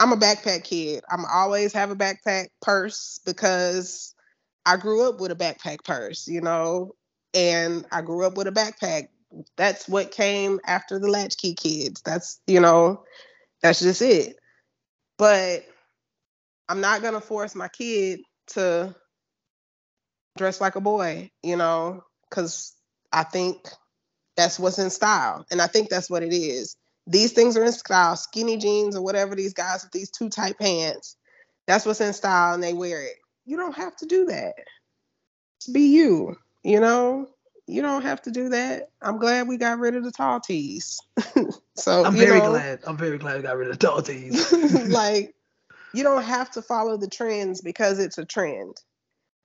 I'm 0.00 0.12
a 0.12 0.16
backpack 0.16 0.64
kid. 0.64 1.04
I'm 1.10 1.24
always 1.32 1.72
have 1.72 1.90
a 1.90 1.96
backpack 1.96 2.48
purse 2.60 3.20
because 3.24 4.14
I 4.66 4.76
grew 4.76 5.08
up 5.08 5.20
with 5.20 5.30
a 5.30 5.36
backpack 5.36 5.84
purse, 5.84 6.26
you 6.26 6.40
know, 6.40 6.94
and 7.34 7.84
I 7.92 8.02
grew 8.02 8.26
up 8.26 8.36
with 8.36 8.46
a 8.46 8.52
backpack. 8.52 9.08
That's 9.56 9.88
what 9.88 10.10
came 10.10 10.60
after 10.66 10.98
the 10.98 11.08
latchkey 11.08 11.54
kids. 11.54 12.02
That's, 12.02 12.40
you 12.46 12.60
know, 12.60 13.04
that's 13.62 13.80
just 13.80 14.02
it. 14.02 14.36
But 15.18 15.64
I'm 16.68 16.80
not 16.80 17.02
going 17.02 17.14
to 17.14 17.20
force 17.20 17.54
my 17.54 17.68
kid 17.68 18.20
to 18.48 18.94
dress 20.36 20.60
like 20.60 20.76
a 20.76 20.80
boy, 20.80 21.30
you 21.42 21.56
know, 21.56 22.02
because 22.32 22.74
I 23.12 23.24
think 23.24 23.68
that's 24.36 24.58
what's 24.58 24.78
in 24.78 24.90
style. 24.90 25.44
And 25.50 25.60
I 25.60 25.66
think 25.66 25.90
that's 25.90 26.08
what 26.08 26.22
it 26.22 26.32
is. 26.32 26.76
These 27.06 27.32
things 27.32 27.56
are 27.56 27.64
in 27.64 27.72
style, 27.72 28.16
skinny 28.16 28.56
jeans 28.56 28.96
or 28.96 29.02
whatever 29.02 29.34
these 29.34 29.52
guys 29.52 29.82
with 29.82 29.92
these 29.92 30.10
too 30.10 30.30
tight 30.30 30.58
pants. 30.58 31.16
That's 31.66 31.84
what's 31.84 32.00
in 32.00 32.14
style 32.14 32.54
and 32.54 32.62
they 32.62 32.72
wear 32.72 33.02
it. 33.02 33.16
You 33.44 33.56
don't 33.56 33.76
have 33.76 33.94
to 33.96 34.06
do 34.06 34.26
that. 34.26 34.54
Just 35.60 35.74
be 35.74 35.88
you, 35.94 36.36
you 36.62 36.80
know? 36.80 37.28
You 37.66 37.82
don't 37.82 38.02
have 38.02 38.22
to 38.22 38.30
do 38.30 38.48
that. 38.50 38.90
I'm 39.00 39.18
glad 39.18 39.46
we 39.46 39.56
got 39.56 39.78
rid 39.78 39.94
of 39.94 40.04
the 40.04 40.10
tall 40.10 40.40
tees. 40.40 41.00
so 41.76 42.04
I'm 42.04 42.16
very 42.16 42.40
know, 42.40 42.50
glad. 42.50 42.80
I'm 42.86 42.96
very 42.96 43.18
glad 43.18 43.36
we 43.36 43.42
got 43.42 43.56
rid 43.56 43.68
of 43.68 43.78
the 43.78 43.86
tall 43.86 44.02
tees. 44.02 44.52
like 44.88 45.34
you 45.94 46.02
don't 46.02 46.24
have 46.24 46.50
to 46.52 46.62
follow 46.62 46.96
the 46.96 47.08
trends 47.08 47.60
because 47.60 47.98
it's 47.98 48.18
a 48.18 48.24
trend. 48.24 48.76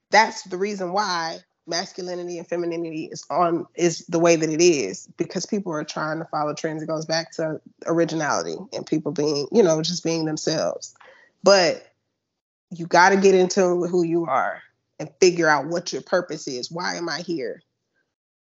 That's 0.10 0.44
the 0.44 0.58
reason 0.58 0.94
why 0.94 1.40
masculinity 1.68 2.38
and 2.38 2.48
femininity 2.48 3.10
is 3.12 3.26
on 3.30 3.66
is 3.76 4.06
the 4.08 4.20
way 4.20 4.36
that 4.36 4.50
it 4.50 4.62
is 4.62 5.08
because 5.18 5.46
people 5.46 5.74
are 5.74 5.84
trying 5.84 6.20
to 6.20 6.26
follow 6.26 6.54
trends. 6.54 6.82
It 6.82 6.88
goes 6.88 7.06
back 7.06 7.32
to 7.34 7.60
originality 7.86 8.56
and 8.74 8.86
people 8.86 9.12
being, 9.12 9.48
you 9.52 9.62
know, 9.62 9.82
just 9.82 10.04
being 10.04 10.26
themselves. 10.26 10.96
But 11.44 11.88
you 12.72 12.88
got 12.88 13.10
to 13.10 13.18
get 13.18 13.36
into 13.36 13.62
who 13.86 14.04
you 14.04 14.26
are 14.26 14.62
and 15.00 15.10
figure 15.20 15.48
out 15.48 15.68
what 15.68 15.94
your 15.94 16.02
purpose 16.02 16.48
is. 16.48 16.72
Why 16.72 16.96
am 16.96 17.10
I 17.10 17.22
here? 17.22 17.62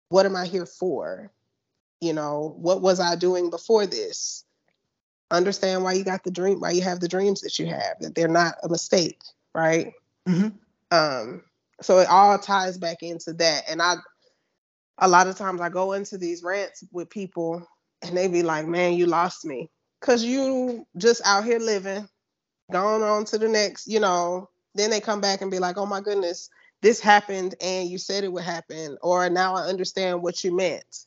What 0.10 0.26
am 0.26 0.36
I 0.36 0.46
here 0.46 0.66
for? 0.66 1.32
You 2.02 2.14
know, 2.14 2.56
what 2.58 2.82
was 2.82 3.00
I 3.00 3.16
doing 3.16 3.50
before 3.50 3.86
this? 3.86 4.46
Understand 5.32 5.84
why 5.84 5.94
you 5.94 6.04
got 6.04 6.24
the 6.24 6.32
dream, 6.32 6.60
why 6.60 6.72
you 6.72 6.82
have 6.82 7.02
the 7.02 7.08
dreams 7.08 7.42
that 7.42 7.60
you 7.60 7.68
have, 7.68 8.00
that 8.00 8.16
they're 8.16 8.28
not 8.28 8.56
a 8.64 8.70
mistake, 8.70 9.22
right? 9.54 9.94
Mhm. 10.28 10.54
Um, 10.92 11.44
so 11.82 12.00
it 12.00 12.10
all 12.10 12.38
ties 12.38 12.78
back 12.78 12.98
into 13.02 13.34
that. 13.34 13.64
And 13.70 13.82
I 13.82 13.96
a 15.00 15.08
lot 15.08 15.28
of 15.28 15.38
times 15.38 15.62
I 15.62 15.70
go 15.70 15.94
into 15.94 16.18
these 16.18 16.44
rants 16.44 16.84
with 16.92 17.10
people 17.10 17.66
and 18.02 18.16
they 18.16 18.28
be 18.28 18.44
like, 18.44 18.68
Man, 18.68 18.94
you 18.94 19.06
lost 19.06 19.46
me. 19.46 19.70
Cause 20.02 20.24
you 20.24 20.86
just 20.98 21.22
out 21.26 21.44
here 21.44 21.60
living, 21.60 22.08
going 22.72 23.04
on 23.04 23.26
to 23.26 23.38
the 23.38 23.50
next, 23.50 23.88
you 23.88 24.00
know, 24.00 24.50
then 24.76 24.90
they 24.90 25.02
come 25.02 25.22
back 25.22 25.42
and 25.42 25.52
be 25.52 25.60
like, 25.60 25.78
Oh 25.78 25.86
my 25.86 26.02
goodness, 26.02 26.50
this 26.82 27.00
happened 27.00 27.56
and 27.62 27.90
you 27.90 27.98
said 27.98 28.24
it 28.24 28.32
would 28.32 28.44
happen, 28.44 28.98
or 29.02 29.30
now 29.30 29.56
I 29.56 29.64
understand 29.64 30.22
what 30.22 30.44
you 30.44 30.56
meant. 30.56 31.06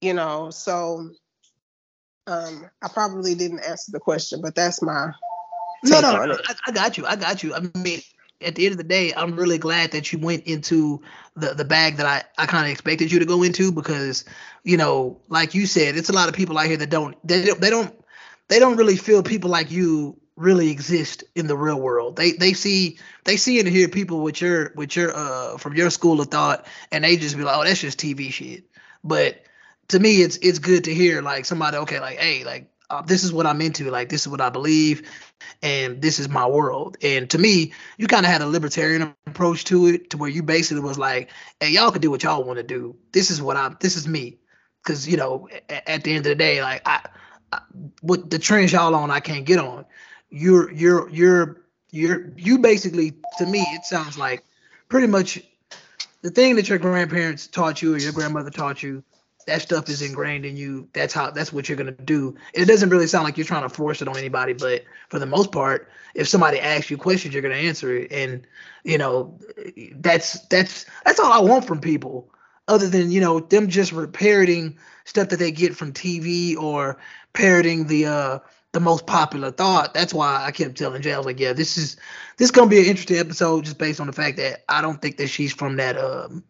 You 0.00 0.14
know, 0.14 0.50
so 0.50 1.10
um 2.26 2.68
I 2.82 2.88
probably 2.88 3.34
didn't 3.34 3.60
answer 3.60 3.92
the 3.92 4.00
question, 4.00 4.40
but 4.40 4.54
that's 4.54 4.82
my 4.82 5.12
No, 5.84 6.00
take 6.00 6.02
no, 6.02 6.24
no. 6.24 6.38
I, 6.48 6.54
I 6.66 6.72
got 6.72 6.98
you. 6.98 7.06
I 7.06 7.16
got 7.16 7.42
you. 7.42 7.54
I 7.54 7.60
mean, 7.76 8.00
at 8.44 8.54
the 8.54 8.64
end 8.64 8.72
of 8.72 8.78
the 8.78 8.84
day, 8.84 9.12
I'm 9.14 9.36
really 9.36 9.58
glad 9.58 9.92
that 9.92 10.12
you 10.12 10.18
went 10.18 10.44
into 10.44 11.02
the 11.36 11.54
the 11.54 11.64
bag 11.64 11.96
that 11.96 12.06
I 12.06 12.22
I 12.42 12.46
kind 12.46 12.66
of 12.66 12.72
expected 12.72 13.10
you 13.10 13.18
to 13.18 13.24
go 13.24 13.42
into 13.42 13.72
because, 13.72 14.24
you 14.64 14.76
know, 14.76 15.20
like 15.28 15.54
you 15.54 15.66
said, 15.66 15.96
it's 15.96 16.10
a 16.10 16.12
lot 16.12 16.28
of 16.28 16.34
people 16.34 16.58
out 16.58 16.66
here 16.66 16.76
that 16.76 16.90
don't 16.90 17.16
they 17.26 17.44
don't 17.44 17.60
they 17.60 17.70
don't 17.70 17.94
they 18.48 18.58
don't 18.58 18.76
really 18.76 18.96
feel 18.96 19.22
people 19.22 19.50
like 19.50 19.70
you 19.70 20.18
really 20.36 20.70
exist 20.70 21.24
in 21.34 21.46
the 21.46 21.56
real 21.56 21.80
world. 21.80 22.16
They 22.16 22.32
they 22.32 22.52
see 22.52 22.98
they 23.24 23.36
see 23.36 23.60
and 23.60 23.68
hear 23.68 23.88
people 23.88 24.22
with 24.22 24.40
your 24.40 24.72
with 24.74 24.96
your 24.96 25.14
uh 25.14 25.58
from 25.58 25.74
your 25.74 25.90
school 25.90 26.20
of 26.20 26.28
thought 26.28 26.66
and 26.90 27.04
they 27.04 27.16
just 27.16 27.36
be 27.36 27.42
like, 27.42 27.56
oh, 27.56 27.64
that's 27.64 27.80
just 27.80 27.98
TV 27.98 28.32
shit. 28.32 28.64
But 29.04 29.42
to 29.88 29.98
me, 29.98 30.22
it's 30.22 30.38
it's 30.38 30.58
good 30.58 30.84
to 30.84 30.94
hear 30.94 31.22
like 31.22 31.44
somebody 31.44 31.76
okay, 31.78 32.00
like 32.00 32.18
hey, 32.18 32.44
like 32.44 32.71
uh, 32.92 33.00
this 33.00 33.24
is 33.24 33.32
what 33.32 33.46
I'm 33.46 33.62
into, 33.62 33.90
like 33.90 34.10
this 34.10 34.20
is 34.20 34.28
what 34.28 34.42
I 34.42 34.50
believe, 34.50 35.10
and 35.62 36.02
this 36.02 36.18
is 36.18 36.28
my 36.28 36.46
world. 36.46 36.98
And 37.02 37.28
to 37.30 37.38
me, 37.38 37.72
you 37.96 38.06
kind 38.06 38.26
of 38.26 38.30
had 38.30 38.42
a 38.42 38.46
libertarian 38.46 39.14
approach 39.26 39.64
to 39.64 39.86
it, 39.86 40.10
to 40.10 40.18
where 40.18 40.28
you 40.28 40.42
basically 40.42 40.82
was 40.82 40.98
like, 40.98 41.30
hey, 41.58 41.70
y'all 41.70 41.90
can 41.90 42.02
do 42.02 42.10
what 42.10 42.22
y'all 42.22 42.44
want 42.44 42.58
to 42.58 42.62
do. 42.62 42.94
This 43.12 43.30
is 43.30 43.40
what 43.40 43.56
I'm. 43.56 43.78
This 43.80 43.96
is 43.96 44.06
me, 44.06 44.36
because 44.82 45.08
you 45.08 45.16
know, 45.16 45.48
at, 45.70 45.88
at 45.88 46.04
the 46.04 46.10
end 46.10 46.18
of 46.18 46.24
the 46.24 46.34
day, 46.34 46.60
like 46.62 46.82
I, 46.84 47.00
I, 47.50 47.60
what 48.02 48.28
the 48.28 48.38
trends 48.38 48.72
y'all 48.72 48.94
on, 48.94 49.10
I 49.10 49.20
can't 49.20 49.46
get 49.46 49.58
on. 49.58 49.86
You're 50.28 50.70
you're 50.70 51.08
you're 51.08 51.62
you're 51.90 52.30
you 52.36 52.58
basically 52.58 53.14
to 53.38 53.46
me, 53.46 53.60
it 53.70 53.86
sounds 53.86 54.18
like 54.18 54.44
pretty 54.90 55.06
much 55.06 55.40
the 56.20 56.30
thing 56.30 56.56
that 56.56 56.68
your 56.68 56.78
grandparents 56.78 57.46
taught 57.46 57.80
you 57.80 57.94
or 57.94 57.98
your 57.98 58.12
grandmother 58.12 58.50
taught 58.50 58.82
you 58.82 59.02
that 59.46 59.62
stuff 59.62 59.88
is 59.88 60.02
ingrained 60.02 60.44
in 60.44 60.56
you. 60.56 60.88
That's 60.92 61.12
how 61.12 61.30
that's 61.30 61.52
what 61.52 61.68
you're 61.68 61.76
to 61.94 62.04
do. 62.04 62.34
It 62.54 62.66
doesn't 62.66 62.90
really 62.90 63.06
sound 63.06 63.24
like 63.24 63.36
you're 63.36 63.46
trying 63.46 63.62
to 63.62 63.68
force 63.68 64.02
it 64.02 64.08
on 64.08 64.16
anybody 64.16 64.52
but 64.52 64.84
for 65.08 65.18
the 65.18 65.26
most 65.26 65.52
part 65.52 65.90
if 66.14 66.28
somebody 66.28 66.60
asks 66.60 66.90
you 66.90 66.96
questions 66.96 67.34
you're 67.34 67.42
to 67.54 67.54
answer 67.54 67.96
it. 67.96 68.12
And 68.12 68.46
you 68.84 68.98
know 68.98 69.38
that's 69.96 70.40
that's 70.46 70.86
that's 71.04 71.20
all 71.20 71.32
i 71.32 71.40
want 71.40 71.64
from 71.64 71.80
people 71.80 72.28
other 72.68 72.88
than 72.88 73.10
you 73.10 73.20
know 73.20 73.40
them 73.40 73.68
just 73.68 73.92
parroting 74.12 74.78
stuff 75.04 75.28
that 75.28 75.38
they 75.38 75.50
get 75.50 75.76
from 75.76 75.92
tv 75.92 76.56
or 76.56 76.98
parroting 77.32 77.86
the 77.86 78.06
uh 78.06 78.38
the 78.72 78.80
most 78.80 79.06
popular 79.06 79.50
thought. 79.50 79.92
That's 79.92 80.14
why 80.14 80.44
i 80.44 80.50
kept 80.50 80.78
telling 80.78 81.02
jay 81.02 81.12
i 81.12 81.16
was 81.18 81.26
like 81.26 81.38
yeah 81.38 81.52
this 81.52 81.76
is 81.76 81.96
this 82.38 82.46
is 82.46 82.50
gonna 82.50 82.70
be 82.70 82.80
an 82.80 82.86
interesting 82.86 83.18
episode 83.18 83.64
just 83.64 83.78
based 83.78 84.00
on 84.00 84.06
the 84.06 84.12
fact 84.12 84.36
that 84.38 84.64
i 84.68 84.80
don't 84.80 85.00
think 85.00 85.18
that 85.18 85.28
she's 85.28 85.52
from 85.52 85.76
that 85.76 85.96
um 85.98 86.42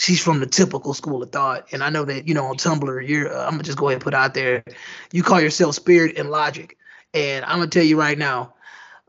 she's 0.00 0.22
from 0.22 0.40
the 0.40 0.46
typical 0.46 0.94
school 0.94 1.22
of 1.22 1.30
thought. 1.30 1.68
And 1.72 1.84
I 1.84 1.90
know 1.90 2.06
that, 2.06 2.26
you 2.26 2.32
know, 2.32 2.46
on 2.46 2.56
Tumblr, 2.56 3.06
you're, 3.06 3.30
uh, 3.30 3.44
I'm 3.44 3.50
gonna 3.50 3.64
just 3.64 3.76
go 3.76 3.88
ahead 3.88 3.96
and 3.96 4.02
put 4.02 4.14
out 4.14 4.32
there, 4.32 4.64
you 5.12 5.22
call 5.22 5.42
yourself 5.42 5.74
spirit 5.74 6.16
and 6.16 6.30
logic. 6.30 6.78
And 7.12 7.44
I'm 7.44 7.58
gonna 7.58 7.66
tell 7.66 7.84
you 7.84 7.98
right 7.98 8.16
now, 8.16 8.54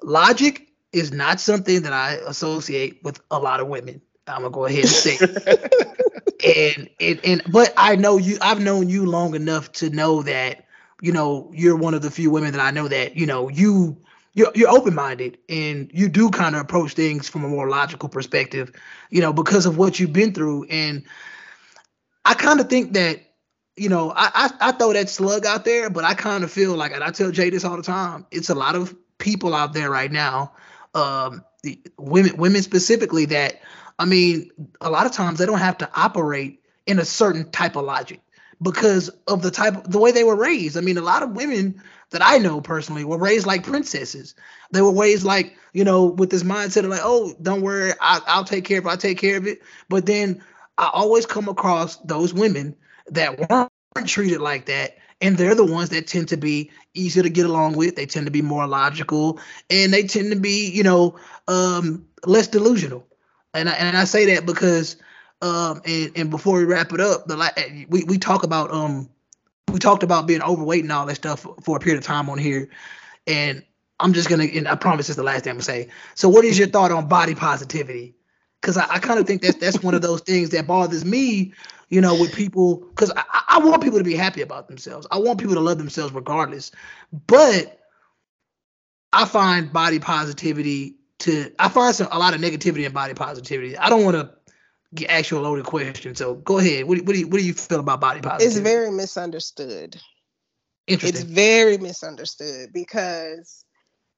logic 0.03 0.67
is 0.91 1.13
not 1.13 1.39
something 1.39 1.83
that 1.83 1.93
I 1.93 2.15
associate 2.27 2.99
with 3.03 3.21
a 3.31 3.39
lot 3.39 3.61
of 3.61 3.67
women. 3.67 4.01
I'm 4.27 4.41
gonna 4.41 4.49
go 4.49 4.65
ahead 4.65 4.83
and 4.83 4.89
say, 4.89 5.17
and, 6.77 6.89
and 6.99 7.19
and 7.23 7.41
but 7.49 7.73
I 7.77 7.95
know 7.95 8.17
you. 8.17 8.37
I've 8.41 8.59
known 8.59 8.89
you 8.89 9.05
long 9.05 9.33
enough 9.33 9.71
to 9.73 9.89
know 9.89 10.21
that 10.23 10.65
you 11.01 11.13
know 11.13 11.49
you're 11.53 11.75
one 11.75 11.93
of 11.93 12.01
the 12.01 12.11
few 12.11 12.31
women 12.31 12.51
that 12.51 12.61
I 12.61 12.71
know 12.71 12.87
that 12.89 13.15
you 13.15 13.25
know 13.25 13.49
you 13.49 13.97
you're 14.33 14.51
you're 14.55 14.69
open 14.69 14.95
minded 14.95 15.37
and 15.49 15.91
you 15.93 16.07
do 16.07 16.29
kind 16.29 16.55
of 16.55 16.61
approach 16.61 16.93
things 16.93 17.27
from 17.27 17.43
a 17.43 17.49
more 17.49 17.69
logical 17.69 18.09
perspective, 18.09 18.71
you 19.09 19.21
know, 19.21 19.33
because 19.33 19.65
of 19.65 19.77
what 19.77 19.99
you've 19.99 20.13
been 20.13 20.33
through. 20.33 20.65
And 20.69 21.03
I 22.23 22.33
kind 22.33 22.59
of 22.59 22.69
think 22.69 22.93
that, 22.93 23.19
you 23.75 23.89
know, 23.89 24.11
I, 24.11 24.31
I 24.33 24.69
I 24.69 24.71
throw 24.71 24.93
that 24.93 25.09
slug 25.09 25.45
out 25.45 25.65
there, 25.65 25.89
but 25.89 26.03
I 26.03 26.13
kind 26.13 26.43
of 26.43 26.51
feel 26.51 26.75
like, 26.75 26.93
and 26.93 27.03
I 27.03 27.11
tell 27.11 27.31
Jay 27.31 27.49
this 27.49 27.65
all 27.65 27.77
the 27.77 27.83
time, 27.83 28.25
it's 28.31 28.49
a 28.49 28.55
lot 28.55 28.75
of 28.75 28.95
people 29.17 29.53
out 29.53 29.73
there 29.73 29.89
right 29.89 30.11
now, 30.11 30.53
um, 30.95 31.43
the 31.63 31.79
women 31.97 32.37
women 32.37 32.61
specifically 32.61 33.25
that, 33.25 33.61
I 33.99 34.05
mean, 34.05 34.49
a 34.79 34.89
lot 34.89 35.05
of 35.05 35.11
times 35.11 35.39
they 35.39 35.45
don't 35.45 35.59
have 35.59 35.77
to 35.79 35.89
operate 35.95 36.63
in 36.85 36.99
a 36.99 37.05
certain 37.05 37.49
type 37.51 37.75
of 37.75 37.85
logic 37.85 38.21
because 38.61 39.09
of 39.27 39.41
the 39.41 39.51
type 39.51 39.83
the 39.85 39.99
way 39.99 40.11
they 40.11 40.23
were 40.23 40.35
raised. 40.35 40.77
I 40.77 40.81
mean, 40.81 40.97
a 40.97 41.01
lot 41.01 41.23
of 41.23 41.31
women 41.31 41.81
that 42.11 42.21
I 42.23 42.37
know 42.37 42.61
personally 42.61 43.03
were 43.03 43.17
raised 43.17 43.47
like 43.47 43.63
princesses. 43.63 44.35
They 44.71 44.81
were 44.81 44.93
raised 44.93 45.23
like, 45.23 45.57
you 45.73 45.83
know, 45.83 46.05
with 46.05 46.29
this 46.29 46.43
mindset 46.43 46.83
of 46.83 46.89
like, 46.89 47.01
oh, 47.03 47.33
don't 47.41 47.61
worry, 47.61 47.91
I, 47.99 48.21
I'll 48.27 48.43
take 48.45 48.65
care 48.65 48.79
of 48.79 48.85
it, 48.85 48.89
I'll 48.89 48.97
take 48.97 49.17
care 49.17 49.37
of 49.37 49.47
it. 49.47 49.61
But 49.89 50.05
then 50.05 50.43
I 50.77 50.89
always 50.93 51.25
come 51.25 51.47
across 51.47 51.97
those 51.97 52.33
women 52.33 52.75
that 53.07 53.49
weren't 53.49 54.07
treated 54.07 54.41
like 54.41 54.65
that. 54.65 54.97
And 55.21 55.37
they're 55.37 55.55
the 55.55 55.65
ones 55.65 55.89
that 55.89 56.07
tend 56.07 56.29
to 56.29 56.37
be 56.37 56.71
easier 56.95 57.21
to 57.23 57.29
get 57.29 57.45
along 57.45 57.75
with. 57.75 57.95
They 57.95 58.07
tend 58.07 58.25
to 58.25 58.31
be 58.31 58.41
more 58.41 58.65
logical 58.65 59.39
and 59.69 59.93
they 59.93 60.03
tend 60.03 60.31
to 60.31 60.39
be, 60.39 60.69
you 60.71 60.83
know, 60.83 61.17
um, 61.47 62.07
less 62.25 62.47
delusional. 62.47 63.05
And 63.53 63.69
I, 63.69 63.73
and 63.73 63.95
I 63.95 64.05
say 64.05 64.33
that 64.33 64.45
because, 64.45 64.97
um, 65.41 65.81
and, 65.85 66.11
and 66.15 66.29
before 66.31 66.57
we 66.57 66.65
wrap 66.65 66.91
it 66.91 66.99
up, 66.99 67.27
the 67.27 67.85
we, 67.89 68.03
we 68.05 68.17
talk 68.17 68.43
about 68.43 68.71
um 68.73 69.09
we 69.71 69.79
talked 69.79 70.03
about 70.03 70.27
being 70.27 70.41
overweight 70.41 70.83
and 70.83 70.91
all 70.91 71.05
that 71.05 71.15
stuff 71.15 71.45
for, 71.63 71.77
a 71.77 71.79
period 71.79 71.97
of 71.97 72.05
time 72.05 72.29
on 72.29 72.37
here. 72.37 72.69
And 73.27 73.63
I'm 73.99 74.13
just 74.13 74.29
gonna 74.29 74.45
and 74.45 74.67
I 74.67 74.75
promise 74.75 75.07
this 75.07 75.11
is 75.11 75.15
the 75.15 75.23
last 75.23 75.43
thing 75.43 75.51
I'm 75.51 75.57
gonna 75.57 75.63
say. 75.63 75.89
So 76.15 76.29
what 76.29 76.45
is 76.45 76.57
your 76.57 76.67
thought 76.75 76.91
on 76.91 77.07
body 77.07 77.35
positivity? 77.35 78.15
because 78.61 78.77
I, 78.77 78.85
I 78.89 78.99
kind 78.99 79.19
of 79.19 79.27
think 79.27 79.41
that's 79.41 79.55
that's 79.57 79.83
one 79.83 79.93
of 79.93 80.01
those 80.01 80.21
things 80.21 80.51
that 80.51 80.67
bothers 80.67 81.03
me, 81.03 81.53
you 81.89 81.99
know, 81.99 82.15
with 82.15 82.33
people 82.33 82.77
because 82.77 83.11
I, 83.15 83.23
I 83.49 83.59
want 83.59 83.83
people 83.83 83.97
to 83.97 84.03
be 84.03 84.15
happy 84.15 84.41
about 84.41 84.67
themselves. 84.67 85.07
I 85.11 85.17
want 85.17 85.39
people 85.39 85.55
to 85.55 85.61
love 85.61 85.77
themselves 85.77 86.13
regardless. 86.13 86.71
But 87.27 87.79
I 89.13 89.25
find 89.25 89.73
body 89.73 89.99
positivity 89.99 90.95
to 91.19 91.51
I 91.59 91.69
find 91.69 91.95
some, 91.95 92.07
a 92.11 92.19
lot 92.19 92.33
of 92.33 92.41
negativity 92.41 92.85
in 92.85 92.93
body 92.93 93.13
positivity. 93.13 93.77
I 93.77 93.89
don't 93.89 94.05
want 94.05 94.15
to 94.15 94.31
get 94.93 95.09
actual 95.09 95.41
loaded 95.41 95.65
question. 95.65 96.15
So 96.15 96.35
go 96.35 96.59
ahead. 96.59 96.85
What 96.85 96.97
do, 96.97 97.03
what 97.03 97.13
do 97.13 97.19
you 97.19 97.27
what 97.27 97.37
do 97.39 97.45
you 97.45 97.53
feel 97.53 97.79
about 97.79 98.01
body 98.01 98.21
positivity? 98.21 98.47
It's 98.47 98.57
very 98.57 98.91
misunderstood. 98.91 99.99
Interesting. 100.87 101.21
It's 101.21 101.31
very 101.31 101.77
misunderstood 101.77 102.73
because 102.73 103.65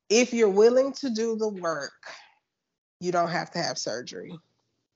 if 0.10 0.34
you're 0.34 0.50
willing 0.50 0.94
to 0.94 1.10
do 1.10 1.36
the 1.36 1.50
work, 1.50 1.92
you 3.00 3.12
don't 3.12 3.30
have 3.30 3.52
to 3.52 3.60
have 3.60 3.78
surgery. 3.78 4.38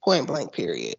Point 0.03 0.27
blank, 0.27 0.53
period. 0.53 0.95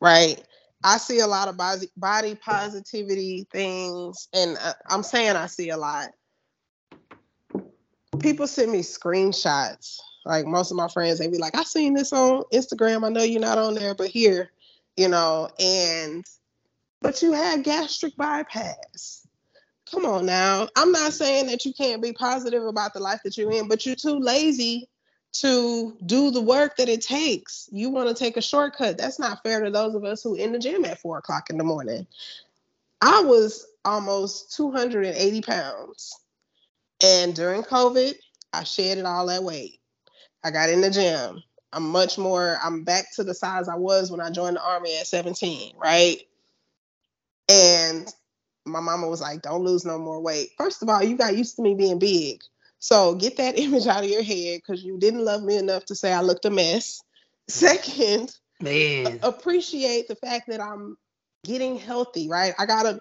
Right? 0.00 0.42
I 0.84 0.98
see 0.98 1.18
a 1.18 1.26
lot 1.26 1.48
of 1.48 1.56
body, 1.56 1.88
body 1.96 2.34
positivity 2.36 3.46
things, 3.50 4.28
and 4.32 4.56
I- 4.58 4.74
I'm 4.86 5.02
saying 5.02 5.34
I 5.34 5.46
see 5.46 5.70
a 5.70 5.76
lot. 5.76 6.10
People 8.20 8.46
send 8.46 8.70
me 8.72 8.80
screenshots. 8.80 9.98
Like 10.24 10.46
most 10.46 10.70
of 10.70 10.76
my 10.76 10.88
friends, 10.88 11.18
they 11.18 11.28
be 11.28 11.38
like, 11.38 11.56
I 11.56 11.62
seen 11.64 11.94
this 11.94 12.12
on 12.12 12.44
Instagram. 12.52 13.04
I 13.04 13.08
know 13.08 13.22
you're 13.22 13.40
not 13.40 13.58
on 13.58 13.74
there, 13.74 13.94
but 13.94 14.08
here, 14.08 14.50
you 14.96 15.08
know, 15.08 15.48
and 15.58 16.24
but 17.00 17.22
you 17.22 17.32
had 17.32 17.64
gastric 17.64 18.16
bypass. 18.16 19.26
Come 19.90 20.04
on 20.04 20.26
now. 20.26 20.68
I'm 20.76 20.92
not 20.92 21.12
saying 21.12 21.46
that 21.46 21.64
you 21.64 21.72
can't 21.72 22.02
be 22.02 22.12
positive 22.12 22.64
about 22.64 22.92
the 22.92 23.00
life 23.00 23.20
that 23.24 23.38
you're 23.38 23.52
in, 23.52 23.68
but 23.68 23.86
you're 23.86 23.94
too 23.94 24.18
lazy 24.18 24.88
to 25.32 25.96
do 26.04 26.30
the 26.30 26.40
work 26.40 26.76
that 26.76 26.88
it 26.88 27.00
takes. 27.00 27.68
You 27.72 27.90
want 27.90 28.08
to 28.08 28.14
take 28.14 28.36
a 28.36 28.42
shortcut. 28.42 28.98
That's 28.98 29.18
not 29.18 29.42
fair 29.42 29.62
to 29.62 29.70
those 29.70 29.94
of 29.94 30.04
us 30.04 30.22
who 30.22 30.34
in 30.34 30.52
the 30.52 30.58
gym 30.58 30.84
at 30.84 31.00
four 31.00 31.18
o'clock 31.18 31.50
in 31.50 31.58
the 31.58 31.64
morning. 31.64 32.06
I 33.00 33.22
was 33.22 33.66
almost 33.84 34.54
280 34.56 35.42
pounds. 35.42 36.18
And 37.02 37.34
during 37.34 37.62
COVID, 37.62 38.14
I 38.52 38.64
shedded 38.64 39.04
all 39.04 39.26
that 39.26 39.44
weight. 39.44 39.77
I 40.48 40.50
got 40.50 40.70
in 40.70 40.80
the 40.80 40.90
gym. 40.90 41.42
I'm 41.74 41.90
much 41.90 42.16
more, 42.16 42.58
I'm 42.64 42.82
back 42.82 43.14
to 43.16 43.24
the 43.24 43.34
size 43.34 43.68
I 43.68 43.74
was 43.74 44.10
when 44.10 44.22
I 44.22 44.30
joined 44.30 44.56
the 44.56 44.64
army 44.64 44.96
at 44.96 45.06
17, 45.06 45.74
right? 45.76 46.16
And 47.50 48.10
my 48.64 48.80
mama 48.80 49.08
was 49.08 49.20
like, 49.20 49.42
don't 49.42 49.62
lose 49.62 49.84
no 49.84 49.98
more 49.98 50.22
weight. 50.22 50.52
First 50.56 50.82
of 50.82 50.88
all, 50.88 51.02
you 51.02 51.18
got 51.18 51.36
used 51.36 51.56
to 51.56 51.62
me 51.62 51.74
being 51.74 51.98
big. 51.98 52.40
So 52.78 53.14
get 53.14 53.36
that 53.36 53.58
image 53.58 53.86
out 53.86 54.04
of 54.04 54.10
your 54.10 54.22
head 54.22 54.62
because 54.62 54.82
you 54.82 54.98
didn't 54.98 55.24
love 55.24 55.42
me 55.42 55.58
enough 55.58 55.84
to 55.86 55.94
say 55.94 56.14
I 56.14 56.22
looked 56.22 56.46
a 56.46 56.50
mess. 56.50 57.02
Second, 57.48 58.34
Man, 58.60 59.20
appreciate 59.22 60.08
the 60.08 60.16
fact 60.16 60.48
that 60.48 60.62
I'm 60.62 60.96
getting 61.44 61.78
healthy, 61.78 62.30
right? 62.30 62.54
I 62.58 62.64
got 62.64 62.86
a 62.86 63.00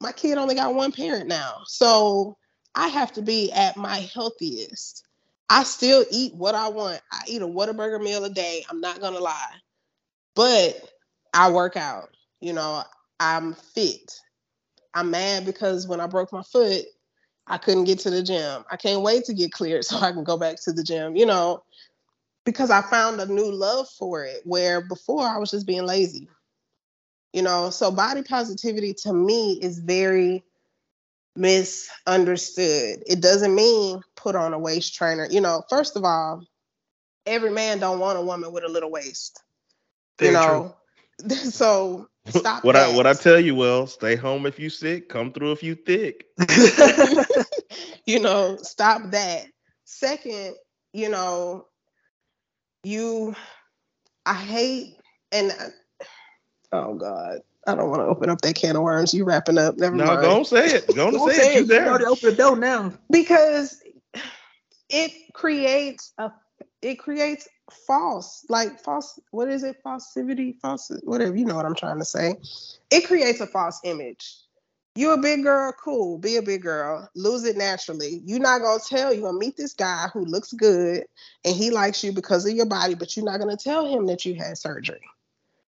my 0.00 0.12
kid 0.12 0.38
only 0.38 0.54
got 0.54 0.74
one 0.76 0.92
parent 0.92 1.28
now. 1.28 1.62
So 1.66 2.36
I 2.74 2.88
have 2.88 3.12
to 3.14 3.22
be 3.22 3.50
at 3.50 3.76
my 3.76 3.98
healthiest. 4.14 5.04
I 5.52 5.64
still 5.64 6.06
eat 6.10 6.34
what 6.34 6.54
I 6.54 6.68
want. 6.68 7.02
I 7.12 7.24
eat 7.28 7.42
a 7.42 7.46
Whataburger 7.46 8.02
meal 8.02 8.24
a 8.24 8.30
day. 8.30 8.64
I'm 8.70 8.80
not 8.80 9.02
gonna 9.02 9.18
lie. 9.20 9.52
But 10.34 10.82
I 11.34 11.50
work 11.50 11.76
out. 11.76 12.08
You 12.40 12.54
know, 12.54 12.82
I'm 13.20 13.52
fit. 13.52 14.18
I'm 14.94 15.10
mad 15.10 15.44
because 15.44 15.86
when 15.86 16.00
I 16.00 16.06
broke 16.06 16.32
my 16.32 16.42
foot, 16.42 16.84
I 17.46 17.58
couldn't 17.58 17.84
get 17.84 17.98
to 18.00 18.10
the 18.10 18.22
gym. 18.22 18.64
I 18.70 18.78
can't 18.78 19.02
wait 19.02 19.26
to 19.26 19.34
get 19.34 19.52
cleared 19.52 19.84
so 19.84 19.98
I 19.98 20.12
can 20.12 20.24
go 20.24 20.38
back 20.38 20.56
to 20.62 20.72
the 20.72 20.82
gym, 20.82 21.16
you 21.16 21.26
know, 21.26 21.62
because 22.46 22.70
I 22.70 22.80
found 22.80 23.20
a 23.20 23.26
new 23.26 23.52
love 23.52 23.90
for 23.90 24.24
it 24.24 24.40
where 24.46 24.80
before 24.80 25.26
I 25.26 25.36
was 25.36 25.50
just 25.50 25.66
being 25.66 25.84
lazy. 25.84 26.30
You 27.34 27.42
know, 27.42 27.68
so 27.68 27.90
body 27.90 28.22
positivity 28.22 28.94
to 29.02 29.12
me 29.12 29.58
is 29.60 29.80
very 29.80 30.44
misunderstood. 31.36 33.02
It 33.06 33.20
doesn't 33.20 33.54
mean 33.54 34.00
put 34.16 34.34
on 34.36 34.54
a 34.54 34.58
waist 34.58 34.94
trainer. 34.94 35.26
You 35.30 35.40
know, 35.40 35.62
first 35.68 35.96
of 35.96 36.04
all, 36.04 36.42
every 37.26 37.50
man 37.50 37.78
don't 37.78 37.98
want 37.98 38.18
a 38.18 38.22
woman 38.22 38.52
with 38.52 38.64
a 38.64 38.68
little 38.68 38.90
waist. 38.90 39.42
Very 40.18 40.32
you 40.32 40.38
know, 40.38 40.76
so 41.30 42.06
stop 42.26 42.64
what 42.64 42.76
I 42.76 42.94
what 42.94 43.06
I 43.06 43.14
tell 43.14 43.40
you, 43.40 43.54
well, 43.54 43.86
stay 43.86 44.16
home 44.16 44.46
if 44.46 44.58
you 44.58 44.70
sick, 44.70 45.08
come 45.08 45.32
through 45.32 45.52
if 45.52 45.62
you 45.62 45.74
thick. 45.74 46.26
you 48.06 48.20
know, 48.20 48.58
stop 48.62 49.10
that. 49.10 49.46
Second, 49.84 50.54
you 50.92 51.08
know, 51.08 51.66
you, 52.84 53.34
I 54.26 54.34
hate, 54.34 54.96
and 55.30 55.52
uh, 55.52 56.06
oh 56.72 56.94
God, 56.94 57.40
I 57.66 57.74
don't 57.74 57.90
want 57.90 58.00
to 58.00 58.06
open 58.06 58.28
up 58.28 58.40
that 58.40 58.54
can 58.56 58.76
of 58.76 58.82
worms. 58.82 59.14
You 59.14 59.24
wrapping 59.24 59.58
up? 59.58 59.76
Never 59.78 59.94
mind. 59.94 60.06
No, 60.08 60.14
mind. 60.14 60.22
go 60.26 60.38
on 60.38 60.44
say 60.44 60.66
it. 60.66 60.94
Go 60.94 61.06
on 61.06 61.12
Don't 61.12 61.30
say, 61.30 61.36
say 61.38 61.52
it. 61.52 61.56
You 61.58 61.62
it. 61.62 61.68
there? 61.68 61.88
already 61.88 62.04
opened 62.06 62.32
the 62.32 62.36
door 62.36 62.56
now. 62.56 62.92
because 63.10 63.80
it 64.88 65.12
creates 65.32 66.12
a, 66.18 66.30
it 66.82 66.96
creates 66.96 67.48
false, 67.86 68.44
like 68.48 68.80
false. 68.80 69.18
What 69.30 69.48
is 69.48 69.62
it? 69.62 69.76
Falsivity, 69.84 70.58
false, 70.60 70.90
whatever. 71.04 71.36
You 71.36 71.44
know 71.44 71.54
what 71.54 71.66
I'm 71.66 71.74
trying 71.74 71.98
to 71.98 72.04
say. 72.04 72.34
It 72.90 73.06
creates 73.06 73.40
a 73.40 73.46
false 73.46 73.80
image. 73.84 74.38
You 74.94 75.12
a 75.12 75.18
big 75.18 75.42
girl, 75.42 75.72
cool. 75.82 76.18
Be 76.18 76.36
a 76.36 76.42
big 76.42 76.62
girl. 76.62 77.08
Lose 77.14 77.44
it 77.44 77.56
naturally. 77.56 78.20
You're 78.26 78.40
not 78.40 78.60
gonna 78.60 78.82
tell 78.86 79.14
you 79.14 79.22
gonna 79.22 79.38
meet 79.38 79.56
this 79.56 79.72
guy 79.72 80.08
who 80.12 80.24
looks 80.26 80.52
good 80.52 81.04
and 81.46 81.56
he 81.56 81.70
likes 81.70 82.04
you 82.04 82.12
because 82.12 82.44
of 82.44 82.52
your 82.54 82.66
body, 82.66 82.94
but 82.94 83.16
you're 83.16 83.24
not 83.24 83.38
gonna 83.40 83.56
tell 83.56 83.86
him 83.86 84.06
that 84.06 84.26
you 84.26 84.34
had 84.34 84.58
surgery. 84.58 85.00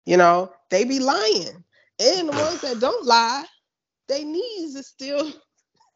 You 0.05 0.17
know, 0.17 0.51
they 0.69 0.83
be 0.83 0.99
lying. 0.99 1.63
And 1.99 2.29
the 2.29 2.33
ones 2.33 2.61
that 2.61 2.79
don't 2.79 3.05
lie, 3.05 3.45
their 4.07 4.23
knees 4.23 4.75
is 4.75 4.87
still. 4.87 5.31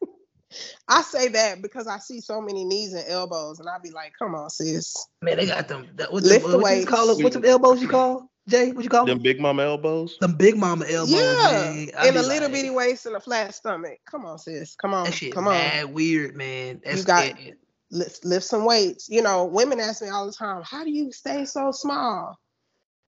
I 0.88 1.02
say 1.02 1.28
that 1.28 1.62
because 1.62 1.86
I 1.86 1.98
see 1.98 2.20
so 2.20 2.40
many 2.40 2.64
knees 2.64 2.92
and 2.92 3.04
elbows, 3.08 3.60
and 3.60 3.68
I 3.68 3.78
be 3.82 3.90
like, 3.90 4.12
"Come 4.18 4.34
on, 4.34 4.50
sis." 4.50 4.96
Man, 5.22 5.36
they 5.36 5.46
got 5.46 5.68
them. 5.68 5.86
That, 5.96 6.12
what 6.12 6.22
Lift 6.24 6.44
the, 6.46 6.52
the 6.52 6.58
what 6.58 6.70
you 6.70 6.76
weights. 6.78 6.88
call 6.90 7.10
it? 7.10 7.22
What's 7.22 7.36
them 7.36 7.44
elbows 7.44 7.80
you 7.82 7.88
call? 7.88 8.30
Jay, 8.48 8.72
what 8.72 8.82
you 8.82 8.90
call 8.90 9.04
Them 9.04 9.18
them? 9.18 9.22
big 9.22 9.38
mama 9.40 9.62
elbows. 9.62 10.16
Them 10.20 10.32
big 10.32 10.56
mama 10.56 10.86
elbows. 10.86 11.12
yeah, 11.12 11.50
man. 11.52 11.88
And 11.98 12.16
a 12.16 12.22
little 12.22 12.48
like, 12.48 12.52
bitty 12.52 12.70
waist 12.70 13.06
and 13.06 13.14
a 13.14 13.20
flat 13.20 13.54
stomach. 13.54 13.98
Come 14.10 14.24
on, 14.24 14.38
sis. 14.38 14.74
Come 14.74 14.94
on, 14.94 15.04
That 15.04 15.14
shit 15.14 15.32
come 15.32 15.46
on. 15.46 15.92
weird, 15.92 16.34
man. 16.34 16.80
That's 16.84 17.04
got- 17.04 17.26
it- 17.26 17.38
it- 17.38 17.58
lift, 17.92 18.24
lift 18.24 18.44
some 18.46 18.64
weights. 18.64 19.08
You 19.08 19.22
know, 19.22 19.44
women 19.44 19.78
ask 19.78 20.02
me 20.02 20.08
all 20.08 20.26
the 20.26 20.32
time, 20.32 20.62
how 20.64 20.82
do 20.82 20.90
you 20.90 21.12
stay 21.12 21.44
so 21.44 21.70
small? 21.70 22.38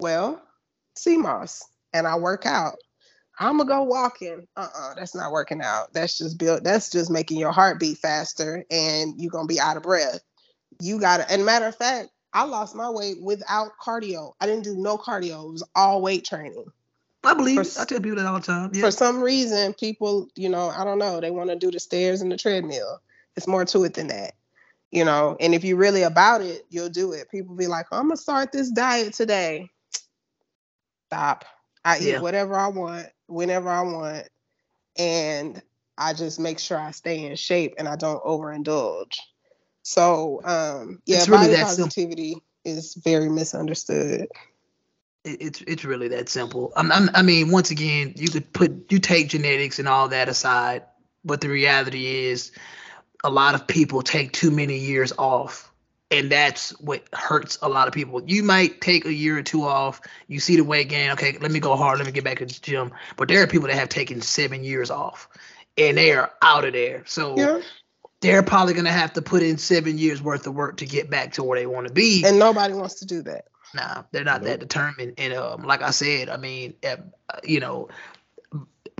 Well, 0.01 0.40
sea 0.97 1.16
moss, 1.16 1.62
and 1.93 2.06
I 2.06 2.16
work 2.16 2.47
out. 2.47 2.77
I'm 3.39 3.56
gonna 3.56 3.69
go 3.69 3.82
walking. 3.82 4.47
Uh-uh, 4.56 4.94
that's 4.94 5.14
not 5.14 5.32
working 5.32 5.62
out. 5.62 5.93
That's 5.93 6.19
just 6.19 6.39
built. 6.39 6.64
That's 6.64 6.90
just 6.90 7.10
making 7.10 7.39
your 7.39 7.52
heart 7.52 7.81
beat 7.81 7.98
faster, 7.98 8.64
and 8.70 9.20
you're 9.20 9.31
gonna 9.31 9.47
be 9.47 9.60
out 9.60 9.77
of 9.77 9.82
breath. 9.82 10.20
You 10.81 11.01
gotta. 11.01 11.31
And 11.31 11.44
matter 11.44 11.66
of 11.66 11.77
fact, 11.77 12.10
I 12.32 12.44
lost 12.44 12.74
my 12.74 12.90
weight 12.90 13.23
without 13.23 13.73
cardio. 13.82 14.32
I 14.40 14.47
didn't 14.47 14.64
do 14.64 14.77
no 14.77 14.97
cardio. 14.97 15.44
It 15.44 15.52
was 15.52 15.69
all 15.74 16.02
weight 16.02 16.24
training. 16.24 16.66
I 17.24 17.35
believe. 17.35 17.66
For 17.66 17.81
I 17.81 17.85
tell 17.85 18.01
people 18.01 18.16
that 18.16 18.27
all 18.27 18.40
the 18.40 18.47
time. 18.47 18.70
Yeah. 18.74 18.82
For 18.82 18.90
some 18.90 19.23
reason, 19.23 19.74
people, 19.74 20.28
you 20.35 20.48
know, 20.48 20.70
I 20.70 20.85
don't 20.85 20.98
know, 20.98 21.20
they 21.20 21.31
want 21.31 21.51
to 21.51 21.56
do 21.56 21.70
the 21.70 21.81
stairs 21.81 22.20
and 22.20 22.32
the 22.32 22.36
treadmill. 22.36 23.01
It's 23.36 23.47
more 23.47 23.64
to 23.64 23.85
it 23.85 23.94
than 23.94 24.09
that. 24.09 24.35
You 24.90 25.05
know, 25.05 25.36
and 25.40 25.55
if 25.55 25.64
you're 25.64 25.78
really 25.78 26.02
about 26.02 26.43
it, 26.43 26.66
you'll 26.69 26.90
do 26.90 27.12
it. 27.12 27.31
People 27.31 27.55
be 27.55 27.66
like, 27.66 27.86
I'm 27.93 28.09
gonna 28.09 28.16
start 28.16 28.52
this 28.52 28.70
diet 28.70 29.14
today. 29.14 29.70
Stop. 31.06 31.44
I 31.84 31.98
eat 32.00 32.18
whatever 32.18 32.54
I 32.56 32.68
want, 32.68 33.09
whenever 33.28 33.68
I 33.70 33.82
want, 33.82 34.28
and 34.98 35.62
I 35.98 36.14
just 36.14 36.40
make 36.40 36.59
sure 36.59 36.78
I 36.78 36.90
stay 36.92 37.26
in 37.26 37.36
shape 37.36 37.74
and 37.78 37.88
I 37.88 37.96
don't 37.96 38.22
overindulge. 38.24 39.16
So 39.82 40.40
um 40.44 41.00
yeah, 41.06 41.18
It's 41.18 41.28
really 41.28 41.46
body 41.46 41.54
that 41.54 41.68
simple. 41.68 41.94
positivity 41.94 42.36
is 42.64 42.94
very 42.94 43.28
misunderstood. 43.28 44.28
It- 45.24 45.40
it's 45.42 45.62
it's 45.66 45.84
really 45.84 46.09
that 46.09 46.28
simple. 46.28 46.72
I'm, 46.76 46.90
I'm, 46.92 47.10
I 47.14 47.22
mean, 47.22 47.50
once 47.50 47.70
again, 47.70 48.14
you 48.16 48.28
could 48.30 48.52
put 48.52 48.90
you 48.92 48.98
take 48.98 49.28
genetics 49.28 49.78
and 49.78 49.88
all 49.88 50.09
that 50.09 50.28
aside, 50.28 50.84
but 51.24 51.40
the 51.40 51.48
reality 51.48 52.06
is, 52.26 52.52
a 53.24 53.30
lot 53.30 53.54
of 53.54 53.66
people 53.68 54.02
take 54.02 54.32
too 54.32 54.50
many 54.50 54.78
years 54.78 55.12
off, 55.18 55.72
and 56.12 56.30
that's 56.30 56.78
what 56.78 57.02
hurts 57.14 57.59
a 57.62 57.68
lot 57.68 57.89
of 57.89 57.94
people. 57.94 58.22
You 58.24 58.43
might 58.43 58.80
take 58.80 59.06
a 59.06 59.12
year 59.12 59.39
or 59.39 59.43
two 59.43 59.64
off. 59.64 60.01
You 60.28 60.39
see 60.39 60.56
the 60.56 60.64
weight 60.64 60.90
gain. 60.90 61.10
Okay, 61.12 61.39
let 61.40 61.51
me 61.51 61.59
go 61.59 61.74
hard. 61.74 61.98
Let 61.98 62.06
me 62.06 62.12
get 62.12 62.22
back 62.22 62.39
to 62.39 62.44
the 62.47 62.52
gym. 62.52 62.93
But 63.16 63.28
there 63.28 63.43
are 63.43 63.47
people 63.47 63.68
that 63.68 63.76
have 63.76 63.89
taken 63.89 64.20
seven 64.20 64.62
years 64.62 64.90
off, 64.90 65.28
and 65.78 65.97
they 65.97 66.12
are 66.12 66.30
out 66.43 66.64
of 66.66 66.74
there. 66.74 67.02
So 67.06 67.36
Yeah. 67.36 67.60
they're 68.20 68.43
probably 68.43 68.74
gonna 68.74 68.93
have 68.93 69.14
to 69.14 69.22
put 69.22 69.43
in 69.43 69.56
seven 69.56 69.97
years 69.98 70.22
worth 70.22 70.47
of 70.47 70.55
work 70.55 70.76
to 70.76 70.86
get 70.86 71.09
back 71.10 71.32
to 71.32 71.43
where 71.43 71.59
they 71.59 71.66
want 71.66 71.89
to 71.89 71.93
be. 71.93 72.24
And 72.24 72.39
nobody 72.39 72.74
wants 72.74 72.97
to 72.97 73.06
do 73.06 73.22
that. 73.22 73.47
Nah, 73.74 74.02
they're 74.12 74.22
not 74.22 74.43
that 74.43 74.60
determined. 74.60 75.14
And 75.16 75.32
um, 75.32 75.62
like 75.62 75.80
I 75.80 75.93
said, 75.93 76.28
I 76.28 76.36
mean, 76.36 76.74
uh, 76.84 76.97
you 77.43 77.59
know, 77.59 77.89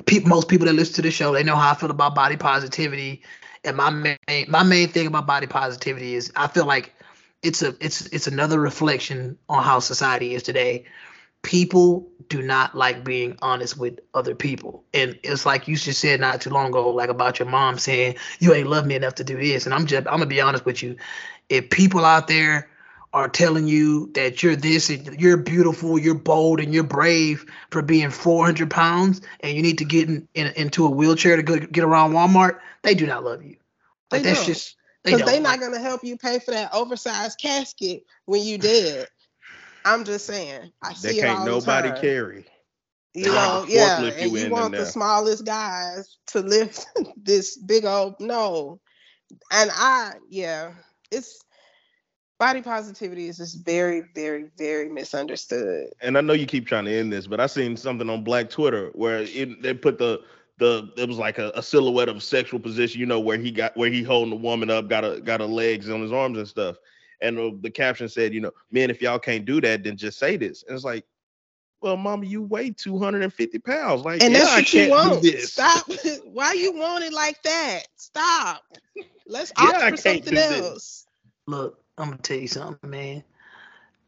pe- 0.07 0.21
most 0.21 0.49
people 0.49 0.67
that 0.67 0.73
listen 0.73 0.95
to 0.95 1.03
the 1.03 1.11
show, 1.11 1.35
they 1.35 1.45
know 1.45 1.57
how 1.57 1.73
I 1.73 1.75
feel 1.75 1.91
about 1.91 2.15
body 2.15 2.39
positivity. 2.39 3.23
And 3.65 3.77
my 3.77 3.91
main, 3.91 4.47
my 4.49 4.63
main 4.63 4.89
thing 4.89 5.07
about 5.07 5.27
body 5.27 5.47
positivity 5.47 6.15
is 6.15 6.33
I 6.37 6.49
feel 6.49 6.65
like 6.65 6.95
it's 7.43 7.63
a 7.63 7.75
it's 7.81 8.07
it's 8.07 8.27
another 8.27 8.61
reflection 8.61 9.39
on 9.49 9.63
how 9.63 9.81
society 9.81 10.35
is 10.35 10.43
today. 10.43 10.85
People 11.43 12.09
do 12.29 12.41
not 12.41 12.77
like 12.77 13.03
being 13.03 13.37
honest 13.43 13.77
with 13.77 13.99
other 14.15 14.35
people, 14.35 14.85
and 14.95 15.19
it's 15.25 15.45
like 15.45 15.67
you 15.67 15.77
just 15.77 16.01
said 16.01 16.21
not 16.21 16.41
too 16.41 16.51
long 16.51 16.69
ago, 16.69 16.91
like 16.91 17.11
about 17.11 17.41
your 17.41 17.49
mom 17.49 17.79
saying 17.79 18.17
you 18.39 18.55
ain't 18.55 18.69
love 18.69 18.87
me 18.87 18.95
enough 18.95 19.17
to 19.17 19.25
do 19.25 19.37
this. 19.37 19.67
And 19.67 19.75
I'm 19.75 19.87
just 19.87 20.07
I'm 20.07 20.15
gonna 20.19 20.27
be 20.27 20.41
honest 20.41 20.65
with 20.65 20.83
you, 20.83 20.97
if 21.49 21.69
people 21.71 22.05
out 22.05 22.29
there 22.29 22.69
are 23.13 23.29
telling 23.29 23.67
you 23.67 24.11
that 24.15 24.43
you're 24.43 24.57
this 24.57 24.89
and 24.89 25.21
you're 25.21 25.37
beautiful, 25.37 25.99
you're 25.99 26.15
bold, 26.15 26.61
and 26.61 26.73
you're 26.73 26.85
brave 26.85 27.45
for 27.71 27.83
being 27.83 28.11
400 28.11 28.71
pounds, 28.71 29.21
and 29.41 29.55
you 29.57 29.63
need 29.63 29.79
to 29.79 29.85
get 29.85 30.09
in, 30.09 30.29
in 30.35 30.47
into 30.57 30.87
a 30.87 30.91
wheelchair 30.91 31.37
to 31.37 31.43
go, 31.43 31.59
get 31.59 31.85
around 31.85 32.13
Walmart, 32.13 32.61
they 32.83 32.95
do 32.95 33.07
not 33.07 33.25
love 33.25 33.43
you. 33.45 33.57
Like 34.13 34.23
They 34.23 34.31
that's 34.31 34.47
don't. 34.47 34.55
just 34.55 34.77
Because 35.05 35.23
they 35.25 35.39
are 35.39 35.43
not 35.43 35.61
gonna 35.61 35.81
help 35.81 36.05
you 36.05 36.17
pay 36.17 36.39
for 36.39 36.53
that 36.53 36.75
oversized 36.75 37.39
casket 37.41 38.05
when 38.27 38.43
you 38.43 38.59
dead. 38.59 39.09
I'm 39.85 40.05
just 40.05 40.27
saying. 40.27 40.73
I 40.83 40.95
see 40.95 41.11
That 41.11 41.19
it 41.19 41.25
can't 41.25 41.27
all 41.27 41.49
nobody 41.49 41.91
the 41.91 41.97
time. 41.97 42.01
carry. 42.01 42.47
You 43.15 43.31
They 43.31 43.31
know, 43.31 43.65
yeah, 43.69 44.01
forklift 44.01 44.21
and 44.21 44.31
you 44.31 44.31
you 44.31 44.47
want 44.47 44.73
and 44.73 44.73
the 44.77 44.85
there. 44.85 44.87
smallest 44.87 45.45
guys 45.45 46.17
to 46.29 46.41
lift 46.41 46.87
this 47.17 47.57
big 47.59 47.85
old 47.85 48.15
no. 48.21 48.81
And 49.51 49.71
I, 49.73 50.15
yeah, 50.29 50.75
it's 51.11 51.41
body 52.39 52.63
positivity 52.63 53.29
is 53.29 53.39
just 53.39 53.65
very, 53.65 54.03
very, 54.15 54.51
very 54.59 54.89
misunderstood. 54.89 55.89
and 56.01 56.17
I 56.17 56.21
know 56.21 56.33
you 56.33 56.47
keep 56.47 56.67
trying 56.67 56.85
to 56.87 56.93
end 56.93 57.13
this, 57.13 57.27
but 57.27 57.41
I 57.41 57.47
seen 57.47 57.77
something 57.77 58.09
on 58.11 58.25
Black 58.25 58.51
Twitter 58.51 58.91
where 58.95 59.21
it, 59.23 59.63
they 59.63 59.75
put 59.75 59.99
the 59.99 60.21
the 60.59 60.91
it 60.97 61.09
was 61.09 61.19
like 61.19 61.39
a, 61.39 61.51
a 61.55 61.63
silhouette 61.63 62.09
of 62.09 62.23
sexual 62.23 62.61
position, 62.61 63.01
you 63.01 63.07
know, 63.07 63.21
where 63.21 63.39
he 63.39 63.51
got 63.51 63.77
where 63.77 63.91
he 63.91 64.03
holding 64.03 64.31
the 64.31 64.37
woman 64.37 64.71
up, 64.71 64.89
got 64.89 65.05
a 65.05 65.21
got 65.21 65.41
her 65.41 65.47
legs 65.47 65.91
on 65.91 66.01
his 66.03 66.13
arms 66.13 66.39
and 66.39 66.49
stuff. 66.49 66.77
And 67.23 67.39
the, 67.39 67.59
the 67.63 67.71
caption 67.71 68.09
said, 68.09 68.35
you 68.35 68.41
know, 68.41 68.53
men, 68.73 68.91
if 68.91 69.01
y'all 69.03 69.19
can't 69.19 69.45
do 69.45 69.61
that, 69.63 69.85
then 69.85 69.97
just 69.97 70.19
say 70.19 70.37
this. 70.37 70.65
And 70.67 70.75
it's 70.75 70.85
like, 70.85 71.05
well, 71.83 71.97
mama, 71.97 72.27
you 72.27 72.43
weigh 72.43 72.71
250 72.73 73.59
pounds. 73.61 74.05
Like, 74.05 74.23
And 74.23 74.35
yeah, 74.35 74.37
that's 74.37 74.57
I 74.57 74.63
what 74.63 74.73
you 74.75 74.85
can't 74.85 74.91
want. 74.91 75.15
do 75.21 75.21
this. 75.21 75.53
Stop. 75.53 75.87
Why 76.25 76.53
you 76.55 76.73
want 76.73 77.05
it 77.05 77.13
like 77.13 77.43
that? 77.45 77.83
Stop. 77.97 78.63
Let's 79.27 79.53
Yeah, 79.57 79.79
opt 79.79 79.83
I 79.83 79.91
for 79.91 79.97
something 79.97 80.37
do 80.37 80.45
this. 80.49 80.73
else. 80.73 81.07
look, 81.47 81.81
I'm 81.99 82.11
gonna 82.11 82.23
tell 82.23 82.39
you 82.39 82.49
something, 82.49 82.91
man. 82.91 83.25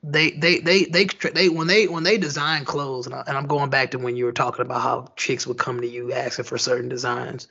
They 0.07 0.33
they 0.33 0.59
they 0.59 0.85
they 0.85 1.07
they 1.07 1.49
when 1.49 1.67
they 1.67 1.87
when 1.87 2.03
they 2.03 2.19
design 2.19 2.67
clothes, 2.67 3.07
and, 3.07 3.15
I, 3.15 3.25
and 3.27 3.39
I'm 3.39 3.47
going 3.47 3.71
back 3.71 3.93
to 3.93 3.99
when 3.99 4.17
you 4.17 4.27
were 4.27 4.33
talking 4.33 4.61
about 4.61 4.83
how 4.83 5.11
chicks 5.17 5.47
would 5.47 5.57
come 5.57 5.81
to 5.81 5.89
you 5.89 6.13
asking 6.13 6.45
for 6.45 6.59
certain 6.59 6.91
designs. 6.91 7.49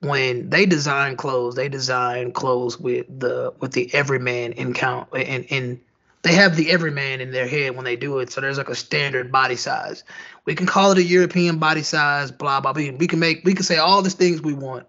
When 0.00 0.50
they 0.50 0.66
design 0.66 1.16
clothes, 1.16 1.54
they 1.54 1.70
design 1.70 2.32
clothes 2.32 2.78
with 2.78 3.06
the 3.08 3.54
with 3.60 3.72
the 3.72 3.92
everyman 3.94 4.52
in 4.52 4.74
count, 4.74 5.08
and 5.14 5.46
and 5.50 5.80
they 6.22 6.34
have 6.34 6.56
the 6.56 6.70
everyman 6.70 7.22
in 7.22 7.30
their 7.30 7.48
head 7.48 7.74
when 7.74 7.86
they 7.86 7.96
do 7.96 8.18
it. 8.18 8.30
So 8.30 8.42
there's 8.42 8.58
like 8.58 8.68
a 8.68 8.74
standard 8.74 9.32
body 9.32 9.56
size. 9.56 10.04
We 10.44 10.54
can 10.54 10.66
call 10.66 10.92
it 10.92 10.98
a 10.98 11.02
European 11.02 11.58
body 11.58 11.82
size, 11.82 12.30
blah 12.30 12.60
blah. 12.60 12.72
We, 12.72 12.90
we 12.90 13.06
can 13.06 13.18
make 13.18 13.44
we 13.44 13.54
can 13.54 13.64
say 13.64 13.78
all 13.78 14.02
these 14.02 14.14
things 14.14 14.42
we 14.42 14.52
want, 14.52 14.86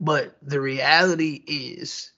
but 0.00 0.36
the 0.42 0.60
reality 0.60 1.44
is 1.46 2.10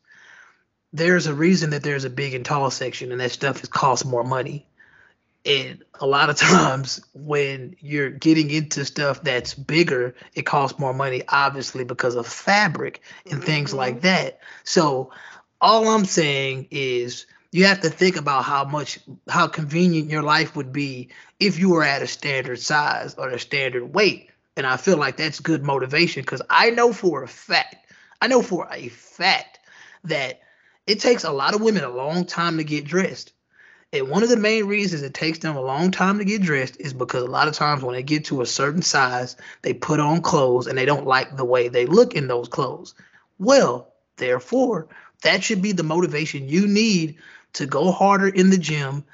there's 0.92 1.26
a 1.26 1.34
reason 1.34 1.70
that 1.70 1.82
there's 1.82 2.04
a 2.04 2.10
big 2.10 2.34
and 2.34 2.44
tall 2.44 2.70
section 2.70 3.12
and 3.12 3.20
that 3.20 3.30
stuff 3.30 3.62
is 3.62 3.68
costs 3.68 4.04
more 4.04 4.24
money. 4.24 4.66
And 5.44 5.82
a 6.00 6.06
lot 6.06 6.30
of 6.30 6.36
times 6.50 7.00
when 7.14 7.76
you're 7.80 8.10
getting 8.10 8.50
into 8.50 8.84
stuff 8.84 9.22
that's 9.22 9.54
bigger 9.54 10.14
it 10.34 10.42
costs 10.42 10.78
more 10.78 10.94
money 10.94 11.22
obviously 11.28 11.84
because 11.84 12.14
of 12.14 12.26
fabric 12.26 13.00
and 13.30 13.42
things 13.42 13.72
Mhm. 13.72 13.76
like 13.76 14.00
that. 14.02 14.40
So 14.64 15.10
all 15.60 15.88
i'm 15.88 16.04
saying 16.04 16.66
is 16.70 17.26
you 17.52 17.66
have 17.66 17.80
to 17.80 17.88
think 17.90 18.16
about 18.16 18.44
how 18.44 18.64
much 18.64 18.98
how 19.28 19.46
convenient 19.46 20.10
your 20.10 20.22
life 20.22 20.56
would 20.56 20.72
be 20.72 21.08
if 21.38 21.58
you 21.58 21.70
were 21.70 21.84
at 21.84 22.02
a 22.02 22.06
standard 22.06 22.58
size 22.60 23.14
or 23.16 23.28
a 23.28 23.38
standard 23.38 23.94
weight. 23.94 24.30
And 24.56 24.66
i 24.66 24.76
feel 24.76 24.96
like 24.96 25.16
that's 25.16 25.40
good 25.40 25.62
motivation 25.64 26.22
because 26.22 26.42
i 26.50 26.70
know 26.70 26.92
for 26.92 27.22
a 27.22 27.28
fact 27.28 27.76
i 28.20 28.26
know 28.26 28.42
for 28.42 28.68
a 28.70 28.88
fact 28.88 29.58
that 30.04 30.40
it 30.86 31.00
takes 31.00 31.24
a 31.24 31.32
lot 31.32 31.54
of 31.54 31.60
women 31.60 31.84
a 31.84 31.90
long 31.90 32.24
time 32.24 32.58
to 32.58 32.64
get 32.64 32.84
dressed. 32.84 33.32
And 33.92 34.08
one 34.08 34.22
of 34.22 34.30
the 34.30 34.38
main 34.38 34.66
reasons 34.66 35.02
it 35.02 35.12
takes 35.12 35.38
them 35.38 35.56
a 35.56 35.60
long 35.60 35.90
time 35.90 36.18
to 36.18 36.24
get 36.24 36.42
dressed 36.42 36.80
is 36.80 36.94
because 36.94 37.22
a 37.22 37.30
lot 37.30 37.48
of 37.48 37.54
times 37.54 37.82
when 37.82 37.94
they 37.94 38.02
get 38.02 38.24
to 38.26 38.40
a 38.40 38.46
certain 38.46 38.80
size, 38.80 39.36
they 39.60 39.74
put 39.74 40.00
on 40.00 40.22
clothes 40.22 40.66
and 40.66 40.78
they 40.78 40.86
don't 40.86 41.06
like 41.06 41.36
the 41.36 41.44
way 41.44 41.68
they 41.68 41.84
look 41.84 42.14
in 42.14 42.26
those 42.26 42.48
clothes. 42.48 42.94
Well, 43.38 43.92
therefore, 44.16 44.88
that 45.22 45.44
should 45.44 45.60
be 45.60 45.72
the 45.72 45.82
motivation 45.82 46.48
you 46.48 46.66
need 46.66 47.16
to 47.54 47.66
go 47.66 47.92
harder 47.92 48.28
in 48.28 48.48
the 48.48 48.58
gym, 48.58 49.04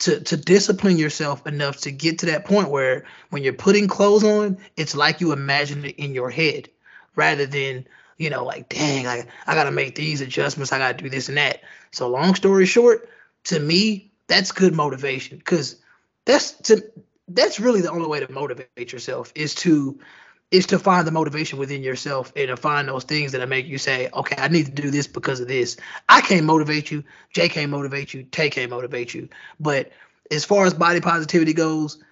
to, 0.00 0.20
to 0.20 0.36
discipline 0.36 0.96
yourself 0.96 1.46
enough 1.46 1.78
to 1.78 1.90
get 1.90 2.20
to 2.20 2.26
that 2.26 2.44
point 2.44 2.70
where 2.70 3.04
when 3.30 3.42
you're 3.42 3.52
putting 3.52 3.88
clothes 3.88 4.24
on, 4.24 4.58
it's 4.76 4.94
like 4.94 5.20
you 5.20 5.32
imagine 5.32 5.84
it 5.84 5.96
in 5.96 6.14
your 6.14 6.30
head 6.30 6.68
rather 7.16 7.46
than 7.46 7.86
you 8.18 8.30
know, 8.30 8.44
like, 8.44 8.68
dang, 8.68 9.06
I, 9.06 9.26
I 9.46 9.54
gotta 9.54 9.70
make 9.70 9.94
these 9.94 10.20
adjustments, 10.20 10.72
I 10.72 10.78
gotta 10.78 11.02
do 11.02 11.08
this 11.08 11.28
and 11.28 11.38
that. 11.38 11.60
So 11.92 12.08
long 12.08 12.34
story 12.34 12.66
short, 12.66 13.08
to 13.44 13.58
me, 13.58 14.10
that's 14.26 14.52
good 14.52 14.74
motivation. 14.74 15.40
Cause 15.40 15.76
that's 16.24 16.52
to 16.52 16.82
that's 17.28 17.60
really 17.60 17.80
the 17.80 17.90
only 17.90 18.08
way 18.08 18.20
to 18.20 18.30
motivate 18.30 18.92
yourself 18.92 19.32
is 19.34 19.54
to 19.54 19.98
is 20.50 20.66
to 20.66 20.78
find 20.78 21.06
the 21.06 21.12
motivation 21.12 21.58
within 21.58 21.82
yourself 21.82 22.32
and 22.34 22.48
to 22.48 22.56
find 22.56 22.88
those 22.88 23.04
things 23.04 23.32
that 23.32 23.46
make 23.48 23.66
you 23.66 23.76
say, 23.76 24.08
okay, 24.14 24.36
I 24.38 24.48
need 24.48 24.64
to 24.66 24.72
do 24.72 24.90
this 24.90 25.06
because 25.06 25.40
of 25.40 25.48
this. 25.48 25.76
I 26.08 26.22
can't 26.22 26.46
motivate 26.46 26.90
you, 26.90 27.04
Jay 27.32 27.48
can't 27.48 27.70
motivate 27.70 28.14
you, 28.14 28.22
Tay 28.24 28.48
can't 28.48 28.70
motivate 28.70 29.12
you. 29.14 29.28
But 29.60 29.92
as 30.30 30.44
far 30.44 30.64
as 30.64 30.74
body 30.74 31.00
positivity 31.00 31.52
goes, 31.52 32.02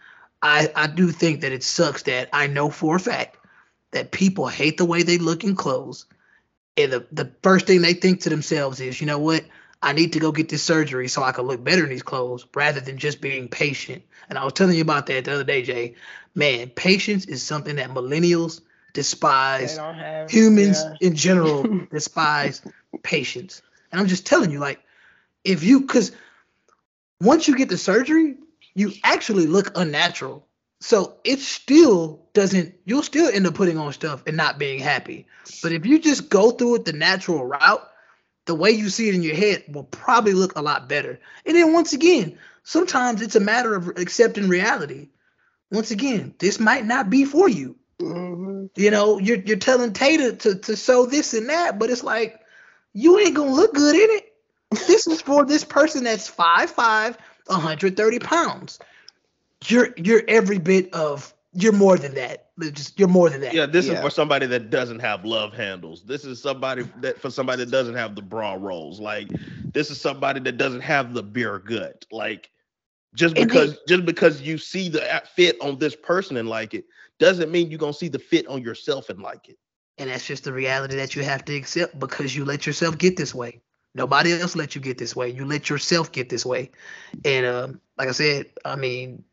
I, 0.43 0.71
I 0.77 0.87
do 0.87 1.11
think 1.11 1.41
that 1.41 1.53
it 1.53 1.65
sucks 1.65 2.03
that 2.05 2.29
I 2.33 2.47
know 2.47 2.69
for 2.71 2.97
a 2.97 3.01
fact 3.01 3.36
that 3.97 4.11
people 4.11 4.47
hate 4.47 4.77
the 4.77 4.85
way 4.85 5.03
they 5.03 5.17
look 5.17 5.43
in 5.43 5.57
clothes. 5.57 6.05
And 6.77 6.93
the, 6.93 7.07
the 7.11 7.33
first 7.43 7.67
thing 7.67 7.81
they 7.81 7.95
think 7.95 8.21
to 8.21 8.29
themselves 8.29 8.79
is, 8.79 9.01
you 9.01 9.07
know 9.07 9.19
what? 9.19 9.43
I 9.83 9.95
need 9.95 10.13
to 10.13 10.21
go 10.21 10.33
get 10.33 10.51
this 10.51 10.63
surgery 10.63 11.09
so 11.09 11.23
I 11.23 11.33
can 11.33 11.47
look 11.47 11.65
better 11.65 11.83
in 11.85 11.89
these 11.89 12.03
clothes 12.03 12.47
rather 12.55 12.81
than 12.81 12.99
just 12.99 13.23
being 13.23 13.49
patient. 13.49 14.03
And 14.29 14.39
I 14.39 14.45
was 14.45 14.53
telling 14.53 14.77
you 14.77 14.83
about 14.83 15.07
that 15.07 15.25
the 15.25 15.33
other 15.33 15.45
day, 15.45 15.63
Jay. 15.63 15.95
Man, 16.35 16.69
patience 16.69 17.25
is 17.25 17.43
something 17.43 17.77
that 17.77 17.89
millennials 17.89 18.61
despise. 18.93 19.79
have 19.79 20.31
Humans 20.31 20.83
yeah. 20.83 21.09
in 21.09 21.17
general 21.17 21.87
despise 21.91 22.61
patience. 23.03 23.63
And 23.91 23.99
I'm 23.99 24.09
just 24.09 24.27
telling 24.27 24.51
you, 24.51 24.59
like, 24.59 24.83
if 25.43 25.63
you, 25.63 25.81
because 25.81 26.13
once 27.23 27.49
you 27.49 27.57
get 27.57 27.71
the 27.71 27.79
surgery, 27.79 28.35
you 28.75 28.93
actually 29.03 29.47
look 29.47 29.73
unnatural. 29.75 30.47
So 30.81 31.17
it 31.25 31.41
still 31.41 32.27
doesn't, 32.35 32.75
you'll 32.85 33.03
still 33.03 33.31
end 33.33 33.47
up 33.47 33.55
putting 33.55 33.79
on 33.79 33.93
stuff 33.93 34.23
and 34.27 34.37
not 34.37 34.59
being 34.59 34.79
happy. 34.79 35.27
But 35.63 35.73
if 35.73 35.87
you 35.87 35.99
just 35.99 36.29
go 36.29 36.51
through 36.51 36.77
it 36.77 36.85
the 36.85 36.93
natural 36.93 37.45
route, 37.45 37.89
the 38.45 38.55
way 38.55 38.71
you 38.71 38.89
see 38.89 39.09
it 39.09 39.15
in 39.15 39.23
your 39.23 39.35
head 39.35 39.65
will 39.69 39.85
probably 39.85 40.33
look 40.33 40.57
a 40.57 40.63
lot 40.63 40.89
better. 40.89 41.19
And 41.45 41.57
then 41.57 41.73
once 41.73 41.93
again, 41.93 42.39
sometimes 42.63 43.23
it's 43.23 43.37
a 43.37 43.41
matter 43.41 43.75
of 43.75 43.89
accepting 43.97 44.49
reality. 44.49 45.09
Once 45.71 45.91
again, 45.91 46.35
this 46.39 46.61
might 46.61 46.85
not 46.85 47.11
be 47.11 47.25
for 47.25 47.49
you. 47.49 47.77
Mhm. 48.01 48.71
You 48.77 48.91
know, 48.91 49.19
you're 49.19 49.39
you're 49.39 49.57
telling 49.57 49.93
Tater 49.93 50.37
to 50.37 50.55
to 50.57 50.77
sew 50.77 51.07
this 51.07 51.35
and 51.35 51.49
that, 51.49 51.79
but 51.79 51.91
it's 51.91 52.05
like 52.05 52.39
you 52.93 53.19
ain't 53.19 53.35
gonna 53.35 53.53
look 53.53 53.75
good 53.75 53.95
in 53.95 54.17
it. 54.19 54.33
This 54.87 55.07
is 55.07 55.23
for 55.23 55.45
this 55.45 55.65
person 55.65 56.05
that's 56.05 56.29
5'5, 56.29 57.17
130 57.47 58.19
pounds. 58.19 58.79
You're 59.65 59.89
you're 59.97 60.23
every 60.29 60.59
bit 60.59 60.93
of 60.93 61.33
you're 61.53 61.73
more 61.73 61.97
than 61.97 62.15
that. 62.15 62.51
Just 62.73 62.99
you're 62.99 63.09
more 63.09 63.31
than 63.31 63.41
that. 63.41 63.55
Yeah, 63.55 63.67
this 63.67 63.89
is 63.89 63.99
for 64.01 64.11
somebody 64.11 64.47
that 64.47 64.71
doesn't 64.71 65.01
have 65.01 65.25
love 65.25 65.55
handles. 65.55 66.05
This 66.05 66.25
is 66.25 66.41
somebody 66.41 66.85
that 67.01 67.21
for 67.21 67.31
somebody 67.31 67.65
that 67.65 67.71
doesn't 67.71 67.95
have 67.95 68.15
the 68.15 68.23
bra 68.23 68.55
rolls. 68.55 69.01
Like 69.01 69.29
this 69.73 69.91
is 69.91 70.01
somebody 70.01 70.41
that 70.41 70.59
doesn't 70.59 70.83
have 70.83 71.15
the 71.15 71.23
beer 71.23 71.59
gut. 71.59 72.05
Like 72.11 72.51
just 73.15 73.37
And 73.37 73.49
because 73.49 73.79
just 73.89 74.05
because 74.05 74.43
you 74.43 74.59
see 74.59 74.89
the 74.89 75.23
fit 75.35 75.57
on 75.61 75.79
this 75.79 75.97
person 75.97 76.37
and 76.37 76.49
like 76.49 76.75
it 76.75 76.85
doesn't 77.19 77.51
mean 77.51 77.71
you're 77.71 77.79
gonna 77.79 77.93
see 77.93 78.09
the 78.09 78.19
fit 78.19 78.47
on 78.47 78.63
yourself 78.63 79.09
and 79.09 79.21
like 79.21 79.49
it. 79.49 79.59
And 79.99 80.11
that's 80.11 80.27
just 80.27 80.45
the 80.45 80.53
reality 80.53 80.97
that 80.97 81.17
you 81.17 81.23
have 81.23 81.45
to 81.47 81.57
accept 81.57 81.99
because 81.99 82.37
you 82.37 82.45
let 82.45 82.67
yourself 82.67 82.99
get 82.99 83.17
this 83.17 83.35
way. 83.35 83.63
Nobody 83.95 84.35
else 84.35 84.55
let 84.55 84.75
you 84.75 84.81
get 84.83 84.99
this 84.99 85.17
way. 85.17 85.31
You 85.31 85.47
let 85.47 85.71
yourself 85.71 86.13
get 86.13 86.29
this 86.29 86.45
way. 86.45 86.71
And 87.25 87.47
um, 87.47 87.81
like 87.97 88.09
I 88.09 88.13
said, 88.13 88.51
I 88.67 88.77
mean, 88.77 89.25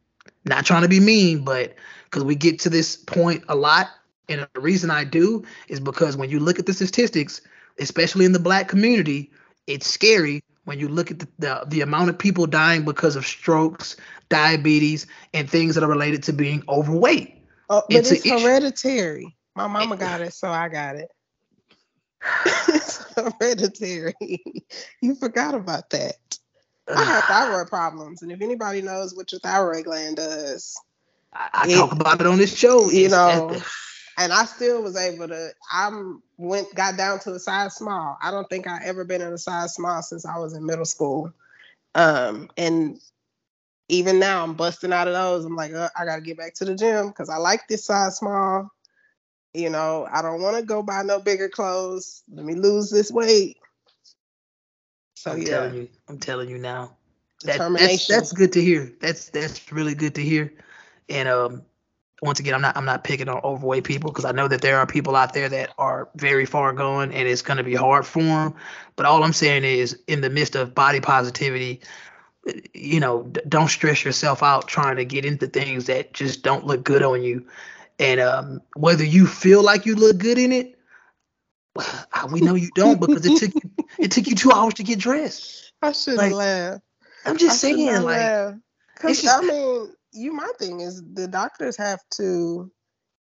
not 0.45 0.65
trying 0.65 0.83
to 0.83 0.87
be 0.89 0.99
mean, 0.99 1.43
but 1.43 1.75
because 2.05 2.23
we 2.23 2.35
get 2.35 2.59
to 2.59 2.69
this 2.69 2.95
point 2.95 3.43
a 3.49 3.55
lot. 3.55 3.89
And 4.29 4.47
the 4.53 4.61
reason 4.61 4.89
I 4.89 5.03
do 5.03 5.43
is 5.67 5.79
because 5.79 6.15
when 6.15 6.29
you 6.29 6.39
look 6.39 6.59
at 6.59 6.65
the 6.65 6.73
statistics, 6.73 7.41
especially 7.79 8.25
in 8.25 8.31
the 8.31 8.39
black 8.39 8.67
community, 8.67 9.31
it's 9.67 9.87
scary 9.87 10.43
when 10.65 10.79
you 10.79 10.87
look 10.87 11.11
at 11.11 11.19
the, 11.19 11.27
the, 11.39 11.63
the 11.67 11.81
amount 11.81 12.09
of 12.09 12.17
people 12.17 12.45
dying 12.47 12.85
because 12.85 13.15
of 13.15 13.25
strokes, 13.25 13.97
diabetes, 14.29 15.07
and 15.33 15.49
things 15.49 15.75
that 15.75 15.83
are 15.83 15.89
related 15.89 16.23
to 16.23 16.33
being 16.33 16.63
overweight. 16.69 17.37
Oh, 17.69 17.83
but 17.89 17.95
It's 17.97 18.11
it's, 18.11 18.25
a 18.25 18.35
issue. 18.35 18.39
hereditary. 18.39 19.35
My 19.55 19.67
mama 19.67 19.97
got 19.97 20.21
it, 20.21 20.33
so 20.33 20.49
I 20.49 20.69
got 20.69 20.95
it. 20.95 21.09
it's 22.69 23.03
hereditary. 23.15 24.15
you 25.01 25.15
forgot 25.15 25.53
about 25.53 25.89
that. 25.91 26.15
I 26.89 27.03
have 27.05 27.23
thyroid 27.25 27.67
problems, 27.67 28.21
and 28.21 28.31
if 28.31 28.41
anybody 28.41 28.81
knows 28.81 29.15
what 29.15 29.31
your 29.31 29.39
thyroid 29.39 29.85
gland 29.85 30.17
does, 30.17 30.75
I, 31.33 31.49
I 31.53 31.67
It- 31.67 31.77
talk 31.77 31.91
about 31.91 32.21
it 32.21 32.27
on 32.27 32.37
this 32.37 32.55
show. 32.55 32.89
you 32.89 33.09
know, 33.09 33.61
and 34.17 34.31
I 34.33 34.45
still 34.45 34.83
was 34.83 34.95
able 34.95 35.27
to. 35.27 35.53
I'm 35.71 36.21
went 36.37 36.73
got 36.75 36.97
down 36.97 37.19
to 37.21 37.33
a 37.33 37.39
size 37.39 37.75
small. 37.75 38.17
I 38.21 38.31
don't 38.31 38.49
think 38.49 38.67
I 38.67 38.83
ever 38.85 39.03
been 39.05 39.21
in 39.21 39.33
a 39.33 39.37
size 39.37 39.73
small 39.73 40.01
since 40.01 40.25
I 40.25 40.37
was 40.39 40.53
in 40.53 40.65
middle 40.65 40.85
school. 40.85 41.33
Um, 41.95 42.49
and 42.57 42.99
even 43.89 44.19
now 44.19 44.43
I'm 44.43 44.55
busting 44.55 44.93
out 44.93 45.07
of 45.07 45.13
those. 45.13 45.45
I'm 45.45 45.55
like, 45.55 45.73
uh, 45.73 45.89
I 45.95 46.05
got 46.05 46.15
to 46.17 46.21
get 46.21 46.37
back 46.37 46.53
to 46.55 46.65
the 46.65 46.75
gym 46.75 47.07
because 47.09 47.29
I 47.29 47.37
like 47.37 47.67
this 47.67 47.85
size 47.85 48.17
small. 48.17 48.69
You 49.53 49.69
know, 49.69 50.07
I 50.11 50.21
don't 50.21 50.41
want 50.41 50.57
to 50.57 50.63
go 50.63 50.81
buy 50.81 51.03
no 51.03 51.19
bigger 51.19 51.49
clothes. 51.49 52.23
Let 52.33 52.45
me 52.45 52.55
lose 52.55 52.89
this 52.89 53.11
weight. 53.11 53.57
So 55.23 55.31
I'm 55.31 55.39
yeah, 55.39 55.45
telling 55.45 55.73
you, 55.73 55.87
I'm 56.09 56.17
telling 56.19 56.49
you 56.49 56.57
now. 56.57 56.97
That- 57.45 57.59
that's, 57.77 58.07
that's 58.07 58.33
good 58.33 58.51
to 58.53 58.61
hear. 58.61 58.91
That's 58.99 59.29
that's 59.29 59.71
really 59.71 59.95
good 59.95 60.15
to 60.15 60.21
hear. 60.21 60.53
And 61.07 61.29
um, 61.29 61.61
once 62.21 62.41
again, 62.41 62.53
I'm 62.53 62.61
not 62.61 62.75
I'm 62.75 62.83
not 62.83 63.05
picking 63.05 63.29
on 63.29 63.39
overweight 63.41 63.85
people 63.85 64.11
because 64.11 64.25
I 64.25 64.33
know 64.33 64.49
that 64.49 64.61
there 64.61 64.77
are 64.77 64.85
people 64.85 65.15
out 65.15 65.33
there 65.33 65.47
that 65.47 65.69
are 65.77 66.09
very 66.17 66.45
far 66.45 66.73
gone 66.73 67.13
and 67.13 67.25
it's 67.25 67.41
going 67.41 67.55
to 67.55 67.63
be 67.63 67.73
hard 67.73 68.05
for 68.05 68.21
them. 68.21 68.53
But 68.97 69.05
all 69.05 69.23
I'm 69.23 69.31
saying 69.31 69.63
is, 69.63 69.97
in 70.07 70.19
the 70.19 70.29
midst 70.29 70.57
of 70.57 70.75
body 70.75 70.99
positivity, 70.99 71.79
you 72.73 72.99
know, 72.99 73.23
d- 73.23 73.39
don't 73.47 73.69
stress 73.69 74.03
yourself 74.03 74.43
out 74.43 74.67
trying 74.67 74.97
to 74.97 75.05
get 75.05 75.23
into 75.23 75.47
things 75.47 75.85
that 75.85 76.13
just 76.13 76.43
don't 76.43 76.65
look 76.65 76.83
good 76.83 77.01
on 77.01 77.23
you. 77.23 77.47
And 77.97 78.19
um, 78.19 78.61
whether 78.75 79.05
you 79.05 79.25
feel 79.25 79.63
like 79.63 79.85
you 79.85 79.95
look 79.95 80.17
good 80.17 80.37
in 80.37 80.51
it, 80.51 80.77
we 82.31 82.41
know 82.41 82.55
you 82.55 82.69
don't 82.75 82.99
because 82.99 83.25
it 83.25 83.37
took 83.39 83.55
you, 83.63 83.71
it 83.99 84.11
took 84.11 84.27
you 84.27 84.35
two 84.35 84.51
hours 84.51 84.75
to 84.75 84.83
get 84.83 84.99
dressed. 84.99 85.71
I 85.81 85.91
shouldn't 85.91 86.17
like, 86.19 86.33
laugh. 86.33 86.81
I'm 87.25 87.37
just 87.37 87.63
I 87.65 87.69
saying, 87.69 87.85
like. 88.03 88.05
laugh. 88.05 88.53
'Cause, 88.99 89.21
just- 89.21 89.35
I 89.35 89.41
mean, 89.45 89.93
you. 90.13 90.33
My 90.33 90.51
thing 90.59 90.79
is 90.81 91.01
the 91.13 91.27
doctors 91.27 91.75
have 91.77 91.99
to. 92.17 92.71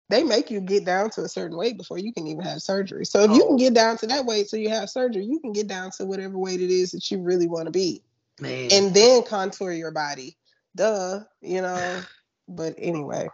They 0.09 0.23
make 0.23 0.51
you 0.51 0.59
get 0.59 0.83
down 0.83 1.09
to 1.11 1.21
a 1.23 1.29
certain 1.29 1.55
weight 1.57 1.77
before 1.77 1.97
you 1.97 2.11
can 2.11 2.27
even 2.27 2.43
have 2.43 2.61
surgery. 2.61 3.05
So 3.05 3.21
if 3.21 3.31
you 3.31 3.43
Oh. 3.43 3.47
can 3.47 3.55
get 3.55 3.73
down 3.73 3.97
to 3.99 4.07
that 4.07 4.25
weight, 4.25 4.49
so 4.49 4.57
you 4.57 4.67
have 4.69 4.89
surgery, 4.89 5.23
you 5.23 5.39
can 5.39 5.53
get 5.53 5.67
down 5.67 5.91
to 5.91 6.05
whatever 6.05 6.37
weight 6.37 6.59
it 6.61 6.69
is 6.69 6.91
that 6.91 7.09
you 7.09 7.19
really 7.21 7.47
want 7.47 7.67
to 7.67 7.71
be, 7.71 8.03
Man, 8.41 8.67
and 8.73 8.93
then 8.93 9.23
contour 9.23 9.71
your 9.71 9.91
body. 9.91 10.37
Duh, 10.75 11.21
you 11.41 11.61
know. 11.61 12.01
But 12.49 12.75
anyway, 12.77 13.29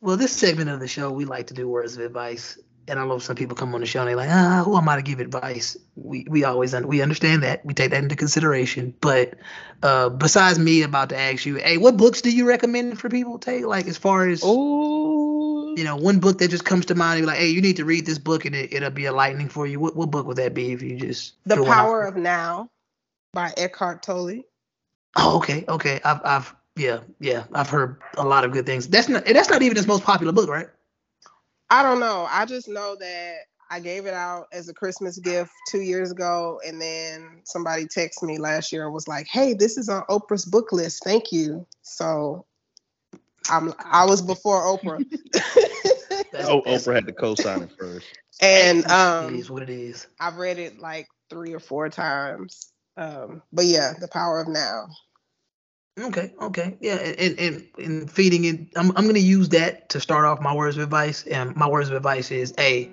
well, 0.00 0.16
this 0.16 0.32
segment 0.32 0.70
of 0.70 0.80
the 0.80 0.88
show, 0.88 1.10
we 1.12 1.26
like 1.26 1.48
to 1.48 1.54
do 1.54 1.68
words 1.68 1.94
of 1.98 2.02
advice. 2.02 2.58
And 2.88 3.00
I 3.00 3.06
know 3.06 3.18
some 3.18 3.36
people 3.36 3.56
come 3.56 3.74
on 3.74 3.80
the 3.80 3.86
show 3.86 4.00
and 4.00 4.08
they're 4.08 4.16
like, 4.16 4.30
ah, 4.30 4.62
who 4.64 4.76
am 4.76 4.88
I 4.88 4.96
to 4.96 5.02
give 5.02 5.20
advice? 5.20 5.76
We 5.96 6.26
we 6.28 6.44
always 6.44 6.74
un- 6.74 6.86
we 6.86 7.02
understand 7.02 7.42
that. 7.42 7.64
We 7.64 7.74
take 7.74 7.90
that 7.90 8.02
into 8.02 8.16
consideration. 8.16 8.94
But 9.00 9.34
uh, 9.82 10.08
besides 10.10 10.58
me 10.58 10.82
about 10.82 11.08
to 11.10 11.18
ask 11.18 11.46
you, 11.46 11.56
hey, 11.56 11.78
what 11.78 11.96
books 11.96 12.20
do 12.22 12.30
you 12.30 12.46
recommend 12.46 13.00
for 13.00 13.08
people 13.08 13.38
to 13.38 13.44
take? 13.44 13.64
Like 13.64 13.86
as 13.86 13.98
far 13.98 14.28
as 14.28 14.42
oh, 14.44 15.74
you 15.76 15.84
know, 15.84 15.96
one 15.96 16.20
book 16.20 16.38
that 16.38 16.48
just 16.48 16.64
comes 16.64 16.86
to 16.86 16.94
mind, 16.94 17.18
you're 17.18 17.26
like, 17.26 17.38
hey, 17.38 17.48
you 17.48 17.60
need 17.60 17.76
to 17.76 17.84
read 17.84 18.06
this 18.06 18.18
book 18.18 18.44
and 18.44 18.54
it, 18.54 18.72
it'll 18.72 18.90
be 18.90 19.06
enlightening 19.06 19.48
for 19.48 19.66
you. 19.66 19.80
What 19.80 19.96
what 19.96 20.10
book 20.10 20.26
would 20.26 20.36
that 20.38 20.54
be 20.54 20.72
if 20.72 20.82
you 20.82 20.96
just 20.96 21.34
The 21.44 21.56
threw 21.56 21.64
one 21.64 21.78
out 21.78 21.84
Power 21.86 22.02
of 22.06 22.16
Now 22.16 22.70
by 23.32 23.52
Eckhart 23.56 24.02
Tolle. 24.02 24.42
Oh, 25.16 25.36
okay, 25.38 25.64
okay. 25.68 26.00
I've 26.04 26.20
I've 26.24 26.54
yeah, 26.76 27.00
yeah. 27.20 27.44
I've 27.52 27.70
heard 27.70 28.00
a 28.16 28.24
lot 28.24 28.44
of 28.44 28.52
good 28.52 28.66
things. 28.66 28.88
That's 28.88 29.08
not 29.08 29.24
that's 29.24 29.50
not 29.50 29.62
even 29.62 29.76
his 29.76 29.86
most 29.86 30.04
popular 30.04 30.32
book, 30.32 30.48
right? 30.48 30.68
I 31.70 31.82
don't 31.82 32.00
know. 32.00 32.26
I 32.30 32.44
just 32.46 32.68
know 32.68 32.96
that 32.96 33.34
I 33.70 33.80
gave 33.80 34.06
it 34.06 34.14
out 34.14 34.46
as 34.52 34.68
a 34.68 34.74
Christmas 34.74 35.18
gift 35.18 35.50
two 35.68 35.80
years 35.80 36.12
ago, 36.12 36.60
and 36.66 36.80
then 36.80 37.40
somebody 37.44 37.86
texted 37.86 38.22
me 38.22 38.38
last 38.38 38.72
year 38.72 38.84
and 38.84 38.94
was 38.94 39.08
like, 39.08 39.26
"Hey, 39.26 39.54
this 39.54 39.76
is 39.76 39.88
on 39.88 40.02
Oprah's 40.08 40.44
book 40.44 40.72
list. 40.72 41.02
Thank 41.04 41.32
you." 41.32 41.66
So 41.82 42.46
I'm 43.50 43.72
I 43.84 44.04
was 44.04 44.22
before 44.22 44.62
Oprah, 44.62 45.04
Oh, 46.38 46.62
Oprah 46.62 46.94
had 46.94 47.06
to 47.06 47.12
co-sign 47.12 47.62
it 47.62 47.70
first. 47.78 48.06
and 48.40 48.84
it 48.84 48.90
um, 48.90 49.34
is 49.34 49.50
what 49.50 49.62
it 49.62 49.70
is. 49.70 50.06
I've 50.20 50.36
read 50.36 50.58
it 50.58 50.78
like 50.78 51.08
three 51.30 51.52
or 51.54 51.60
four 51.60 51.88
times. 51.88 52.72
Um, 52.96 53.42
but 53.52 53.66
yeah, 53.66 53.92
The 53.98 54.08
Power 54.08 54.40
of 54.40 54.48
Now. 54.48 54.86
Okay, 55.98 56.30
okay, 56.42 56.76
yeah, 56.80 56.96
and 56.96 57.38
and, 57.38 57.66
and 57.78 58.10
feeding 58.10 58.44
it. 58.44 58.60
I'm 58.76 58.90
I'm 58.96 59.06
gonna 59.06 59.18
use 59.18 59.48
that 59.50 59.88
to 59.90 60.00
start 60.00 60.26
off 60.26 60.42
my 60.42 60.54
words 60.54 60.76
of 60.76 60.82
advice, 60.82 61.26
and 61.26 61.56
my 61.56 61.66
words 61.66 61.88
of 61.88 61.96
advice 61.96 62.30
is 62.30 62.52
a, 62.58 62.90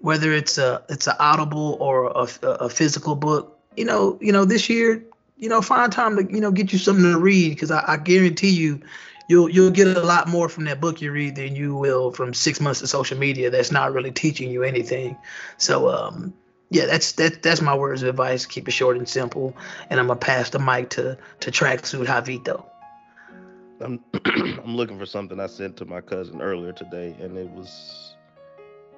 whether 0.00 0.32
it's 0.32 0.56
a 0.56 0.84
it's 0.88 1.08
a 1.08 1.20
audible 1.20 1.76
or 1.80 2.06
a, 2.06 2.28
a 2.46 2.68
physical 2.68 3.16
book. 3.16 3.58
You 3.76 3.84
know, 3.84 4.16
you 4.20 4.30
know, 4.30 4.44
this 4.44 4.70
year, 4.70 5.04
you 5.36 5.48
know, 5.48 5.60
find 5.60 5.90
time 5.92 6.16
to 6.16 6.32
you 6.32 6.40
know 6.40 6.52
get 6.52 6.72
you 6.72 6.78
something 6.78 7.12
to 7.12 7.18
read 7.18 7.50
because 7.50 7.72
I, 7.72 7.82
I 7.84 7.96
guarantee 7.96 8.50
you, 8.50 8.80
you'll 9.28 9.48
you'll 9.48 9.72
get 9.72 9.96
a 9.96 10.02
lot 10.02 10.28
more 10.28 10.48
from 10.48 10.66
that 10.66 10.80
book 10.80 11.00
you 11.00 11.10
read 11.10 11.34
than 11.34 11.56
you 11.56 11.74
will 11.74 12.12
from 12.12 12.32
six 12.32 12.60
months 12.60 12.80
of 12.80 12.88
social 12.88 13.18
media 13.18 13.50
that's 13.50 13.72
not 13.72 13.92
really 13.92 14.12
teaching 14.12 14.50
you 14.52 14.62
anything. 14.62 15.16
So 15.58 15.88
um, 15.88 16.32
yeah, 16.70 16.86
that's 16.86 17.12
that 17.12 17.42
that's 17.42 17.62
my 17.62 17.74
words 17.74 18.02
of 18.02 18.08
advice. 18.08 18.44
Keep 18.46 18.68
it 18.68 18.72
short 18.72 18.96
and 18.96 19.08
simple, 19.08 19.56
and 19.88 20.00
I'm 20.00 20.08
gonna 20.08 20.18
pass 20.18 20.50
the 20.50 20.58
mic 20.58 20.90
to 20.90 21.16
to 21.40 21.50
Tracksuit 21.50 22.06
Javito. 22.06 22.64
I'm 23.80 24.02
I'm 24.24 24.76
looking 24.76 24.98
for 24.98 25.06
something 25.06 25.38
I 25.38 25.46
sent 25.46 25.76
to 25.78 25.84
my 25.84 26.00
cousin 26.00 26.42
earlier 26.42 26.72
today, 26.72 27.14
and 27.20 27.38
it 27.38 27.48
was, 27.50 28.16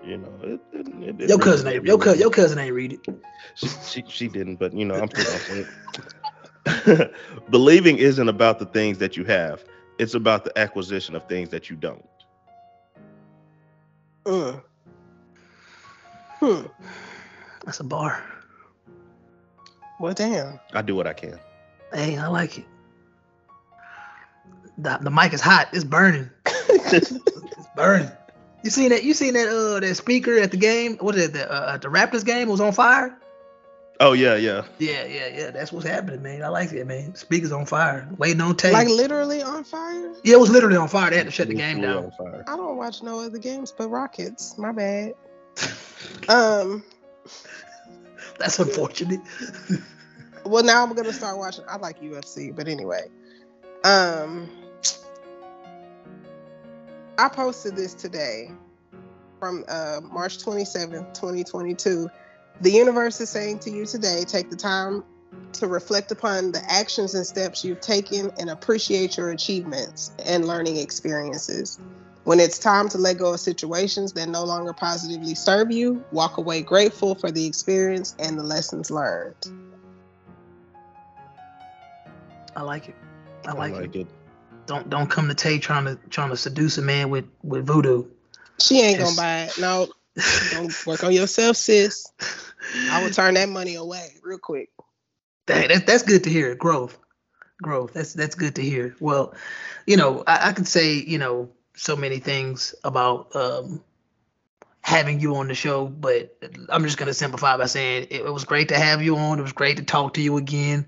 you 0.03 0.17
know, 0.19 0.33
it, 0.43 0.61
it, 0.73 0.87
it, 1.03 1.21
it 1.21 1.29
Your 1.29 1.39
cousin 1.39 1.67
made 1.67 1.77
ain't 1.77 1.85
your 1.85 1.99
cousin 1.99 2.21
your 2.21 2.31
cousin 2.31 2.59
ain't 2.59 2.75
read 2.75 2.93
it. 2.95 3.01
She, 3.55 3.69
she 3.85 4.05
she 4.09 4.29
didn't, 4.29 4.57
but 4.57 4.73
you 4.73 4.85
know, 4.85 4.95
I'm 4.95 5.11
still 5.11 5.25
gonna 5.25 5.67
it. 6.67 7.15
Believing 7.51 7.99
isn't 7.99 8.29
about 8.29 8.59
the 8.59 8.67
things 8.67 8.99
that 8.99 9.17
you 9.17 9.25
have; 9.25 9.63
it's 9.99 10.15
about 10.15 10.45
the 10.45 10.59
acquisition 10.59 11.15
of 11.15 11.29
things 11.29 11.51
that 11.51 11.69
you 11.69 11.77
don't. 11.77 12.05
Mm. 14.25 14.63
Hmm. 16.41 16.67
That's 17.69 17.81
a 17.81 17.85
bar. 17.85 18.25
Well, 20.01 20.15
damn. 20.15 20.59
I 20.73 20.81
do 20.81 20.95
what 20.95 21.07
I 21.07 21.13
can. 21.13 21.39
Hey, 21.93 22.17
I 22.17 22.27
like 22.29 22.57
it. 22.57 22.65
The, 24.79 24.99
the 25.03 25.11
mic 25.11 25.35
is 25.35 25.43
hot. 25.43 25.69
It's 25.75 25.85
burning. 25.85 26.31
It's 26.91 27.13
burning. 27.77 28.11
You 28.65 28.71
seen 28.71 28.89
that? 28.89 29.05
You 29.05 29.13
seen 29.13 29.35
that? 29.35 29.49
Uh, 29.49 29.81
that 29.81 29.95
speaker 29.97 30.39
at 30.39 30.51
the 30.51 30.57
game? 30.57 30.97
What 30.97 31.15
is 31.17 31.27
it? 31.27 31.33
The, 31.35 31.53
uh, 31.53 31.75
at 31.75 31.83
the 31.83 31.89
Raptors 31.89 32.25
game 32.25 32.49
was 32.49 32.63
on 32.63 32.73
fire. 32.73 33.15
Oh 34.01 34.13
yeah, 34.15 34.37
yeah. 34.37 34.65
Yeah, 34.79 35.05
yeah, 35.05 35.27
yeah. 35.27 35.51
That's 35.51 35.71
what's 35.71 35.87
happening, 35.87 36.23
man. 36.23 36.43
I 36.43 36.49
like 36.49 36.73
it, 36.73 36.87
man. 36.87 37.15
Speaker's 37.15 37.53
on 37.53 37.67
fire. 37.67 38.09
Waiting 38.17 38.41
on 38.41 38.57
tape. 38.57 38.73
Like 38.73 38.89
literally 38.89 39.43
on 39.43 39.63
fire. 39.63 40.15
yeah, 40.25 40.37
it 40.37 40.41
was 40.41 40.49
literally 40.49 40.79
on 40.79 40.89
fire. 40.89 41.11
They 41.11 41.19
had 41.19 41.27
to 41.27 41.33
shut 41.33 41.49
the 41.49 41.55
game 41.55 41.83
down. 41.83 42.11
I 42.47 42.57
don't 42.57 42.79
watch 42.79 43.03
no 43.03 43.21
other 43.21 43.39
games 43.39 43.75
but 43.77 43.91
Rockets. 43.91 44.57
My 44.57 44.73
bad. 44.73 45.13
Um. 46.31 46.83
That's 48.39 48.59
unfortunate. 48.59 49.21
Well, 50.45 50.65
now 50.65 50.83
I'm 50.83 50.95
gonna 50.95 51.13
start 51.13 51.37
watching. 51.37 51.65
I 51.69 51.77
like 51.77 52.01
UFC, 52.01 52.55
but 52.55 52.69
anyway. 52.69 53.09
Um. 53.85 54.49
I 57.19 57.29
posted 57.29 57.75
this 57.75 57.95
today 57.95 58.53
from 59.41 59.65
uh, 59.69 60.01
March 60.05 60.39
27th, 60.39 61.15
2022. 61.15 62.09
The 62.61 62.71
universe 62.71 63.21
is 63.21 63.29
saying 63.29 63.59
to 63.61 63.71
you 63.71 63.87
today 63.87 64.25
take 64.25 64.51
the 64.51 64.57
time 64.57 65.03
to 65.55 65.67
reflect 65.67 66.13
upon 66.13 66.53
the 66.53 66.63
actions 66.69 67.15
and 67.15 67.27
steps 67.27 67.65
you've 67.65 67.81
taken 67.81 68.31
and 68.39 68.49
appreciate 68.49 69.17
your 69.17 69.31
achievements 69.31 70.13
and 70.25 70.47
learning 70.47 70.77
experiences. 70.77 71.81
When 72.29 72.41
it's 72.41 72.59
time 72.59 72.91
to 72.91 72.99
let 72.99 73.17
go 73.17 73.33
of 73.33 73.41
situations 73.41 74.13
that 74.13 74.29
no 74.29 74.45
longer 74.45 74.75
positively 74.75 75.35
serve 75.35 75.73
you, 75.73 76.05
walk 76.13 76.37
away 76.37 76.61
grateful 76.61 77.15
for 77.15 77.31
the 77.31 77.47
experience 77.47 78.15
and 78.19 78.39
the 78.39 78.43
lessons 78.43 78.91
learned. 78.91 79.35
I 82.55 82.61
like 82.61 82.91
it. 82.91 82.97
I 83.47 83.53
I 83.53 83.55
like, 83.55 83.73
like 83.73 83.97
it. 83.97 84.01
it. 84.01 84.09
Don't 84.67 84.91
don't 84.91 85.09
come 85.09 85.29
to 85.29 85.35
Tay 85.35 85.59
trying 85.59 85.87
to 85.87 85.99
trying 86.11 86.29
to 86.29 86.37
seduce 86.37 86.77
a 86.77 86.83
man 86.83 87.09
with 87.09 87.25
with 87.43 87.67
voodoo. 87.67 88.05
She 88.61 88.83
ain't 88.83 88.99
Yes. 88.99 89.17
gonna 89.17 89.17
buy 89.17 89.45
it. 89.45 89.59
No, 89.59 89.89
don't 90.51 90.87
work 90.87 91.03
on 91.05 91.13
yourself, 91.13 91.57
sis. 91.57 92.13
I 92.93 92.99
will 92.99 93.09
turn 93.09 93.33
that 93.35 93.49
money 93.49 93.77
away 93.77 94.07
real 94.23 94.37
quick. 94.37 94.69
Dang, 95.47 95.69
that, 95.69 95.87
that's 95.87 96.03
good 96.03 96.25
to 96.25 96.31
hear. 96.31 96.55
Growth, 96.55 96.99
growth. 97.63 97.95
That's 97.95 98.13
that's 98.13 98.35
good 98.35 98.55
to 98.57 98.63
hear. 98.63 98.95
Well, 99.01 99.35
you 99.87 99.97
know, 99.97 100.25
I, 100.27 100.51
I 100.51 100.53
could 100.53 100.69
say 100.69 100.93
you 100.93 101.17
know 101.17 101.49
so 101.79 101.97
many 101.97 102.19
things 102.19 102.75
about 102.85 103.35
um, 103.37 103.83
having 104.83 105.21
you 105.21 105.37
on 105.37 105.49
the 105.49 105.55
show, 105.55 105.87
but 105.87 106.37
I'm 106.69 106.83
just 106.83 106.99
gonna 106.99 107.15
simplify 107.15 107.57
by 107.57 107.67
saying 107.67 108.09
it, 108.11 108.23
it 108.27 108.33
was 108.33 108.45
great 108.45 108.69
to 108.69 108.79
have 108.79 109.03
you 109.03 109.17
on. 109.17 109.39
It 109.39 109.43
was 109.43 109.53
great 109.53 109.77
to 109.77 109.85
talk 109.85 110.15
to 110.15 110.21
you 110.21 110.37
again. 110.37 110.87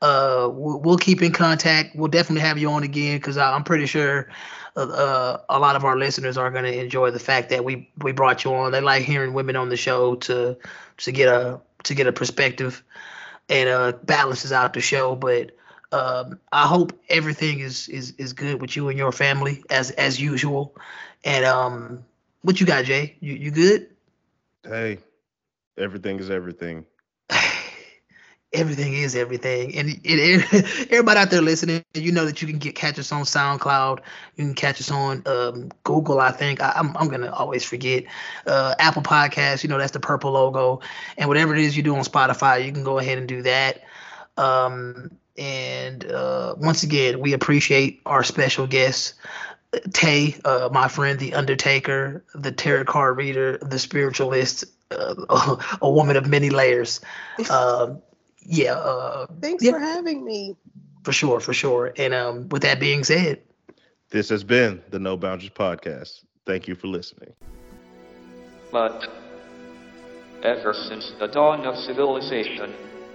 Uh, 0.00 0.48
we'll, 0.52 0.80
we'll 0.80 0.98
keep 0.98 1.22
in 1.22 1.32
contact. 1.32 1.94
We'll 1.96 2.08
definitely 2.08 2.42
have 2.42 2.58
you 2.58 2.70
on 2.70 2.82
again 2.82 3.18
because 3.18 3.36
I'm 3.38 3.64
pretty 3.64 3.86
sure 3.86 4.28
uh, 4.76 4.80
uh, 4.80 5.40
a 5.48 5.58
lot 5.58 5.76
of 5.76 5.84
our 5.84 5.96
listeners 5.96 6.36
are 6.36 6.50
going 6.50 6.64
to 6.64 6.80
enjoy 6.80 7.10
the 7.10 7.18
fact 7.18 7.50
that 7.50 7.64
we 7.64 7.90
we 8.02 8.12
brought 8.12 8.44
you 8.44 8.54
on. 8.54 8.72
They 8.72 8.80
like 8.80 9.04
hearing 9.04 9.34
women 9.34 9.56
on 9.56 9.68
the 9.68 9.76
show 9.76 10.16
to 10.16 10.56
to 10.98 11.12
get 11.12 11.28
a 11.28 11.60
to 11.84 11.94
get 11.94 12.06
a 12.06 12.12
perspective 12.12 12.82
and 13.48 13.68
uh, 13.68 13.92
balances 14.02 14.52
out 14.52 14.72
the 14.72 14.80
show. 14.80 15.14
But 15.14 15.52
um, 15.94 16.40
I 16.50 16.66
hope 16.66 16.92
everything 17.08 17.60
is 17.60 17.88
is 17.88 18.14
is 18.18 18.32
good 18.32 18.60
with 18.60 18.74
you 18.74 18.88
and 18.88 18.98
your 18.98 19.12
family 19.12 19.62
as 19.70 19.92
as 19.92 20.20
usual. 20.20 20.74
And 21.24 21.44
um, 21.44 22.04
what 22.42 22.60
you 22.60 22.66
got, 22.66 22.84
Jay? 22.84 23.16
You 23.20 23.34
you 23.34 23.52
good? 23.52 23.88
Hey, 24.64 24.98
everything 25.78 26.18
is 26.18 26.30
everything. 26.30 26.84
everything 28.52 28.94
is 28.94 29.14
everything. 29.14 29.76
And 29.76 29.90
it, 29.90 30.00
it, 30.04 30.90
everybody 30.90 31.20
out 31.20 31.30
there 31.30 31.40
listening, 31.40 31.84
you 31.94 32.10
know 32.10 32.24
that 32.24 32.42
you 32.42 32.48
can 32.48 32.58
get 32.58 32.74
catch 32.74 32.98
us 32.98 33.12
on 33.12 33.22
SoundCloud. 33.22 34.00
You 34.34 34.46
can 34.46 34.54
catch 34.54 34.80
us 34.80 34.90
on 34.90 35.22
um, 35.26 35.70
Google. 35.84 36.20
I 36.20 36.32
think 36.32 36.60
I, 36.60 36.72
am 36.74 36.88
I'm, 36.88 36.96
I'm 36.96 37.08
gonna 37.08 37.30
always 37.30 37.64
forget 37.64 38.02
uh, 38.48 38.74
Apple 38.80 39.02
Podcasts. 39.02 39.62
You 39.62 39.68
know 39.68 39.78
that's 39.78 39.92
the 39.92 40.00
purple 40.00 40.32
logo. 40.32 40.80
And 41.16 41.28
whatever 41.28 41.54
it 41.54 41.60
is 41.60 41.76
you 41.76 41.84
do 41.84 41.94
on 41.94 42.02
Spotify, 42.02 42.66
you 42.66 42.72
can 42.72 42.82
go 42.82 42.98
ahead 42.98 43.18
and 43.18 43.28
do 43.28 43.42
that. 43.42 43.84
Um, 44.36 45.12
and 45.36 46.04
uh, 46.10 46.54
once 46.58 46.82
again, 46.82 47.20
we 47.20 47.32
appreciate 47.32 48.00
our 48.06 48.22
special 48.22 48.66
guests. 48.66 49.14
Tay, 49.92 50.36
uh, 50.44 50.68
my 50.72 50.86
friend, 50.86 51.18
the 51.18 51.34
Undertaker, 51.34 52.24
the 52.34 52.52
tarot 52.52 52.84
card 52.84 53.16
reader, 53.16 53.58
the 53.58 53.78
spiritualist, 53.78 54.64
uh, 54.92 55.56
a 55.82 55.90
woman 55.90 56.16
of 56.16 56.28
many 56.28 56.50
layers. 56.50 57.00
Um, 57.50 58.00
yeah. 58.46 58.74
Uh, 58.74 59.26
Thanks 59.40 59.64
yeah, 59.64 59.72
for 59.72 59.80
having 59.80 60.24
me. 60.24 60.56
for 61.02 61.12
sure, 61.12 61.40
for 61.40 61.52
sure. 61.52 61.92
And 61.96 62.14
um, 62.14 62.48
with 62.50 62.62
that 62.62 62.78
being 62.78 63.02
said, 63.02 63.40
This 64.10 64.28
has 64.28 64.44
been 64.44 64.80
the 64.90 65.00
No 65.00 65.16
Boundaries 65.16 65.50
Podcast. 65.50 66.24
Thank 66.46 66.68
you 66.68 66.76
for 66.76 66.86
listening. 66.86 67.32
But 68.70 69.08
ever 70.42 70.72
since 70.74 71.12
the 71.18 71.26
dawn 71.26 71.66
of 71.66 71.76
civilization, 71.76 72.72